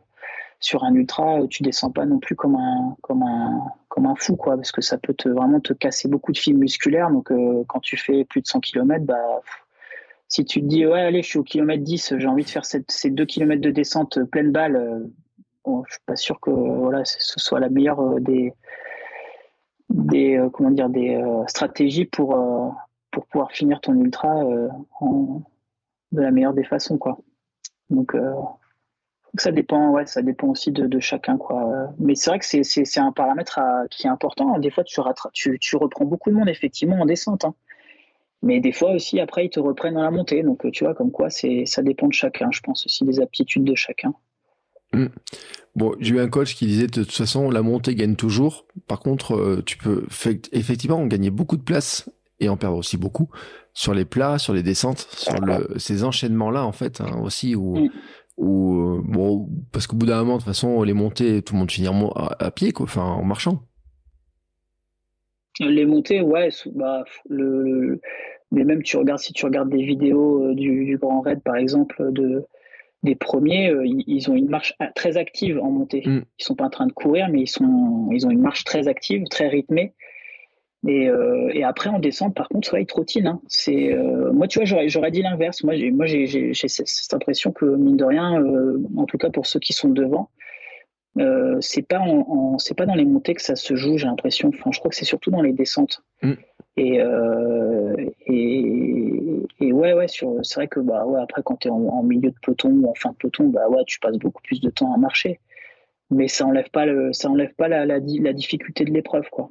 sur 0.59 0.83
un 0.83 0.93
ultra, 0.93 1.39
tu 1.49 1.63
descends 1.63 1.91
pas 1.91 2.05
non 2.05 2.19
plus 2.19 2.35
comme 2.35 2.55
un, 2.55 2.97
comme 3.01 3.23
un, 3.23 3.61
comme 3.87 4.05
un 4.07 4.15
fou, 4.15 4.35
quoi, 4.35 4.55
parce 4.57 4.73
que 4.73 4.81
ça 4.81 4.97
peut 4.97 5.13
te, 5.13 5.29
vraiment 5.29 5.61
te 5.61 5.71
casser 5.73 6.09
beaucoup 6.09 6.33
de 6.33 6.37
fibres 6.37 6.59
musculaires. 6.59 7.09
Donc 7.11 7.31
quand 7.67 7.79
tu 7.79 7.97
fais 7.97 8.25
plus 8.25 8.41
de 8.41 8.47
100 8.47 8.59
km, 8.59 9.05
bah, 9.05 9.41
si 10.27 10.43
tu 10.43 10.61
te 10.61 10.65
dis, 10.65 10.85
ouais, 10.85 11.01
allez, 11.01 11.21
je 11.21 11.27
suis 11.27 11.39
au 11.39 11.43
kilomètre 11.43 11.83
10, 11.83 12.15
j'ai 12.17 12.27
envie 12.27 12.43
de 12.43 12.49
faire 12.49 12.65
ces 12.65 13.09
2 13.09 13.25
km 13.25 13.61
de 13.61 13.71
descente 13.71 14.19
pleine 14.25 14.51
balle, 14.51 15.07
bon, 15.63 15.83
je 15.87 15.93
suis 15.93 16.01
pas 16.05 16.15
sûr 16.15 16.39
que 16.41 16.49
voilà, 16.49 17.05
ce 17.05 17.39
soit 17.39 17.59
la 17.59 17.69
meilleure 17.69 18.19
des, 18.19 18.53
des, 19.89 20.43
comment 20.51 20.71
dire, 20.71 20.89
des 20.89 21.21
stratégies 21.47 22.05
pour 22.05 22.35
pour 23.15 23.25
pouvoir 23.27 23.51
finir 23.51 23.79
ton 23.79 23.95
ultra 23.95 24.43
euh, 24.43 24.67
de 26.11 26.21
la 26.21 26.31
meilleure 26.31 26.53
des 26.53 26.65
façons 26.65 26.97
quoi. 26.97 27.17
Donc 27.89 28.13
euh, 28.13 28.33
ça 29.37 29.51
dépend, 29.51 29.91
ouais, 29.91 30.05
ça 30.05 30.21
dépend 30.21 30.49
aussi 30.49 30.71
de, 30.71 30.99
chacun, 30.99 31.37
quoi. 31.37 31.89
Mais 31.99 32.15
c'est 32.15 32.29
vrai 32.29 32.39
que 32.39 32.45
c'est 32.45 32.99
un 32.99 33.11
paramètre 33.11 33.59
qui 33.91 34.07
est 34.07 34.09
important. 34.09 34.57
Des 34.59 34.71
fois, 34.71 34.85
tu, 34.85 35.59
tu, 35.59 35.75
reprends 35.75 36.05
beaucoup 36.05 36.29
de 36.29 36.35
monde, 36.35 36.47
effectivement, 36.47 37.01
en 37.01 37.05
descente. 37.05 37.43
Hein. 37.43 37.53
Mais 38.41 38.61
des 38.61 38.71
fois 38.71 38.91
aussi, 38.91 39.19
après, 39.19 39.45
ils 39.45 39.49
te 39.49 39.59
reprennent 39.59 39.95
dans 39.95 40.03
la 40.03 40.11
montée. 40.11 40.41
Donc, 40.41 40.71
tu 40.71 40.85
vois, 40.85 40.93
comme 40.93 41.11
quoi, 41.11 41.29
ça 41.29 41.81
dépend 41.81 42.07
de 42.07 42.13
chacun, 42.13 42.47
je 42.51 42.61
pense 42.61 42.85
aussi 42.85 43.03
des 43.03 43.19
aptitudes 43.19 43.65
de 43.65 43.75
chacun. 43.75 44.13
Mmh. 44.93 45.07
Bon, 45.75 45.93
j'ai 45.99 46.15
eu 46.15 46.19
un 46.19 46.29
coach 46.29 46.55
qui 46.55 46.67
disait 46.67 46.87
de 46.87 47.03
toute 47.03 47.11
façon, 47.11 47.49
la 47.49 47.61
montée 47.61 47.95
gagne 47.95 48.15
toujours. 48.15 48.65
Par 48.87 49.01
contre, 49.01 49.35
euh, 49.35 49.61
tu 49.65 49.77
peux 49.77 50.05
effectivement 50.53 51.05
gagner 51.05 51.29
beaucoup 51.29 51.57
de 51.57 51.63
place 51.63 52.09
et 52.39 52.49
en 52.49 52.57
perdre 52.57 52.77
aussi 52.77 52.97
beaucoup 52.97 53.29
sur 53.73 53.93
les 53.93 54.05
plats, 54.05 54.37
sur 54.37 54.53
les 54.53 54.63
descentes, 54.63 55.07
sur 55.11 55.39
le, 55.41 55.77
ces 55.77 56.03
enchaînements-là 56.03 56.65
en 56.65 56.71
fait 56.71 57.01
hein, 57.01 57.19
aussi 57.23 57.55
où, 57.55 57.89
où 58.37 58.75
euh, 58.75 59.01
bon 59.03 59.49
parce 59.71 59.87
qu'au 59.87 59.95
bout 59.95 60.05
d'un 60.05 60.19
moment 60.19 60.33
de 60.33 60.39
toute 60.39 60.47
façon 60.47 60.81
les 60.83 60.93
montées 60.93 61.41
tout 61.41 61.53
le 61.53 61.59
monde 61.59 61.71
finit 61.71 61.89
à, 62.15 62.51
pied 62.51 62.71
quoi, 62.71 62.85
enfin 62.85 63.03
en 63.03 63.23
marchant. 63.23 63.61
Les 65.61 65.85
montées, 65.85 66.19
ouais, 66.19 66.49
bah, 66.73 67.05
le, 67.29 68.01
mais 68.51 68.65
même 68.65 68.83
tu 68.83 68.97
regardes 68.97 69.21
si 69.21 69.31
tu 69.31 69.45
regardes 69.45 69.69
des 69.69 69.83
vidéos 69.83 70.43
euh, 70.43 70.53
du, 70.53 70.85
du 70.85 70.97
Grand 70.97 71.21
Raid 71.21 71.41
par 71.43 71.55
exemple 71.55 72.11
de 72.11 72.45
des 73.03 73.15
premiers, 73.15 73.71
ils 74.07 74.31
ont 74.31 74.35
une 74.35 74.49
marche 74.49 74.73
très 74.95 75.15
active 75.15 75.59
en 75.59 75.69
montée. 75.69 76.01
Mm. 76.05 76.23
Ils 76.39 76.43
sont 76.43 76.55
pas 76.55 76.65
en 76.65 76.69
train 76.71 76.87
de 76.87 76.91
courir, 76.91 77.29
mais 77.29 77.41
ils 77.41 77.47
sont, 77.47 78.09
ils 78.11 78.25
ont 78.25 78.31
une 78.31 78.41
marche 78.41 78.63
très 78.63 78.87
active, 78.87 79.25
très 79.29 79.47
rythmée. 79.47 79.93
Et, 80.87 81.09
et 81.53 81.63
après 81.63 81.89
en 81.89 81.99
descente, 81.99 82.35
par 82.35 82.47
contre, 82.47 82.73
ouais, 82.73 82.83
ils 82.83 82.85
trottinent. 82.85 83.27
Hein. 83.27 83.41
C'est, 83.47 83.97
moi, 84.33 84.47
tu 84.47 84.59
vois, 84.59 84.65
j'aurais, 84.65 84.87
j'aurais 84.87 85.11
dit 85.11 85.21
l'inverse. 85.23 85.63
Moi, 85.63 85.75
j'ai, 85.75 85.89
moi, 85.89 86.05
j'ai, 86.05 86.53
cette 86.53 87.13
impression 87.13 87.51
que 87.51 87.65
mine 87.65 87.97
de 87.97 88.03
rien, 88.03 88.43
en 88.95 89.05
tout 89.05 89.17
cas 89.17 89.29
pour 89.31 89.47
ceux 89.47 89.59
qui 89.59 89.73
sont 89.73 89.89
devant, 89.89 90.29
euh, 91.17 91.57
c'est 91.61 91.81
pas 91.81 91.99
en, 91.99 92.57
c'est 92.57 92.75
pas 92.75 92.85
dans 92.85 92.95
les 92.95 93.05
montées 93.05 93.35
que 93.35 93.41
ça 93.41 93.55
se 93.55 93.75
joue, 93.75 93.97
j'ai 93.97 94.07
l'impression. 94.07 94.49
Enfin, 94.49 94.71
je 94.73 94.79
crois 94.79 94.89
que 94.89 94.95
c'est 94.95 95.05
surtout 95.05 95.31
dans 95.31 95.41
les 95.41 95.53
descentes. 95.53 96.03
Mm. 96.21 96.33
Et, 96.77 97.01
euh, 97.01 97.95
et, 98.27 99.41
et 99.61 99.71
ouais, 99.71 99.93
ouais, 99.93 100.09
sur, 100.09 100.39
c'est 100.43 100.55
vrai 100.55 100.67
que 100.67 100.81
bah 100.81 101.05
ouais, 101.05 101.21
après 101.21 101.41
quand 101.41 101.55
tu 101.55 101.69
es 101.69 101.71
en, 101.71 102.03
milieu 102.03 102.31
de 102.31 102.35
peloton 102.41 102.69
ou 102.69 102.89
en 102.89 102.93
fin 102.95 103.11
de 103.11 103.15
peloton, 103.15 103.47
bah 103.47 103.69
ouais, 103.69 103.83
tu 103.87 103.99
passes 103.99 104.17
beaucoup 104.17 104.41
plus 104.41 104.59
de 104.59 104.69
temps 104.69 104.93
à 104.93 104.97
marcher. 104.97 105.39
Mais 106.11 106.27
ça 106.27 106.45
enlève 106.45 106.69
pas 106.69 106.85
le, 106.85 107.13
ça 107.13 107.29
enlève 107.29 107.53
pas 107.55 107.69
la, 107.69 107.85
la, 107.85 107.99
la 107.99 108.33
difficulté 108.33 108.83
de 108.83 108.91
l'épreuve, 108.91 109.29
quoi. 109.31 109.49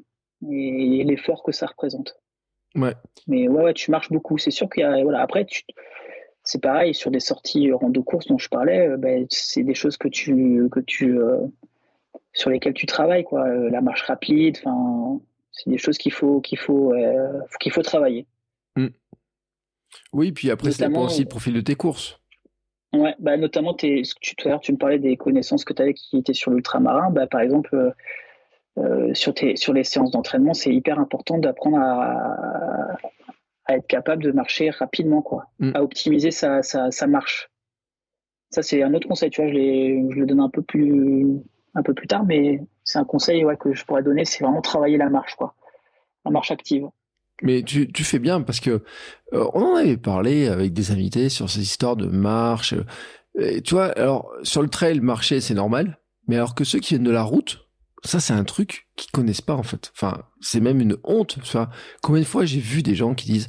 Et, 0.51 1.05
l'effort 1.05 1.43
que 1.43 1.53
ça 1.53 1.67
représente. 1.67 2.17
Ouais. 2.75 2.95
Mais 3.27 3.49
ouais, 3.49 3.65
ouais, 3.65 3.75
tu 3.75 3.91
marches 3.91 4.11
beaucoup. 4.11 4.39
C'est 4.39 4.51
sûr 4.51 4.69
qu'il 4.69 4.83
y 4.83 4.85
a, 4.85 5.03
voilà, 5.03 5.21
après, 5.21 5.45
tu, 5.45 5.65
c'est 6.45 6.61
pareil 6.61 6.95
sur 6.95 7.11
des 7.11 7.21
sorties 7.21 7.73
rando 7.73 8.03
course 8.03 8.27
dont 8.27 8.39
je 8.39 8.49
parlais, 8.49 8.89
euh, 8.89 8.97
ben, 8.97 9.27
c'est 9.31 9.63
des 9.63 9.75
choses 9.75 9.97
que 9.97 10.09
tu 10.09 10.69
que 10.71 10.81
tu 10.81 11.19
euh, 11.19 11.41
sur 12.35 12.51
lesquelles 12.51 12.75
tu 12.75 12.87
travailles 12.87 13.25
quoi, 13.25 13.47
euh, 13.47 13.71
la 13.71 13.81
marche 13.81 14.03
rapide, 14.03 14.59
enfin 14.59 15.21
c'est 15.51 15.71
des 15.71 15.79
choses 15.79 15.97
qu'il 15.97 16.13
faut 16.13 16.41
qu'il 16.41 16.59
faut 16.59 16.93
qu'il 17.61 17.73
faut 17.73 17.83
travailler. 17.83 18.27
Mm. 18.77 18.89
Oui, 20.13 20.33
puis 20.33 20.51
après 20.51 20.71
ça 20.71 20.87
dépend 20.87 21.07
aussi 21.07 21.23
le 21.23 21.29
profil 21.29 21.55
de 21.55 21.61
tes 21.61 21.77
courses. 21.77 22.21
Ouais, 22.93 23.15
bah 23.19 23.37
notamment 23.37 23.75
tu, 23.75 24.03
tout 24.03 24.47
à 24.47 24.51
l'heure 24.51 24.61
tu 24.61 24.73
me 24.73 24.77
parlais 24.79 24.99
des 24.99 25.17
connaissances 25.17 25.65
que 25.65 25.73
tu 25.73 25.83
avais 25.83 25.95
qui 25.95 26.19
étaient 26.19 26.35
sur 26.35 26.51
l'ultramarin, 26.51 27.11
bah, 27.11 27.27
par 27.27 27.41
exemple 27.41 27.95
sur, 29.13 29.35
tes, 29.35 29.57
sur 29.57 29.73
les 29.73 29.85
séances 29.85 30.11
d'entraînement, 30.11 30.55
c'est 30.55 30.75
hyper 30.75 30.99
important 30.99 31.39
d'apprendre 31.39 31.79
à, 31.79 32.97
à 33.67 33.77
être 33.77 33.87
capable 33.87 34.23
de 34.23 34.33
marcher 34.33 34.71
rapidement, 34.71 35.23
quoi, 35.23 35.47
mm. 35.59 35.73
à 35.75 35.83
optimiser 35.83 36.31
sa, 36.31 36.63
sa, 36.63 37.07
marche. 37.07 37.51
Ça, 38.51 38.63
c'est 38.63 38.83
un 38.83 38.93
autre 38.95 39.09
conseil, 39.09 39.31
tu 39.31 39.43
vois, 39.43 39.51
je, 39.51 39.55
je 39.55 40.21
le 40.21 40.27
donne 40.27 40.41
un 40.41 40.51
peu 40.51 40.63
plus, 40.63 41.27
un 41.75 41.83
peu 41.83 41.95
plus 41.95 42.07
tard, 42.07 42.25
mais 42.25 42.61
c'est 42.85 42.99
un 42.99 43.05
conseil 43.05 43.45
ouais, 43.45 43.57
que 43.57 43.73
je 43.73 43.85
pourrais 43.85 44.03
donner, 44.03 44.25
c'est 44.25 44.45
vraiment 44.45 44.61
travailler 44.61 44.97
la 44.97 45.09
marche, 45.09 45.35
quoi, 45.35 45.55
la 46.25 46.31
marche 46.31 46.51
active. 46.51 46.87
Mais 47.43 47.63
tu, 47.63 47.91
tu 47.91 48.05
fais 48.05 48.21
bien 48.21 48.43
parce 48.43 48.61
que 48.61 48.83
euh, 49.33 49.47
on 49.55 49.63
en 49.63 49.75
avait 49.75 49.97
parlé 49.97 50.47
avec 50.47 50.73
des 50.73 50.93
invités 50.93 51.29
sur 51.29 51.51
ces 51.51 51.63
histoires 51.63 51.97
de 51.97 52.07
marche. 52.07 52.75
Et, 53.37 53.61
tu 53.61 53.75
vois, 53.75 53.87
alors 53.99 54.33
sur 54.45 54.63
le 54.63 54.69
trail, 54.69 55.01
marcher 55.01 55.41
c'est 55.41 55.55
normal, 55.55 55.99
mais 56.29 56.37
alors 56.37 56.55
que 56.55 56.63
ceux 56.63 56.79
qui 56.79 56.95
viennent 56.95 57.03
de 57.03 57.11
la 57.11 57.25
route, 57.25 57.64
ça, 58.05 58.21
c'est 58.21 58.35
un 58.35 58.45
truc 58.45 58.87
qu'ils 58.97 59.11
connaissent 59.11 59.41
pas, 59.41 59.55
en 59.55 59.63
fait. 59.63 59.91
Enfin, 59.95 60.25
c'est 60.41 60.61
même 60.61 60.81
une 60.81 60.97
honte. 61.05 61.37
Enfin, 61.41 61.71
combien 62.03 62.21
de 62.21 62.27
fois 62.27 62.45
j'ai 62.45 62.61
vu 62.61 62.83
des 62.83 62.95
gens 62.95 63.15
qui 63.15 63.27
disent, 63.27 63.49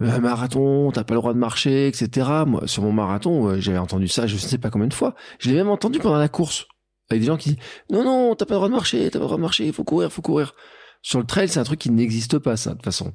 un 0.00 0.18
euh, 0.18 0.20
marathon, 0.20 0.90
t'as 0.90 1.04
pas 1.04 1.14
le 1.14 1.20
droit 1.20 1.32
de 1.32 1.38
marcher, 1.38 1.86
etc. 1.86 2.28
Moi, 2.46 2.66
sur 2.66 2.82
mon 2.82 2.92
marathon, 2.92 3.48
euh, 3.48 3.60
j'avais 3.60 3.78
entendu 3.78 4.08
ça, 4.08 4.26
je 4.26 4.34
ne 4.34 4.40
sais 4.40 4.58
pas 4.58 4.70
combien 4.70 4.88
de 4.88 4.94
fois. 4.94 5.14
Je 5.38 5.48
l'ai 5.48 5.54
même 5.54 5.68
entendu 5.68 6.00
pendant 6.00 6.18
la 6.18 6.28
course. 6.28 6.66
Avec 7.10 7.20
des 7.20 7.26
gens 7.26 7.36
qui 7.36 7.50
disent, 7.50 7.64
non, 7.90 8.04
non, 8.04 8.34
t'as 8.34 8.44
pas 8.44 8.54
le 8.54 8.58
droit 8.58 8.68
de 8.68 8.74
marcher, 8.74 9.04
t'as 9.10 9.18
pas 9.18 9.24
le 9.24 9.26
droit 9.26 9.36
de 9.36 9.42
marcher, 9.42 9.66
il 9.66 9.72
faut 9.72 9.84
courir, 9.84 10.10
faut 10.10 10.22
courir. 10.22 10.54
Sur 11.02 11.20
le 11.20 11.26
trail, 11.26 11.48
c'est 11.48 11.60
un 11.60 11.64
truc 11.64 11.78
qui 11.78 11.90
n'existe 11.90 12.38
pas, 12.38 12.56
ça, 12.56 12.70
de 12.70 12.76
toute 12.76 12.84
façon. 12.84 13.12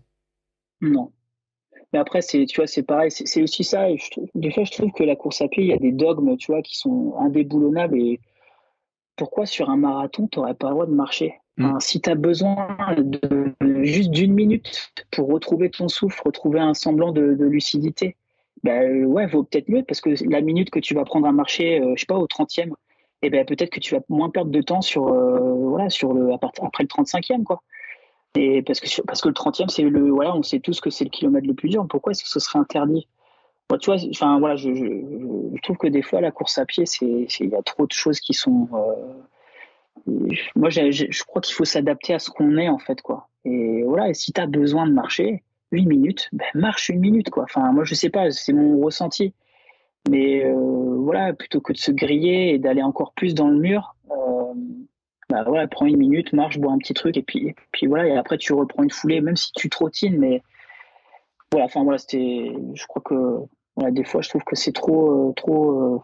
Non. 0.82 1.12
Mais 1.92 2.00
après, 2.00 2.22
c'est, 2.22 2.46
tu 2.46 2.58
vois, 2.58 2.68
c'est 2.68 2.84
pareil, 2.84 3.12
c'est 3.12 3.42
aussi 3.42 3.64
ça. 3.64 3.88
des 4.36 4.52
fois, 4.52 4.64
je 4.66 4.72
trouve 4.72 4.92
que 4.92 5.04
la 5.04 5.16
course 5.16 5.42
à 5.42 5.48
pied, 5.48 5.64
il 5.64 5.70
y 5.70 5.74
a 5.74 5.78
des 5.78 5.94
dogmes, 5.94 6.36
tu 6.38 6.52
vois, 6.52 6.62
qui 6.62 6.78
sont 6.78 7.16
indéboulonnables 7.20 7.98
et 7.98 8.20
pourquoi 9.18 9.46
sur 9.46 9.70
un 9.70 9.78
marathon, 9.78 10.28
tu 10.32 10.40
n'aurais 10.40 10.54
pas 10.54 10.68
le 10.68 10.74
droit 10.74 10.86
de 10.86 10.94
marcher? 10.94 11.36
Mm. 11.58 11.80
Si 11.80 12.00
tu 12.00 12.10
as 12.10 12.16
besoin 12.16 12.78
de, 12.98 13.54
juste 13.84 14.12
d'une 14.12 14.34
minute 14.34 14.92
pour 15.12 15.28
retrouver 15.28 15.70
ton 15.70 15.88
souffle, 15.88 16.22
retrouver 16.24 16.60
un 16.60 16.74
semblant 16.74 17.12
de, 17.12 17.22
lucidité, 17.22 18.16
ben 18.64 19.06
ouais, 19.06 19.28
vaut 19.28 19.44
peut-être 19.44 19.70
mieux 19.70 19.84
parce 19.84 20.02
que 20.02 20.12
la 20.30 20.42
minute 20.42 20.70
que 20.70 20.80
tu 20.80 20.94
vas 20.94 21.04
prendre 21.04 21.28
à 21.28 21.32
marcher, 21.32 21.82
euh, 21.82 21.94
je 21.96 22.02
sais 22.02 22.06
pas, 22.06 22.18
au 22.18 22.26
30e, 22.26 22.70
et 22.70 23.28
eh 23.28 23.30
ben 23.32 23.46
peut-être 23.46 23.72
que 23.72 23.80
tu 23.80 23.96
vas 23.96 24.02
moins 24.10 24.30
perdre 24.30 24.52
de 24.52 24.62
temps 24.62 24.82
sur 24.82 25.08
euh, 25.08 25.40
voilà 25.56 25.90
sur 25.90 26.14
le 26.14 26.32
après 26.34 26.84
le 26.84 26.88
35e 26.88 27.44
quoi. 27.44 27.64
Et 28.36 28.62
parce 28.62 28.80
que 28.80 29.02
parce 29.02 29.22
que 29.22 29.28
le 29.28 29.34
30e 29.34 29.70
c'est 29.70 29.82
le 29.82 30.10
voilà, 30.12 30.36
on 30.36 30.44
sait 30.44 30.60
tous 30.60 30.80
que 30.82 30.92
c'est 30.92 31.04
le 31.04 31.10
kilomètre 31.10 31.48
le 31.48 31.56
plus 31.56 31.70
dur. 31.70 31.88
Pourquoi 31.90 32.12
est-ce 32.12 32.24
que 32.24 32.30
ce 32.30 32.40
serait 32.40 32.60
interdit? 32.60 33.08
Tu 33.76 33.92
vois, 33.92 34.00
enfin 34.10 34.40
voilà, 34.40 34.56
je, 34.56 34.70
trouve 35.62 35.78
que 35.78 35.88
des 35.88 36.02
fois 36.02 36.22
la 36.22 36.32
course 36.32 36.58
à 36.58 36.66
pied, 36.66 36.86
c'est 36.86 37.06
il 37.06 37.50
y 37.50 37.56
a 37.56 37.62
trop 37.64 37.86
de 37.86 37.92
choses 37.92 38.20
qui 38.20 38.34
sont. 38.34 38.70
Euh, 38.74 40.12
moi, 40.56 40.70
je 40.70 41.24
crois 41.24 41.42
qu'il 41.42 41.54
faut 41.54 41.66
s'adapter 41.66 42.14
à 42.14 42.20
ce 42.20 42.30
qu'on 42.30 42.58
est 42.58 42.70
en 42.70 42.80
fait, 42.80 43.02
quoi. 43.02 43.28
Et 43.44 43.84
voilà, 43.84 44.10
et 44.10 44.14
si 44.14 44.32
tu 44.32 44.40
as 44.40 44.48
besoin 44.48 44.88
de 44.88 44.94
marcher 44.94 45.44
8 45.72 45.86
minutes, 45.86 46.30
ben 46.32 46.46
marche 46.54 46.90
une 46.90 47.00
minute, 47.00 47.30
quoi. 47.30 47.44
Enfin, 47.44 47.72
moi, 47.74 47.84
je 47.84 47.94
sais 47.94 48.10
pas, 48.10 48.32
c'est 48.32 48.54
mon 48.54 48.80
ressenti. 48.80 49.34
Mais 50.10 50.46
euh, 50.46 50.54
voilà, 51.00 51.34
plutôt 51.34 51.60
que 51.60 51.74
de 51.74 51.78
se 51.78 51.92
griller 51.92 52.54
et 52.54 52.60
d'aller 52.60 52.84
encore 52.84 53.14
plus 53.14 53.34
dans 53.34 53.50
le 53.50 53.58
mur, 53.58 53.96
euh, 54.12 54.54
bah 55.30 55.44
voilà, 55.46 55.68
prends 55.68 55.86
une 55.86 55.98
minute, 55.98 56.32
marche, 56.32 56.58
bois 56.58 56.72
un 56.72 56.78
petit 56.78 56.94
truc, 56.94 57.18
et 57.18 57.24
puis, 57.24 57.54
puis 57.72 57.88
voilà, 57.88 58.08
et 58.08 58.16
après 58.16 58.38
tu 58.38 58.54
reprends 58.54 58.84
une 58.84 58.92
foulée, 58.92 59.20
même 59.20 59.36
si 59.36 59.52
tu 59.54 59.70
trottines, 59.70 60.18
mais 60.18 60.42
voilà, 61.52 61.66
enfin 61.66 61.84
voilà, 61.84 61.98
c'était, 61.98 62.54
je 62.74 62.86
crois 62.88 63.02
que 63.02 63.42
des 63.92 64.04
fois, 64.04 64.22
je 64.22 64.30
trouve 64.30 64.44
que 64.44 64.56
c'est 64.56 64.72
trop, 64.72 65.30
euh, 65.30 65.34
trop, 65.34 65.72
euh, 65.72 66.02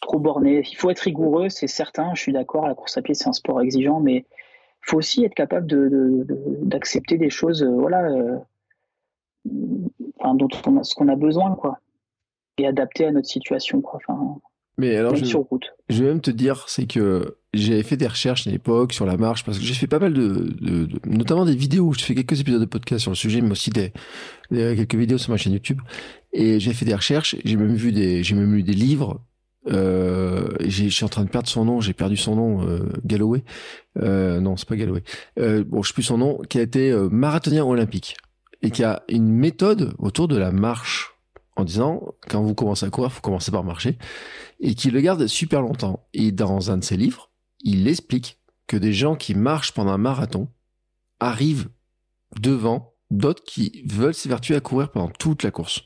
trop 0.00 0.18
borné. 0.18 0.62
Il 0.70 0.76
faut 0.76 0.90
être 0.90 1.00
rigoureux, 1.00 1.48
c'est 1.48 1.66
certain. 1.66 2.14
Je 2.14 2.22
suis 2.22 2.32
d'accord. 2.32 2.66
La 2.66 2.74
course 2.74 2.96
à 2.96 3.02
pied, 3.02 3.14
c'est 3.14 3.28
un 3.28 3.32
sport 3.32 3.60
exigeant, 3.60 4.00
mais 4.00 4.16
il 4.16 4.90
faut 4.90 4.98
aussi 4.98 5.24
être 5.24 5.34
capable 5.34 5.66
de, 5.66 6.26
d'accepter 6.62 7.18
des 7.18 7.30
choses, 7.30 7.62
euh, 7.62 7.70
voilà, 7.70 8.08
enfin, 10.18 10.34
dont 10.34 10.48
on 10.66 10.78
a, 10.78 10.84
ce 10.84 10.94
qu'on 10.94 11.08
a 11.08 11.16
besoin, 11.16 11.54
quoi, 11.54 11.78
et 12.58 12.66
adapter 12.66 13.06
à 13.06 13.12
notre 13.12 13.28
situation, 13.28 13.80
quoi. 13.82 14.00
Enfin, 14.06 14.38
mais 14.78 14.96
alors, 14.96 15.14
je, 15.14 15.24
je, 15.24 16.02
vais 16.02 16.08
même 16.08 16.20
te 16.20 16.30
dire, 16.30 16.64
c'est 16.68 16.86
que 16.86 17.36
j'avais 17.52 17.82
fait 17.82 17.96
des 17.96 18.06
recherches 18.06 18.46
à 18.46 18.50
l'époque 18.50 18.92
sur 18.92 19.04
la 19.04 19.16
marche 19.16 19.44
parce 19.44 19.58
que 19.58 19.64
j'ai 19.64 19.74
fait 19.74 19.86
pas 19.86 19.98
mal 19.98 20.14
de, 20.14 20.88
notamment 21.06 21.44
des 21.44 21.54
vidéos. 21.54 21.92
Je 21.92 22.04
fais 22.04 22.14
quelques 22.14 22.40
épisodes 22.40 22.60
de 22.60 22.66
podcast 22.66 23.02
sur 23.02 23.10
le 23.10 23.16
sujet, 23.16 23.40
mais 23.40 23.50
aussi 23.50 23.70
des, 23.70 23.92
quelques 24.50 24.94
vidéos 24.94 25.18
sur 25.18 25.30
ma 25.30 25.36
chaîne 25.36 25.52
YouTube. 25.52 25.80
Et 26.32 26.60
j'ai 26.60 26.72
fait 26.72 26.84
des 26.84 26.94
recherches. 26.94 27.36
J'ai 27.44 27.56
même 27.56 27.74
vu 27.74 27.92
des, 27.92 28.22
j'ai 28.22 28.34
même 28.34 28.54
lu 28.54 28.62
des 28.62 28.72
livres. 28.72 29.20
Euh, 29.68 30.48
je 30.60 30.88
suis 30.88 31.04
en 31.04 31.08
train 31.08 31.24
de 31.24 31.30
perdre 31.30 31.48
son 31.48 31.64
nom. 31.64 31.80
J'ai 31.80 31.92
perdu 31.92 32.16
son 32.16 32.36
nom. 32.36 32.66
Euh, 32.66 32.88
Galloway. 33.04 33.44
Euh, 33.98 34.40
non, 34.40 34.56
c'est 34.56 34.68
pas 34.68 34.76
Galloway. 34.76 35.02
Euh, 35.38 35.64
bon, 35.66 35.82
je 35.82 35.88
sais 35.88 35.94
plus 35.94 36.04
son 36.04 36.18
nom. 36.18 36.38
Qui 36.48 36.58
a 36.58 36.62
été 36.62 36.90
euh, 36.90 37.08
marathonien 37.10 37.64
olympique 37.64 38.16
et 38.62 38.70
qui 38.70 38.84
a 38.84 39.02
une 39.08 39.28
méthode 39.28 39.94
autour 39.98 40.28
de 40.28 40.36
la 40.36 40.52
marche 40.52 41.09
en 41.60 41.64
disant 41.64 42.14
quand 42.28 42.42
vous 42.42 42.54
commencez 42.54 42.86
à 42.86 42.90
courir, 42.90 43.12
faut 43.12 43.20
commencer 43.20 43.50
par 43.50 43.64
marcher 43.64 43.98
et 44.60 44.74
qui 44.74 44.90
le 44.90 45.00
garde 45.00 45.26
super 45.26 45.62
longtemps. 45.62 46.06
Et 46.12 46.32
dans 46.32 46.70
un 46.70 46.78
de 46.78 46.84
ses 46.84 46.96
livres 46.96 47.30
il 47.62 47.88
explique 47.88 48.40
que 48.66 48.76
des 48.76 48.92
gens 48.92 49.16
qui 49.16 49.34
marchent 49.34 49.72
pendant 49.72 49.92
un 49.92 49.98
marathon 49.98 50.48
arrivent 51.18 51.68
devant 52.40 52.94
d'autres 53.10 53.42
qui 53.44 53.82
veulent 53.86 54.14
s'évertuer 54.14 54.54
à 54.54 54.60
courir 54.60 54.90
pendant 54.90 55.08
toute 55.08 55.42
la 55.42 55.50
course. 55.50 55.82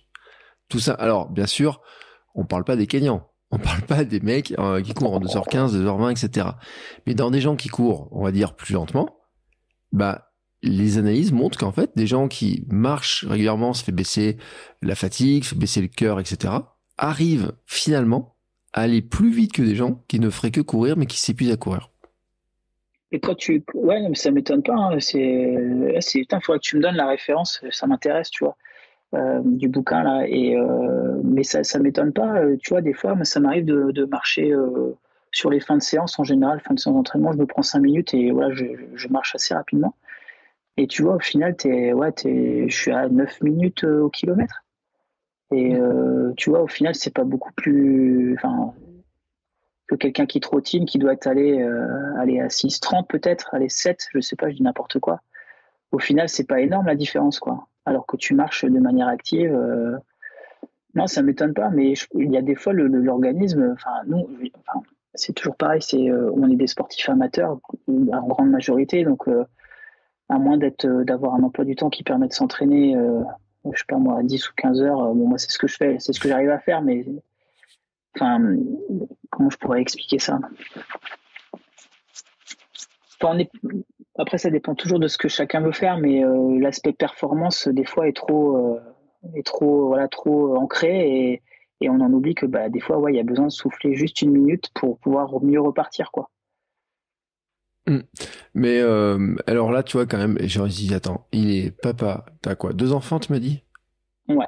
Tout 0.68 0.78
ça, 0.78 0.94
alors 0.94 1.30
bien 1.30 1.46
sûr, 1.46 1.80
on 2.34 2.44
parle 2.44 2.64
pas 2.64 2.76
des 2.76 2.86
Kenyans, 2.86 3.26
on 3.50 3.58
parle 3.58 3.82
pas 3.82 4.04
des 4.04 4.20
mecs 4.20 4.54
euh, 4.58 4.82
qui 4.82 4.94
courent 4.94 5.14
en 5.14 5.20
2h15, 5.20 5.72
2h20, 5.72 6.10
etc. 6.10 6.48
Mais 7.06 7.14
dans 7.14 7.30
des 7.30 7.40
gens 7.40 7.56
qui 7.56 7.68
courent, 7.68 8.08
on 8.12 8.22
va 8.22 8.32
dire 8.32 8.54
plus 8.54 8.74
lentement, 8.74 9.16
bah 9.92 10.30
les 10.68 10.98
analyses 10.98 11.32
montrent 11.32 11.58
qu'en 11.58 11.72
fait, 11.72 11.90
des 11.96 12.06
gens 12.06 12.28
qui 12.28 12.64
marchent 12.68 13.24
régulièrement, 13.24 13.72
se 13.72 13.84
fait 13.84 13.92
baisser 13.92 14.36
la 14.82 14.94
fatigue, 14.94 15.44
se 15.44 15.50
fait 15.50 15.60
baisser 15.60 15.80
le 15.80 15.88
cœur, 15.88 16.20
etc., 16.20 16.54
arrivent 16.96 17.52
finalement 17.66 18.36
aller 18.72 19.02
plus 19.02 19.30
vite 19.30 19.52
que 19.52 19.62
des 19.62 19.74
gens 19.74 20.02
qui 20.08 20.20
ne 20.20 20.30
feraient 20.30 20.50
que 20.50 20.60
courir 20.60 20.96
mais 20.96 21.06
qui 21.06 21.18
s'épuisent 21.18 21.52
à 21.52 21.56
courir. 21.56 21.90
Et 23.12 23.20
quand 23.20 23.36
tu. 23.36 23.64
Ouais, 23.74 24.00
mais 24.08 24.16
ça 24.16 24.32
m'étonne 24.32 24.62
pas. 24.62 24.74
Hein. 24.74 24.98
C'est. 24.98 25.20
Il 25.20 26.26
faudrait 26.42 26.58
que 26.58 26.64
tu 26.64 26.76
me 26.76 26.82
donnes 26.82 26.96
la 26.96 27.06
référence, 27.06 27.62
ça 27.70 27.86
m'intéresse, 27.86 28.28
tu 28.28 28.42
vois, 28.42 28.56
euh, 29.14 29.40
du 29.44 29.68
bouquin 29.68 30.02
là. 30.02 30.24
Et, 30.26 30.56
euh, 30.56 31.20
mais 31.22 31.44
ça 31.44 31.62
ça 31.62 31.78
m'étonne 31.78 32.12
pas, 32.12 32.40
euh, 32.40 32.56
tu 32.60 32.70
vois, 32.70 32.80
des 32.80 32.92
fois, 32.92 33.16
ça 33.22 33.38
m'arrive 33.38 33.66
de, 33.66 34.04
marcher 34.06 34.52
sur 35.30 35.50
les 35.50 35.60
fins 35.60 35.76
de 35.76 35.82
séance 35.82 36.18
en 36.18 36.24
général, 36.24 36.60
fin 36.60 36.74
de 36.74 36.80
séance 36.80 36.96
d'entraînement, 36.96 37.32
je 37.32 37.38
me 37.38 37.46
prends 37.46 37.62
5 37.62 37.80
minutes 37.80 38.14
et 38.14 38.30
voilà, 38.30 38.54
je, 38.54 39.08
marche 39.08 39.34
assez 39.34 39.54
rapidement. 39.54 39.94
Et 40.76 40.86
tu 40.86 41.02
vois, 41.02 41.16
au 41.16 41.20
final, 41.20 41.54
es, 41.64 41.92
ouais, 41.92 42.12
es, 42.24 42.68
je 42.68 42.76
suis 42.76 42.90
à 42.90 43.08
9 43.08 43.42
minutes 43.42 43.84
au 43.84 44.10
kilomètre. 44.10 44.64
Et 45.52 45.76
euh, 45.76 46.32
tu 46.36 46.50
vois, 46.50 46.62
au 46.62 46.66
final, 46.66 46.94
c'est 46.94 47.14
pas 47.14 47.24
beaucoup 47.24 47.52
plus. 47.52 48.34
Enfin, 48.34 48.74
que 49.86 49.94
quelqu'un 49.94 50.26
qui 50.26 50.40
trottine, 50.40 50.86
qui 50.86 50.98
doit 50.98 51.12
être 51.12 51.26
allé, 51.26 51.62
euh, 51.62 52.16
aller 52.18 52.40
à 52.40 52.48
6,30 52.48 53.06
peut-être, 53.06 53.54
aller 53.54 53.68
7, 53.68 54.08
je 54.12 54.20
sais 54.20 54.36
pas, 54.36 54.48
je 54.50 54.56
dis 54.56 54.62
n'importe 54.62 54.98
quoi. 54.98 55.20
Au 55.92 55.98
final, 55.98 56.28
c'est 56.28 56.46
pas 56.46 56.60
énorme 56.60 56.86
la 56.86 56.96
différence, 56.96 57.38
quoi. 57.38 57.68
Alors 57.84 58.06
que 58.06 58.16
tu 58.16 58.34
marches 58.34 58.64
de 58.64 58.78
manière 58.80 59.08
active. 59.08 59.54
Euh, 59.54 59.96
non, 60.94 61.06
ça 61.06 61.22
m'étonne 61.22 61.54
pas, 61.54 61.70
mais 61.70 61.94
il 62.14 62.32
y 62.32 62.36
a 62.36 62.42
des 62.42 62.54
fois 62.54 62.72
l'organisme, 62.72 63.72
enfin 63.74 63.90
nous, 64.06 64.28
c'est 65.14 65.32
toujours 65.32 65.56
pareil, 65.56 65.82
c'est 65.82 66.10
on 66.12 66.48
est 66.48 66.54
des 66.54 66.68
sportifs 66.68 67.08
amateurs 67.08 67.58
en 67.88 68.26
grande 68.28 68.50
majorité, 68.50 69.02
donc 69.02 69.28
à 70.28 70.38
moins 70.38 70.56
d'être 70.56 70.86
d'avoir 71.04 71.34
un 71.34 71.42
emploi 71.42 71.64
du 71.64 71.76
temps 71.76 71.90
qui 71.90 72.02
permet 72.02 72.28
de 72.28 72.32
s'entraîner, 72.32 72.96
je 73.64 73.78
sais 73.78 73.84
pas 73.88 73.98
moi, 73.98 74.22
10 74.22 74.48
ou 74.48 74.52
15 74.56 74.82
heures. 74.82 75.14
bon, 75.14 75.28
moi 75.28 75.38
c'est 75.38 75.50
ce 75.50 75.58
que 75.58 75.66
je 75.66 75.76
fais, 75.76 75.96
c'est 75.98 76.12
ce 76.12 76.20
que 76.20 76.28
j'arrive 76.28 76.50
à 76.50 76.58
faire, 76.58 76.82
mais 76.82 77.04
enfin, 78.16 78.56
comment 79.30 79.50
je 79.50 79.58
pourrais 79.58 79.80
expliquer 79.80 80.18
ça? 80.18 80.38
Après, 84.18 84.38
ça 84.38 84.50
dépend 84.50 84.74
toujours 84.74 84.98
de 84.98 85.08
ce 85.08 85.18
que 85.18 85.28
chacun 85.28 85.60
veut 85.60 85.72
faire, 85.72 85.98
mais 85.98 86.24
euh, 86.24 86.58
l'aspect 86.60 86.92
performance, 86.92 87.68
des 87.68 87.84
fois, 87.84 88.08
est 88.08 88.16
trop, 88.16 88.56
euh, 88.56 88.80
est 89.34 89.46
trop, 89.46 89.88
voilà, 89.88 90.08
trop 90.08 90.56
ancré 90.56 91.32
et, 91.32 91.42
on 91.86 92.00
en 92.00 92.10
oublie 92.14 92.34
que 92.34 92.46
bah, 92.46 92.70
des 92.70 92.80
fois, 92.80 92.98
ouais, 92.98 93.12
il 93.12 93.16
y 93.16 93.20
a 93.20 93.24
besoin 93.24 93.44
de 93.44 93.52
souffler 93.52 93.94
juste 93.94 94.22
une 94.22 94.30
minute 94.30 94.70
pour 94.72 94.98
pouvoir 94.98 95.42
mieux 95.42 95.60
repartir. 95.60 96.10
quoi. 96.12 96.30
Mmh. 97.86 97.98
Mais 98.54 98.80
euh, 98.80 99.34
alors 99.46 99.70
là, 99.70 99.82
tu 99.82 99.96
vois, 99.96 100.06
quand 100.06 100.18
même, 100.18 100.38
j'ai 100.40 100.66
dit, 100.68 100.94
attends, 100.94 101.26
il 101.32 101.54
est 101.54 101.70
papa, 101.70 102.24
t'as 102.40 102.54
quoi 102.54 102.72
Deux 102.72 102.92
enfants, 102.92 103.18
tu 103.18 103.32
m'as 103.32 103.38
dit? 103.38 103.62
Ouais. 104.28 104.46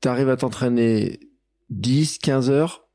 T'arrives 0.00 0.28
à 0.28 0.36
t'entraîner 0.36 1.20
10, 1.70 2.18
15 2.18 2.50
heures? 2.50 2.88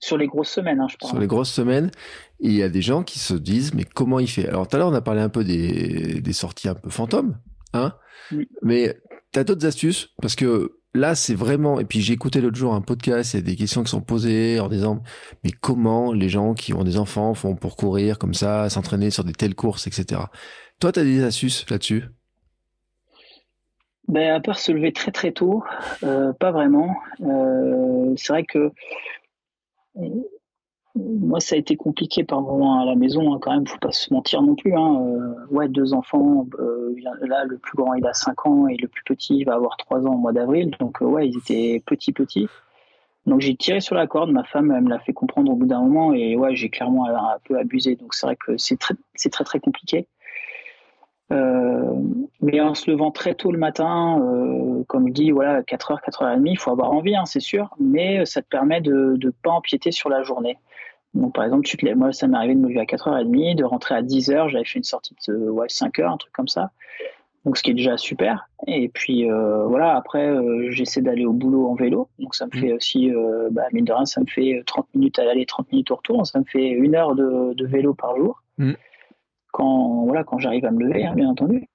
Sur 0.00 0.16
les 0.16 0.26
grosses 0.26 0.50
semaines, 0.50 0.80
hein, 0.80 0.88
je 0.88 0.96
pense. 0.96 1.10
Sur 1.10 1.20
les 1.20 1.28
grosses 1.28 1.52
semaines, 1.52 1.92
il 2.40 2.52
y 2.52 2.62
a 2.62 2.68
des 2.68 2.82
gens 2.82 3.04
qui 3.04 3.20
se 3.20 3.34
disent, 3.34 3.74
mais 3.74 3.84
comment 3.84 4.18
il 4.18 4.28
fait? 4.28 4.48
Alors 4.48 4.66
tout 4.66 4.74
à 4.74 4.78
l'heure, 4.80 4.88
on 4.88 4.94
a 4.94 5.00
parlé 5.00 5.20
un 5.20 5.28
peu 5.28 5.44
des, 5.44 6.20
des 6.20 6.32
sorties 6.32 6.68
un 6.68 6.74
peu 6.74 6.90
fantômes, 6.90 7.38
hein? 7.72 7.94
Oui. 8.32 8.48
Mais 8.62 8.96
t'as 9.30 9.44
d'autres 9.44 9.66
astuces? 9.66 10.08
Parce 10.20 10.34
que 10.34 10.81
là, 10.94 11.14
c'est 11.14 11.34
vraiment... 11.34 11.80
Et 11.80 11.84
puis 11.84 12.00
j'ai 12.00 12.12
écouté 12.12 12.40
l'autre 12.40 12.56
jour 12.56 12.74
un 12.74 12.80
podcast, 12.80 13.34
il 13.34 13.36
y 13.36 13.40
a 13.40 13.42
des 13.42 13.56
questions 13.56 13.82
qui 13.82 13.90
sont 13.90 14.00
posées 14.00 14.60
en 14.60 14.68
disant, 14.68 15.02
mais 15.44 15.50
comment 15.50 16.12
les 16.12 16.28
gens 16.28 16.54
qui 16.54 16.72
ont 16.74 16.84
des 16.84 16.96
enfants 16.96 17.34
font 17.34 17.54
pour 17.54 17.76
courir 17.76 18.18
comme 18.18 18.34
ça, 18.34 18.68
s'entraîner 18.68 19.10
sur 19.10 19.24
des 19.24 19.32
telles 19.32 19.54
courses, 19.54 19.86
etc. 19.86 20.22
Toi, 20.80 20.92
t'as 20.92 21.04
des 21.04 21.22
astuces 21.22 21.68
là-dessus? 21.70 22.04
Ben, 24.08 24.34
à 24.34 24.40
part 24.40 24.58
se 24.58 24.72
lever 24.72 24.92
très 24.92 25.12
très 25.12 25.30
tôt, 25.30 25.62
euh, 26.02 26.32
pas 26.32 26.50
vraiment. 26.50 26.96
Euh, 27.20 28.12
c'est 28.16 28.32
vrai 28.32 28.44
que 28.44 28.72
moi, 30.94 31.40
ça 31.40 31.54
a 31.54 31.58
été 31.58 31.76
compliqué 31.76 32.22
par 32.22 32.42
moment 32.42 32.80
à 32.80 32.84
la 32.84 32.94
maison, 32.94 33.32
hein, 33.32 33.38
quand 33.40 33.52
même, 33.52 33.66
faut 33.66 33.78
pas 33.78 33.92
se 33.92 34.12
mentir 34.12 34.42
non 34.42 34.54
plus. 34.54 34.74
Hein. 34.74 35.00
Euh, 35.00 35.46
ouais, 35.50 35.68
deux 35.68 35.94
enfants, 35.94 36.46
euh, 36.58 36.94
là, 37.22 37.44
le 37.44 37.56
plus 37.56 37.76
grand, 37.76 37.94
il 37.94 38.06
a 38.06 38.12
5 38.12 38.46
ans 38.46 38.68
et 38.68 38.76
le 38.76 38.88
plus 38.88 39.02
petit, 39.04 39.38
il 39.38 39.44
va 39.44 39.54
avoir 39.54 39.76
3 39.78 40.06
ans 40.06 40.14
au 40.14 40.18
mois 40.18 40.32
d'avril. 40.32 40.70
Donc, 40.80 41.00
euh, 41.00 41.06
ouais, 41.06 41.28
ils 41.28 41.38
étaient 41.38 41.82
petits, 41.86 42.12
petits. 42.12 42.48
Donc, 43.24 43.40
j'ai 43.40 43.56
tiré 43.56 43.80
sur 43.80 43.94
la 43.94 44.06
corde. 44.06 44.30
Ma 44.32 44.44
femme, 44.44 44.70
elle 44.70 44.82
me 44.82 44.90
l'a 44.90 44.98
fait 44.98 45.14
comprendre 45.14 45.50
au 45.50 45.54
bout 45.56 45.66
d'un 45.66 45.80
moment 45.80 46.12
et 46.12 46.36
ouais, 46.36 46.54
j'ai 46.56 46.68
clairement 46.68 47.06
un 47.06 47.38
peu 47.44 47.58
abusé. 47.58 47.96
Donc, 47.96 48.14
c'est 48.14 48.26
vrai 48.26 48.36
que 48.36 48.58
c'est 48.58 48.78
très, 48.78 48.94
très, 49.16 49.44
très 49.44 49.60
compliqué. 49.60 50.06
Mais 52.42 52.60
en 52.60 52.74
se 52.74 52.90
levant 52.90 53.10
très 53.10 53.34
tôt 53.34 53.52
le 53.52 53.58
matin, 53.58 54.20
comme 54.88 55.08
je 55.08 55.12
dis, 55.12 55.30
voilà, 55.30 55.62
4h, 55.62 56.02
4h30, 56.04 56.42
il 56.44 56.58
faut 56.58 56.70
avoir 56.70 56.90
envie, 56.90 57.16
hein, 57.16 57.24
c'est 57.24 57.40
sûr, 57.40 57.70
mais 57.80 58.26
ça 58.26 58.42
te 58.42 58.48
permet 58.48 58.82
de 58.82 59.16
ne 59.18 59.30
pas 59.30 59.50
empiéter 59.50 59.92
sur 59.92 60.10
la 60.10 60.22
journée. 60.24 60.58
Donc, 61.14 61.34
par 61.34 61.44
exemple, 61.44 61.64
tu 61.64 61.76
te 61.76 61.84
lèves, 61.84 61.96
moi, 61.96 62.12
ça 62.12 62.26
m'est 62.26 62.36
arrivé 62.36 62.54
de 62.54 62.60
me 62.60 62.68
lever 62.68 62.80
à 62.80 62.84
4h30, 62.84 63.56
de 63.56 63.64
rentrer 63.64 63.94
à 63.94 64.02
10h, 64.02 64.48
j'avais 64.48 64.64
fait 64.64 64.78
une 64.78 64.84
sortie 64.84 65.14
de 65.28 65.50
ouais, 65.50 65.66
5h, 65.66 66.10
un 66.10 66.16
truc 66.16 66.32
comme 66.32 66.48
ça. 66.48 66.70
Donc, 67.44 67.56
ce 67.56 67.62
qui 67.62 67.72
est 67.72 67.74
déjà 67.74 67.96
super. 67.96 68.48
Et 68.66 68.88
puis, 68.88 69.28
euh, 69.28 69.66
voilà, 69.66 69.96
après, 69.96 70.28
euh, 70.28 70.70
j'essaie 70.70 71.02
d'aller 71.02 71.26
au 71.26 71.32
boulot 71.32 71.68
en 71.68 71.74
vélo. 71.74 72.08
Donc, 72.18 72.34
ça 72.34 72.46
me 72.46 72.50
fait 72.52 72.72
mmh. 72.72 72.76
aussi, 72.76 73.10
euh, 73.10 73.48
bah, 73.50 73.64
mine 73.72 73.84
de 73.84 73.92
rien, 73.92 74.06
ça 74.06 74.20
me 74.20 74.26
fait 74.26 74.62
30 74.64 74.86
minutes 74.94 75.18
à 75.18 75.24
l'aller, 75.24 75.44
30 75.44 75.70
minutes 75.72 75.90
au 75.90 75.96
retour. 75.96 76.26
Ça 76.26 76.38
me 76.38 76.44
fait 76.44 76.68
une 76.68 76.94
heure 76.94 77.14
de, 77.14 77.52
de 77.54 77.66
vélo 77.66 77.94
par 77.94 78.16
jour. 78.16 78.42
Mmh 78.58 78.72
quand 79.52 80.04
voilà 80.06 80.24
quand 80.24 80.38
j'arrive 80.38 80.64
à 80.64 80.70
me 80.70 80.80
lever, 80.80 81.04
hein, 81.04 81.14
bien 81.14 81.28
entendu. 81.28 81.68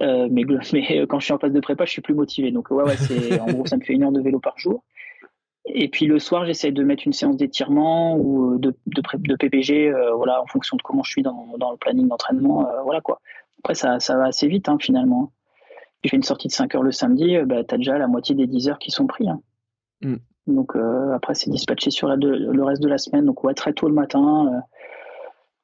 Mais, 0.00 0.44
mais, 0.72 1.06
quand 1.08 1.18
je 1.18 1.24
suis 1.24 1.32
en 1.32 1.38
phase 1.38 1.52
de 1.52 1.60
prépa, 1.60 1.84
je 1.86 1.90
suis 1.90 2.02
plus 2.02 2.14
motivé. 2.14 2.52
Donc 2.52 2.70
ouais, 2.70 2.84
ouais 2.84 2.96
c'est 2.96 3.40
en 3.40 3.46
gros 3.46 3.66
ça 3.66 3.76
me 3.76 3.82
fait 3.82 3.94
une 3.94 4.04
heure 4.04 4.12
de 4.12 4.20
vélo 4.20 4.38
par 4.38 4.58
jour. 4.58 4.84
Et 5.66 5.88
puis 5.88 6.06
le 6.06 6.18
soir, 6.18 6.44
j'essaie 6.44 6.72
de 6.72 6.82
mettre 6.82 7.04
une 7.06 7.12
séance 7.12 7.36
d'étirement 7.36 8.16
ou 8.16 8.58
de, 8.58 8.74
de, 8.86 9.02
de 9.16 9.36
PPG, 9.36 9.88
euh, 9.88 10.12
voilà, 10.12 10.42
en 10.42 10.46
fonction 10.46 10.76
de 10.76 10.82
comment 10.82 11.02
je 11.02 11.10
suis 11.10 11.22
dans, 11.22 11.54
dans 11.58 11.70
le 11.70 11.78
planning 11.78 12.06
d'entraînement, 12.08 12.68
euh, 12.68 12.82
voilà 12.82 13.00
quoi. 13.00 13.20
Après 13.60 13.74
ça, 13.74 13.98
ça 13.98 14.16
va 14.16 14.24
assez 14.24 14.46
vite 14.46 14.68
hein, 14.68 14.76
finalement. 14.78 15.32
Je 16.02 16.10
fais 16.10 16.16
une 16.16 16.22
sortie 16.22 16.48
de 16.48 16.52
5 16.52 16.74
heures 16.74 16.82
le 16.82 16.92
samedi, 16.92 17.38
bah, 17.46 17.64
tu 17.64 17.74
as 17.74 17.78
déjà 17.78 17.96
la 17.96 18.08
moitié 18.08 18.34
des 18.34 18.46
10 18.46 18.68
heures 18.68 18.78
qui 18.78 18.90
sont 18.90 19.06
pris. 19.06 19.26
Hein. 19.26 19.40
Mm. 20.02 20.16
Donc 20.48 20.76
après 21.14 21.34
c'est 21.34 21.48
dispatché 21.48 21.90
sur 21.90 22.06
la 22.06 22.16
le 22.16 22.62
reste 22.62 22.82
de 22.82 22.88
la 22.88 22.98
semaine. 22.98 23.24
Donc 23.24 23.42
ouais, 23.44 23.54
très 23.54 23.72
tôt 23.72 23.88
le 23.88 23.94
matin 23.94 24.62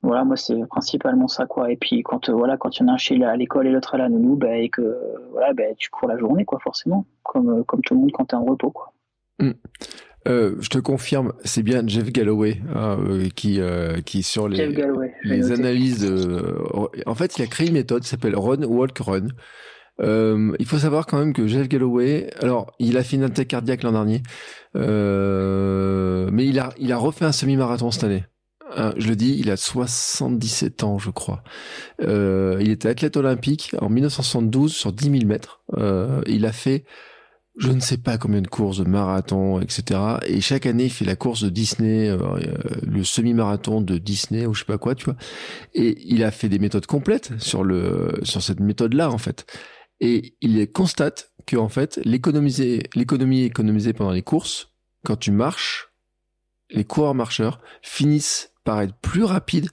voilà, 0.03 0.25
moi 0.25 0.37
c'est 0.37 0.59
principalement 0.67 1.29
ça 1.29 1.47
quoi. 1.47 1.71
Et 1.71 1.77
puis 1.77 2.03
quand 2.03 2.29
euh, 2.29 2.33
voilà, 2.33 2.57
quand 2.57 2.77
il 2.79 2.83
y 2.83 2.85
en 2.85 2.89
a 2.89 2.93
un 2.93 2.97
chez 2.97 3.23
à 3.23 3.37
l'école 3.37 3.67
et 3.67 3.71
l'autre 3.71 3.95
à 3.95 3.99
la 3.99 4.09
nounou, 4.09 4.37
bah, 4.37 4.57
et 4.57 4.71
que 4.71 4.99
voilà, 5.31 5.53
bah, 5.53 5.65
tu 5.77 5.91
cours 5.91 6.09
la 6.09 6.17
journée 6.17 6.45
quoi, 6.45 6.59
forcément, 6.59 7.05
comme 7.23 7.61
euh, 7.61 7.63
comme 7.65 7.83
tout 7.83 7.95
le 7.95 8.01
monde 8.01 8.13
quand 8.13 8.27
tu 8.27 8.35
es 8.35 8.39
en 8.39 8.45
repos 8.45 8.71
quoi. 8.71 8.93
Hmm. 9.41 9.53
Euh, 10.29 10.55
je 10.61 10.69
te 10.69 10.79
confirme, 10.79 11.33
c'est 11.45 11.63
bien 11.63 11.83
Jeff 11.87 12.13
Galloway 12.13 12.61
hein, 12.75 12.99
qui 13.35 13.59
qui 14.05 14.23
sur 14.23 14.49
les 14.49 14.77
les 15.25 15.53
analyses. 15.53 16.07
en 17.07 17.15
fait, 17.15 17.39
il 17.39 17.43
a 17.43 17.47
créé 17.47 17.69
une 17.69 17.75
méthode 17.75 18.03
qui 18.03 18.09
s'appelle 18.09 18.37
Run 18.37 18.63
Walk 18.65 18.99
Run. 18.99 19.29
il 19.99 20.67
faut 20.67 20.79
savoir 20.79 21.07
quand 21.07 21.19
même 21.19 21.33
que 21.33 21.47
Jeff 21.47 21.69
Galloway, 21.69 22.29
alors 22.41 22.75
il 22.79 22.99
a 22.99 23.03
fait 23.03 23.17
une 23.17 23.25
attaque 23.25 23.49
cardiaque 23.49 23.83
l'an 23.83 23.93
dernier, 23.93 24.23
mais 24.75 26.47
il 26.47 26.59
a 26.59 26.75
il 26.79 26.93
a 26.93 26.99
refait 26.99 27.25
un 27.25 27.33
semi-marathon 27.33 27.91
cette 27.91 28.05
année. 28.05 28.25
Euh, 28.77 28.93
je 28.97 29.09
le 29.09 29.17
dis, 29.17 29.37
il 29.39 29.51
a 29.51 29.57
77 29.57 30.85
ans, 30.85 30.99
je 30.99 31.11
crois. 31.11 31.43
Euh, 32.03 32.59
il 32.61 32.71
était 32.71 32.89
athlète 32.89 33.17
olympique 33.17 33.75
en 33.81 33.89
1972 33.89 34.73
sur 34.73 34.93
10 34.93 35.11
000 35.11 35.27
mètres. 35.27 35.63
Euh, 35.77 36.23
il 36.27 36.47
a 36.47 36.53
fait, 36.53 36.85
je 37.57 37.71
ne 37.71 37.81
sais 37.81 37.99
pas 37.99 38.17
combien 38.17 38.41
de 38.41 38.49
courses 38.49 38.79
de 38.79 38.85
marathon, 38.85 39.61
etc. 39.61 40.01
Et 40.25 40.41
chaque 40.41 40.67
année, 40.67 40.85
il 40.85 40.91
fait 40.91 41.05
la 41.05 41.17
course 41.17 41.43
de 41.43 41.51
Disney, 41.51 42.17
le 42.83 43.05
semi-marathon 43.05 43.81
de 43.81 43.99
Disney 43.99 44.47
ou 44.47 44.55
je 44.55 44.61
sais 44.61 44.67
pas 44.67 44.79
quoi, 44.79 44.95
tu 44.95 45.07
vois. 45.07 45.17
Et 45.75 45.99
il 46.07 46.25
a 46.25 46.31
fait 46.31 46.49
des 46.49 46.59
méthodes 46.59 46.87
complètes 46.87 47.33
sur 47.39 47.65
le 47.65 48.21
sur 48.23 48.43
cette 48.43 48.61
méthode-là, 48.61 49.11
en 49.11 49.19
fait. 49.19 49.47
Et 50.01 50.37
il 50.41 50.71
constate 50.73 51.33
que 51.47 51.57
en 51.57 51.69
fait, 51.69 52.01
l'économiser, 52.05 52.85
l'économie 52.95 53.43
économisée 53.43 53.93
pendant 53.93 54.13
les 54.13 54.23
courses, 54.23 54.73
quand 55.05 55.17
tu 55.17 55.31
marches, 55.31 55.91
les 56.71 56.85
coureurs 56.85 57.15
marcheurs 57.15 57.61
finissent 57.83 58.53
paraître 58.65 58.95
plus 59.03 59.25
rapide 59.25 59.69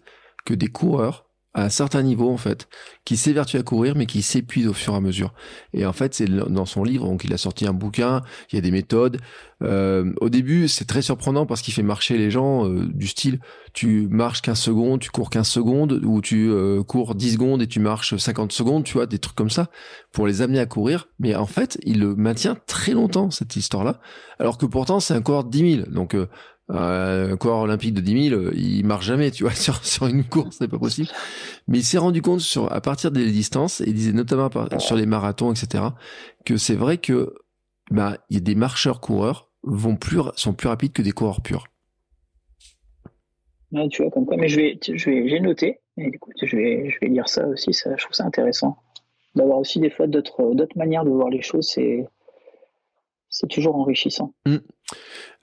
que 0.46 0.54
des 0.54 0.68
coureurs 0.68 1.27
à 1.54 1.64
un 1.64 1.70
certain 1.70 2.04
niveau 2.04 2.30
en 2.30 2.38
fait, 2.38 2.68
qui 3.06 3.18
s'évertuent 3.18 3.58
à 3.58 3.64
courir 3.64 3.96
mais 3.96 4.06
qui 4.06 4.22
s'épuisent 4.22 4.68
au 4.68 4.74
fur 4.74 4.94
et 4.94 4.98
à 4.98 5.02
mesure. 5.02 5.34
Et 5.74 5.86
en 5.86 5.94
fait, 5.94 6.14
c'est 6.14 6.26
dans 6.26 6.66
son 6.66 6.84
livre, 6.84 7.06
donc 7.06 7.24
il 7.24 7.34
a 7.34 7.38
sorti 7.38 7.66
un 7.68 7.74
bouquin, 7.74 8.22
il 8.52 8.56
y 8.56 8.58
a 8.60 8.62
des 8.62 8.72
méthodes. 8.72 9.20
Euh, 9.64 10.14
au 10.22 10.30
début, 10.30 10.68
c'est 10.68 10.86
très 10.86 11.02
surprenant 11.02 11.46
parce 11.46 11.62
qu'il 11.62 11.74
fait 11.74 11.84
marcher 11.84 12.18
les 12.18 12.30
gens 12.30 12.68
euh, 12.68 12.86
du 12.94 13.08
style, 13.08 13.40
tu 13.74 14.08
marches 14.10 14.42
15 14.42 14.60
secondes, 14.60 15.00
tu 15.00 15.10
cours 15.10 15.30
15 15.30 15.48
secondes, 15.48 16.02
ou 16.04 16.22
tu 16.22 16.50
euh, 16.50 16.84
cours 16.84 17.16
10 17.16 17.34
secondes 17.34 17.62
et 17.62 17.68
tu 17.68 17.80
marches 17.80 18.16
50 18.16 18.52
secondes, 18.52 18.84
tu 18.84 18.94
vois, 18.94 19.08
des 19.08 19.20
trucs 19.20 19.36
comme 19.36 19.50
ça, 19.50 19.70
pour 20.12 20.28
les 20.28 20.42
amener 20.42 20.60
à 20.60 20.66
courir. 20.66 21.08
Mais 21.20 21.36
en 21.36 21.48
fait, 21.48 21.80
il 21.84 22.00
le 22.00 22.16
maintient 22.16 22.56
très 22.68 22.94
longtemps, 22.94 23.32
cette 23.32 23.56
histoire-là, 23.56 24.00
alors 24.40 24.58
que 24.58 24.66
pourtant, 24.66 25.00
c'est 25.00 25.16
de 25.16 25.50
10 25.50 25.76
000. 25.76 25.90
Donc, 25.90 26.16
euh, 26.16 26.28
un 26.70 27.38
coureur 27.38 27.60
olympique 27.60 27.94
de 27.94 28.02
10 28.02 28.30
000, 28.30 28.42
il 28.54 28.86
marche 28.86 29.06
jamais, 29.06 29.32
tu 29.32 29.44
vois, 29.44 29.52
sur, 29.56 29.84
sur 29.86 30.08
une 30.08 30.24
course, 30.24 30.58
c'est 30.60 30.68
pas 30.68 30.80
possible. 30.80 31.08
Mais 31.68 31.80
il 31.80 31.84
s'est 31.84 31.98
rendu 31.98 32.22
compte 32.22 32.42
sur, 32.42 32.72
à 32.72 32.82
partir 32.82 33.12
des 33.12 33.32
distances, 33.32 33.82
et 33.82 33.86
il 33.88 33.94
disait 33.94 34.14
notamment 34.14 34.50
sur 34.80 34.96
les 34.96 35.06
marathons, 35.06 35.52
etc., 35.52 35.86
que 36.46 36.58
c'est 36.58 36.76
vrai 36.76 36.98
que, 36.98 37.36
bah, 37.92 38.18
il 38.30 38.36
y 38.36 38.38
a 38.38 38.42
des 38.42 38.56
marcheurs 38.56 39.00
coureurs 39.00 39.50
vont 39.64 39.96
plus, 39.96 40.20
sont 40.36 40.54
plus 40.54 40.68
rapides 40.68 40.94
que 40.94 41.02
des 41.02 41.12
coureurs 41.12 41.42
purs. 41.42 41.68
tu 43.90 44.02
vois, 44.02 44.12
comme 44.12 44.26
quoi, 44.26 44.38
mais 44.38 44.50
je 44.50 44.58
vais, 44.58 44.80
je 44.82 45.10
vais, 45.10 45.30
j'ai 45.30 45.40
noté, 45.40 45.80
et 45.98 46.08
écoute, 46.08 46.36
je 46.42 46.56
vais, 46.56 46.90
je 46.90 47.00
vais 47.02 47.08
lire 47.08 47.30
ça 47.30 47.48
aussi, 47.48 47.74
ça, 47.74 47.96
je 47.96 48.04
trouve 48.04 48.16
ça 48.16 48.26
intéressant. 48.26 48.78
D'avoir 49.36 49.60
aussi 49.60 49.80
des 49.80 49.90
fois 49.90 50.08
d'autres, 50.08 50.54
d'autres 50.54 50.78
manières 50.78 51.06
de 51.06 51.12
voir 51.12 51.30
les 51.30 51.42
choses, 51.42 51.68
c'est, 51.68 52.08
c'est 53.40 53.48
toujours 53.48 53.76
enrichissant. 53.76 54.34
Mm. 54.48 54.58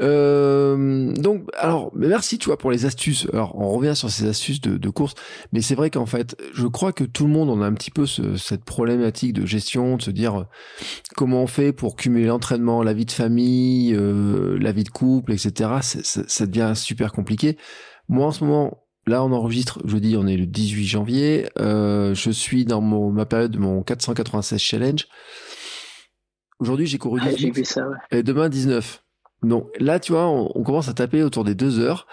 Euh, 0.02 1.12
donc, 1.12 1.44
alors, 1.56 1.92
merci, 1.94 2.38
tu 2.38 2.46
vois, 2.46 2.58
pour 2.58 2.72
les 2.72 2.86
astuces. 2.86 3.28
Alors, 3.32 3.54
on 3.56 3.70
revient 3.70 3.94
sur 3.94 4.10
ces 4.10 4.26
astuces 4.26 4.60
de, 4.60 4.90
course, 4.90 5.14
mais 5.52 5.60
c'est 5.60 5.76
vrai 5.76 5.90
qu'en 5.90 6.06
fait, 6.06 6.36
je 6.54 6.66
crois 6.66 6.92
que 6.92 7.04
tout 7.04 7.24
le 7.24 7.30
monde, 7.30 7.50
on 7.50 7.62
a 7.62 7.66
un 7.66 7.72
petit 7.72 7.92
peu 7.92 8.04
cette 8.06 8.64
problématique 8.64 9.32
de 9.32 9.46
gestion, 9.46 9.96
de 9.96 10.02
se 10.02 10.10
dire 10.10 10.40
euh, 10.40 10.44
comment 11.14 11.42
on 11.42 11.46
fait 11.46 11.72
pour 11.72 11.94
cumuler 11.94 12.26
l'entraînement, 12.26 12.82
la 12.82 12.94
vie 12.94 13.06
de 13.06 13.12
famille, 13.12 13.94
euh, 13.94 14.58
la 14.58 14.72
vie 14.72 14.84
de 14.84 14.88
couple, 14.88 15.32
etc. 15.32 15.70
Ça, 15.80 16.46
devient 16.46 16.72
super 16.74 17.12
compliqué. 17.12 17.56
Moi, 18.08 18.26
en 18.26 18.32
ce 18.32 18.44
moment, 18.44 18.80
Là, 19.06 19.22
on 19.22 19.32
enregistre, 19.32 19.82
je 19.84 19.98
dis, 19.98 20.16
on 20.16 20.26
est 20.26 20.38
le 20.38 20.46
18 20.46 20.86
janvier. 20.86 21.46
je 21.58 22.30
suis 22.32 22.64
dans 22.64 22.80
ma 22.80 23.26
période 23.26 23.50
de 23.50 23.58
mon 23.58 23.82
496 23.82 24.58
challenge. 24.58 25.08
Aujourd'hui, 26.64 26.86
j'ai 26.86 26.96
couru 26.96 27.20
18. 27.20 27.36
j'ai 27.36 27.50
vu 27.50 27.64
ça, 27.66 27.86
ouais. 27.86 27.96
Et 28.10 28.22
demain, 28.22 28.48
19. 28.48 29.04
Donc 29.42 29.68
là, 29.78 30.00
tu 30.00 30.12
vois, 30.12 30.28
on, 30.28 30.50
on, 30.54 30.62
commence 30.62 30.88
à 30.88 30.94
taper 30.94 31.22
autour 31.22 31.44
des 31.44 31.54
deux 31.54 31.78
heures. 31.78 32.06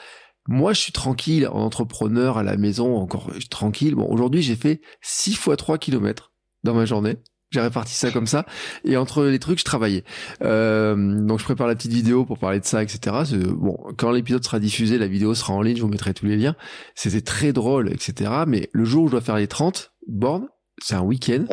Moi, 0.45 0.73
je 0.73 0.81
suis 0.81 0.91
tranquille 0.91 1.47
en 1.47 1.61
entrepreneur 1.61 2.37
à 2.37 2.43
la 2.43 2.57
maison, 2.57 2.97
encore 2.97 3.31
tranquille. 3.49 3.95
Bon, 3.95 4.05
aujourd'hui, 4.09 4.41
j'ai 4.41 4.57
fait 4.57 4.81
6 4.99 5.35
fois 5.35 5.55
3 5.55 5.77
kilomètres 5.77 6.33
dans 6.65 6.73
ma 6.73 6.83
journée. 6.83 7.15
J'ai 7.51 7.61
réparti 7.61 7.93
ça 7.93 8.11
comme 8.11 8.27
ça. 8.27 8.45
Et 8.83 8.97
entre 8.97 9.23
les 9.23 9.39
trucs, 9.39 9.59
je 9.59 9.63
travaillais. 9.63 10.03
Euh, 10.43 10.97
donc, 11.21 11.39
je 11.39 11.45
prépare 11.45 11.67
la 11.67 11.75
petite 11.75 11.93
vidéo 11.93 12.25
pour 12.25 12.37
parler 12.37 12.59
de 12.59 12.65
ça, 12.65 12.83
etc. 12.83 13.15
Bon, 13.55 13.77
quand 13.97 14.11
l'épisode 14.11 14.43
sera 14.43 14.59
diffusé, 14.59 14.97
la 14.97 15.07
vidéo 15.07 15.33
sera 15.33 15.53
en 15.53 15.61
ligne, 15.61 15.77
je 15.77 15.81
vous 15.81 15.87
mettrai 15.87 16.13
tous 16.13 16.25
les 16.25 16.35
liens. 16.35 16.57
C'était 16.93 17.21
très 17.21 17.53
drôle, 17.53 17.89
etc. 17.89 18.31
Mais 18.47 18.69
le 18.73 18.83
jour 18.83 19.03
où 19.03 19.07
je 19.07 19.11
dois 19.11 19.21
faire 19.21 19.37
les 19.37 19.47
30 19.47 19.93
bornes, 20.07 20.49
c'est 20.83 20.95
un 20.95 21.01
week-end 21.01 21.45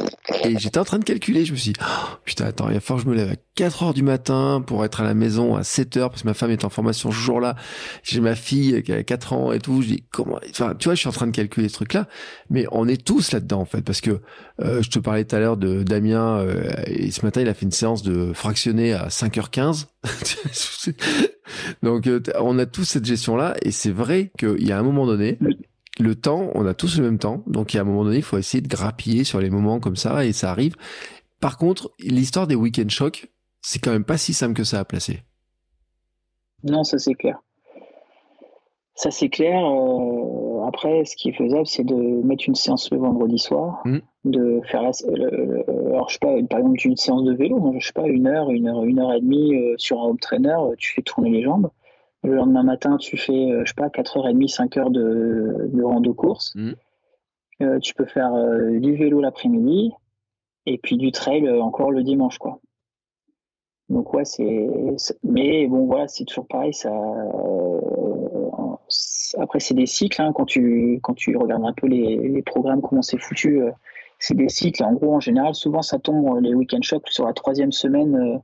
et 0.45 0.59
j'étais 0.59 0.79
en 0.79 0.85
train 0.85 0.99
de 0.99 1.05
calculer. 1.05 1.45
Je 1.45 1.53
me 1.53 1.57
suis 1.57 1.73
dit, 1.73 1.81
oh, 1.83 2.17
putain, 2.25 2.47
attends, 2.47 2.69
il 2.69 2.75
va 2.75 2.81
falloir 2.81 3.05
que 3.05 3.11
je 3.11 3.15
me 3.15 3.17
lève 3.17 3.33
à 3.33 3.37
4 3.55 3.83
heures 3.83 3.95
du 3.95 4.03
matin 4.03 4.63
pour 4.67 4.85
être 4.85 5.01
à 5.01 5.05
la 5.05 5.15
maison 5.15 5.55
à 5.57 5.65
7 5.65 5.97
heures 5.97 6.11
parce 6.11 6.23
que 6.23 6.29
ma 6.29 6.35
femme 6.35 6.51
est 6.51 6.65
en 6.65 6.71
formation 6.71 7.11
ce 7.11 7.17
jour-là. 7.17 7.57
J'ai 8.03 8.21
ma 8.21 8.35
fille 8.35 8.83
qui 8.83 8.93
a 8.93 9.03
4 9.03 9.33
ans 9.33 9.53
et 9.53 9.59
tout. 9.59 9.83
Je 9.83 9.89
dis, 9.89 10.05
comment, 10.11 10.39
enfin, 10.51 10.75
tu 10.79 10.85
vois, 10.85 10.95
je 10.95 11.01
suis 11.01 11.09
en 11.09 11.13
train 11.13 11.27
de 11.27 11.33
calculer 11.33 11.69
ce 11.69 11.75
truc-là. 11.75 12.09
Mais 12.51 12.67
on 12.73 12.89
est 12.89 13.05
tous 13.05 13.33
là-dedans, 13.33 13.61
en 13.61 13.65
fait, 13.65 13.83
parce 13.83 14.01
que, 14.01 14.21
euh, 14.63 14.83
je 14.83 14.91
te 14.91 14.99
parlais 14.99 15.25
tout 15.25 15.37
à 15.37 15.41
l'heure 15.41 15.57
de 15.57 15.83
Damien, 15.83 16.39
euh, 16.39 16.71
et 16.87 17.11
ce 17.11 17.25
matin, 17.25 17.41
il 17.41 17.49
a 17.49 17.55
fait 17.55 17.67
une 17.67 17.73
séance 17.73 18.03
de 18.03 18.33
fractionner 18.33 18.93
à 18.93 19.09
5h15. 19.09 19.87
Donc, 21.83 22.07
euh, 22.07 22.21
on 22.41 22.59
a 22.59 22.67
tous 22.67 22.85
cette 22.85 23.05
gestion-là 23.05 23.57
et 23.63 23.71
c'est 23.71 23.91
vrai 23.91 24.31
qu'il 24.39 24.67
y 24.67 24.73
a 24.73 24.79
un 24.79 24.83
moment 24.83 25.07
donné, 25.07 25.39
le 25.99 26.15
temps, 26.15 26.51
on 26.55 26.67
a 26.67 26.75
tous 26.75 26.99
le 26.99 27.05
même 27.05 27.19
temps, 27.19 27.43
donc 27.47 27.75
à 27.75 27.81
un 27.81 27.85
moment 27.85 28.05
donné, 28.05 28.17
il 28.17 28.23
faut 28.23 28.39
essayer 28.39 28.61
de 28.61 28.69
grappiller 28.69 29.25
sur 29.25 29.41
les 29.41 29.51
moments 29.51 29.81
comme 29.81 29.97
ça, 29.97 30.25
et 30.25 30.33
ça 30.33 30.51
arrive. 30.51 30.75
Par 31.41 31.57
contre, 31.57 31.93
l'histoire 31.99 32.47
des 32.47 32.55
week-end 32.55 32.89
shocks, 32.89 33.29
c'est 33.63 33.79
quand 33.79 33.91
même 33.91 34.05
pas 34.05 34.19
si 34.19 34.33
simple 34.33 34.55
que 34.55 34.65
ça 34.65 34.81
à 34.81 34.85
placer. 34.85 35.21
Non, 36.65 36.85
ça 36.85 36.99
c'est 36.99 37.15
clair. 37.15 37.39
Ça 38.95 39.11
c'est 39.11 39.29
clair. 39.29 39.65
Euh, 39.65 40.67
après, 40.67 41.05
ce 41.05 41.15
qui 41.17 41.29
est 41.29 41.33
faisable, 41.33 41.67
c'est 41.67 41.85
de 41.85 41.95
mettre 41.95 42.45
une 42.49 42.57
séance 42.57 42.91
le 42.91 42.99
vendredi 42.99 43.39
soir, 43.39 43.81
mmh. 43.85 43.99
de 44.25 44.61
faire, 44.65 44.83
la, 44.83 44.91
alors 45.93 46.09
je 46.09 46.15
sais 46.15 46.19
pas, 46.21 46.35
par 46.51 46.59
exemple 46.59 46.85
une 46.85 46.97
séance 46.97 47.25
de 47.25 47.33
vélo, 47.33 47.75
je 47.79 47.87
sais 47.87 47.93
pas, 47.93 48.07
une 48.07 48.27
heure, 48.27 48.51
une 48.51 48.67
heure, 48.67 48.85
une 48.85 48.99
heure 48.99 49.13
et 49.13 49.21
demie 49.21 49.55
euh, 49.55 49.75
sur 49.79 50.01
un 50.01 50.07
home 50.09 50.19
trainer, 50.19 50.57
tu 50.79 50.95
fais 50.95 51.03
tourner 51.03 51.31
les 51.31 51.43
jambes. 51.43 51.71
Le 52.25 52.35
lendemain 52.35 52.65
matin, 52.65 52.97
tu 52.97 53.17
fais, 53.17 53.33
euh, 53.33 53.63
je 53.65 53.69
sais 53.71 53.75
pas, 53.75 53.89
4h30, 53.89 54.53
5h 54.53 54.91
de, 54.91 55.71
de 55.73 55.83
rando 55.83 56.15
course. 56.15 56.53
Mmh. 56.57 56.73
Euh, 57.61 57.79
tu 57.81 57.95
peux 57.95 58.07
faire 58.07 58.35
euh, 58.35 58.79
du 58.79 58.95
vélo 58.95 59.21
l'après-midi 59.21 59.93
et 60.67 60.79
puis 60.79 60.97
du 60.97 61.11
trail 61.11 61.47
euh, 61.47 61.61
encore 61.61 61.91
le 61.91 62.03
dimanche, 62.03 62.39
quoi. 62.39 62.61
Donc 63.89 64.13
ouais, 64.13 64.25
c'est, 64.25 64.69
mais 65.25 65.67
bon 65.67 65.87
voilà, 65.87 66.09
c'est 66.09 66.25
toujours 66.25 66.47
pareil. 66.47 66.75
Ça, 66.75 66.93
après 69.39 69.61
c'est 69.61 69.75
des 69.75 69.87
cycles. 69.87 70.21
Hein, 70.21 70.33
quand 70.35 70.45
tu 70.45 71.01
quand 71.03 71.15
tu 71.15 71.37
regardes 71.37 71.65
un 71.65 71.73
peu 71.73 71.87
les, 71.87 72.17
les 72.17 72.43
programmes, 72.43 72.83
comment 72.83 73.01
c'est 73.01 73.19
foutu, 73.19 73.63
c'est 74.19 74.37
des 74.37 74.51
cycles. 74.51 74.85
En 74.85 74.93
gros, 74.93 75.15
en 75.15 75.21
général, 75.21 75.55
souvent 75.55 75.81
ça 75.81 75.99
tombe 75.99 76.39
les 76.43 76.55
week-end 76.55 76.83
shocks 76.83 77.09
sur 77.09 77.25
la 77.25 77.33
troisième 77.33 77.73
semaine 77.73 78.43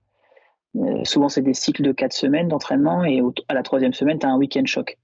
euh, 0.76 1.04
souvent, 1.04 1.28
c'est 1.28 1.42
des 1.42 1.54
cycles 1.54 1.82
de 1.82 1.92
quatre 1.92 2.12
semaines 2.12 2.48
d'entraînement 2.48 3.04
et 3.04 3.22
à 3.48 3.54
la 3.54 3.62
troisième 3.62 3.92
semaine, 3.92 4.18
tu 4.18 4.26
as 4.26 4.30
un 4.30 4.36
week-end 4.36 4.64
choc. 4.66 4.98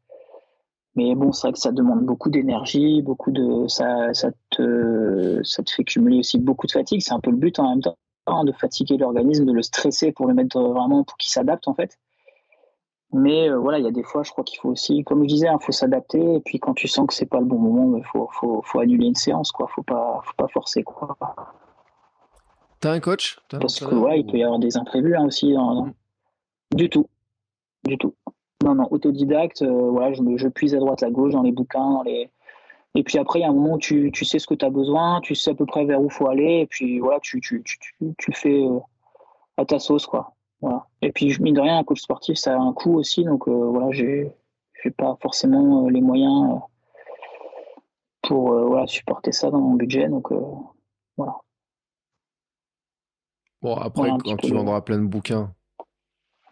Mais 0.96 1.14
bon, 1.14 1.32
c'est 1.32 1.46
vrai 1.46 1.52
que 1.52 1.58
ça 1.58 1.70
demande 1.70 2.04
beaucoup 2.04 2.30
d'énergie, 2.30 3.00
beaucoup 3.02 3.30
de 3.30 3.68
ça, 3.68 4.12
ça 4.12 4.30
te 4.50 5.40
ça 5.44 5.62
te 5.62 5.70
fait 5.70 5.84
cumuler 5.84 6.18
aussi 6.18 6.38
beaucoup 6.38 6.66
de 6.66 6.72
fatigue. 6.72 7.00
C'est 7.00 7.12
un 7.12 7.20
peu 7.20 7.30
le 7.30 7.36
but 7.36 7.58
en 7.60 7.70
même 7.70 7.80
temps 7.80 7.96
hein, 8.26 8.44
de 8.44 8.52
fatiguer 8.52 8.96
l'organisme, 8.96 9.44
de 9.44 9.52
le 9.52 9.62
stresser 9.62 10.10
pour 10.12 10.26
le 10.26 10.34
mettre 10.34 10.60
vraiment 10.60 11.04
pour 11.04 11.16
qu'il 11.16 11.30
s'adapte 11.30 11.68
en 11.68 11.74
fait. 11.74 11.96
Mais 13.12 13.48
euh, 13.48 13.58
voilà, 13.58 13.78
il 13.78 13.84
y 13.84 13.88
a 13.88 13.92
des 13.92 14.02
fois, 14.02 14.22
je 14.22 14.30
crois 14.30 14.44
qu'il 14.44 14.58
faut 14.58 14.70
aussi, 14.70 15.02
comme 15.04 15.22
je 15.22 15.28
disais, 15.28 15.46
il 15.46 15.48
hein, 15.48 15.58
faut 15.60 15.72
s'adapter. 15.72 16.34
Et 16.34 16.40
puis 16.40 16.58
quand 16.58 16.74
tu 16.74 16.88
sens 16.88 17.06
que 17.06 17.14
c'est 17.14 17.26
pas 17.26 17.40
le 17.40 17.46
bon 17.46 17.58
moment, 17.58 17.96
il 17.96 18.04
faut, 18.04 18.28
faut, 18.32 18.62
faut 18.64 18.80
annuler 18.80 19.06
une 19.06 19.14
séance, 19.16 19.50
quoi. 19.52 19.68
Faut 19.68 19.82
pas, 19.82 20.20
faut 20.24 20.34
pas 20.36 20.48
forcer, 20.48 20.82
quoi. 20.84 21.16
T'as 22.80 22.92
un 22.92 23.00
coach 23.00 23.38
as 23.52 23.58
Parce 23.58 23.78
que 23.80 23.94
ouais, 23.94 24.20
il 24.20 24.26
peut 24.26 24.38
y 24.38 24.42
avoir 24.42 24.58
des 24.58 24.76
imprévus 24.76 25.14
hein, 25.14 25.26
aussi. 25.26 25.52
Dans... 25.52 25.86
Mm. 25.86 25.92
Du 26.74 26.88
tout. 26.88 27.06
Du 27.84 27.98
tout. 27.98 28.14
Non, 28.62 28.74
non, 28.74 28.88
autodidacte, 28.90 29.62
euh, 29.62 29.90
voilà, 29.90 30.12
je, 30.12 30.22
me, 30.22 30.36
je 30.36 30.48
puise 30.48 30.74
à 30.74 30.78
droite, 30.78 31.02
à 31.02 31.10
gauche 31.10 31.32
dans 31.32 31.42
les 31.42 31.52
bouquins, 31.52 31.90
dans 31.90 32.02
les. 32.02 32.30
Et 32.94 33.04
puis 33.04 33.18
après, 33.18 33.38
il 33.38 33.42
y 33.42 33.44
a 33.44 33.48
un 33.48 33.52
moment 33.52 33.74
où 33.74 33.78
tu, 33.78 34.10
tu 34.12 34.24
sais 34.24 34.38
ce 34.38 34.46
que 34.46 34.54
tu 34.54 34.64
as 34.64 34.70
besoin, 34.70 35.20
tu 35.20 35.34
sais 35.34 35.52
à 35.52 35.54
peu 35.54 35.64
près 35.64 35.84
vers 35.84 36.02
où 36.02 36.10
faut 36.10 36.28
aller, 36.28 36.60
et 36.60 36.66
puis 36.66 36.98
voilà, 36.98 37.20
tu, 37.20 37.40
tu, 37.40 37.62
tu, 37.62 37.78
tu, 38.18 38.30
le 38.30 38.36
fais 38.36 38.64
euh, 38.64 38.80
à 39.56 39.64
ta 39.64 39.78
sauce, 39.78 40.06
quoi. 40.06 40.34
Voilà. 40.60 40.86
Et 41.00 41.12
puis, 41.12 41.34
mine 41.40 41.54
de 41.54 41.60
rien, 41.60 41.78
un 41.78 41.84
coach 41.84 42.00
sportif, 42.00 42.36
ça 42.36 42.54
a 42.54 42.58
un 42.58 42.72
coût 42.72 42.98
aussi, 42.98 43.24
donc 43.24 43.48
euh, 43.48 43.52
voilà, 43.52 43.90
j'ai 43.92 44.32
pas 44.96 45.16
forcément 45.22 45.86
euh, 45.86 45.90
les 45.90 46.00
moyens 46.00 46.60
pour 48.22 48.52
voilà, 48.52 48.86
supporter 48.86 49.32
ça 49.32 49.50
dans 49.50 49.60
mon 49.60 49.74
budget, 49.74 50.08
donc 50.08 50.28
voilà. 51.16 51.36
Bon, 53.62 53.74
après, 53.76 54.10
quand 54.24 54.36
tu 54.36 54.52
vendras 54.52 54.80
plein 54.80 54.98
de 54.98 55.06
bouquins. 55.06 55.52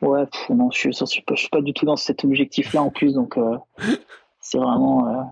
Ouais, 0.00 0.26
pff, 0.26 0.50
non, 0.50 0.70
je 0.70 0.78
suis, 0.78 0.92
je 0.92 1.04
suis 1.04 1.22
pas, 1.22 1.34
je 1.34 1.40
suis 1.40 1.48
pas 1.48 1.60
du 1.62 1.72
tout 1.72 1.84
dans 1.86 1.96
cet 1.96 2.24
objectif-là 2.24 2.82
en 2.82 2.90
plus, 2.90 3.14
donc 3.14 3.36
euh, 3.36 3.56
c'est 4.40 4.58
vraiment, 4.58 5.08
euh, 5.08 5.22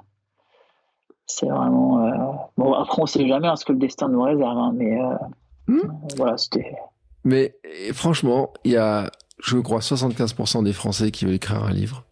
c'est 1.26 1.46
vraiment. 1.46 2.04
euh, 2.06 2.32
Bon, 2.56 2.72
après, 2.72 3.00
on 3.02 3.06
sait 3.06 3.28
jamais 3.28 3.46
hein, 3.46 3.56
ce 3.56 3.64
que 3.64 3.72
le 3.72 3.78
destin 3.78 4.08
nous 4.08 4.22
réserve, 4.22 4.58
hein, 4.58 4.72
mais 4.74 4.98
Hmm. 5.68 5.80
voilà, 6.16 6.36
c'était. 6.38 6.74
Mais 7.24 7.56
franchement, 7.92 8.52
il 8.64 8.70
y 8.72 8.76
a, 8.76 9.10
je 9.42 9.58
crois, 9.58 9.80
75% 9.80 10.62
des 10.62 10.72
Français 10.72 11.10
qui 11.10 11.24
veulent 11.24 11.34
écrire 11.34 11.62
un 11.64 11.72
livre. 11.72 12.04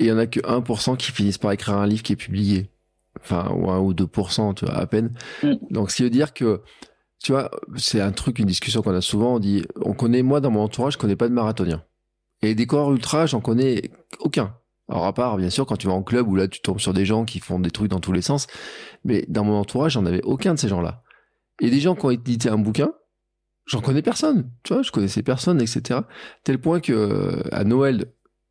Et 0.00 0.04
il 0.04 0.08
y 0.08 0.12
en 0.12 0.18
a 0.18 0.26
que 0.26 0.40
1% 0.40 0.96
qui 0.96 1.12
finissent 1.12 1.38
par 1.38 1.52
écrire 1.52 1.76
un 1.76 1.86
livre 1.86 2.02
qui 2.02 2.14
est 2.14 2.16
publié. 2.16 2.68
Enfin, 3.20 3.48
ou 3.54 3.70
1 3.70 3.78
ou 3.78 3.94
2%, 3.94 4.54
tu 4.54 4.64
vois, 4.64 4.74
à 4.74 4.86
peine. 4.86 5.12
Mm. 5.44 5.52
Donc, 5.70 5.90
ce 5.92 5.96
qui 5.96 6.02
veut 6.02 6.10
dire 6.10 6.34
que, 6.34 6.62
tu 7.22 7.32
vois, 7.32 7.50
c'est 7.76 8.00
un 8.00 8.12
truc, 8.12 8.38
une 8.38 8.46
discussion 8.46 8.82
qu'on 8.82 8.94
a 8.94 9.00
souvent. 9.00 9.36
On 9.36 9.38
dit, 9.38 9.64
on 9.84 9.94
connaît, 9.94 10.22
moi, 10.22 10.40
dans 10.40 10.50
mon 10.50 10.60
entourage, 10.60 10.94
je 10.94 10.98
connais 10.98 11.16
pas 11.16 11.28
de 11.28 11.34
marathonien. 11.34 11.84
Et 12.42 12.54
des 12.54 12.66
coureurs 12.66 12.92
ultra, 12.92 13.26
j'en 13.26 13.40
connais 13.40 13.90
aucun. 14.18 14.56
Alors, 14.88 15.06
à 15.06 15.14
part, 15.14 15.36
bien 15.36 15.50
sûr, 15.50 15.64
quand 15.64 15.76
tu 15.76 15.86
vas 15.86 15.92
en 15.92 16.02
club 16.02 16.28
où 16.28 16.34
là, 16.34 16.48
tu 16.48 16.60
tombes 16.60 16.80
sur 16.80 16.92
des 16.92 17.04
gens 17.04 17.24
qui 17.24 17.38
font 17.38 17.60
des 17.60 17.70
trucs 17.70 17.90
dans 17.90 18.00
tous 18.00 18.12
les 18.12 18.22
sens. 18.22 18.46
Mais 19.04 19.24
dans 19.28 19.44
mon 19.44 19.54
entourage, 19.54 19.92
j'en 19.92 20.04
avais 20.04 20.22
aucun 20.22 20.54
de 20.54 20.58
ces 20.58 20.68
gens-là. 20.68 21.02
Et 21.60 21.70
des 21.70 21.80
gens 21.80 21.94
qui 21.94 22.04
ont 22.04 22.10
édité 22.10 22.48
un 22.48 22.58
bouquin, 22.58 22.92
j'en 23.66 23.80
connais 23.80 24.02
personne. 24.02 24.50
Tu 24.64 24.74
vois, 24.74 24.82
je 24.82 24.90
connaissais 24.90 25.22
personne, 25.22 25.60
etc. 25.60 26.00
Tel 26.42 26.58
point 26.58 26.80
que 26.80 26.92
euh, 26.92 27.42
à 27.52 27.62
Noël, 27.62 28.06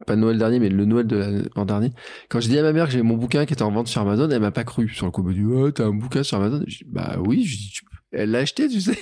pas 0.07 0.15
Noël 0.15 0.37
dernier, 0.37 0.59
mais 0.59 0.69
le 0.69 0.85
Noël 0.85 1.05
de 1.05 1.49
l'an 1.55 1.65
dernier, 1.65 1.91
quand 2.29 2.39
j'ai 2.39 2.49
dit 2.49 2.57
à 2.57 2.63
ma 2.63 2.71
mère 2.71 2.85
que 2.85 2.91
j'avais 2.91 3.03
mon 3.03 3.17
bouquin 3.17 3.45
qui 3.45 3.53
était 3.53 3.63
en 3.63 3.71
vente 3.71 3.87
sur 3.87 4.01
Amazon, 4.01 4.29
elle 4.29 4.39
m'a 4.39 4.51
pas 4.51 4.63
cru. 4.63 4.87
Sur 4.87 5.05
le 5.05 5.11
coup, 5.11 5.21
elle 5.21 5.27
m'a 5.27 5.33
dit, 5.33 5.45
ouais, 5.45 5.71
t'as 5.73 5.85
un 5.85 5.93
bouquin 5.93 6.23
sur 6.23 6.37
Amazon? 6.37 6.63
Bah 6.87 7.17
oui, 7.19 7.43
je 7.43 7.57
dis, 7.57 7.71
tu 7.71 7.83
elle 8.11 8.31
l'a 8.31 8.39
acheté, 8.39 8.67
tu 8.69 8.81
sais. 8.81 8.97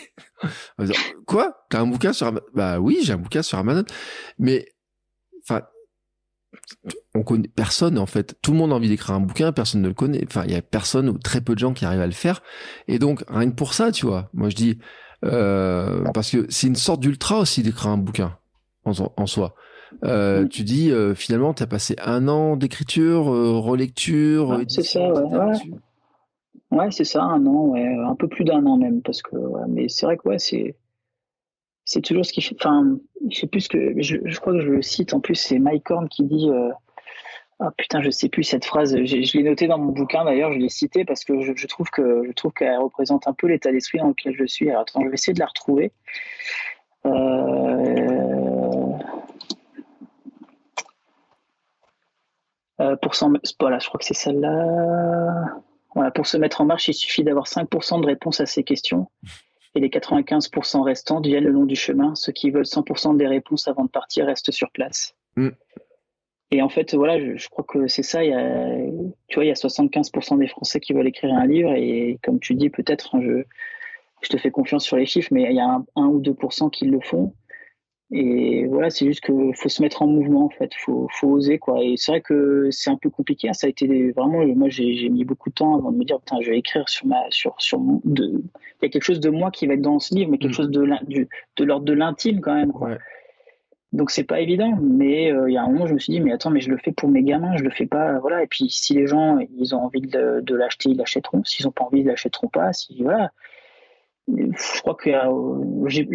Quoi? 1.26 1.58
T'as 1.70 1.82
un 1.82 1.88
bouquin 1.88 2.14
sur 2.14 2.28
Amazon? 2.28 2.46
Bah 2.54 2.80
oui, 2.80 3.00
j'ai 3.04 3.14
un 3.14 3.18
bouquin 3.18 3.42
sur 3.42 3.58
Amazon. 3.58 3.84
Mais, 4.38 4.68
enfin, 5.44 5.62
on 7.16 7.24
connaît 7.24 7.48
personne, 7.48 7.98
en 7.98 8.06
fait. 8.06 8.36
Tout 8.42 8.52
le 8.52 8.58
monde 8.58 8.72
a 8.72 8.76
envie 8.76 8.90
d'écrire 8.90 9.16
un 9.16 9.20
bouquin, 9.20 9.52
personne 9.52 9.82
ne 9.82 9.88
le 9.88 9.94
connaît. 9.94 10.24
Enfin, 10.26 10.44
il 10.46 10.52
y 10.52 10.56
a 10.56 10.62
personne 10.62 11.10
ou 11.10 11.18
très 11.18 11.42
peu 11.42 11.54
de 11.54 11.60
gens 11.60 11.74
qui 11.74 11.86
arrivent 11.86 12.02
à 12.02 12.06
le 12.08 12.12
faire. 12.14 12.42
Et 12.88 13.00
donc, 13.00 13.24
rien 13.28 13.50
que 13.50 13.56
pour 13.56 13.74
ça, 13.74 13.92
tu 13.92 14.06
vois, 14.06 14.30
moi 14.34 14.50
je 14.50 14.56
dis, 14.56 14.80
euh, 15.26 16.04
parce 16.14 16.32
que 16.32 16.46
c'est 16.50 16.68
une 16.68 16.76
sorte 16.76 17.02
d'ultra 17.02 17.40
aussi 17.40 17.62
d'écrire 17.64 17.92
un 17.92 17.98
bouquin 17.98 18.38
en, 18.86 18.94
so- 18.94 19.14
en 19.18 19.26
soi. 19.26 19.56
Euh, 20.04 20.44
Mm. 20.44 20.50
Tu 20.50 20.64
dis, 20.64 20.92
euh, 20.92 21.16
finalement, 21.16 21.54
tu 21.56 21.64
as 21.64 21.68
passé 21.68 21.96
un 22.02 22.28
an 22.28 22.56
d'écriture, 22.56 23.34
euh, 23.34 23.58
relecture, 23.58 24.50
Ouais, 24.50 24.66
c'est 24.68 24.84
ça, 24.84 25.00
ouais. 25.12 25.54
Ouais. 26.72 26.92
c'est 26.92 27.04
ça, 27.04 27.24
un 27.24 27.46
an, 27.46 27.68
ouais, 27.68 27.86
un 27.86 28.16
peu 28.16 28.28
plus 28.28 28.46
d'un 28.46 28.66
an 28.66 28.78
même, 28.78 29.02
parce 29.02 29.22
que, 29.22 29.36
ouais, 29.36 29.64
mais 29.68 29.90
c'est 29.90 30.06
vrai 30.06 30.18
que 30.18 30.28
ouais, 30.28 30.40
c'est, 30.40 30.76
c'est 31.86 32.02
toujours 32.02 32.26
ce 32.26 32.34
qui 32.34 32.42
fait. 32.42 32.56
Enfin, 32.60 32.98
je 33.30 33.40
sais 33.40 33.48
plus 33.48 33.62
ce 33.62 33.70
que, 33.70 34.02
je, 34.02 34.40
crois 34.40 34.54
que 34.54 34.62
je 34.62 34.70
le 34.70 34.82
cite 34.82 35.14
en 35.14 35.20
plus, 35.20 35.36
c'est 35.36 35.60
Mike 35.60 35.90
Horn 35.90 36.08
qui 36.10 36.24
dit. 36.24 36.50
Euh, 36.50 36.70
ah 37.62 37.72
putain, 37.76 38.02
je 38.02 38.10
sais 38.10 38.30
plus 38.30 38.44
cette 38.44 38.64
phrase. 38.64 38.96
Je 38.96 39.38
l'ai 39.38 39.44
notée 39.44 39.68
dans 39.68 39.78
mon 39.78 39.92
bouquin 39.92 40.24
d'ailleurs, 40.24 40.54
je 40.54 40.60
l'ai 40.60 40.70
citée 40.70 41.04
parce 41.04 41.26
que 41.26 41.42
je, 41.42 41.52
je 41.56 41.68
trouve 41.68 41.90
que 41.90 42.24
je 42.26 42.32
trouve 42.32 42.54
qu'elle 42.54 42.78
représente 42.78 43.28
un 43.28 43.34
peu 43.34 43.48
l'état 43.48 43.70
d'esprit 43.72 43.98
dans 43.98 44.08
lequel 44.08 44.34
je 44.38 44.46
suis. 44.46 44.70
Alors 44.70 44.84
attends, 44.84 45.02
je 45.02 45.10
vais 45.10 45.16
essayer 45.16 45.34
de 45.34 45.40
la 45.40 45.48
retrouver. 45.48 45.92
Euh... 47.06 48.50
Euh, 52.82 52.96
pour 52.98 53.16
s'en... 53.16 53.34
Voilà, 53.60 53.80
je 53.80 53.88
crois 53.88 54.00
que 54.00 54.06
c'est 54.06 54.14
celle-là. 54.14 55.60
Voilà, 55.96 56.12
pour 56.12 56.28
se 56.28 56.38
mettre 56.38 56.62
en 56.62 56.66
marche, 56.66 56.88
il 56.88 56.94
suffit 56.94 57.24
d'avoir 57.24 57.46
5% 57.46 58.02
de 58.02 58.06
réponses 58.06 58.40
à 58.40 58.46
ces 58.46 58.64
questions. 58.64 59.08
Et 59.76 59.80
les 59.80 59.90
95% 59.90 60.82
restantes 60.82 61.26
viennent 61.26 61.44
le 61.44 61.52
long 61.52 61.66
du 61.66 61.76
chemin. 61.76 62.16
Ceux 62.16 62.32
qui 62.32 62.52
veulent 62.52 62.64
100% 62.66 63.18
des 63.18 63.28
réponses 63.28 63.68
avant 63.68 63.86
de 63.86 63.90
partir 63.90 64.26
restent 64.26 64.52
sur 64.52 64.72
place. 64.72 65.16
Mm. 65.36 65.50
Et 66.52 66.62
en 66.62 66.70
fait, 66.70 66.96
voilà, 66.96 67.20
je, 67.20 67.38
je 67.38 67.50
crois 67.50 67.64
que 67.68 67.88
c'est 67.88 68.04
ça. 68.04 68.24
Il 68.24 68.32
y 68.32 68.34
a, 68.34 68.76
tu 69.28 69.36
vois, 69.36 69.46
il 69.46 69.50
y 69.50 69.52
a 69.52 69.56
75% 69.56 70.40
des 70.40 70.48
Français 70.48 70.80
qui 70.80 70.94
veulent 70.94 71.08
écrire 71.08 71.34
un 71.34 71.46
livre. 71.46 71.74
Et 71.76 72.20
comme 72.24 72.40
tu 72.40 72.56
dis, 72.56 72.70
peut-être, 72.70 73.16
hein, 73.16 73.22
je, 73.22 73.44
je 74.22 74.30
te 74.30 74.38
fais 74.38 74.52
confiance 74.52 74.84
sur 74.84 74.98
les 74.98 75.06
chiffres, 75.06 75.30
mais 75.32 75.44
il 75.44 75.56
y 75.56 75.60
a 75.60 75.66
un, 75.68 75.86
1 75.96 76.06
ou 76.06 76.22
2% 76.22 76.72
qui 76.72 76.86
le 76.86 77.00
font. 77.00 77.34
Et 78.12 78.66
voilà, 78.66 78.90
c'est 78.90 79.06
juste 79.06 79.24
qu'il 79.24 79.56
faut 79.56 79.70
se 79.70 79.84
mettre 79.84 80.02
en 80.02 80.08
mouvement, 80.08 80.46
en 80.46 80.50
fait. 80.50 80.72
Faut, 80.74 81.08
faut 81.12 81.28
oser, 81.28 81.60
quoi. 81.60 81.84
Et 81.84 81.94
c'est 81.96 82.12
vrai 82.12 82.22
que 82.22 82.70
c'est 82.72 82.90
un 82.90 82.98
peu 82.98 83.12
compliqué. 83.12 83.50
Hein. 83.50 83.54
Ça 83.54 83.68
a 83.68 83.70
été 83.70 84.12
vraiment, 84.12 84.44
moi, 84.56 84.70
j'ai 84.70 85.10
mis 85.10 85.24
beaucoup 85.26 85.50
de 85.50 85.54
temps 85.54 85.76
avant 85.76 85.92
de 85.92 85.98
me 85.98 86.04
dire, 86.04 86.20
putain, 86.20 86.38
je 86.42 86.50
vais 86.50 86.58
écrire 86.58 86.90
sur 86.90 87.06
ma, 87.06 87.22
sur, 87.30 87.54
sur 87.60 87.80
de, 88.06 88.42
il 88.82 88.84
y 88.84 88.86
a 88.86 88.90
quelque 88.90 89.04
chose 89.04 89.20
de 89.20 89.30
moi 89.30 89.52
qui 89.52 89.68
va 89.68 89.76
être 89.76 89.82
dans 89.82 90.00
ce 90.00 90.16
livre, 90.16 90.32
mais 90.32 90.40
quelque 90.40 90.52
mm. 90.52 90.56
chose 90.56 90.72
de, 90.72 91.64
l'ordre 91.64 91.86
de 91.86 91.94
l'intime, 91.94 92.42
quand 92.42 92.56
même, 92.56 92.72
quoi. 92.72 92.98
Donc 93.92 94.12
c'est 94.12 94.24
pas 94.24 94.40
évident, 94.40 94.78
mais 94.80 95.32
euh, 95.32 95.50
il 95.50 95.54
y 95.54 95.58
a 95.58 95.64
un 95.64 95.68
moment 95.68 95.88
je 95.88 95.96
me 95.96 96.00
suis 96.00 96.14
dit 96.14 96.20
mais 96.22 96.32
attends 96.32 96.52
mais 96.52 96.62
je 96.62 96.70
le 96.70 96.78
fais 96.78 96.92
pour 96.92 97.10
mes 97.10 97.24
gamins, 97.24 97.58
je 97.58 97.64
le 97.64 97.72
fais 97.72 97.88
pas 97.88 98.20
voilà 98.20 98.44
et 98.44 98.46
puis 98.46 98.70
si 98.70 98.94
les 98.94 99.08
gens 99.08 99.40
ils 99.40 99.74
ont 99.74 99.80
envie 99.80 100.02
de, 100.02 100.42
de 100.42 100.56
l'acheter 100.56 100.90
ils 100.92 100.98
l'achèteront, 100.98 101.44
s'ils 101.44 101.68
ont 101.68 101.72
pas 101.72 101.86
envie 101.86 102.02
ils 102.02 102.06
l'achèteront 102.06 102.50
pas, 102.50 102.72
si 102.72 103.02
voilà 103.02 103.32
je 104.38 104.82
crois 104.82 104.96
que 104.96 105.10
euh, 105.10 105.88
j'ai 105.88 106.08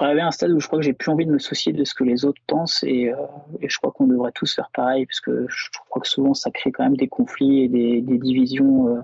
arrivé 0.00 0.20
un 0.20 0.30
stade 0.30 0.50
où 0.50 0.60
je 0.60 0.66
crois 0.66 0.78
que 0.78 0.84
j'ai 0.84 0.92
plus 0.92 1.10
envie 1.10 1.26
de 1.26 1.32
me 1.32 1.38
soucier 1.38 1.72
de 1.72 1.84
ce 1.84 1.94
que 1.94 2.04
les 2.04 2.24
autres 2.24 2.40
pensent 2.46 2.82
et, 2.82 3.10
euh, 3.10 3.16
et 3.60 3.68
je 3.68 3.78
crois 3.78 3.92
qu'on 3.92 4.06
devrait 4.06 4.32
tous 4.32 4.54
faire 4.54 4.70
pareil 4.72 5.06
parce 5.06 5.20
que 5.20 5.46
je 5.48 5.68
crois 5.88 6.02
que 6.02 6.08
souvent 6.08 6.34
ça 6.34 6.50
crée 6.50 6.72
quand 6.72 6.84
même 6.84 6.96
des 6.96 7.08
conflits 7.08 7.64
et 7.64 7.68
des, 7.68 8.00
divisions 8.00 8.88
euh, 8.88 9.00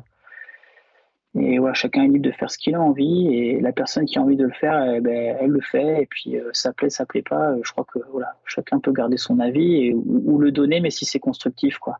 et 1.40 1.58
voilà 1.58 1.74
chacun 1.74 2.04
est 2.04 2.08
libre 2.08 2.24
de 2.24 2.32
faire 2.32 2.50
ce 2.50 2.58
qu'il 2.58 2.74
a 2.74 2.80
envie 2.80 3.34
et 3.34 3.60
la 3.60 3.72
personne 3.72 4.06
qui 4.06 4.18
a 4.18 4.22
envie 4.22 4.36
de 4.36 4.44
le 4.44 4.52
faire 4.52 4.94
eh 4.94 5.00
ben, 5.00 5.36
elle 5.40 5.50
le 5.50 5.60
fait 5.60 6.02
et 6.02 6.06
puis 6.06 6.36
ça 6.52 6.72
plaît 6.72 6.90
ça 6.90 7.06
plaît 7.06 7.22
pas 7.22 7.54
je 7.62 7.70
crois 7.72 7.84
que 7.84 8.00
voilà 8.12 8.34
chacun 8.44 8.80
peut 8.80 8.92
garder 8.92 9.18
son 9.18 9.38
avis 9.38 9.86
et, 9.86 9.94
ou, 9.94 10.38
le 10.38 10.50
donner 10.50 10.80
mais 10.80 10.90
si 10.90 11.04
c'est 11.04 11.20
constructif 11.20 11.78
quoi. 11.78 11.98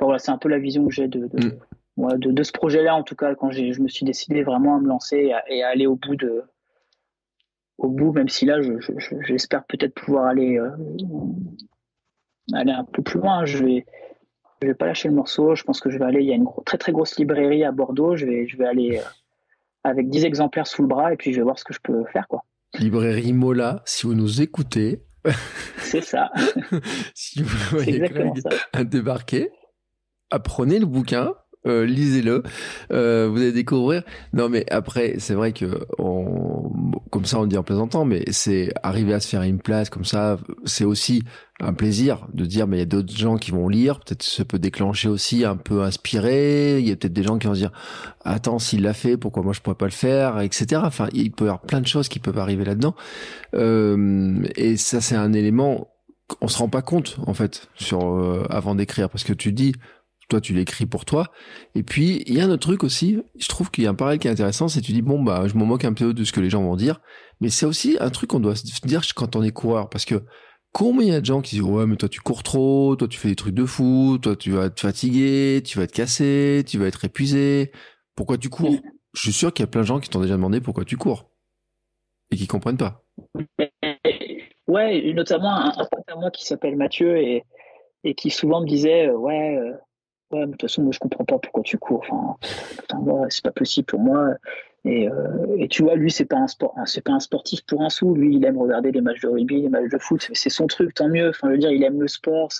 Voilà 0.00 0.18
c'est 0.18 0.30
un 0.30 0.38
peu 0.38 0.48
la 0.48 0.58
vision 0.58 0.86
que 0.86 0.92
j'ai 0.92 1.08
de, 1.08 1.26
de 1.26 1.58
de, 1.96 2.42
ce 2.42 2.52
projet-là, 2.52 2.94
en 2.94 3.02
tout 3.02 3.16
cas, 3.16 3.34
quand 3.34 3.50
je 3.50 3.80
me 3.80 3.88
suis 3.88 4.04
décidé 4.04 4.42
vraiment 4.42 4.76
à 4.76 4.80
me 4.80 4.88
lancer 4.88 5.32
et 5.48 5.62
à, 5.62 5.68
aller 5.68 5.86
au 5.86 5.96
bout 5.96 6.16
de, 6.16 6.42
au 7.78 7.88
bout, 7.88 8.12
même 8.12 8.28
si 8.28 8.46
là, 8.46 8.60
j'espère 9.26 9.64
peut-être 9.64 9.94
pouvoir 9.94 10.26
aller, 10.26 10.58
euh, 10.58 10.70
aller 12.52 12.72
un 12.72 12.84
peu 12.84 13.02
plus 13.02 13.20
loin. 13.20 13.44
Je 13.44 13.64
vais, 13.64 13.86
je 14.62 14.68
vais 14.68 14.74
pas 14.74 14.86
lâcher 14.86 15.08
le 15.08 15.14
morceau. 15.14 15.54
Je 15.54 15.64
pense 15.64 15.80
que 15.80 15.90
je 15.90 15.98
vais 15.98 16.04
aller. 16.04 16.20
Il 16.20 16.28
y 16.28 16.32
a 16.32 16.36
une 16.36 16.48
très 16.64 16.78
très 16.78 16.92
grosse 16.92 17.18
librairie 17.18 17.64
à 17.64 17.72
Bordeaux. 17.72 18.16
Je 18.16 18.24
vais, 18.26 18.46
je 18.46 18.56
vais 18.56 18.66
aller 18.66 18.98
euh, 18.98 19.08
avec 19.84 20.08
10 20.08 20.24
exemplaires 20.24 20.66
sous 20.66 20.82
le 20.82 20.88
bras 20.88 21.12
et 21.12 21.16
puis 21.16 21.32
je 21.32 21.38
vais 21.38 21.44
voir 21.44 21.58
ce 21.58 21.64
que 21.64 21.74
je 21.74 21.80
peux 21.82 22.04
faire, 22.06 22.26
quoi. 22.28 22.44
Librairie 22.78 23.34
Mola, 23.34 23.82
si 23.84 24.06
vous 24.06 24.14
nous 24.14 24.40
écoutez. 24.40 25.02
C'est 25.78 26.00
ça. 26.00 26.32
si 27.14 27.42
vous 27.42 27.76
voyez 27.76 28.02
à 28.72 28.82
débarquer, 28.82 29.50
apprenez 30.30 30.78
le 30.78 30.86
bouquin 30.86 31.34
euh, 31.64 31.86
lisez-le, 31.86 32.42
euh, 32.92 33.28
vous 33.30 33.38
allez 33.38 33.52
découvrir. 33.52 34.02
Non, 34.32 34.48
mais 34.48 34.64
après, 34.70 35.16
c'est 35.18 35.34
vrai 35.34 35.52
que 35.52 35.86
on, 35.98 36.72
comme 37.10 37.24
ça, 37.24 37.38
on 37.38 37.46
dit 37.46 37.56
en 37.56 37.62
plaisantant, 37.62 38.04
mais 38.04 38.24
c'est 38.32 38.72
arriver 38.82 39.14
à 39.14 39.20
se 39.20 39.28
faire 39.28 39.42
une 39.42 39.60
place 39.60 39.88
comme 39.88 40.04
ça, 40.04 40.38
c'est 40.64 40.84
aussi 40.84 41.22
un 41.60 41.72
plaisir 41.72 42.26
de 42.34 42.44
dire, 42.44 42.66
mais 42.66 42.78
il 42.78 42.80
y 42.80 42.82
a 42.82 42.86
d'autres 42.86 43.16
gens 43.16 43.36
qui 43.36 43.52
vont 43.52 43.68
lire. 43.68 44.00
Peut-être 44.00 44.24
ça 44.24 44.44
peut 44.44 44.58
déclencher 44.58 45.08
aussi 45.08 45.44
un 45.44 45.56
peu 45.56 45.82
inspiré. 45.82 46.80
Il 46.80 46.88
y 46.88 46.90
a 46.90 46.96
peut-être 46.96 47.12
des 47.12 47.22
gens 47.22 47.38
qui 47.38 47.46
vont 47.46 47.54
se 47.54 47.60
dire, 47.60 47.72
attends, 48.24 48.58
s'il 48.58 48.82
l'a 48.82 48.94
fait, 48.94 49.16
pourquoi 49.16 49.44
moi 49.44 49.52
je 49.52 49.60
pourrais 49.60 49.76
pas 49.76 49.84
le 49.86 49.92
faire, 49.92 50.40
etc. 50.40 50.82
Enfin, 50.84 51.08
il 51.12 51.30
peut 51.30 51.44
y 51.44 51.48
avoir 51.48 51.60
plein 51.60 51.80
de 51.80 51.86
choses 51.86 52.08
qui 52.08 52.18
peuvent 52.18 52.38
arriver 52.38 52.64
là-dedans. 52.64 52.96
Euh, 53.54 54.42
et 54.56 54.76
ça, 54.76 55.00
c'est 55.00 55.16
un 55.16 55.32
élément 55.32 55.88
on 56.40 56.48
se 56.48 56.56
rend 56.56 56.68
pas 56.68 56.80
compte 56.80 57.18
en 57.26 57.34
fait 57.34 57.68
sur 57.74 58.46
avant 58.48 58.74
d'écrire 58.74 59.10
parce 59.10 59.22
que 59.22 59.34
tu 59.34 59.52
dis 59.52 59.74
toi 60.32 60.40
tu 60.40 60.54
l'écris 60.54 60.86
pour 60.86 61.04
toi. 61.04 61.26
Et 61.74 61.82
puis 61.82 62.22
il 62.26 62.34
y 62.34 62.40
a 62.40 62.44
un 62.44 62.50
autre 62.50 62.66
truc 62.66 62.84
aussi, 62.84 63.20
je 63.38 63.48
trouve 63.48 63.70
qu'il 63.70 63.84
y 63.84 63.86
a 63.86 63.90
un 63.90 63.94
parallèle 63.94 64.18
qui 64.18 64.28
est 64.28 64.30
intéressant, 64.30 64.66
c'est 64.68 64.80
tu 64.80 64.92
dis 64.92 65.02
bon 65.02 65.22
bah 65.22 65.46
je 65.46 65.54
m'en 65.54 65.66
moque 65.66 65.84
un 65.84 65.92
peu 65.92 66.14
de 66.14 66.24
ce 66.24 66.32
que 66.32 66.40
les 66.40 66.48
gens 66.48 66.62
vont 66.62 66.76
dire, 66.76 67.00
mais 67.40 67.50
c'est 67.50 67.66
aussi 67.66 67.98
un 68.00 68.10
truc 68.10 68.30
qu'on 68.30 68.40
doit 68.40 68.56
se 68.56 68.64
dire 68.86 69.02
quand 69.14 69.36
on 69.36 69.42
est 69.42 69.52
coureur, 69.52 69.90
parce 69.90 70.06
que 70.06 70.24
combien 70.72 71.02
il 71.02 71.12
y 71.12 71.14
a 71.14 71.20
de 71.20 71.26
gens 71.26 71.42
qui 71.42 71.56
disent 71.56 71.64
ouais 71.64 71.86
mais 71.86 71.96
toi 71.96 72.08
tu 72.08 72.20
cours 72.20 72.42
trop, 72.42 72.96
toi 72.96 73.08
tu 73.08 73.18
fais 73.18 73.28
des 73.28 73.36
trucs 73.36 73.54
de 73.54 73.66
fou, 73.66 74.18
toi 74.22 74.34
tu 74.36 74.50
vas 74.52 74.70
te 74.70 74.80
fatiguer, 74.80 75.62
tu 75.64 75.76
vas 75.76 75.84
être 75.84 75.92
cassé, 75.92 76.64
tu 76.66 76.78
vas 76.78 76.86
être 76.86 77.04
épuisé, 77.04 77.72
pourquoi 78.16 78.38
tu 78.38 78.48
cours? 78.48 78.76
Je 79.12 79.20
suis 79.20 79.32
sûr 79.32 79.52
qu'il 79.52 79.62
y 79.62 79.68
a 79.68 79.70
plein 79.70 79.82
de 79.82 79.86
gens 79.86 80.00
qui 80.00 80.08
t'ont 80.08 80.20
déjà 80.20 80.34
demandé 80.34 80.62
pourquoi 80.62 80.86
tu 80.86 80.96
cours 80.96 81.30
et 82.30 82.36
qui 82.36 82.46
comprennent 82.46 82.78
pas. 82.78 83.04
Ouais, 84.66 85.12
notamment 85.12 85.54
un, 85.54 85.72
pote 85.72 86.08
à 86.08 86.16
moi 86.16 86.30
qui 86.30 86.46
s'appelle 86.46 86.76
Mathieu 86.76 87.18
et, 87.18 87.44
et 88.04 88.14
qui 88.14 88.30
souvent 88.30 88.60
me 88.60 88.66
disait 88.66 89.08
euh, 89.08 89.16
ouais 89.16 89.56
euh, 89.56 89.72
ouais, 90.32 90.46
de 90.46 90.52
toute 90.52 90.62
façon, 90.62 90.82
moi, 90.82 90.92
je 90.92 90.98
comprends 90.98 91.24
pas 91.24 91.38
pourquoi 91.38 91.62
tu 91.62 91.78
cours. 91.78 92.04
Enfin, 92.08 92.36
putain, 92.78 92.98
c'est 93.28 93.44
pas 93.44 93.52
possible 93.52 93.86
pour 93.86 94.00
moi. 94.00 94.34
Et, 94.84 95.08
euh, 95.08 95.56
et, 95.58 95.68
tu 95.68 95.82
vois, 95.82 95.94
lui, 95.94 96.10
c'est 96.10 96.24
pas 96.24 96.38
un 96.38 96.48
sport, 96.48 96.74
c'est 96.86 97.04
pas 97.04 97.12
un 97.12 97.20
sportif 97.20 97.64
pour 97.66 97.82
un 97.82 97.88
sou. 97.88 98.14
Lui, 98.14 98.36
il 98.36 98.44
aime 98.44 98.58
regarder 98.58 98.90
les 98.90 99.00
matchs 99.00 99.20
de 99.20 99.28
rugby, 99.28 99.62
les 99.62 99.68
matchs 99.68 99.90
de 99.90 99.98
foot. 99.98 100.28
C'est 100.32 100.50
son 100.50 100.66
truc, 100.66 100.94
tant 100.94 101.08
mieux. 101.08 101.28
Enfin, 101.28 101.48
je 101.48 101.52
veux 101.52 101.58
dire, 101.58 101.70
il 101.70 101.82
aime 101.84 102.00
le 102.00 102.08
sport. 102.08 102.50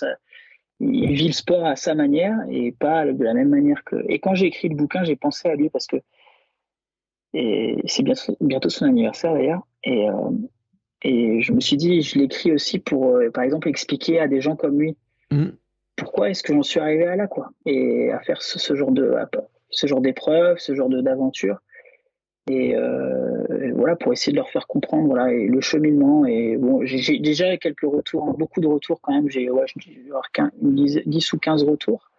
Il 0.79 1.13
vit 1.13 1.27
le 1.27 1.33
sport 1.33 1.65
à 1.65 1.75
sa 1.75 1.95
manière 1.95 2.37
et 2.49 2.71
pas 2.71 3.05
de 3.05 3.23
la 3.23 3.33
même 3.33 3.49
manière 3.49 3.83
que. 3.83 3.97
Et 4.07 4.19
quand 4.19 4.35
j'ai 4.35 4.47
écrit 4.47 4.69
le 4.69 4.75
bouquin, 4.75 5.03
j'ai 5.03 5.15
pensé 5.15 5.49
à 5.49 5.55
lui 5.55 5.69
parce 5.69 5.87
que 5.87 5.97
c'est 7.33 8.03
bientôt, 8.03 8.37
bientôt 8.41 8.69
son 8.69 8.85
anniversaire 8.85 9.33
d'ailleurs. 9.33 9.67
Et, 9.83 10.07
euh, 10.09 10.13
et 11.01 11.41
je 11.41 11.51
me 11.51 11.59
suis 11.59 11.77
dit, 11.77 12.01
je 12.01 12.17
l'écris 12.17 12.51
aussi 12.51 12.79
pour, 12.79 13.15
euh, 13.15 13.29
par 13.31 13.43
exemple, 13.43 13.67
expliquer 13.67 14.19
à 14.19 14.27
des 14.27 14.39
gens 14.39 14.55
comme 14.55 14.79
lui. 14.79 14.95
Mmh 15.31 15.49
pourquoi 16.03 16.29
est-ce 16.29 16.43
que 16.43 16.53
j'en 16.53 16.63
suis 16.63 16.79
arrivé 16.79 17.05
à 17.05 17.15
là, 17.15 17.27
quoi, 17.27 17.51
et 17.65 18.11
à 18.11 18.19
faire 18.19 18.41
ce, 18.41 18.75
genre 18.75 18.91
de, 18.91 19.15
ce 19.69 19.87
genre 19.87 20.01
d'épreuve, 20.01 20.57
ce 20.59 20.75
genre 20.75 20.89
d'aventure, 20.89 21.59
et, 22.49 22.75
euh, 22.75 23.71
voilà 23.73 23.95
pour 23.95 24.11
essayer 24.11 24.33
de 24.33 24.37
leur 24.37 24.49
faire 24.49 24.67
comprendre, 24.67 25.07
voilà, 25.07 25.31
et 25.31 25.47
le 25.47 25.61
cheminement. 25.61 26.25
Et 26.25 26.57
bon, 26.57 26.81
j'ai 26.83 27.19
déjà 27.19 27.55
quelques 27.57 27.83
retours, 27.85 28.27
hein, 28.27 28.35
beaucoup 28.37 28.59
de 28.59 28.67
retours 28.67 28.99
quand 29.01 29.13
même. 29.13 29.29
J'ai 29.29 29.49
ouais, 29.49 29.65
10, 30.61 31.33
ou 31.33 31.39
15 31.39 31.63
retours. 31.63 32.09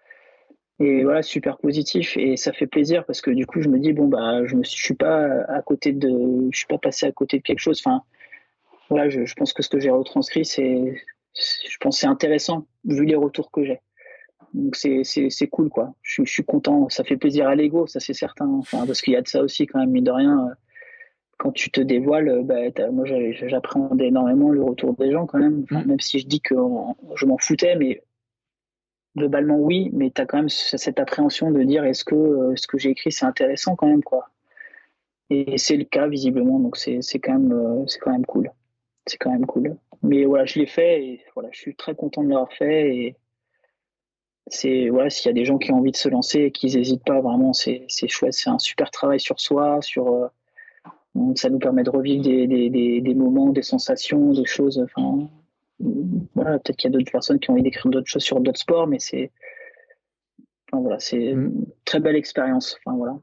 Et 0.81 1.05
voilà, 1.05 1.23
super 1.23 1.59
positif 1.59 2.17
et 2.17 2.37
ça 2.37 2.53
fait 2.53 2.67
plaisir 2.67 3.05
parce 3.05 3.21
que 3.21 3.31
du 3.31 3.47
coup, 3.47 3.61
je 3.61 3.69
me 3.69 3.79
dis 3.79 3.93
bon 3.93 4.09
bah, 4.09 4.45
je 4.45 4.57
me 4.57 4.65
suis 4.65 4.95
pas 4.95 5.45
à 5.47 5.63
côté 5.63 5.93
de, 5.93 6.49
je 6.51 6.57
suis 6.59 6.67
pas 6.67 6.79
passé 6.79 7.07
à 7.07 7.13
côté 7.13 7.39
de 7.39 7.43
quelque 7.43 7.61
chose. 7.61 7.81
Enfin, 7.85 8.03
voilà, 8.91 9.09
je 9.09 9.35
pense 9.35 9.53
que 9.53 9.63
ce 9.63 9.69
que 9.69 9.79
j'ai 9.79 9.91
retranscrit, 9.91 10.45
c'est 10.45 10.97
je 11.35 11.77
pense 11.81 11.99
c'est 11.99 12.07
intéressant 12.07 12.67
vu 12.85 13.05
les 13.05 13.17
retours 13.17 13.51
que 13.51 13.65
j'ai. 13.65 13.81
Donc 14.55 14.77
c'est 14.77 15.03
c'est 15.05 15.49
cool 15.49 15.69
quoi. 15.69 15.95
Je, 16.03 16.25
je, 16.25 16.33
suis 16.33 16.45
content, 16.45 16.89
ça 16.89 17.03
fait 17.03 17.17
plaisir 17.17 17.49
à 17.49 17.57
l'ego, 17.57 17.87
ça 17.87 17.99
c'est 18.01 18.15
certain. 18.15 18.47
Enfin 18.47 18.87
parce 18.87 19.03
qu'il 19.03 19.13
y 19.13 19.17
a 19.17 19.23
de 19.23 19.29
ça 19.29 19.43
aussi 19.43 19.67
quand 19.67 19.81
même 19.81 19.91
mine 19.91 20.05
de 20.05 20.11
rien. 20.11 20.47
Euh, 20.47 20.55
quand 21.39 21.51
tu 21.51 21.71
te 21.71 21.81
dévoiles, 21.81 22.29
euh, 22.29 22.43
bah, 22.45 22.91
moi 22.93 23.05
j'appréhendais 23.05 24.07
énormément 24.07 24.51
le 24.51 24.63
retour 24.63 24.95
des 24.95 25.11
gens 25.11 25.27
quand 25.27 25.39
même. 25.39 25.65
Enfin, 25.65 25.85
même 25.85 25.99
si 25.99 26.21
je 26.21 26.27
dis 26.27 26.41
que 26.41 26.55
je 27.17 27.27
m'en 27.27 27.39
foutais, 27.39 27.75
mais 27.75 28.03
globalement 29.17 29.59
oui, 29.59 29.91
mais 29.93 30.11
tu 30.11 30.21
as 30.23 30.27
quand 30.27 30.39
même 30.39 30.49
cette 30.49 31.01
appréhension 31.01 31.51
de 31.51 31.63
dire 31.65 31.85
est-ce 31.85 32.05
que 32.05 32.15
euh, 32.15 32.57
ce 32.57 32.69
que 32.69 32.79
j'ai 32.79 32.91
écrit 32.91 33.11
c'est 33.11 33.27
intéressant 33.27 33.75
quand 33.75 33.89
même 33.89 34.05
quoi. 34.05 34.31
Et 35.31 35.59
c'est 35.59 35.77
le 35.77 35.85
cas 35.85 36.07
visiblement, 36.07 36.61
donc 36.61 36.77
c'est 36.77 37.01
quand 37.19 37.39
même 37.39 37.85
c'est 37.89 37.99
quand 37.99 38.13
même 38.13 38.27
cool. 38.27 38.51
C'est 39.07 39.19
quand 39.19 39.31
même 39.31 39.47
cool 39.47 39.77
mais 40.05 40.25
voilà, 40.27 40.45
je 40.45 40.59
l'ai 40.59 40.67
fait 40.67 41.03
et 41.03 41.21
voilà, 41.35 41.49
je 41.53 41.59
suis 41.59 41.75
très 41.75 41.95
content 41.95 42.23
de 42.23 42.29
l'avoir 42.29 42.53
fait. 42.53 42.95
Et 42.95 43.17
c'est 44.49 44.91
voilà, 44.91 45.09
s'il 45.11 45.27
y 45.27 45.31
a 45.31 45.33
des 45.33 45.47
gens 45.47 45.59
qui 45.59 45.73
ont 45.73 45.79
envie 45.79 45.93
de 45.93 45.97
se 45.97 46.09
lancer 46.09 46.41
et 46.41 46.51
qu'ils 46.53 46.77
n'hésitent 46.77 47.05
pas, 47.05 47.21
vraiment, 47.21 47.53
c'est 47.55 47.89
chouette. 48.09 48.35
C'est 48.35 48.51
un 48.51 48.59
super 48.59 48.91
travail 48.91 49.19
sur 49.19 49.41
soi, 49.41 49.81
sur 49.81 50.13
euh, 50.13 50.29
ça 51.37 51.49
nous 51.49 51.59
permet 51.59 51.85
de 51.85 51.91
revivre 51.91 52.23
des, 52.23 52.47
des, 52.47 52.69
des, 52.69 53.01
des, 53.01 53.15
moments, 53.15 53.49
des 53.49 53.63
sensations, 53.63 54.33
des 54.33 54.45
choses. 54.45 54.79
Enfin, 54.79 55.29
voilà, 56.35 56.59
peut-être 56.59 56.77
qu'il 56.77 56.91
y 56.91 56.95
a 56.95 56.99
d'autres 56.99 57.11
personnes 57.11 57.41
qui 57.41 57.51
ont 57.51 57.55
envie 57.55 57.63
d'écrire 57.63 57.91
d'autres 57.91 58.09
choses 58.09 58.25
sur 58.25 58.41
d'autres 58.41 58.61
sports, 58.61 58.87
mais 58.87 58.99
c'est 58.99 59.33
enfin, 60.71 60.83
voilà, 60.83 60.99
c'est 60.99 61.17
une 61.17 61.65
très 61.87 62.01
belle 62.01 62.17
expérience. 62.17 62.79
Enfin 62.85 62.97
voilà. 62.97 63.19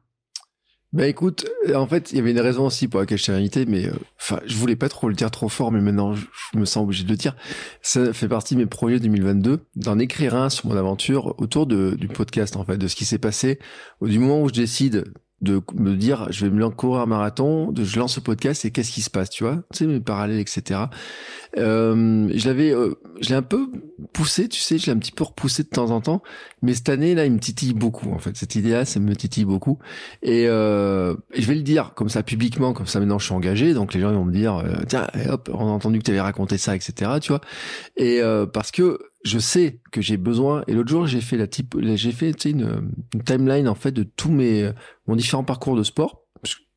Bah 0.94 1.08
écoute, 1.08 1.46
euh, 1.70 1.76
en 1.76 1.88
fait, 1.88 2.12
il 2.12 2.18
y 2.18 2.20
avait 2.20 2.32
une 2.32 2.40
raison 2.42 2.66
aussi 2.66 2.90
pour 2.90 3.00
laquelle 3.00 3.18
je 3.18 3.26
t'ai 3.26 3.32
invité, 3.32 3.66
mais 3.66 3.88
euh, 3.88 3.94
enfin, 4.20 4.42
je 4.46 4.56
voulais 4.58 4.76
pas 4.76 4.90
trop 4.90 5.08
le 5.08 5.16
dire 5.16 5.32
trop 5.32 5.48
fort, 5.48 5.72
mais 5.72 5.80
maintenant 5.80 6.14
je, 6.14 6.26
me 6.54 6.66
sens 6.66 6.84
obligé 6.84 7.06
de 7.06 7.10
le 7.10 7.16
dire. 7.16 7.34
Ça 7.82 8.12
fait 8.12 8.28
partie 8.28 8.56
de 8.56 8.60
mes 8.60 8.66
projets 8.66 9.00
2022, 9.00 9.60
d'en 9.78 10.00
écrire 10.00 10.36
un 10.36 10.50
sur 10.50 10.68
mon 10.68 10.76
aventure 10.76 11.36
autour 11.40 11.66
du 11.66 12.08
podcast, 12.10 12.58
en 12.58 12.66
fait, 12.66 12.78
de 12.78 12.90
ce 12.90 12.98
qui 12.98 13.06
s'est 13.06 13.20
passé 13.20 13.60
du 14.02 14.20
moment 14.20 14.42
où 14.42 14.50
je 14.50 14.54
décide 14.54 15.14
de 15.42 15.62
me 15.74 15.96
dire 15.96 16.28
je 16.30 16.46
vais 16.46 16.52
me 16.52 16.70
courir 16.70 17.02
un 17.02 17.06
marathon, 17.06 17.72
de 17.72 17.84
je 17.84 18.00
lance 18.00 18.16
ce 18.16 18.20
podcast 18.20 18.64
et 18.66 18.72
qu'est-ce 18.72 18.92
qui 18.92 19.02
se 19.02 19.10
passe, 19.10 19.30
tu 19.30 19.44
vois, 19.44 19.64
tu 19.72 19.80
sais 19.80 19.86
mes 19.88 20.00
parallèles, 20.00 20.40
etc. 20.40 20.82
Euh, 21.58 22.30
je 22.34 22.48
l'avais, 22.48 22.72
euh, 22.72 22.94
je 23.22 23.30
l'ai 23.30 23.36
un 23.36 23.42
peu 23.42 23.70
poussé, 24.14 24.48
tu 24.48 24.62
sais, 24.62 24.78
je 24.78 24.86
l'ai 24.86 24.92
un 24.92 24.98
petit 24.98 25.12
peu 25.12 25.24
repoussé 25.24 25.64
de 25.64 25.70
temps 25.70 25.90
en 25.90 26.02
temps, 26.02 26.22
mais 26.62 26.74
cette 26.74 26.90
année 26.90 27.16
là, 27.16 27.26
il 27.26 27.32
me 27.32 27.40
titille 27.40 27.74
beaucoup 27.74 28.12
en 28.12 28.20
fait. 28.20 28.38
Cette 28.38 28.56
idée-là, 28.56 28.86
ça 28.86 29.00
me 29.00 29.16
titille 29.16 29.46
beaucoup 29.46 29.80
et, 30.22 30.48
euh, 30.48 31.16
je 31.34 31.46
vais 31.48 31.56
le 31.56 31.64
dire 31.64 31.94
comme 31.96 32.10
ça 32.10 32.24
publiquement, 32.24 32.74
comme 32.74 32.86
ça 32.88 33.00
maintenant 33.00 33.20
je 33.20 33.26
suis 33.26 33.34
engagé, 33.34 33.74
donc 33.74 33.94
les 33.94 34.00
gens 34.00 34.12
vont 34.12 34.26
me 34.26 34.32
dire 34.32 34.58
euh, 34.58 34.76
tiens, 34.88 35.08
hop, 35.30 35.50
on 35.54 35.68
a 35.68 35.72
entendu 35.72 36.00
que 36.00 36.04
tu 36.04 36.12
avais 36.12 36.22
raconté 36.22 36.58
ça, 36.58 36.76
etc. 36.76 37.12
Tu 37.20 37.30
vois, 37.30 37.42
et 37.98 38.22
euh, 38.22 38.46
parce 38.46 38.72
que 38.72 39.00
je 39.24 39.40
sais 39.40 39.82
que 39.92 40.02
j'ai 40.02 40.18
besoin. 40.18 40.64
Et 40.68 40.74
l'autre 40.74 40.90
jour, 40.90 41.08
j'ai 41.08 41.22
fait 41.22 41.38
la 41.38 41.48
type, 41.48 41.76
j'ai 41.82 42.12
fait 42.12 42.32
une, 42.46 42.92
timeline 43.26 43.68
en 43.68 43.76
fait 43.76 43.92
de 43.92 44.04
tous 44.04 44.32
mes 44.32 44.72
mon 45.08 45.16
différents 45.16 45.44
parcours 45.44 45.76
de 45.76 45.84
sport. 45.84 46.24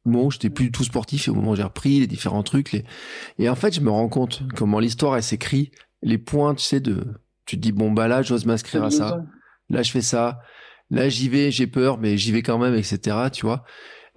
où 0.05 0.31
j'étais 0.31 0.51
plus 0.51 0.67
du 0.67 0.73
tout 0.73 0.85
sportif 0.85 1.29
au 1.29 1.35
moment 1.35 1.53
où 1.53 1.57
j'ai 1.57 1.63
repris 1.63 2.01
les 2.01 2.07
différents 2.07 2.43
trucs. 2.43 2.85
Et 3.39 3.49
en 3.49 3.55
fait, 3.55 3.75
je 3.75 3.81
me 3.81 3.91
rends 3.91 4.09
compte 4.09 4.43
comment 4.55 4.79
l'histoire, 4.79 5.17
elle 5.17 5.23
s'écrit, 5.23 5.71
les 6.03 6.19
points, 6.19 6.55
tu 6.55 6.65
sais, 6.65 6.81
de, 6.81 7.05
tu 7.47 7.57
te 7.57 7.63
dis, 7.63 7.73
bon, 7.73 7.93
bah 7.93 8.09
là, 8.09 8.23
j'ose 8.23 8.47
m'inscrire 8.47 8.85
à 8.85 8.91
ça. 8.91 9.23
Là, 9.71 9.83
je 9.83 9.91
fais 9.91 10.03
ça. 10.03 10.41
Là, 10.91 11.09
j'y 11.09 11.29
vais, 11.29 11.51
j'ai 11.51 11.67
peur, 11.67 11.99
mais 11.99 12.17
j'y 12.17 12.33
vais 12.33 12.43
quand 12.43 12.59
même, 12.59 12.75
etc., 12.75 13.17
tu 13.33 13.47
vois. 13.47 13.65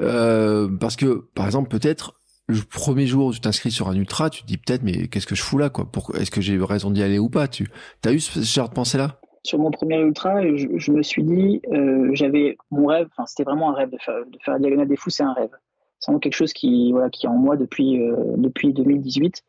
Euh, 0.02 0.70
parce 0.80 0.96
que, 0.96 1.30
par 1.34 1.46
exemple, 1.46 1.70
peut-être, 1.70 2.17
le 2.48 2.60
premier 2.62 3.06
jour 3.06 3.28
où 3.28 3.34
tu 3.34 3.42
t'inscris 3.42 3.72
sur 3.72 3.90
un 3.90 3.96
ultra, 3.96 4.30
tu 4.30 4.42
te 4.42 4.48
dis 4.48 4.58
peut-être, 4.58 4.84
mais 4.84 5.08
qu'est-ce 5.08 5.28
que 5.28 5.36
je 5.36 5.44
fous 5.44 5.58
là, 5.58 5.70
quoi? 5.70 5.90
Est-ce 6.20 6.32
que 6.32 6.42
j'ai 6.42 6.58
raison 6.58 6.92
d'y 6.92 7.04
aller 7.04 7.20
ou 7.20 7.30
pas? 7.30 7.48
Tu, 7.48 7.70
as 8.06 8.12
eu 8.12 8.20
ce 8.20 8.40
genre 8.40 8.70
de 8.70 8.74
pensée-là? 8.74 9.20
sur 9.48 9.60
mon 9.60 9.72
premier 9.72 9.98
ultra, 9.98 10.42
je, 10.42 10.92
me 10.92 11.02
suis 11.02 11.24
dit, 11.24 11.62
euh, 11.72 12.10
j'avais 12.14 12.58
mon 12.70 12.88
rêve, 12.88 13.08
c'était 13.26 13.44
vraiment 13.44 13.72
un 13.72 13.74
rêve 13.74 13.90
de 13.90 13.98
faire, 13.98 14.26
de 14.26 14.38
faire 14.44 14.56
la 14.56 14.60
diagonale 14.60 14.90
des 14.90 14.98
fous, 14.98 15.10
c'est 15.10 15.24
un 15.24 15.32
rêve. 15.32 15.52
C'est 16.00 16.12
vraiment 16.12 16.20
quelque 16.20 16.36
chose 16.36 16.52
qui, 16.52 16.92
voilà, 16.92 17.10
qui 17.10 17.26
est 17.26 17.30
en 17.30 17.38
moi 17.38 17.56
depuis, 17.56 18.02
euh, 18.02 18.36
depuis 18.36 18.74
2018. 18.74 19.44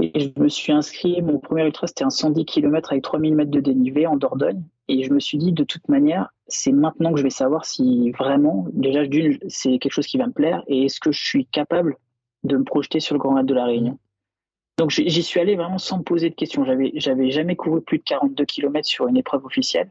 Et 0.00 0.20
je 0.20 0.40
me 0.40 0.48
suis 0.48 0.72
inscrit, 0.72 1.20
mon 1.20 1.38
premier 1.38 1.64
ultra 1.64 1.86
c'était 1.86 2.04
un 2.04 2.10
110 2.10 2.44
km 2.44 2.92
avec 2.92 3.02
3000 3.02 3.34
mètres 3.34 3.50
de 3.50 3.60
dénivelé 3.60 4.06
en 4.06 4.16
Dordogne. 4.16 4.62
Et 4.92 5.04
je 5.04 5.12
me 5.14 5.20
suis 5.20 5.38
dit, 5.38 5.52
de 5.52 5.64
toute 5.64 5.88
manière, 5.88 6.28
c'est 6.48 6.70
maintenant 6.70 7.12
que 7.12 7.18
je 7.18 7.22
vais 7.22 7.30
savoir 7.30 7.64
si 7.64 8.10
vraiment, 8.10 8.66
déjà 8.74 9.06
d'une, 9.06 9.38
c'est 9.48 9.78
quelque 9.78 9.92
chose 9.92 10.06
qui 10.06 10.18
va 10.18 10.26
me 10.26 10.32
plaire 10.32 10.62
et 10.66 10.84
est-ce 10.84 11.00
que 11.00 11.12
je 11.12 11.24
suis 11.24 11.46
capable 11.46 11.96
de 12.44 12.58
me 12.58 12.64
projeter 12.64 13.00
sur 13.00 13.14
le 13.14 13.18
Grand 13.18 13.34
Raid 13.34 13.46
de 13.46 13.54
la 13.54 13.64
Réunion. 13.64 13.98
Donc 14.76 14.90
j'y 14.90 15.22
suis 15.22 15.40
allé 15.40 15.56
vraiment 15.56 15.78
sans 15.78 15.98
me 15.98 16.02
poser 16.02 16.28
de 16.28 16.34
questions. 16.34 16.66
J'avais, 16.66 16.92
j'avais 16.96 17.30
jamais 17.30 17.56
couru 17.56 17.80
plus 17.80 17.98
de 17.98 18.02
42 18.02 18.44
km 18.44 18.86
sur 18.86 19.08
une 19.08 19.16
épreuve 19.16 19.46
officielle. 19.46 19.90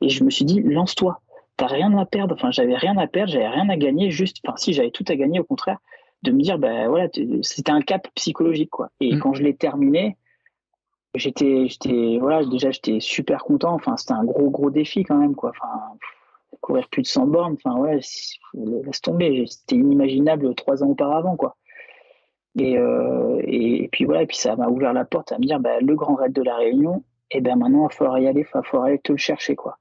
Et 0.00 0.08
je 0.08 0.24
me 0.24 0.30
suis 0.30 0.46
dit, 0.46 0.62
lance-toi. 0.62 1.20
T'as 1.58 1.66
rien 1.66 1.94
à 1.98 2.06
perdre. 2.06 2.34
Enfin, 2.34 2.50
j'avais 2.50 2.76
rien 2.76 2.96
à 2.96 3.06
perdre, 3.06 3.30
j'avais 3.32 3.48
rien 3.48 3.68
à 3.68 3.76
gagner. 3.76 4.10
Juste, 4.10 4.38
enfin, 4.46 4.56
si 4.56 4.72
j'avais 4.72 4.90
tout 4.90 5.04
à 5.08 5.16
gagner, 5.16 5.40
au 5.40 5.44
contraire, 5.44 5.76
de 6.22 6.30
me 6.30 6.40
dire, 6.40 6.58
ben 6.58 6.88
voilà, 6.88 7.08
c'était 7.42 7.72
un 7.72 7.82
cap 7.82 8.08
psychologique, 8.14 8.70
quoi. 8.70 8.90
Et 9.00 9.14
mm. 9.14 9.18
quand 9.18 9.34
je 9.34 9.42
l'ai 9.42 9.54
terminé, 9.54 10.16
j'étais, 11.14 11.68
j'étais, 11.68 12.18
voilà, 12.20 12.44
déjà, 12.44 12.70
j'étais 12.70 13.00
super 13.00 13.44
content. 13.44 13.74
Enfin, 13.74 13.96
c'était 13.96 14.12
un 14.12 14.24
gros, 14.24 14.50
gros 14.50 14.70
défi 14.70 15.04
quand 15.04 15.16
même, 15.16 15.34
quoi. 15.34 15.50
Enfin, 15.50 15.96
courir 16.60 16.88
plus 16.88 17.02
de 17.02 17.06
100 17.06 17.26
bornes, 17.26 17.56
enfin, 17.64 17.78
ouais, 17.78 18.00
laisse 18.54 19.00
tomber. 19.02 19.44
C'était 19.46 19.76
inimaginable 19.76 20.54
trois 20.54 20.82
ans 20.82 20.88
auparavant, 20.88 21.36
quoi. 21.36 21.56
Euh, 22.58 23.40
et, 23.44 23.84
et, 23.84 23.88
puis 23.88 24.04
voilà, 24.04 24.22
et 24.22 24.26
puis 24.26 24.36
ça 24.36 24.56
m'a 24.56 24.68
ouvert 24.68 24.92
la 24.92 25.04
porte 25.04 25.32
à 25.32 25.38
me 25.38 25.44
dire, 25.44 25.60
bah, 25.60 25.80
le 25.80 25.94
grand 25.94 26.14
raid 26.14 26.32
de 26.32 26.42
la 26.42 26.56
Réunion, 26.56 27.04
et 27.30 27.38
eh 27.38 27.40
ben 27.40 27.56
maintenant 27.56 27.82
il 27.82 27.82
va 27.82 27.88
falloir 27.90 28.18
y 28.18 28.26
aller, 28.26 28.40
il 28.40 28.60
va 28.72 28.84
aller 28.84 28.98
te 28.98 29.12
le 29.12 29.18
chercher 29.18 29.54
quoi. 29.54 29.78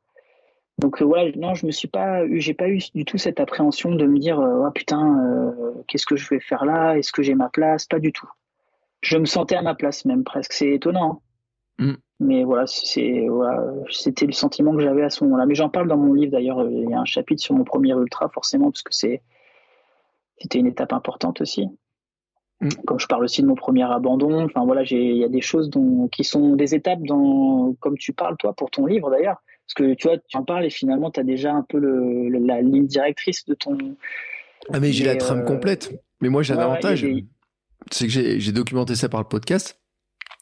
Donc 0.77 1.01
euh, 1.01 1.05
voilà, 1.05 1.31
non, 1.35 1.55
je 1.55 1.65
me 1.65 1.71
suis 1.71 1.87
pas, 1.87 2.21
j'ai 2.37 2.53
pas 2.53 2.69
eu 2.69 2.79
du 2.93 3.05
tout 3.05 3.17
cette 3.17 3.39
appréhension 3.39 3.95
de 3.95 4.05
me 4.05 4.19
dire, 4.19 4.39
oh, 4.39 4.69
putain, 4.71 5.53
qu'est-ce 5.87 6.05
que 6.05 6.15
je 6.15 6.29
vais 6.29 6.39
faire 6.39 6.63
là, 6.63 6.95
est-ce 6.95 7.11
que 7.11 7.23
j'ai 7.23 7.33
ma 7.33 7.49
place, 7.49 7.87
pas 7.87 7.99
du 7.99 8.13
tout. 8.13 8.29
Je 9.01 9.17
me 9.17 9.25
sentais 9.25 9.55
à 9.55 9.61
ma 9.61 9.75
place 9.75 10.05
même 10.05 10.23
presque, 10.23 10.53
c'est 10.53 10.69
étonnant. 10.69 11.21
Hein. 11.79 11.85
Mm. 11.85 11.93
Mais 12.21 12.43
voilà, 12.43 12.65
c'était 12.67 14.25
le 14.25 14.33
sentiment 14.33 14.75
que 14.75 14.81
j'avais 14.81 15.03
à 15.03 15.09
ce 15.09 15.23
moment-là. 15.23 15.45
Mais 15.45 15.55
j'en 15.55 15.69
parle 15.69 15.87
dans 15.87 15.97
mon 15.97 16.13
livre 16.13 16.33
d'ailleurs. 16.33 16.69
Il 16.69 16.89
y 16.89 16.93
a 16.93 16.99
un 16.99 17.05
chapitre 17.05 17.41
sur 17.41 17.55
mon 17.55 17.63
premier 17.63 17.93
ultra 17.93 18.27
forcément 18.29 18.71
parce 18.71 18.81
que 18.81 18.93
c'était 18.93 19.21
une 20.59 20.67
étape 20.67 20.91
importante 20.91 21.39
aussi. 21.39 21.69
Mm. 22.61 22.69
Comme 22.85 22.99
je 22.99 23.07
parle 23.07 23.23
aussi 23.23 23.41
de 23.41 23.47
mon 23.47 23.55
premier 23.55 23.83
abandon, 23.83 24.43
enfin 24.43 24.65
voilà, 24.65 24.83
il 24.83 25.17
y 25.17 25.23
a 25.23 25.29
des 25.29 25.41
choses 25.41 25.69
dont, 25.69 26.09
qui 26.09 26.25
sont 26.25 26.55
des 26.55 26.75
étapes 26.75 27.01
dans, 27.03 27.73
comme 27.79 27.97
tu 27.97 28.11
parles 28.11 28.35
toi 28.37 28.53
pour 28.53 28.69
ton 28.69 28.85
livre 28.85 29.09
d'ailleurs, 29.09 29.41
parce 29.65 29.75
que 29.75 29.93
tu 29.93 30.07
vois, 30.07 30.17
tu 30.17 30.35
en 30.35 30.43
parles 30.43 30.65
et 30.65 30.69
finalement 30.69 31.09
tu 31.11 31.21
as 31.21 31.23
déjà 31.23 31.53
un 31.53 31.63
peu 31.63 31.77
le, 31.77 32.27
la 32.45 32.61
ligne 32.61 32.85
directrice 32.85 33.45
de 33.45 33.53
ton. 33.53 33.77
Ah 34.73 34.81
mais 34.81 34.91
j'ai 34.91 35.05
la 35.05 35.15
trame 35.15 35.39
euh, 35.39 35.45
complète. 35.45 36.03
Mais 36.19 36.27
moi 36.27 36.43
j'ai 36.43 36.53
un 36.53 36.59
avantage, 36.59 37.05
c'est 37.91 38.07
que 38.07 38.39
j'ai 38.39 38.51
documenté 38.51 38.95
ça 38.95 39.09
par 39.09 39.21
le 39.21 39.27
podcast. 39.27 39.79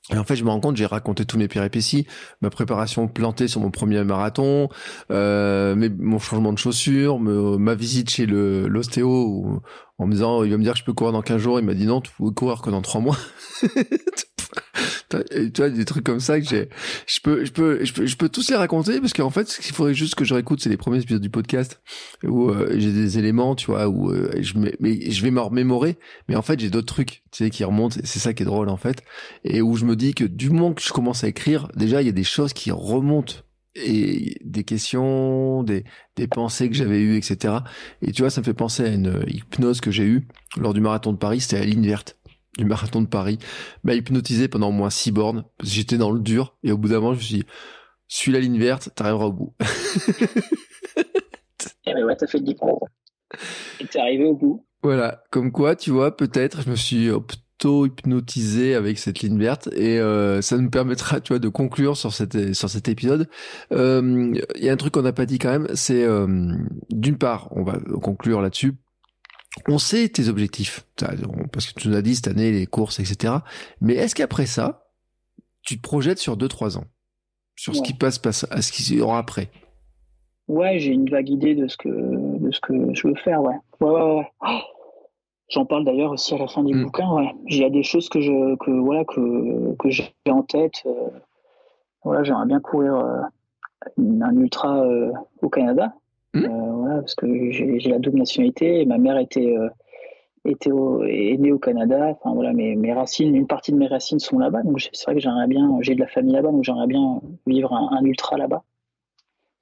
Et 0.09 0.17
en 0.17 0.23
fait, 0.23 0.37
je 0.37 0.45
me 0.45 0.49
rends 0.49 0.61
compte, 0.61 0.77
j'ai 0.77 0.85
raconté 0.85 1.25
tous 1.25 1.37
mes 1.37 1.49
péripéties, 1.49 2.07
ma 2.41 2.49
préparation 2.49 3.09
plantée 3.09 3.49
sur 3.49 3.59
mon 3.59 3.71
premier 3.71 4.01
marathon, 4.05 4.69
euh, 5.11 5.89
mon 5.99 6.17
changement 6.17 6.53
de 6.53 6.57
chaussures, 6.57 7.19
ma 7.19 7.75
visite 7.75 8.09
chez 8.09 8.25
le 8.25 8.67
l'ostéo 8.69 9.61
en 9.97 10.05
me 10.05 10.11
disant, 10.13 10.43
il 10.43 10.51
va 10.51 10.57
me 10.57 10.63
dire 10.63 10.73
que 10.73 10.79
je 10.79 10.85
peux 10.85 10.93
courir 10.93 11.11
dans 11.11 11.21
15 11.21 11.41
jours. 11.41 11.59
Il 11.59 11.65
m'a 11.65 11.73
dit 11.73 11.85
non, 11.85 11.99
tu 11.99 12.11
peux 12.17 12.31
courir 12.31 12.61
que 12.61 12.69
dans 12.69 12.81
3 12.81 13.01
mois. 13.01 13.17
tu 15.09 15.51
vois, 15.57 15.69
des 15.69 15.85
trucs 15.85 16.03
comme 16.03 16.19
ça 16.19 16.39
que 16.39 16.47
j'ai, 16.47 16.69
je 17.07 17.19
peux, 17.21 17.45
je 17.45 17.51
peux, 17.51 17.83
je 17.83 17.93
peux, 17.93 18.05
je 18.05 18.15
peux 18.15 18.29
tous 18.29 18.49
les 18.49 18.55
raconter 18.55 18.99
parce 18.99 19.13
qu'en 19.13 19.29
fait, 19.29 19.47
ce 19.47 19.61
qu'il 19.61 19.73
faudrait 19.73 19.93
juste 19.93 20.15
que 20.15 20.25
je 20.25 20.33
réécoute, 20.33 20.61
c'est 20.61 20.69
les 20.69 20.77
premiers 20.77 21.01
épisodes 21.01 21.21
du 21.21 21.29
podcast 21.29 21.81
où 22.23 22.49
euh, 22.49 22.73
j'ai 22.77 22.91
des 22.91 23.17
éléments, 23.17 23.55
tu 23.55 23.67
vois, 23.67 23.87
où 23.87 24.11
euh, 24.11 24.31
je, 24.39 24.53
mais 24.79 25.09
je 25.09 25.21
vais 25.23 25.31
m'en 25.31 25.47
remémorer, 25.47 25.97
mais 26.27 26.35
en 26.35 26.41
fait, 26.41 26.59
j'ai 26.59 26.69
d'autres 26.69 26.93
trucs, 26.93 27.23
tu 27.31 27.43
sais, 27.43 27.49
qui 27.49 27.63
remontent. 27.63 27.97
C'est 28.03 28.19
ça 28.19 28.33
qui 28.33 28.43
est 28.43 28.45
drôle, 28.45 28.69
en 28.69 28.77
fait, 28.77 29.03
et 29.43 29.61
où 29.61 29.75
je 29.75 29.85
me 29.85 29.95
dis 29.95 30.13
que 30.13 30.23
du 30.23 30.49
moment 30.49 30.73
que 30.73 30.81
je 30.81 30.91
commence 30.91 31.23
à 31.23 31.27
écrire, 31.27 31.69
déjà, 31.75 32.01
il 32.01 32.05
y 32.05 32.09
a 32.09 32.13
des 32.13 32.23
choses 32.23 32.53
qui 32.53 32.71
remontent 32.71 33.35
et 33.75 34.37
des 34.43 34.63
questions, 34.63 35.63
des, 35.63 35.83
des 36.15 36.27
pensées 36.27 36.69
que 36.69 36.75
j'avais 36.75 36.99
eues, 36.99 37.15
etc. 37.15 37.55
Et 38.01 38.11
tu 38.11 38.23
vois, 38.23 38.31
ça 38.31 38.41
me 38.41 38.45
fait 38.45 38.53
penser 38.53 38.83
à 38.83 38.87
une 38.87 39.23
hypnose 39.27 39.81
que 39.81 39.91
j'ai 39.91 40.05
eue 40.05 40.27
lors 40.57 40.73
du 40.73 40.81
marathon 40.81 41.13
de 41.13 41.17
Paris, 41.17 41.41
c'était 41.41 41.59
la 41.59 41.65
ligne 41.65 41.85
verte 41.85 42.16
du 42.57 42.65
marathon 42.65 43.01
de 43.01 43.07
Paris, 43.07 43.37
m'a 43.83 43.93
hypnotisé 43.93 44.47
pendant 44.47 44.69
au 44.69 44.73
moins 44.73 44.89
six 44.89 45.11
bornes, 45.11 45.45
parce 45.57 45.69
que 45.69 45.75
j'étais 45.75 45.97
dans 45.97 46.11
le 46.11 46.19
dur, 46.19 46.55
et 46.63 46.71
au 46.71 46.77
bout 46.77 46.89
d'un 46.89 46.99
moment, 46.99 47.13
je 47.13 47.19
me 47.19 47.23
suis 47.23 47.35
dit, 47.37 47.45
suis 48.07 48.31
la 48.31 48.39
ligne 48.39 48.59
verte, 48.59 48.89
t'arriveras 48.95 49.25
au 49.25 49.33
bout. 49.33 49.53
et 49.59 50.25
eh 51.85 52.03
ouais, 52.03 52.15
t'as 52.15 52.27
fait 52.27 52.39
le 52.39 52.45
diplôme. 52.45 52.79
Et 53.79 53.85
t'es 53.85 53.99
arrivé 53.99 54.25
au 54.25 54.35
bout. 54.35 54.65
Voilà, 54.83 55.23
comme 55.31 55.51
quoi, 55.51 55.75
tu 55.75 55.91
vois, 55.91 56.15
peut-être, 56.15 56.61
je 56.61 56.69
me 56.69 56.75
suis 56.75 57.09
auto-hypnotisé 57.09 58.75
avec 58.75 58.99
cette 58.99 59.19
ligne 59.19 59.37
verte, 59.37 59.69
et 59.73 59.99
euh, 59.99 60.41
ça 60.41 60.57
nous 60.57 60.69
permettra, 60.69 61.19
tu 61.19 61.33
vois, 61.33 61.39
de 61.39 61.49
conclure 61.49 61.97
sur, 61.97 62.13
cette, 62.13 62.53
sur 62.53 62.69
cet 62.69 62.87
épisode. 62.87 63.27
Il 63.71 63.77
euh, 63.77 64.33
y 64.55 64.69
a 64.69 64.71
un 64.71 64.77
truc 64.77 64.93
qu'on 64.93 65.01
n'a 65.01 65.13
pas 65.13 65.25
dit 65.25 65.39
quand 65.39 65.51
même, 65.51 65.67
c'est, 65.73 66.03
euh, 66.03 66.53
d'une 66.89 67.17
part, 67.17 67.49
on 67.51 67.63
va 67.63 67.79
conclure 68.01 68.41
là-dessus, 68.41 68.75
on 69.67 69.77
sait 69.77 70.09
tes 70.09 70.27
objectifs, 70.29 70.85
parce 71.51 71.71
que 71.71 71.79
tu 71.79 71.89
nous 71.89 71.95
as 71.95 72.01
dit 72.01 72.15
cette 72.15 72.27
année 72.27 72.51
les 72.51 72.65
courses, 72.65 72.99
etc. 72.99 73.35
Mais 73.81 73.95
est-ce 73.95 74.15
qu'après 74.15 74.45
ça, 74.45 74.87
tu 75.63 75.77
te 75.77 75.81
projettes 75.81 76.19
sur 76.19 76.37
2-3 76.37 76.77
ans? 76.77 76.85
Sur 77.55 77.75
ce 77.75 77.81
qui 77.81 77.93
passe, 77.93 78.19
passe, 78.19 78.45
à 78.51 78.61
ce 78.61 78.71
qui 78.71 78.95
y 78.95 79.01
aura 79.01 79.17
après? 79.17 79.49
Ouais, 80.47 80.79
j'ai 80.79 80.91
une 80.91 81.09
vague 81.09 81.29
idée 81.29 81.55
de 81.55 81.67
ce 81.67 81.75
que, 81.75 81.89
de 81.89 82.51
ce 82.51 82.59
que 82.61 82.73
je 82.93 83.07
veux 83.07 83.15
faire, 83.15 83.41
ouais. 83.41 83.55
Ouais, 83.81 83.89
ouais, 83.89 84.17
ouais. 84.17 84.27
Oh 84.41 84.59
J'en 85.49 85.65
parle 85.65 85.85
d'ailleurs 85.85 86.11
aussi 86.11 86.35
à 86.35 86.37
la 86.37 86.47
fin 86.47 86.63
du 86.63 86.73
mm. 86.73 86.83
bouquin, 86.83 87.09
ouais. 87.13 87.33
Il 87.47 87.57
y 87.57 87.63
a 87.63 87.69
des 87.69 87.83
choses 87.83 88.09
que 88.09 88.19
je, 88.19 88.55
que, 88.57 88.71
voilà, 88.71 89.05
que, 89.05 89.75
que 89.75 89.89
j'ai 89.89 90.13
en 90.29 90.43
tête. 90.43 90.83
Euh, 90.85 91.09
voilà, 92.03 92.23
j'aimerais 92.23 92.45
bien 92.45 92.59
courir 92.59 92.95
euh, 92.95 93.21
un 93.97 94.35
ultra 94.35 94.83
euh, 94.83 95.11
au 95.41 95.49
Canada. 95.49 95.93
Hmm. 96.37 96.45
Euh, 96.45 96.71
voilà, 96.73 96.95
parce 97.01 97.15
que 97.15 97.51
j'ai 97.51 97.89
la 97.89 97.99
double 97.99 98.19
nationalité 98.19 98.81
et 98.81 98.85
ma 98.85 98.97
mère 98.97 99.17
était, 99.17 99.55
euh, 99.57 99.69
était 100.45 100.69
est 100.69 101.37
née 101.37 101.51
au 101.51 101.57
Canada. 101.57 102.09
Enfin 102.09 102.33
voilà, 102.33 102.53
mes, 102.53 102.93
racines, 102.93 103.35
une 103.35 103.47
partie 103.47 103.71
de 103.71 103.77
mes 103.77 103.87
racines 103.87 104.19
sont 104.19 104.37
là-bas, 104.37 104.63
donc 104.63 104.87
c'est 104.93 105.05
vrai 105.05 105.15
que 105.15 105.21
j'aimerais 105.21 105.47
bien, 105.47 105.77
j'ai 105.81 105.95
de 105.95 105.99
la 105.99 106.07
famille 106.07 106.33
là-bas, 106.33 106.51
donc 106.51 106.63
j'aimerais 106.63 106.87
bien 106.87 107.21
vivre 107.45 107.73
un, 107.73 108.03
ultra 108.03 108.37
là-bas. 108.37 108.63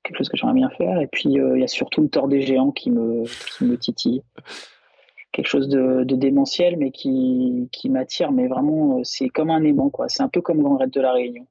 Quelque 0.03 0.18
chose 0.18 0.30
que 0.30 0.38
j'aimerais 0.38 0.56
bien 0.56 0.69
faire. 0.69 0.99
Et 0.99 1.07
puis 1.07 1.39
euh, 1.39 1.57
il 1.57 1.61
y 1.61 1.64
a 1.64 1.68
surtout 1.68 2.02
le 2.02 2.10
tort 2.10 2.27
des 2.27 2.41
géants 2.41 2.72
qui 2.72 2.91
me, 2.91 3.23
qui 3.57 3.65
me 3.65 3.77
titille 3.77 4.22
quelque 5.31 5.47
chose 5.47 5.68
de, 5.68 6.03
démentiel, 6.03 6.77
mais 6.77 6.91
qui, 6.91 7.68
qui 7.73 7.89
m'attire. 7.89 8.31
Mais 8.31 8.47
vraiment, 8.47 9.02
c'est 9.03 9.27
comme 9.27 9.49
un 9.49 9.64
aimant, 9.64 9.89
quoi. 9.89 10.07
C'est 10.07 10.23
un 10.23 10.30
peu 10.30 10.39
comme 10.39 10.61
Grand 10.61 10.77
Raid 10.77 10.91
de 10.91 11.02
la 11.02 11.11
Réunion. 11.11 11.45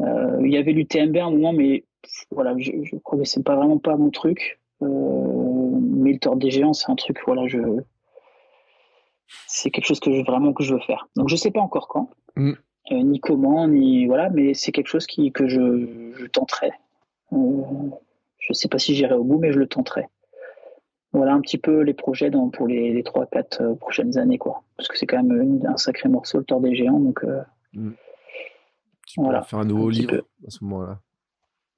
Il 0.00 0.50
y 0.50 0.58
avait 0.58 0.72
l'UTMB 0.72 1.16
à 1.16 1.24
un 1.24 1.30
moment, 1.30 1.54
mais 1.54 1.84
voilà, 2.30 2.54
je, 2.58 2.72
je 2.82 2.96
crois 2.96 3.18
que 3.18 3.24
c'est 3.24 3.42
pas 3.42 3.56
vraiment 3.56 3.78
pas 3.78 3.96
mon 3.96 4.10
truc. 4.10 4.60
Euh, 4.82 5.78
mais 5.80 6.12
le 6.12 6.18
tort 6.18 6.36
des 6.36 6.50
géants, 6.50 6.72
c'est 6.72 6.90
un 6.90 6.96
truc, 6.96 7.18
voilà, 7.26 7.46
je, 7.46 7.58
c'est 9.46 9.70
quelque 9.70 9.86
chose 9.86 10.00
que 10.00 10.12
je, 10.12 10.22
vraiment 10.22 10.52
que 10.52 10.64
je 10.64 10.74
veux 10.74 10.80
faire. 10.80 11.08
Donc 11.16 11.28
je 11.28 11.36
sais 11.36 11.50
pas 11.50 11.60
encore 11.60 11.88
quand, 11.88 12.10
mm. 12.36 12.52
euh, 12.92 13.02
ni 13.02 13.20
comment, 13.20 13.68
ni 13.68 14.06
voilà, 14.06 14.30
mais 14.30 14.54
c'est 14.54 14.72
quelque 14.72 14.88
chose 14.88 15.06
qui 15.06 15.32
que 15.32 15.48
je, 15.48 16.12
je 16.16 16.26
tenterai. 16.26 16.72
Euh, 17.32 17.62
je 18.38 18.52
sais 18.52 18.68
pas 18.68 18.78
si 18.78 18.94
j'irai 18.94 19.14
au 19.14 19.24
bout, 19.24 19.38
mais 19.38 19.52
je 19.52 19.58
le 19.58 19.66
tenterai. 19.66 20.06
Voilà 21.12 21.34
un 21.34 21.40
petit 21.40 21.58
peu 21.58 21.80
les 21.80 21.94
projets 21.94 22.30
dans, 22.30 22.50
pour 22.50 22.68
les, 22.68 22.92
les 22.92 23.02
3-4 23.02 23.62
euh, 23.62 23.74
prochaines 23.74 24.16
années, 24.16 24.38
quoi. 24.38 24.62
Parce 24.76 24.88
que 24.88 24.96
c'est 24.96 25.06
quand 25.06 25.22
même 25.22 25.60
un 25.66 25.76
sacré 25.76 26.08
morceau, 26.08 26.38
le 26.38 26.44
tort 26.44 26.60
des 26.60 26.74
géants, 26.74 27.00
donc. 27.00 27.24
Euh, 27.24 27.42
mm. 27.74 27.92
Tu 29.06 29.20
voilà, 29.20 29.42
faire 29.42 29.58
un 29.58 29.64
nouveau 29.64 29.90
livre 29.90 30.22
à 30.46 30.50
ce 30.50 30.62
moment-là. 30.62 31.00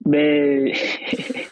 Mais 0.05 0.73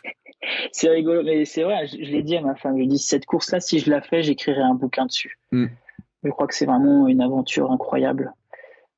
c'est 0.73 0.89
rigolo, 0.89 1.23
mais 1.23 1.45
c'est 1.45 1.63
vrai, 1.63 1.87
je, 1.87 1.97
l'ai 1.97 2.23
dit 2.23 2.37
à 2.37 2.41
ma 2.41 2.55
femme, 2.55 2.79
je 2.79 2.85
dis 2.85 2.99
cette 2.99 3.27
course-là, 3.27 3.61
si 3.61 3.79
je 3.79 3.91
la 3.91 4.01
fais, 4.01 4.23
j'écrirai 4.23 4.63
un 4.63 4.75
bouquin 4.75 5.07
dessus. 5.07 5.39
Mm. 5.53 5.67
Je 6.25 6.31
crois 6.31 6.47
que 6.47 6.55
c'est 6.55 6.67
vraiment 6.67 7.09
une 7.09 7.21
aventure 7.21 7.71
incroyable. 7.71 8.33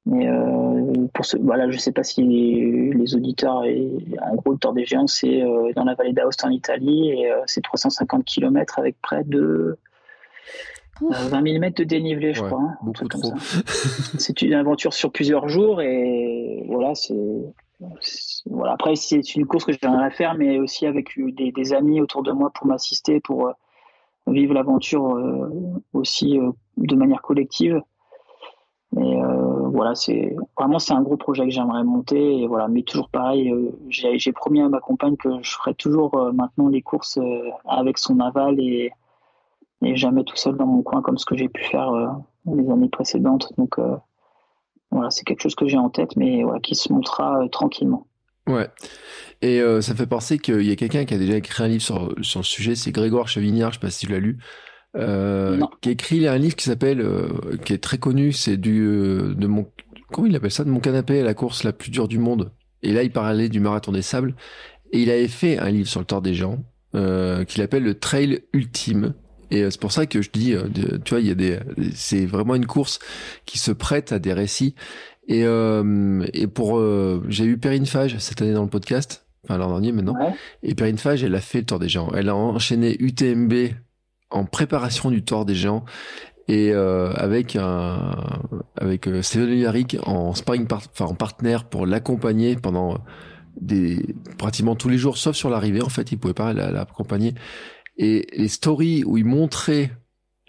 Mais 0.05 0.27
euh, 0.27 1.07
pour 1.15 1.25
ce, 1.25 1.37
voilà, 1.37 1.71
je 1.71 1.79
sais 1.79 1.93
pas 1.93 2.03
si 2.03 2.23
les, 2.25 3.15
auditeurs, 3.15 3.65
et, 3.65 3.89
en 4.21 4.35
gros, 4.35 4.53
le 4.53 4.59
Tour 4.59 4.73
des 4.73 4.85
Géants, 4.85 5.07
c'est 5.07 5.43
euh, 5.43 5.73
dans 5.77 5.85
la 5.85 5.95
vallée 5.95 6.13
d'Aoste 6.13 6.45
en 6.45 6.51
Italie, 6.51 7.11
et 7.11 7.31
euh, 7.31 7.41
c'est 7.47 7.63
350 7.63 8.25
km 8.25 8.81
avec 8.81 9.01
près 9.01 9.23
de 9.23 9.79
20 11.01 11.43
000 11.47 11.59
mètres 11.61 11.77
de 11.77 11.85
dénivelé, 11.85 12.35
je 12.35 12.43
crois. 12.43 12.61
Hein, 12.61 12.77
beaucoup 12.83 13.07
trop. 13.07 13.33
c'est 14.19 14.43
une 14.43 14.55
aventure 14.55 14.93
sur 14.93 15.13
plusieurs 15.13 15.49
jours 15.49 15.81
et 15.81 16.65
voilà, 16.69 16.95
c'est. 16.95 17.15
Voilà. 18.47 18.73
Après, 18.73 18.97
c'est 18.97 19.35
une 19.35 19.47
course 19.47 19.65
que 19.65 19.73
j'aimerais 19.73 20.11
faire, 20.11 20.35
mais 20.35 20.59
aussi 20.59 20.87
avec 20.87 21.11
des, 21.17 21.53
des, 21.53 21.73
amis 21.73 22.01
autour 22.01 22.23
de 22.23 22.33
moi 22.33 22.51
pour 22.51 22.67
m'assister, 22.67 23.21
pour 23.21 23.49
euh, 23.49 23.53
vivre 24.27 24.55
l'aventure 24.55 25.17
euh, 25.17 25.49
aussi 25.93 26.39
euh, 26.39 26.51
de 26.77 26.97
manière 26.97 27.23
collective. 27.23 27.81
Mais 28.95 29.17
voilà, 29.73 29.95
c'est 29.95 30.37
vraiment 30.55 30.79
c'est 30.79 30.93
un 30.93 31.01
gros 31.01 31.17
projet 31.17 31.45
que 31.45 31.51
j'aimerais 31.51 31.83
monter. 31.83 32.47
Mais 32.69 32.83
toujours 32.83 33.09
pareil, 33.09 33.51
j'ai 33.89 34.33
promis 34.33 34.61
à 34.61 34.69
ma 34.69 34.81
compagne 34.81 35.17
que 35.17 35.31
je 35.43 35.55
ferai 35.55 35.73
toujours 35.73 36.31
maintenant 36.35 36.69
les 36.69 36.83
courses 36.83 37.19
avec 37.65 37.97
son 37.97 38.21
aval 38.21 38.61
et 38.61 38.93
jamais 39.95 40.25
tout 40.25 40.37
seul 40.37 40.57
dans 40.57 40.67
mon 40.67 40.83
coin 40.83 41.03
comme 41.03 41.19
ce 41.19 41.27
que 41.27 41.37
j'ai 41.37 41.49
pu 41.49 41.65
faire 41.65 41.91
euh, 41.91 42.09
les 42.47 42.71
années 42.71 42.89
précédentes. 42.89 43.53
Donc 43.59 43.79
euh, 43.79 43.97
voilà, 44.91 45.11
c'est 45.11 45.25
quelque 45.25 45.43
chose 45.43 45.55
que 45.55 45.67
j'ai 45.67 45.79
en 45.79 45.91
tête, 45.91 46.17
mais 46.17 46.43
voilà, 46.43 46.61
qui 46.61 46.75
se 46.75 46.93
montrera 46.93 47.43
euh, 47.43 47.49
tranquillement. 47.49 48.07
Ouais. 48.47 48.69
Et 49.41 49.61
ça 49.81 49.95
fait 49.95 50.07
penser 50.07 50.39
qu'il 50.39 50.63
y 50.63 50.71
a 50.71 50.77
quelqu'un 50.77 51.05
qui 51.05 51.15
a 51.15 51.19
déjà 51.19 51.37
écrit 51.37 51.63
un 51.65 51.69
livre 51.69 51.83
sur, 51.83 52.15
sur 52.23 52.41
le 52.41 52.45
sujet, 52.45 52.75
c'est 52.75 52.93
Grégoire 52.93 53.29
Chevignard, 53.29 53.73
je 53.73 53.79
sais 53.79 53.81
pas 53.81 53.91
si 53.91 54.07
tu 54.07 54.13
l'as 54.13 54.21
lu. 54.21 54.39
qui 54.95 55.89
a 55.89 55.93
écrit 55.93 56.29
un 56.29 56.39
livre 56.39 56.55
qui 56.55 56.65
s'appelle, 56.65 57.05
qui 57.65 57.73
est 57.73 57.83
très 57.83 57.99
connu, 57.99 58.33
c'est 58.33 58.57
du 58.57 58.85
de 59.37 59.47
mon 59.47 59.69
comment 60.13 60.29
il 60.29 60.37
appelle 60.37 60.51
ça, 60.51 60.65
de 60.65 60.71
mon 60.71 60.81
canapé 60.81 61.21
à 61.21 61.25
la 61.25 61.35
course 61.35 61.65
la 61.65 61.73
plus 61.73 61.91
dure 61.91 62.09
du 62.09 62.19
monde. 62.19 62.53
Et 62.83 62.93
là, 62.93 63.03
il 63.03 63.11
parlait 63.11 63.49
du 63.49 63.61
marathon 63.61 63.93
des 63.93 64.03
sables 64.03 64.35
et 64.93 65.01
il 65.01 65.11
avait 65.11 65.29
fait 65.29 65.59
un 65.59 65.71
livre 65.71 65.89
sur 65.89 66.01
le 66.01 66.07
tort 66.07 66.23
des 66.23 66.35
gens 66.35 66.63
qu'il 66.93 67.63
appelle 67.63 67.83
le 67.83 67.99
Trail 67.99 68.43
Ultime. 68.53 69.15
Et 69.53 69.63
euh, 69.63 69.71
c'est 69.71 69.81
pour 69.81 69.93
ça 69.93 70.07
que 70.07 70.23
je 70.23 70.31
dis, 70.33 70.55
euh, 70.55 70.63
tu 71.05 71.11
vois, 71.11 71.21
il 71.21 71.27
y 71.27 71.31
a 71.31 71.35
des, 71.35 71.59
c'est 71.95 72.25
vraiment 72.25 72.55
une 72.55 72.67
course 72.67 72.99
qui 73.45 73.59
se 73.59 73.71
prête 73.71 74.11
à 74.11 74.19
des 74.19 74.33
récits. 74.33 74.75
Et, 75.29 75.45
euh, 75.45 76.27
et 76.33 76.47
pour, 76.47 76.81
j'ai 77.29 77.45
eu 77.45 77.59
Perrine 77.59 77.87
Fage 77.87 78.19
cette 78.19 78.43
année 78.43 78.53
dans 78.53 78.63
le 78.63 78.69
podcast, 78.69 79.27
enfin 79.45 79.57
l'an 79.57 79.69
dernier 79.69 79.93
maintenant. 79.93 80.17
Et 80.63 80.75
Perrine 80.75 80.99
Fage, 80.99 81.23
elle 81.23 81.35
a 81.35 81.41
fait 81.41 81.61
le 81.61 81.67
Tour 81.67 81.79
des 81.79 81.89
Géants. 81.89 82.11
Elle 82.15 82.29
a 82.29 82.35
enchaîné 82.35 82.97
UTMB 82.99 83.53
en 84.31 84.45
préparation 84.45 85.11
du 85.11 85.23
Tour 85.25 85.45
des 85.45 85.55
Géants 85.55 85.85
et 86.49 86.73
avec 86.73 87.57
un 87.57 88.17
avec 88.77 89.07
euh, 89.07 89.23
Steven 89.23 89.73
en 90.05 90.35
sparring 90.35 90.67
enfin 90.71 91.07
en 91.07 91.15
partenaire 91.15 91.65
pour 91.65 91.87
l'accompagner 91.87 92.57
pendant 92.57 92.99
des 93.61 94.15
pratiquement 94.39 94.75
tous 94.75 94.89
les 94.89 94.99
jours 94.99 95.19
sauf 95.19 95.37
sur 95.37 95.51
l'arrivée 95.51 95.83
en 95.83 95.89
fait. 95.89 96.13
Il 96.13 96.19
pouvait 96.19 96.35
pas 96.35 96.53
l'accompagner. 96.53 97.35
Et 97.97 98.27
les 98.37 98.49
stories 98.49 99.05
où 99.05 99.19
il 99.19 99.25
montrait 99.25 99.93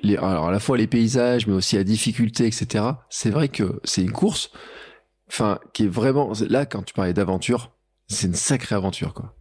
les, 0.03 0.17
alors 0.17 0.47
à 0.47 0.51
la 0.51 0.59
fois 0.59 0.77
les 0.77 0.87
paysages, 0.87 1.47
mais 1.47 1.53
aussi 1.53 1.75
la 1.75 1.83
difficulté, 1.83 2.45
etc. 2.45 2.85
C'est 3.09 3.29
vrai 3.29 3.47
que 3.47 3.79
c'est 3.83 4.03
une 4.03 4.11
course, 4.11 4.51
enfin, 5.27 5.59
qui 5.73 5.85
est 5.85 5.87
vraiment 5.87 6.33
là 6.47 6.65
quand 6.65 6.83
tu 6.83 6.93
parlais 6.93 7.13
d'aventure, 7.13 7.71
c'est 8.07 8.27
une 8.27 8.33
sacrée 8.33 8.75
aventure, 8.75 9.13
quoi. 9.13 9.33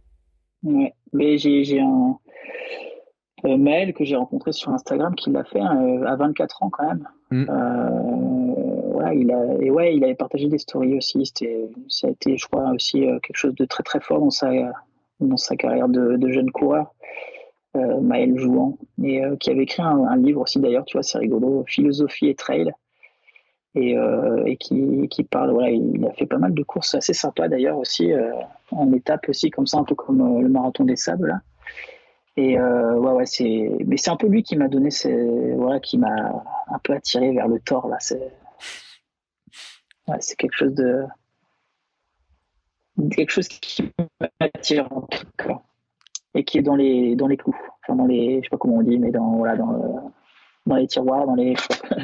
Ouais, 0.63 0.93
mais 1.11 1.37
j'ai 1.37 1.79
un 1.79 2.17
euh, 3.45 3.57
Maël 3.57 3.93
que 3.93 4.05
j'ai 4.05 4.15
rencontré 4.15 4.53
sur 4.53 4.71
Instagram 4.71 5.13
qui 5.15 5.29
l'a 5.29 5.43
fait 5.43 5.59
euh, 5.59 6.05
à 6.05 6.15
24 6.15 6.63
ans 6.63 6.69
quand 6.69 6.87
même. 6.87 7.07
Mm. 7.31 7.45
Euh, 7.49 9.13
il 9.15 9.31
a 9.31 9.61
et 9.61 9.69
ouais, 9.69 9.95
il 9.95 10.03
avait 10.03 10.15
partagé 10.15 10.47
des 10.47 10.57
stories 10.57 10.95
aussi. 10.95 11.25
C'était, 11.25 11.69
ça 11.89 12.07
a 12.07 12.09
été, 12.11 12.37
je 12.37 12.47
crois, 12.47 12.71
aussi 12.71 13.01
quelque 13.01 13.35
chose 13.35 13.53
de 13.53 13.65
très 13.65 13.83
très 13.83 13.99
fort 13.99 14.19
dans 14.19 14.31
sa 14.31 14.49
dans 15.19 15.37
sa 15.37 15.55
carrière 15.55 15.87
de, 15.87 16.15
de 16.15 16.31
jeune 16.31 16.49
coureur 16.51 16.92
euh, 17.75 18.01
Maël 18.01 18.37
Jouan, 18.37 18.77
et 19.01 19.23
euh, 19.23 19.35
qui 19.35 19.49
avait 19.49 19.63
écrit 19.63 19.81
un, 19.81 20.15
livre 20.17 20.41
aussi 20.41 20.59
d'ailleurs, 20.59 20.85
tu 20.85 20.97
vois, 20.97 21.03
c'est 21.03 21.17
rigolo, 21.17 21.63
Philosophie 21.67 22.27
et 22.27 22.35
Trail, 22.35 22.71
et, 23.75 23.97
euh, 23.97 24.43
et 24.45 24.57
qui, 24.57 25.07
qui, 25.09 25.23
parle, 25.23 25.51
voilà, 25.51 25.71
il 25.71 26.05
a 26.05 26.11
fait 26.13 26.27
pas 26.27 26.37
mal 26.37 26.53
de 26.53 26.63
courses 26.63 26.93
assez 26.93 27.13
sympas 27.13 27.47
d'ailleurs 27.47 27.77
aussi, 27.77 28.11
euh, 28.11 28.31
en 28.71 28.91
étape 28.93 29.27
aussi, 29.29 29.49
comme 29.49 29.65
ça, 29.65 29.77
un 29.77 29.83
peu 29.83 29.95
comme 29.95 30.41
le 30.41 30.49
marathon 30.49 30.83
des 30.85 30.95
sables 30.95 31.27
là. 31.27 31.41
Et 32.35 32.59
ouais, 32.59 33.11
ouais, 33.11 33.25
c'est, 33.27 33.69
mais 33.85 33.97
c'est 33.97 34.09
un 34.09 34.15
peu 34.15 34.27
lui 34.27 34.41
qui 34.41 34.55
m'a 34.55 34.67
donné, 34.67 34.89
voilà, 35.55 35.79
qui 35.79 35.99
m'a 35.99 36.43
un 36.67 36.79
peu 36.79 36.93
attiré 36.93 37.31
vers 37.31 37.47
le 37.47 37.59
tort 37.59 37.87
là. 37.87 37.97
C'est, 37.99 38.33
ouais, 40.07 40.17
c'est 40.19 40.35
quelque 40.35 40.55
chose 40.55 40.73
de, 40.73 41.03
quelque 43.11 43.29
chose 43.29 43.47
qui 43.47 43.83
m'attire 44.39 44.87
en 44.91 45.01
tout 45.01 45.27
cas 45.37 45.61
et 46.35 46.43
qui 46.43 46.57
est 46.57 46.61
dans 46.61 46.75
les 46.75 47.15
dans 47.15 47.27
les 47.27 47.37
clous, 47.37 47.55
enfin 47.83 47.95
dans 47.95 48.05
les, 48.05 48.37
je 48.37 48.43
sais 48.43 48.49
pas 48.49 48.57
comment 48.57 48.77
on 48.77 48.83
dit, 48.83 48.97
mais 48.97 49.11
dans 49.11 49.37
voilà 49.37 49.55
dans, 49.55 50.13
dans 50.65 50.75
les 50.75 50.87
tiroirs, 50.87 51.25
dans 51.25 51.35
les, 51.35 51.55
je 51.55 51.61
sais 51.61 51.67
pas. 51.79 51.99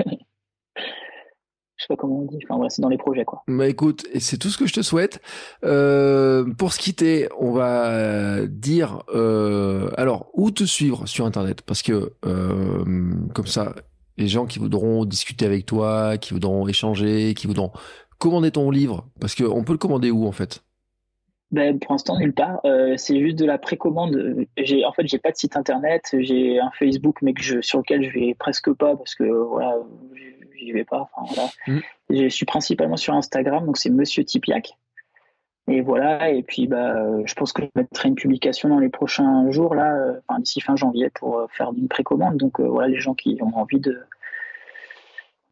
Comment 1.98 2.20
on 2.20 2.26
dit, 2.26 2.38
enfin 2.48 2.64
c'est 2.70 2.82
dans 2.84 2.90
les 2.90 2.98
projets 2.98 3.26
quoi. 3.26 3.42
Bah 3.48 3.68
écoute, 3.68 4.06
c'est 4.20 4.38
tout 4.38 4.50
ce 4.50 4.58
que 4.58 4.68
je 4.68 4.74
te 4.74 4.82
souhaite. 4.82 5.22
Euh, 5.64 6.46
pour 6.54 6.72
se 6.72 6.80
quitter, 6.80 7.28
on 7.40 7.52
va 7.52 8.46
dire 8.46 9.04
euh, 9.14 9.90
alors 9.98 10.30
où 10.34 10.52
te 10.52 10.66
suivre 10.66 11.08
sur 11.08 11.26
internet? 11.26 11.64
Parce 11.64 11.82
que 11.82 12.14
euh, 12.26 12.86
comme 13.34 13.48
ça, 13.48 13.74
les 14.18 14.28
gens 14.28 14.46
qui 14.46 14.60
voudront 14.60 15.06
discuter 15.06 15.46
avec 15.46 15.66
toi, 15.66 16.18
qui 16.18 16.34
voudront 16.34 16.68
échanger, 16.68 17.34
qui 17.34 17.48
voudront 17.48 17.72
commander 18.20 18.52
ton 18.52 18.70
livre, 18.70 19.08
parce 19.20 19.34
qu'on 19.34 19.64
peut 19.64 19.72
le 19.72 19.80
commander 19.80 20.12
où 20.12 20.28
en 20.28 20.32
fait? 20.32 20.62
Ben, 21.52 21.80
pour 21.80 21.94
l'instant 21.94 22.18
nulle 22.18 22.34
part. 22.34 22.60
Euh, 22.66 22.96
c'est 22.98 23.20
juste 23.20 23.38
de 23.38 23.46
la 23.46 23.58
précommande. 23.58 24.46
J'ai 24.58 24.86
en 24.86 24.92
fait 24.92 25.08
j'ai 25.08 25.18
pas 25.18 25.32
de 25.32 25.38
site 25.38 25.56
internet. 25.56 26.04
J'ai 26.14 26.60
un 26.60 26.72
Facebook 26.72 27.18
mais 27.22 27.34
que 27.34 27.42
je, 27.42 27.62
sur 27.62 27.80
lequel 27.80 28.04
je 28.04 28.20
vais 28.20 28.36
presque 28.36 28.72
pas 28.74 28.96
parce 28.96 29.16
que 29.16 29.24
voilà 29.24 29.76
j'y 30.58 30.72
vais 30.72 30.86
pas. 30.86 31.10
Enfin, 31.14 31.34
voilà. 31.34 31.50
Mm. 31.68 31.80
Je 32.12 32.28
suis 32.28 32.46
principalement 32.46 32.98
sur 32.98 33.16
Instagram 33.16 33.66
donc 33.66 33.78
c'est 33.78 33.90
Monsieur 33.90 34.24
Tipiac. 34.24 34.78
Et 35.68 35.82
voilà 35.82 36.30
et 36.30 36.44
puis 36.44 36.68
bah 36.68 36.96
je 37.26 37.34
pense 37.34 37.54
que 37.54 37.64
je 37.64 37.68
mettrai 37.76 38.10
une 38.10 38.16
publication 38.16 38.70
dans 38.70 38.80
les 38.80 38.90
prochains 38.90 39.50
jours 39.52 39.76
là, 39.76 39.96
euh, 39.96 40.20
enfin 40.28 40.40
d'ici 40.40 40.62
fin 40.62 40.76
janvier 40.76 41.12
pour 41.12 41.38
euh, 41.38 41.48
faire 41.50 41.72
une 41.76 41.88
précommande. 41.88 42.38
Donc 42.38 42.60
voilà 42.60 42.88
les 42.88 43.00
gens 43.00 43.16
qui 43.16 43.40
ont 43.42 43.56
envie 43.56 43.80
de 43.80 44.00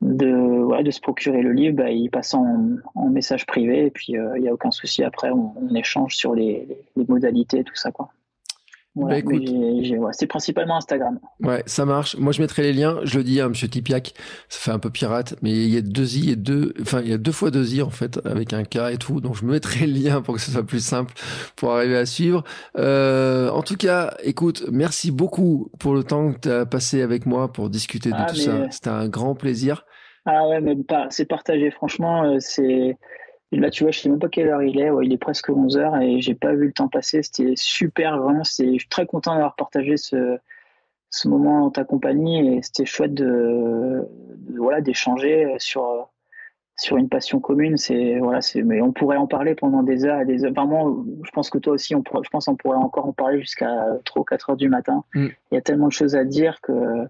de, 0.01 0.31
ouais, 0.63 0.83
de 0.83 0.91
se 0.91 1.01
procurer 1.01 1.41
le 1.41 1.53
livre, 1.53 1.77
bah, 1.77 1.89
il 1.89 2.09
passe 2.09 2.33
en, 2.33 2.75
en, 2.95 3.09
message 3.09 3.45
privé 3.45 3.85
et 3.87 3.91
puis 3.91 4.15
euh, 4.15 4.37
il 4.37 4.41
n'y 4.41 4.49
a 4.49 4.53
aucun 4.53 4.71
souci. 4.71 5.03
Après, 5.03 5.31
on, 5.31 5.53
on 5.57 5.73
échange 5.75 6.15
sur 6.15 6.35
les, 6.35 6.67
les, 6.95 7.05
modalités, 7.07 7.63
tout 7.63 7.75
ça. 7.75 7.91
Quoi. 7.91 8.09
Bah, 8.97 9.15
c'est 10.11 10.27
principalement 10.27 10.77
Instagram. 10.77 11.19
Ouais, 11.41 11.61
ça 11.65 11.85
marche. 11.85 12.17
Moi, 12.17 12.31
je 12.31 12.41
mettrai 12.41 12.63
les 12.63 12.73
liens. 12.73 12.99
Je 13.03 13.17
le 13.17 13.23
dis 13.23 13.39
à 13.39 13.47
Monsieur 13.47 13.67
Tipiak, 13.67 14.13
ça 14.49 14.59
fait 14.59 14.71
un 14.71 14.79
peu 14.79 14.89
pirate, 14.89 15.35
mais 15.41 15.51
il 15.51 15.69
y 15.69 15.77
a 15.77 15.81
deux 15.81 16.17
i 16.17 16.31
et 16.31 16.35
deux, 16.35 16.73
enfin, 16.81 17.01
il 17.01 17.09
y 17.09 17.13
a 17.13 17.17
deux 17.17 17.31
fois 17.31 17.51
deux 17.51 17.75
i 17.75 17.81
en 17.81 17.89
fait 17.89 18.19
avec 18.25 18.53
un 18.53 18.63
k 18.63 18.77
et 18.91 18.97
tout. 18.97 19.21
Donc, 19.21 19.35
je 19.35 19.45
me 19.45 19.51
mettrai 19.51 19.85
le 19.85 19.93
lien 19.93 20.21
pour 20.21 20.35
que 20.35 20.41
ce 20.41 20.51
soit 20.51 20.65
plus 20.65 20.83
simple 20.83 21.13
pour 21.55 21.73
arriver 21.73 21.97
à 21.97 22.05
suivre. 22.05 22.43
Euh, 22.77 23.49
en 23.49 23.61
tout 23.61 23.77
cas, 23.77 24.15
écoute, 24.23 24.63
merci 24.71 25.11
beaucoup 25.11 25.69
pour 25.79 25.93
le 25.93 26.03
temps 26.03 26.33
que 26.33 26.39
tu 26.39 26.49
as 26.49 26.65
passé 26.65 27.01
avec 27.01 27.25
moi 27.25 27.51
pour 27.51 27.69
discuter 27.69 28.09
de 28.09 28.15
ah, 28.17 28.25
tout 28.25 28.35
ça. 28.35 28.69
C'était 28.71 28.89
un 28.89 29.07
grand 29.07 29.35
plaisir. 29.35 29.85
Ah 30.29 30.45
ouais, 30.45 30.59
mais 30.59 30.75
c'est 31.09 31.25
partagé. 31.25 31.71
Franchement, 31.71 32.25
euh, 32.25 32.37
c'est. 32.39 32.97
Là, 33.53 33.69
tu 33.69 33.83
vois, 33.83 33.91
je 33.91 33.99
sais 34.01 34.09
même 34.09 34.19
pas 34.19 34.27
quelle 34.27 34.49
heure 34.49 34.61
il 34.61 34.77
est. 34.77 34.91
il 35.03 35.13
est 35.13 35.17
presque 35.17 35.49
11 35.49 35.77
heures 35.77 35.95
et 36.01 36.19
j'ai 36.19 36.35
pas 36.35 36.53
vu 36.53 36.67
le 36.67 36.73
temps 36.73 36.89
passer. 36.89 37.23
C'était 37.23 37.53
super, 37.55 38.19
vraiment. 38.19 38.43
Je 38.43 38.51
suis 38.77 38.89
très 38.89 39.05
content 39.05 39.33
d'avoir 39.33 39.55
partagé 39.55 39.95
ce, 39.95 40.37
ce 41.09 41.29
moment 41.29 41.65
en 41.65 41.71
ta 41.71 41.85
compagnie 41.85 42.57
et 42.57 42.61
c'était 42.61 42.85
chouette 42.85 43.13
de, 43.13 44.05
voilà 44.57 44.81
d'échanger 44.81 45.55
sur 45.59 46.09
sur 46.75 46.97
une 46.97 47.07
passion 47.07 47.39
commune. 47.39 47.77
C'est 47.77 48.19
voilà, 48.19 48.41
c'est 48.41 48.63
mais 48.63 48.81
on 48.81 48.91
pourrait 48.91 49.15
en 49.15 49.27
parler 49.27 49.55
pendant 49.55 49.81
des 49.81 50.03
heures 50.03 50.19
et 50.19 50.25
des 50.25 50.43
heures. 50.43 50.51
Vraiment, 50.53 51.05
je 51.23 51.31
pense 51.31 51.49
que 51.49 51.57
toi 51.57 51.71
aussi, 51.71 51.95
on 51.95 52.03
pourrait, 52.03 52.23
je 52.25 52.29
pense 52.29 52.49
on 52.49 52.57
pourrait 52.57 52.77
encore 52.77 53.05
en 53.05 53.13
parler 53.13 53.39
jusqu'à 53.39 53.71
3 54.03 54.21
ou 54.21 54.25
4 54.25 54.49
heures 54.49 54.57
du 54.57 54.67
matin. 54.67 55.05
Mm. 55.15 55.27
Il 55.51 55.55
y 55.55 55.57
a 55.57 55.61
tellement 55.61 55.87
de 55.87 55.93
choses 55.93 56.17
à 56.17 56.25
dire 56.25 56.59
que 56.61 57.07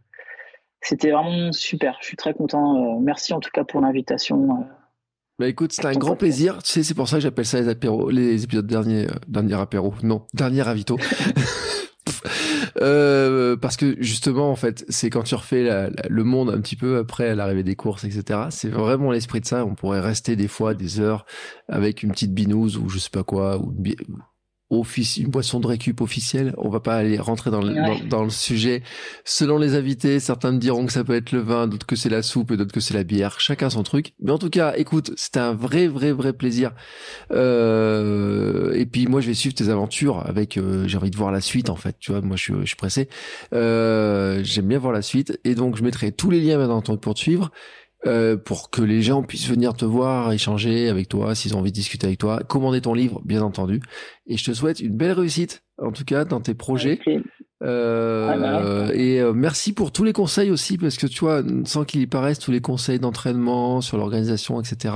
c'était 0.82 1.12
vraiment 1.12 1.52
super. 1.52 1.98
Je 2.02 2.08
suis 2.08 2.18
très 2.18 2.34
content. 2.34 2.96
Euh, 2.96 3.00
merci 3.00 3.34
en 3.34 3.40
tout 3.40 3.50
cas 3.54 3.64
pour 3.64 3.82
l'invitation. 3.82 4.52
Euh. 4.52 4.64
Bah 5.40 5.48
écoute, 5.48 5.72
c'était 5.72 5.88
un 5.88 5.94
grand 5.94 6.16
plaisir. 6.16 6.64
Tu 6.64 6.72
sais, 6.72 6.84
c'est 6.84 6.94
pour 6.94 7.08
ça 7.08 7.18
que 7.18 7.22
j'appelle 7.22 7.46
ça 7.46 7.60
les 7.60 7.70
apéros, 7.70 8.10
les 8.10 8.44
épisodes 8.44 8.66
derniers, 8.66 9.08
euh, 9.08 9.16
dernier 9.28 9.56
apéro. 9.56 9.94
Non, 10.04 10.26
dernier 10.34 10.64
ravito. 10.64 10.98
euh, 12.82 13.56
parce 13.56 13.78
que 13.78 13.96
justement, 14.02 14.50
en 14.50 14.56
fait, 14.56 14.86
c'est 14.90 15.10
quand 15.10 15.24
tu 15.24 15.36
refais 15.36 15.90
le 16.10 16.24
monde 16.24 16.50
un 16.50 16.60
petit 16.60 16.76
peu 16.76 16.98
après 16.98 17.36
l'arrivée 17.36 17.64
des 17.64 17.76
courses, 17.76 18.04
etc. 18.04 18.48
C'est 18.50 18.70
vraiment 18.70 19.12
l'esprit 19.12 19.42
de 19.42 19.46
ça. 19.46 19.66
On 19.66 19.76
pourrait 19.76 20.00
rester 20.00 20.36
des 20.36 20.48
fois 20.48 20.74
des 20.74 21.00
heures 21.00 21.26
avec 21.68 22.02
une 22.02 22.12
petite 22.12 22.34
binouse 22.34 22.78
ou 22.78 22.90
je 22.90 22.98
sais 22.98 23.12
pas 23.12 23.24
quoi, 23.24 23.60
ou 23.60 23.74
une 24.70 25.30
boisson 25.30 25.60
de 25.60 25.68
récup 25.68 26.02
officielle. 26.02 26.54
On 26.58 26.70
va 26.70 26.80
pas 26.80 26.96
aller 26.96 27.18
rentrer 27.18 27.52
dans 27.52 27.62
le, 27.62 28.08
dans, 28.08 28.24
le 28.24 28.30
sujet. 28.30 28.84
Selon 29.24 29.58
les 29.58 29.76
invités, 29.76 30.20
certains 30.20 30.52
me 30.52 30.60
diront 30.60 30.86
que 30.86 30.92
ça 30.92 31.04
peut 31.04 31.16
être 31.16 31.32
le 31.32 31.40
vin, 31.40 31.68
d'autres 31.68 31.86
que 31.86 31.96
c'est 31.96 32.10
la 32.10 32.22
soupe 32.22 32.52
et 32.52 32.58
d'autres 32.58 32.74
que 32.74 32.80
c'est 32.80 32.94
la 32.94 33.04
bière. 33.04 33.40
Chacun 33.40 33.70
son 33.70 33.84
truc. 33.84 34.14
Mais 34.22 34.32
en 34.32 34.38
tout 34.38 34.50
cas, 34.50 34.74
écoute, 34.76 35.12
c'était 35.16 35.40
un 35.40 35.54
vrai, 35.54 35.88
vrai, 35.88 36.12
vrai 36.12 36.34
plaisir. 36.34 36.74
Euh, 37.32 38.74
et 38.74 38.86
puis 38.86 39.08
moi, 39.08 39.22
je 39.22 39.28
vais 39.28 39.34
suivre 39.34 39.56
tes 39.56 39.70
aventures 39.70 40.26
avec. 40.28 40.58
Euh, 40.58 40.88
j'ai 40.88 40.98
envie 40.98 41.12
de 41.12 41.18
voir 41.18 41.32
la 41.32 41.42
suite 41.42 41.70
en 41.70 41.76
fait. 41.76 41.96
Tu 42.00 42.12
vois, 42.12 42.22
moi, 42.22 42.36
je 42.36 42.44
suis, 42.44 42.54
je 42.62 42.66
suis 42.66 42.76
pressé. 42.76 43.08
Euh, 43.54 44.42
J'aime 44.44 44.68
bien 44.68 44.80
voir 44.80 44.94
la 44.94 45.02
suite. 45.02 45.40
Et 45.44 45.56
donc, 45.56 45.78
je 45.78 45.84
mettrai 45.84 46.12
tous 46.12 46.30
les 46.30 46.42
liens 46.42 46.58
maintenant 46.58 46.82
pour 46.82 47.14
te 47.14 47.20
suivre. 47.20 47.52
Euh, 48.06 48.38
pour 48.38 48.70
que 48.70 48.84
les 48.84 49.02
gens 49.02 49.24
puissent 49.24 49.50
venir 49.50 49.74
te 49.74 49.84
voir, 49.84 50.32
échanger 50.32 50.88
avec 50.88 51.10
toi, 51.10 51.34
s'ils 51.34 51.56
ont 51.56 51.60
envie 51.60 51.72
de 51.72 51.76
discuter 51.76 52.06
avec 52.06 52.20
toi, 52.20 52.42
commander 52.48 52.80
ton 52.80 52.94
livre, 52.94 53.22
bien 53.26 53.42
entendu. 53.42 53.82
Et 54.28 54.38
je 54.38 54.46
te 54.46 54.54
souhaite 54.54 54.80
une 54.80 54.96
belle 54.96 55.14
réussite, 55.14 55.64
en 55.82 55.92
tout 55.92 56.06
cas, 56.06 56.24
dans 56.24 56.40
tes 56.40 56.54
projets. 56.54 57.00
Euh, 57.64 58.92
et 58.94 59.20
euh, 59.20 59.34
merci 59.34 59.74
pour 59.74 59.92
tous 59.92 60.04
les 60.04 60.14
conseils 60.14 60.52
aussi, 60.52 60.78
parce 60.78 60.98
que 60.98 61.08
tu 61.08 61.22
vois, 61.22 61.42
sans 61.66 61.86
qu'il 61.86 62.02
y 62.02 62.08
paraisse, 62.08 62.38
tous 62.38 62.52
les 62.52 62.62
conseils 62.62 63.00
d'entraînement 63.00 63.82
sur 63.82 63.98
l'organisation, 63.98 64.62
etc. 64.62 64.96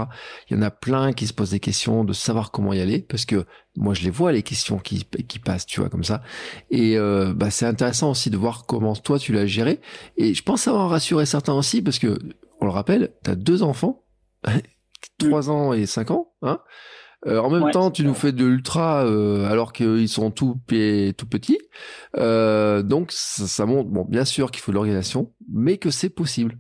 Il 0.49 0.55
y 0.55 0.59
en 0.59 0.61
a 0.61 0.69
plein 0.69 1.11
qui 1.11 1.25
se 1.25 1.33
posent 1.33 1.51
des 1.51 1.59
questions 1.59 2.03
de 2.03 2.13
savoir 2.13 2.51
comment 2.51 2.71
y 2.71 2.79
aller, 2.79 2.99
parce 2.99 3.25
que 3.25 3.45
moi 3.77 3.95
je 3.95 4.03
les 4.03 4.11
vois 4.11 4.31
les 4.31 4.43
questions 4.43 4.77
qui, 4.77 5.05
qui 5.27 5.39
passent, 5.39 5.65
tu 5.65 5.79
vois, 5.79 5.89
comme 5.89 6.03
ça. 6.03 6.21
Et 6.69 6.97
euh, 6.97 7.33
bah, 7.33 7.49
c'est 7.49 7.65
intéressant 7.65 8.11
aussi 8.11 8.29
de 8.29 8.37
voir 8.37 8.65
comment 8.67 8.95
toi 8.95 9.17
tu 9.17 9.33
l'as 9.33 9.47
géré. 9.47 9.79
Et 10.17 10.35
je 10.35 10.43
pense 10.43 10.67
avoir 10.67 10.89
rassuré 10.89 11.25
certains 11.25 11.53
aussi, 11.53 11.81
parce 11.81 11.97
que 11.97 12.19
on 12.61 12.65
le 12.65 12.71
rappelle, 12.71 13.13
tu 13.23 13.31
as 13.31 13.35
deux 13.35 13.63
enfants, 13.63 14.05
3 15.17 15.49
ans 15.49 15.73
et 15.73 15.85
5 15.85 16.11
ans, 16.11 16.33
hein 16.41 16.61
euh, 17.27 17.39
en 17.39 17.49
même 17.49 17.69
temps, 17.71 17.91
tu 17.91 18.03
nous 18.03 18.15
fais 18.15 18.31
de 18.31 18.45
l'ultra 18.45 19.05
euh, 19.05 19.45
alors 19.47 19.73
qu'ils 19.73 20.09
sont 20.09 20.31
tout, 20.31 20.55
tout 20.65 21.27
petits. 21.29 21.59
Euh, 22.17 22.81
donc, 22.81 23.11
ça, 23.11 23.65
montre, 23.65 23.89
bon, 23.89 24.05
bien 24.05 24.25
sûr 24.25 24.49
qu'il 24.49 24.61
faut 24.61 24.71
de 24.71 24.75
l'organisation, 24.75 25.31
mais 25.51 25.77
que 25.77 25.91
c'est 25.91 26.09
possible. 26.09 26.57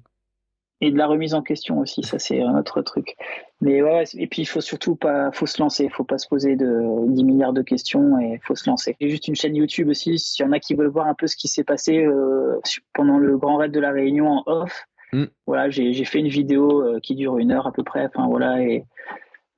Et 0.83 0.91
de 0.91 0.97
la 0.97 1.05
remise 1.05 1.35
en 1.35 1.43
question 1.43 1.79
aussi, 1.79 2.01
ça 2.01 2.17
c'est 2.17 2.41
un 2.41 2.57
autre 2.57 2.81
truc. 2.81 3.15
Mais 3.61 3.83
ouais, 3.83 4.03
et 4.15 4.25
puis 4.25 4.41
il 4.41 4.45
faut 4.45 4.61
surtout 4.61 4.95
pas, 4.95 5.31
faut 5.31 5.45
se 5.45 5.61
lancer, 5.61 5.83
il 5.83 5.91
faut 5.91 6.03
pas 6.03 6.17
se 6.17 6.27
poser 6.27 6.55
de 6.55 7.07
10 7.07 7.23
milliards 7.23 7.53
de 7.53 7.61
questions 7.61 8.17
et 8.19 8.39
faut 8.43 8.55
se 8.55 8.67
lancer. 8.67 8.95
J'ai 8.99 9.09
juste 9.09 9.27
une 9.27 9.35
chaîne 9.35 9.55
YouTube 9.55 9.89
aussi, 9.89 10.17
s'il 10.17 10.43
y 10.43 10.49
en 10.49 10.51
a 10.51 10.59
qui 10.59 10.73
veulent 10.73 10.87
voir 10.87 11.05
un 11.05 11.13
peu 11.13 11.27
ce 11.27 11.35
qui 11.35 11.47
s'est 11.47 11.63
passé 11.63 12.03
pendant 12.95 13.19
le 13.19 13.37
Grand 13.37 13.57
Raid 13.57 13.71
de 13.71 13.79
la 13.79 13.91
Réunion 13.91 14.27
en 14.27 14.43
off. 14.47 14.87
Mm. 15.13 15.25
Voilà, 15.45 15.69
j'ai 15.69 16.05
fait 16.05 16.19
une 16.19 16.27
vidéo 16.27 16.81
euh, 16.81 16.99
qui 16.99 17.15
dure 17.15 17.37
une 17.37 17.51
heure 17.51 17.67
à 17.67 17.71
peu 17.71 17.83
près. 17.83 18.05
Enfin 18.05 18.27
voilà, 18.27 18.61
et 18.61 18.85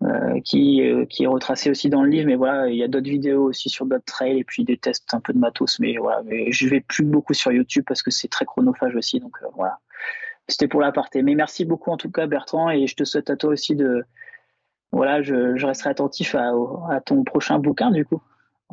euh, 0.03 0.39
qui, 0.41 0.81
euh, 0.81 1.05
qui 1.05 1.23
est 1.23 1.27
retracée 1.27 1.69
aussi 1.69 1.89
dans 1.89 2.03
le 2.03 2.09
livre. 2.09 2.27
Mais 2.27 2.35
voilà, 2.35 2.67
il 2.69 2.75
y 2.75 2.83
a 2.83 2.87
d'autres 2.87 3.09
vidéos 3.09 3.43
aussi 3.43 3.69
sur 3.69 3.85
d'autres 3.85 4.05
trails 4.05 4.39
et 4.39 4.43
puis 4.43 4.63
des 4.63 4.77
tests 4.77 5.13
un 5.13 5.19
peu 5.19 5.33
de 5.33 5.39
matos. 5.39 5.79
Mais 5.79 5.97
voilà, 5.97 6.23
mais 6.23 6.51
je 6.51 6.67
vais 6.67 6.81
plus 6.81 7.05
beaucoup 7.05 7.33
sur 7.33 7.51
YouTube 7.51 7.83
parce 7.87 8.03
que 8.03 8.11
c'est 8.11 8.27
très 8.27 8.45
chronophage 8.45 8.95
aussi. 8.95 9.19
Donc 9.19 9.37
voilà, 9.55 9.79
c'était 10.47 10.67
pour 10.67 10.81
l'aparté. 10.81 11.21
Mais 11.23 11.35
merci 11.35 11.65
beaucoup 11.65 11.91
en 11.91 11.97
tout 11.97 12.11
cas 12.11 12.27
Bertrand 12.27 12.69
et 12.69 12.87
je 12.87 12.95
te 12.95 13.03
souhaite 13.03 13.29
à 13.29 13.37
toi 13.37 13.51
aussi 13.51 13.75
de 13.75 14.03
voilà, 14.91 15.23
je, 15.23 15.65
resterai 15.65 15.89
attentif 15.89 16.35
à 16.35 17.01
ton 17.03 17.23
prochain 17.23 17.59
bouquin 17.59 17.91
du 17.91 18.05
coup. 18.05 18.21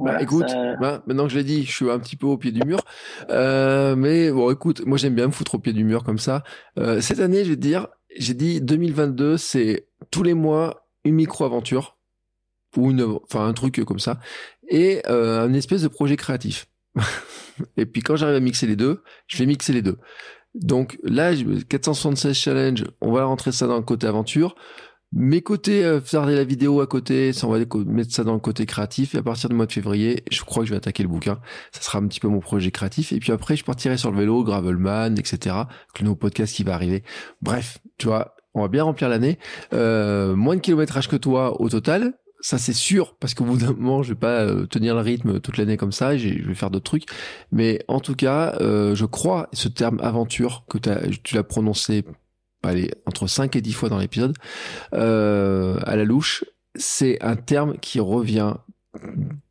Bah, 0.01 0.23
écoute, 0.23 0.47
bah, 0.81 1.03
maintenant 1.07 1.25
que 1.25 1.31
je 1.31 1.39
l'ai 1.39 1.45
dit, 1.45 1.65
je 1.65 1.73
suis 1.73 1.91
un 1.91 1.99
petit 1.99 2.17
peu 2.17 2.27
au 2.27 2.39
pied 2.39 2.53
du 2.53 2.63
mur. 2.65 2.81
Euh, 3.29 3.95
mais 3.97 4.31
bon, 4.31 4.51
écoute, 4.51 4.83
moi 4.87 4.97
j'aime 4.99 5.15
bien 5.15 5.27
me 5.27 5.33
foutre 5.33 5.57
au 5.57 5.59
pied 5.59 5.73
du 5.73 5.85
mur 5.85 6.05
comme 6.05 6.19
ça. 6.19 6.43
Euh, 6.79 7.01
cette 7.01 7.21
année, 7.21 7.45
je 7.45 7.51
vais 7.51 7.57
te 7.57 7.61
dire, 7.61 7.89
j'ai 8.17 8.35
dit 8.35 8.61
2022, 8.61 9.37
c'est 9.37 9.89
tous 10.11 10.23
les 10.23 10.35
mois 10.35 10.87
une 11.05 11.15
micro-aventure 11.15 11.99
ou 12.77 12.91
une, 12.91 13.03
enfin 13.03 13.47
un 13.47 13.53
truc 13.53 13.85
comme 13.85 13.99
ça, 13.99 14.21
et 14.69 15.03
euh, 15.09 15.45
un 15.45 15.53
espèce 15.53 15.83
de 15.83 15.89
projet 15.89 16.17
créatif. 16.17 16.67
et 17.77 17.87
puis 17.87 18.03
quand 18.03 18.17
j'arrive 18.17 18.37
à 18.37 18.41
mixer 18.41 18.67
les 18.67 18.77
deux, 18.77 19.03
je 19.27 19.39
vais 19.39 19.47
mixer 19.47 19.73
les 19.73 19.83
deux. 19.83 19.99
Donc 20.55 20.99
là, 21.03 21.33
476 21.69 22.37
challenge, 22.37 22.85
on 23.01 23.13
va 23.13 23.25
rentrer 23.25 23.53
ça 23.53 23.67
dans 23.67 23.77
le 23.77 23.83
côté 23.83 24.07
aventure. 24.07 24.57
Mes 25.13 25.43
côtés, 25.43 25.85
euh, 25.85 26.01
faire 26.01 26.25
la 26.25 26.45
vidéo 26.45 26.81
à 26.81 26.87
côté, 26.87 27.33
ça, 27.33 27.49
on 27.49 27.51
va 27.51 27.59
mettre 27.87 28.15
ça 28.15 28.23
dans 28.23 28.35
le 28.35 28.39
côté 28.39 28.65
créatif. 28.65 29.15
Et 29.15 29.19
à 29.19 29.23
partir 29.23 29.49
du 29.49 29.57
mois 29.57 29.67
de 29.67 29.73
février, 29.73 30.23
je 30.31 30.43
crois 30.43 30.63
que 30.63 30.69
je 30.69 30.73
vais 30.73 30.77
attaquer 30.77 31.03
le 31.03 31.09
bouquin. 31.09 31.41
Ça 31.73 31.83
sera 31.83 31.99
un 31.99 32.07
petit 32.07 32.21
peu 32.21 32.29
mon 32.29 32.39
projet 32.39 32.71
créatif. 32.71 33.13
Et 33.13 33.19
puis 33.19 33.33
après, 33.33 33.57
je 33.57 33.65
partirai 33.65 33.97
sur 33.97 34.13
le 34.13 34.19
vélo, 34.19 34.45
Gravelman, 34.45 35.17
etc. 35.19 35.57
le 35.99 36.05
nouveau 36.05 36.17
podcast 36.17 36.55
qui 36.55 36.63
va 36.63 36.75
arriver. 36.75 37.03
Bref, 37.43 37.79
tu 37.99 38.07
vois, 38.07 38.37
on 38.55 38.63
va 38.63 38.69
bien 38.69 38.85
remplir 38.85 39.09
l'année. 39.09 39.39
Euh, 39.73 40.35
moins 40.35 40.57
de 40.57 40.61
kilométrage 40.61 41.09
que 41.09 41.17
toi 41.17 41.61
au 41.61 41.69
total. 41.69 42.15
Ça 42.43 42.57
c'est 42.57 42.73
sûr 42.73 43.17
parce 43.21 43.35
qu'au 43.35 43.45
bout 43.45 43.59
d'un 43.59 43.75
moment 43.75 44.03
je 44.03 44.15
vais 44.15 44.19
pas 44.19 44.41
euh, 44.41 44.65
tenir 44.65 44.95
le 44.95 45.03
rythme 45.03 45.41
toute 45.41 45.59
l'année 45.59 45.77
comme 45.77 45.93
ça. 45.93 46.17
Je 46.17 46.29
vais 46.29 46.55
faire 46.55 46.71
d'autres 46.71 46.85
trucs. 46.85 47.05
Mais 47.53 47.85
en 47.87 48.01
tout 48.01 48.15
cas, 48.15 48.57
euh, 48.61 48.95
je 48.95 49.05
crois 49.05 49.49
ce 49.53 49.69
terme 49.69 49.99
aventure 50.01 50.65
que 50.69 50.79
tu 50.79 51.35
l'as 51.35 51.43
prononcé 51.43 52.05
allez, 52.63 52.91
entre 53.07 53.27
5 53.27 53.57
et 53.57 53.61
10 53.61 53.73
fois 53.73 53.89
dans 53.89 53.99
l'épisode, 53.99 54.37
euh, 54.95 55.79
à 55.85 55.97
la 55.97 56.05
louche, 56.05 56.45
c'est 56.75 57.23
un 57.23 57.37
terme 57.37 57.79
qui 57.79 58.01
revient 58.01 58.55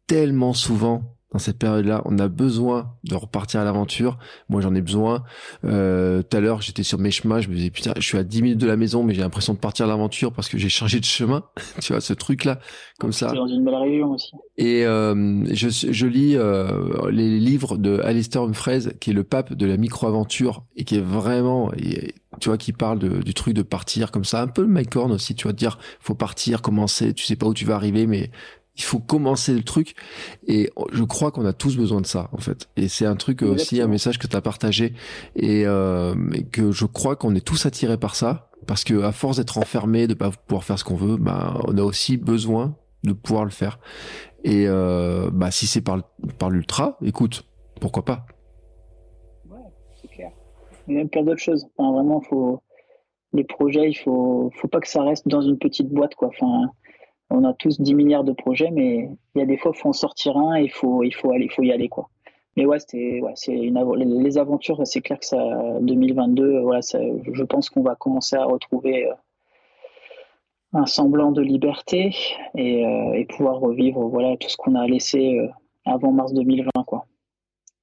tellement 0.08 0.54
souvent 0.54 1.19
dans 1.32 1.40
cette 1.40 1.60
période-là, 1.60 2.02
on 2.06 2.18
a 2.18 2.28
besoin 2.28 2.94
de 3.04 3.14
repartir 3.16 3.60
à 3.60 3.64
l'aventure. 3.64 4.18
Moi, 4.50 4.62
j'en 4.62 4.74
ai 4.74 4.82
besoin. 4.82 5.24
Euh, 5.64 6.24
tout 6.24 6.36
à 6.36 6.40
l'heure, 6.40 6.62
j'étais 6.62 6.82
sur 6.82 6.98
mes 6.98 7.12
chemins, 7.12 7.40
je 7.40 7.50
me 7.50 7.56
disais 7.56 7.70
putain, 7.70 7.94
je 7.98 8.02
suis 8.02 8.18
à 8.18 8.24
10 8.24 8.42
minutes 8.42 8.58
de 8.58 8.66
la 8.66 8.78
maison, 8.78 9.04
mais 9.04 9.14
j'ai 9.14 9.22
l'impression 9.22 9.54
de 9.54 9.60
partir 9.60 9.86
à 9.86 9.90
l'aventure 9.90 10.34
parce 10.34 10.50
que 10.50 10.58
j'ai 10.58 10.70
changé 10.70 11.00
de 11.00 11.06
chemin. 11.06 11.44
tu 11.82 11.94
vois, 11.94 12.02
ce 12.02 12.14
truc-là, 12.14 12.60
comme 13.00 13.12
ça. 13.12 13.32
Dans 13.32 13.48
une 13.48 13.64
belle 13.64 13.76
région 13.76 14.12
aussi. 14.12 14.32
Et 14.58 14.86
euh, 14.86 15.46
je, 15.54 15.70
je, 15.70 16.08
lis 16.08 16.36
euh, 16.36 17.12
les 17.12 17.40
livres 17.40 17.78
de 17.78 18.00
Alistair 18.00 18.42
Humphreys, 18.42 18.94
qui 19.00 19.12
est 19.12 19.14
le 19.14 19.24
pape 19.24 19.54
de 19.54 19.66
la 19.68 19.78
micro-aventure 19.78 20.64
et 20.76 20.84
qui 20.84 20.96
est 20.96 21.02
vraiment, 21.02 21.72
tu 22.40 22.50
vois, 22.50 22.58
qui 22.58 22.74
parle 22.74 22.98
de, 22.98 23.22
du 23.22 23.36
truc 23.36 23.54
de 23.54 23.62
partir 23.62 24.12
comme 24.12 24.26
ça, 24.26 24.42
un 24.42 24.48
peu 24.48 24.64
le 24.64 24.68
Mike 24.68 24.96
Horn 24.96 25.12
aussi, 25.12 25.36
tu 25.36 25.44
vois, 25.44 25.54
de 25.54 25.58
dire 25.58 25.78
faut 26.00 26.16
partir, 26.16 26.64
commencer, 26.64 27.14
tu 27.14 27.24
sais 27.24 27.36
pas 27.36 27.46
où 27.46 27.54
tu 27.54 27.66
vas 27.66 27.76
arriver, 27.76 28.08
mais 28.08 28.32
il 28.80 28.84
faut 28.84 29.00
commencer 29.00 29.54
le 29.54 29.64
truc. 29.64 29.94
Et 30.48 30.72
je 30.92 31.04
crois 31.04 31.32
qu'on 31.32 31.46
a 31.46 31.54
tous 31.54 31.78
besoin 31.78 32.00
de 32.02 32.06
ça 32.06 32.30
en 32.32 32.38
fait. 32.38 32.70
Et 32.78 32.88
c'est 32.88 33.06
un 33.06 33.18
truc 33.18 33.42
aussi 33.44 33.82
un 33.82 33.88
message 33.88 34.18
que 34.18 34.26
tu 34.26 34.36
as 34.36 34.42
partagé. 34.42 34.94
Et, 35.36 35.66
euh, 35.66 36.16
que 36.52 36.72
je 36.72 36.86
crois 36.86 37.16
qu'on 37.16 37.36
est 37.36 37.46
tous 37.46 37.66
attirés 37.66 37.98
par 37.98 38.16
ça. 38.16 38.50
Parce 38.66 38.84
que 38.84 39.04
à 39.04 39.12
force 39.12 39.38
d'être 39.38 39.58
enfermé 39.58 40.08
de 40.08 40.14
pas 40.14 40.32
pouvoir 40.32 40.64
faire 40.64 40.78
ce 40.80 40.84
qu'on 40.84 40.96
veut 40.96 41.18
bah 41.18 41.60
on 41.66 41.78
a 41.78 41.82
aussi 41.82 42.18
besoin 42.18 42.76
de 43.04 43.14
pouvoir 43.14 43.44
le 43.44 43.52
faire. 43.52 43.80
Et 44.44 44.66
euh, 44.68 45.30
bah 45.32 45.52
si 45.52 45.68
c'est 45.68 45.82
par 45.82 46.02
par 46.38 46.50
l'ultra 46.50 46.98
écoute 47.02 47.46
pourquoi 47.82 48.06
pas? 48.06 48.26
Ouais 49.50 49.58
c'est 50.02 50.08
clair. 50.10 50.32
A 50.88 50.92
même 50.92 51.10
plein 51.10 51.24
d'autres 51.24 51.42
choses. 51.42 51.68
Enfin 51.78 51.92
vraiment 51.92 52.22
faut 52.22 52.62
les 53.34 53.44
projets 53.44 53.90
il 53.90 53.96
faut 53.96 54.52
faut 54.56 54.68
pas 54.68 54.80
que 54.80 54.88
ça 54.88 55.04
reste 55.04 55.28
dans 55.28 55.42
une 55.42 55.58
petite 55.58 55.90
boîte 55.90 56.16
quoi. 56.16 56.30
Enfin 56.30 56.70
on 57.30 57.44
a 57.44 57.54
tous 57.54 57.80
10 57.80 57.94
milliards 57.94 58.24
de 58.24 58.34
projets, 58.34 58.72
mais 58.72 59.10
il 59.36 59.40
y 59.40 59.42
a 59.42 59.46
des 59.46 59.58
fois, 59.58 59.72
il 59.76 59.80
faut 59.80 59.90
en 59.90 59.94
sortir 59.94 60.38
un 60.38 60.56
et 60.56 60.64
il 60.64 60.72
faut, 60.72 61.04
il 61.04 61.14
faut, 61.14 61.32
aller, 61.32 61.48
faut 61.50 61.64
y 61.64 61.72
aller. 61.72 61.90
Quoi. 61.90 62.10
Mais 62.58 62.66
ouais, 62.66 62.80
c'était, 62.80 63.22
ouais, 63.22 63.34
c'est 63.36 63.54
une, 63.54 63.80
les 64.22 64.38
aventures, 64.38 64.82
c'est 64.86 65.02
clair 65.02 65.20
que 65.20 65.26
ça, 65.26 65.38
2022, 65.82 66.60
voilà, 66.62 66.82
ça, 66.82 67.00
je 67.32 67.44
pense 67.44 67.70
qu'on 67.70 67.84
va 67.84 67.96
commencer 67.96 68.36
à 68.36 68.46
retrouver 68.46 69.08
euh, 69.08 69.14
un 70.74 70.86
semblant 70.86 71.32
de 71.32 71.42
liberté 71.42 72.16
et, 72.56 72.86
euh, 72.86 73.14
et, 73.14 73.26
pouvoir 73.26 73.60
revivre 73.60 74.08
voilà, 74.08 74.36
tout 74.38 74.50
ce 74.50 74.58
qu'on 74.58 74.76
a 74.76 74.86
laissé 74.88 75.38
euh, 75.38 75.48
avant 75.86 76.12
mars 76.12 76.34
2020. 76.34 76.70
Quoi. 76.86 77.06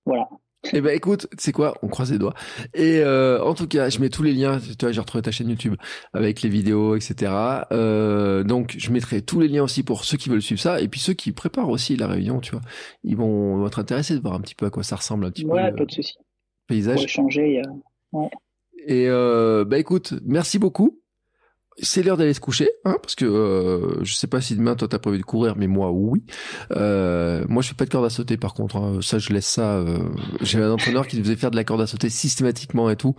Voilà. 0.04 0.28
Eh 0.72 0.80
ben 0.80 0.94
écoute, 0.96 1.28
c'est 1.38 1.52
quoi 1.52 1.76
On 1.82 1.88
croise 1.88 2.10
les 2.10 2.18
doigts. 2.18 2.34
Et 2.74 2.98
euh, 2.98 3.42
en 3.42 3.54
tout 3.54 3.68
cas, 3.68 3.88
je 3.88 4.00
mets 4.00 4.08
tous 4.08 4.22
les 4.22 4.32
liens. 4.32 4.58
Tu 4.58 4.74
vois, 4.80 4.92
j'ai 4.92 5.00
retrouvé 5.00 5.22
ta 5.22 5.30
chaîne 5.30 5.48
YouTube 5.48 5.76
avec 6.12 6.42
les 6.42 6.48
vidéos, 6.48 6.96
etc. 6.96 7.32
Euh, 7.72 8.42
donc, 8.42 8.74
je 8.76 8.90
mettrai 8.90 9.22
tous 9.22 9.40
les 9.40 9.48
liens 9.48 9.62
aussi 9.62 9.82
pour 9.82 10.04
ceux 10.04 10.16
qui 10.16 10.28
veulent 10.28 10.42
suivre 10.42 10.60
ça 10.60 10.80
et 10.80 10.88
puis 10.88 11.00
ceux 11.00 11.12
qui 11.12 11.32
préparent 11.32 11.68
aussi 11.68 11.96
la 11.96 12.08
réunion. 12.08 12.40
Tu 12.40 12.52
vois, 12.52 12.62
ils 13.04 13.16
vont 13.16 13.66
être 13.66 13.78
intéressés 13.78 14.16
de 14.16 14.20
voir 14.20 14.34
un 14.34 14.40
petit 14.40 14.54
peu 14.54 14.66
à 14.66 14.70
quoi 14.70 14.82
ça 14.82 14.96
ressemble 14.96 15.26
un 15.26 15.30
petit 15.30 15.44
peu. 15.44 15.52
Ouais, 15.52 15.72
pas 15.72 15.84
de 15.84 15.92
souci. 15.92 16.14
Paysage. 16.66 16.96
Pour 16.96 17.04
échanger. 17.04 17.62
Ouais. 18.12 18.30
Et 18.86 19.08
euh, 19.08 19.64
bah 19.64 19.78
écoute, 19.78 20.14
merci 20.24 20.58
beaucoup 20.58 21.00
c'est 21.78 22.02
l'heure 22.02 22.16
d'aller 22.16 22.34
se 22.34 22.40
coucher, 22.40 22.70
hein, 22.84 22.96
parce 23.02 23.14
que 23.14 23.24
euh, 23.24 24.02
je 24.02 24.14
sais 24.14 24.26
pas 24.26 24.40
si 24.40 24.56
demain 24.56 24.74
toi 24.76 24.88
t'as 24.88 24.98
prévu 24.98 25.18
de 25.18 25.22
courir, 25.22 25.56
mais 25.56 25.66
moi 25.66 25.90
oui. 25.90 26.22
Euh, 26.72 27.44
moi 27.48 27.62
je 27.62 27.68
fais 27.68 27.74
pas 27.74 27.84
de 27.84 27.90
corde 27.90 28.04
à 28.04 28.10
sauter 28.10 28.36
par 28.36 28.54
contre, 28.54 28.76
hein. 28.76 28.98
ça 29.02 29.18
je 29.18 29.32
laisse 29.32 29.46
ça. 29.46 29.76
Euh, 29.76 29.98
j'ai 30.40 30.60
un 30.60 30.70
entraîneur 30.70 31.06
qui 31.06 31.20
faisait 31.20 31.36
faire 31.36 31.50
de 31.50 31.56
la 31.56 31.64
corde 31.64 31.82
à 31.82 31.86
sauter 31.86 32.08
systématiquement 32.08 32.88
et 32.90 32.96
tout. 32.96 33.14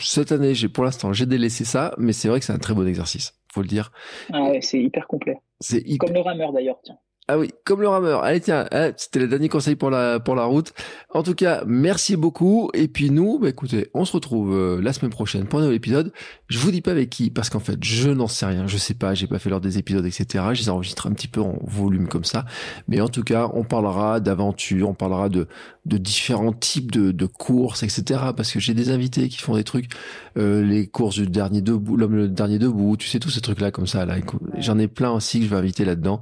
Cette 0.00 0.32
année, 0.32 0.54
j'ai 0.54 0.68
pour 0.68 0.84
l'instant 0.84 1.12
j'ai 1.12 1.26
délaissé 1.26 1.64
ça, 1.64 1.94
mais 1.98 2.12
c'est 2.12 2.28
vrai 2.28 2.40
que 2.40 2.46
c'est 2.46 2.52
un 2.52 2.58
très 2.58 2.74
bon 2.74 2.86
exercice, 2.86 3.34
faut 3.52 3.62
le 3.62 3.68
dire. 3.68 3.92
Ah 4.32 4.42
ouais, 4.44 4.60
c'est 4.62 4.80
hyper 4.80 5.06
complet. 5.06 5.36
C'est 5.60 5.82
comme 5.98 6.12
le 6.12 6.20
rameur 6.20 6.52
d'ailleurs, 6.52 6.80
tiens. 6.82 6.98
Ah 7.28 7.38
oui, 7.38 7.50
comme 7.64 7.80
le 7.80 7.88
rameur. 7.88 8.22
Allez, 8.22 8.40
tiens, 8.40 8.66
hein, 8.70 8.92
c'était 8.96 9.18
le 9.18 9.26
dernier 9.26 9.48
conseil 9.48 9.74
pour 9.74 9.90
la, 9.90 10.20
pour 10.20 10.36
la 10.36 10.44
route. 10.44 10.72
En 11.12 11.24
tout 11.24 11.34
cas, 11.34 11.64
merci 11.66 12.14
beaucoup. 12.16 12.70
Et 12.72 12.86
puis 12.86 13.10
nous, 13.10 13.40
bah, 13.40 13.48
écoutez, 13.48 13.90
on 13.94 14.04
se 14.04 14.12
retrouve 14.12 14.54
euh, 14.54 14.80
la 14.80 14.92
semaine 14.92 15.10
prochaine 15.10 15.44
pour 15.44 15.58
un 15.58 15.62
nouvel 15.62 15.76
épisode. 15.76 16.12
Je 16.48 16.58
vous 16.58 16.70
dis 16.70 16.82
pas 16.82 16.92
avec 16.92 17.10
qui, 17.10 17.30
parce 17.30 17.50
qu'en 17.50 17.58
fait, 17.58 17.82
je 17.82 18.10
n'en 18.10 18.28
sais 18.28 18.46
rien. 18.46 18.68
Je 18.68 18.76
sais 18.76 18.94
pas, 18.94 19.14
j'ai 19.14 19.26
pas 19.26 19.40
fait 19.40 19.50
l'heure 19.50 19.60
des 19.60 19.76
épisodes, 19.76 20.06
etc. 20.06 20.44
Je 20.52 20.60
les 20.60 20.68
enregistre 20.68 21.08
un 21.08 21.12
petit 21.14 21.26
peu 21.26 21.40
en 21.40 21.58
volume 21.64 22.06
comme 22.06 22.24
ça. 22.24 22.44
Mais 22.86 23.00
en 23.00 23.08
tout 23.08 23.24
cas, 23.24 23.50
on 23.54 23.64
parlera 23.64 24.20
d'aventure, 24.20 24.88
on 24.88 24.94
parlera 24.94 25.28
de, 25.28 25.48
de 25.86 25.98
différents 25.98 26.52
types 26.52 26.92
de, 26.92 27.12
de 27.12 27.26
courses, 27.26 27.82
etc. 27.82 28.20
Parce 28.36 28.52
que 28.52 28.60
j'ai 28.60 28.74
des 28.74 28.90
invités 28.90 29.28
qui 29.28 29.38
font 29.38 29.56
des 29.56 29.64
trucs, 29.64 29.90
euh, 30.36 30.62
les 30.62 30.86
courses 30.86 31.16
du 31.16 31.26
dernier 31.26 31.60
debout, 31.60 31.96
l'homme 31.96 32.16
le 32.16 32.28
dernier 32.28 32.58
debout, 32.58 32.96
tu 32.96 33.08
sais, 33.08 33.18
tous 33.20 33.30
ces 33.30 33.40
trucs-là 33.40 33.70
comme 33.70 33.86
ça. 33.86 34.04
Là, 34.04 34.16
j'en 34.58 34.78
ai 34.78 34.88
plein 34.88 35.12
aussi 35.12 35.38
que 35.38 35.46
je 35.46 35.50
vais 35.50 35.56
inviter 35.56 35.84
là-dedans. 35.84 36.20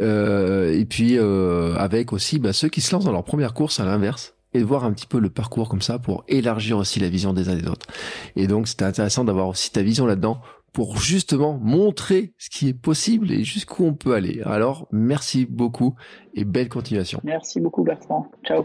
Euh, 0.00 0.24
euh, 0.24 0.78
et 0.78 0.84
puis 0.84 1.18
euh, 1.18 1.74
avec 1.76 2.12
aussi 2.12 2.38
bah, 2.38 2.52
ceux 2.52 2.68
qui 2.68 2.80
se 2.80 2.94
lancent 2.94 3.04
dans 3.04 3.12
leur 3.12 3.24
première 3.24 3.54
course 3.54 3.80
à 3.80 3.84
l'inverse 3.84 4.34
et 4.52 4.60
de 4.60 4.64
voir 4.64 4.84
un 4.84 4.92
petit 4.92 5.06
peu 5.06 5.18
le 5.18 5.30
parcours 5.30 5.68
comme 5.68 5.82
ça 5.82 5.98
pour 5.98 6.24
élargir 6.28 6.78
aussi 6.78 7.00
la 7.00 7.08
vision 7.08 7.32
des 7.32 7.48
uns 7.48 7.56
et 7.56 7.62
des 7.62 7.68
autres. 7.68 7.86
Et 8.36 8.46
donc 8.46 8.68
c'était 8.68 8.84
intéressant 8.84 9.24
d'avoir 9.24 9.48
aussi 9.48 9.72
ta 9.72 9.82
vision 9.82 10.06
là-dedans 10.06 10.40
pour 10.72 10.98
justement 10.98 11.58
montrer 11.60 12.34
ce 12.38 12.50
qui 12.50 12.68
est 12.68 12.74
possible 12.74 13.30
et 13.32 13.44
jusqu'où 13.44 13.84
on 13.84 13.94
peut 13.94 14.14
aller. 14.14 14.42
Alors 14.44 14.88
merci 14.92 15.46
beaucoup 15.46 15.94
et 16.34 16.44
belle 16.44 16.68
continuation. 16.68 17.20
Merci 17.24 17.60
beaucoup 17.60 17.82
Bertrand. 17.82 18.30
Ciao. 18.44 18.64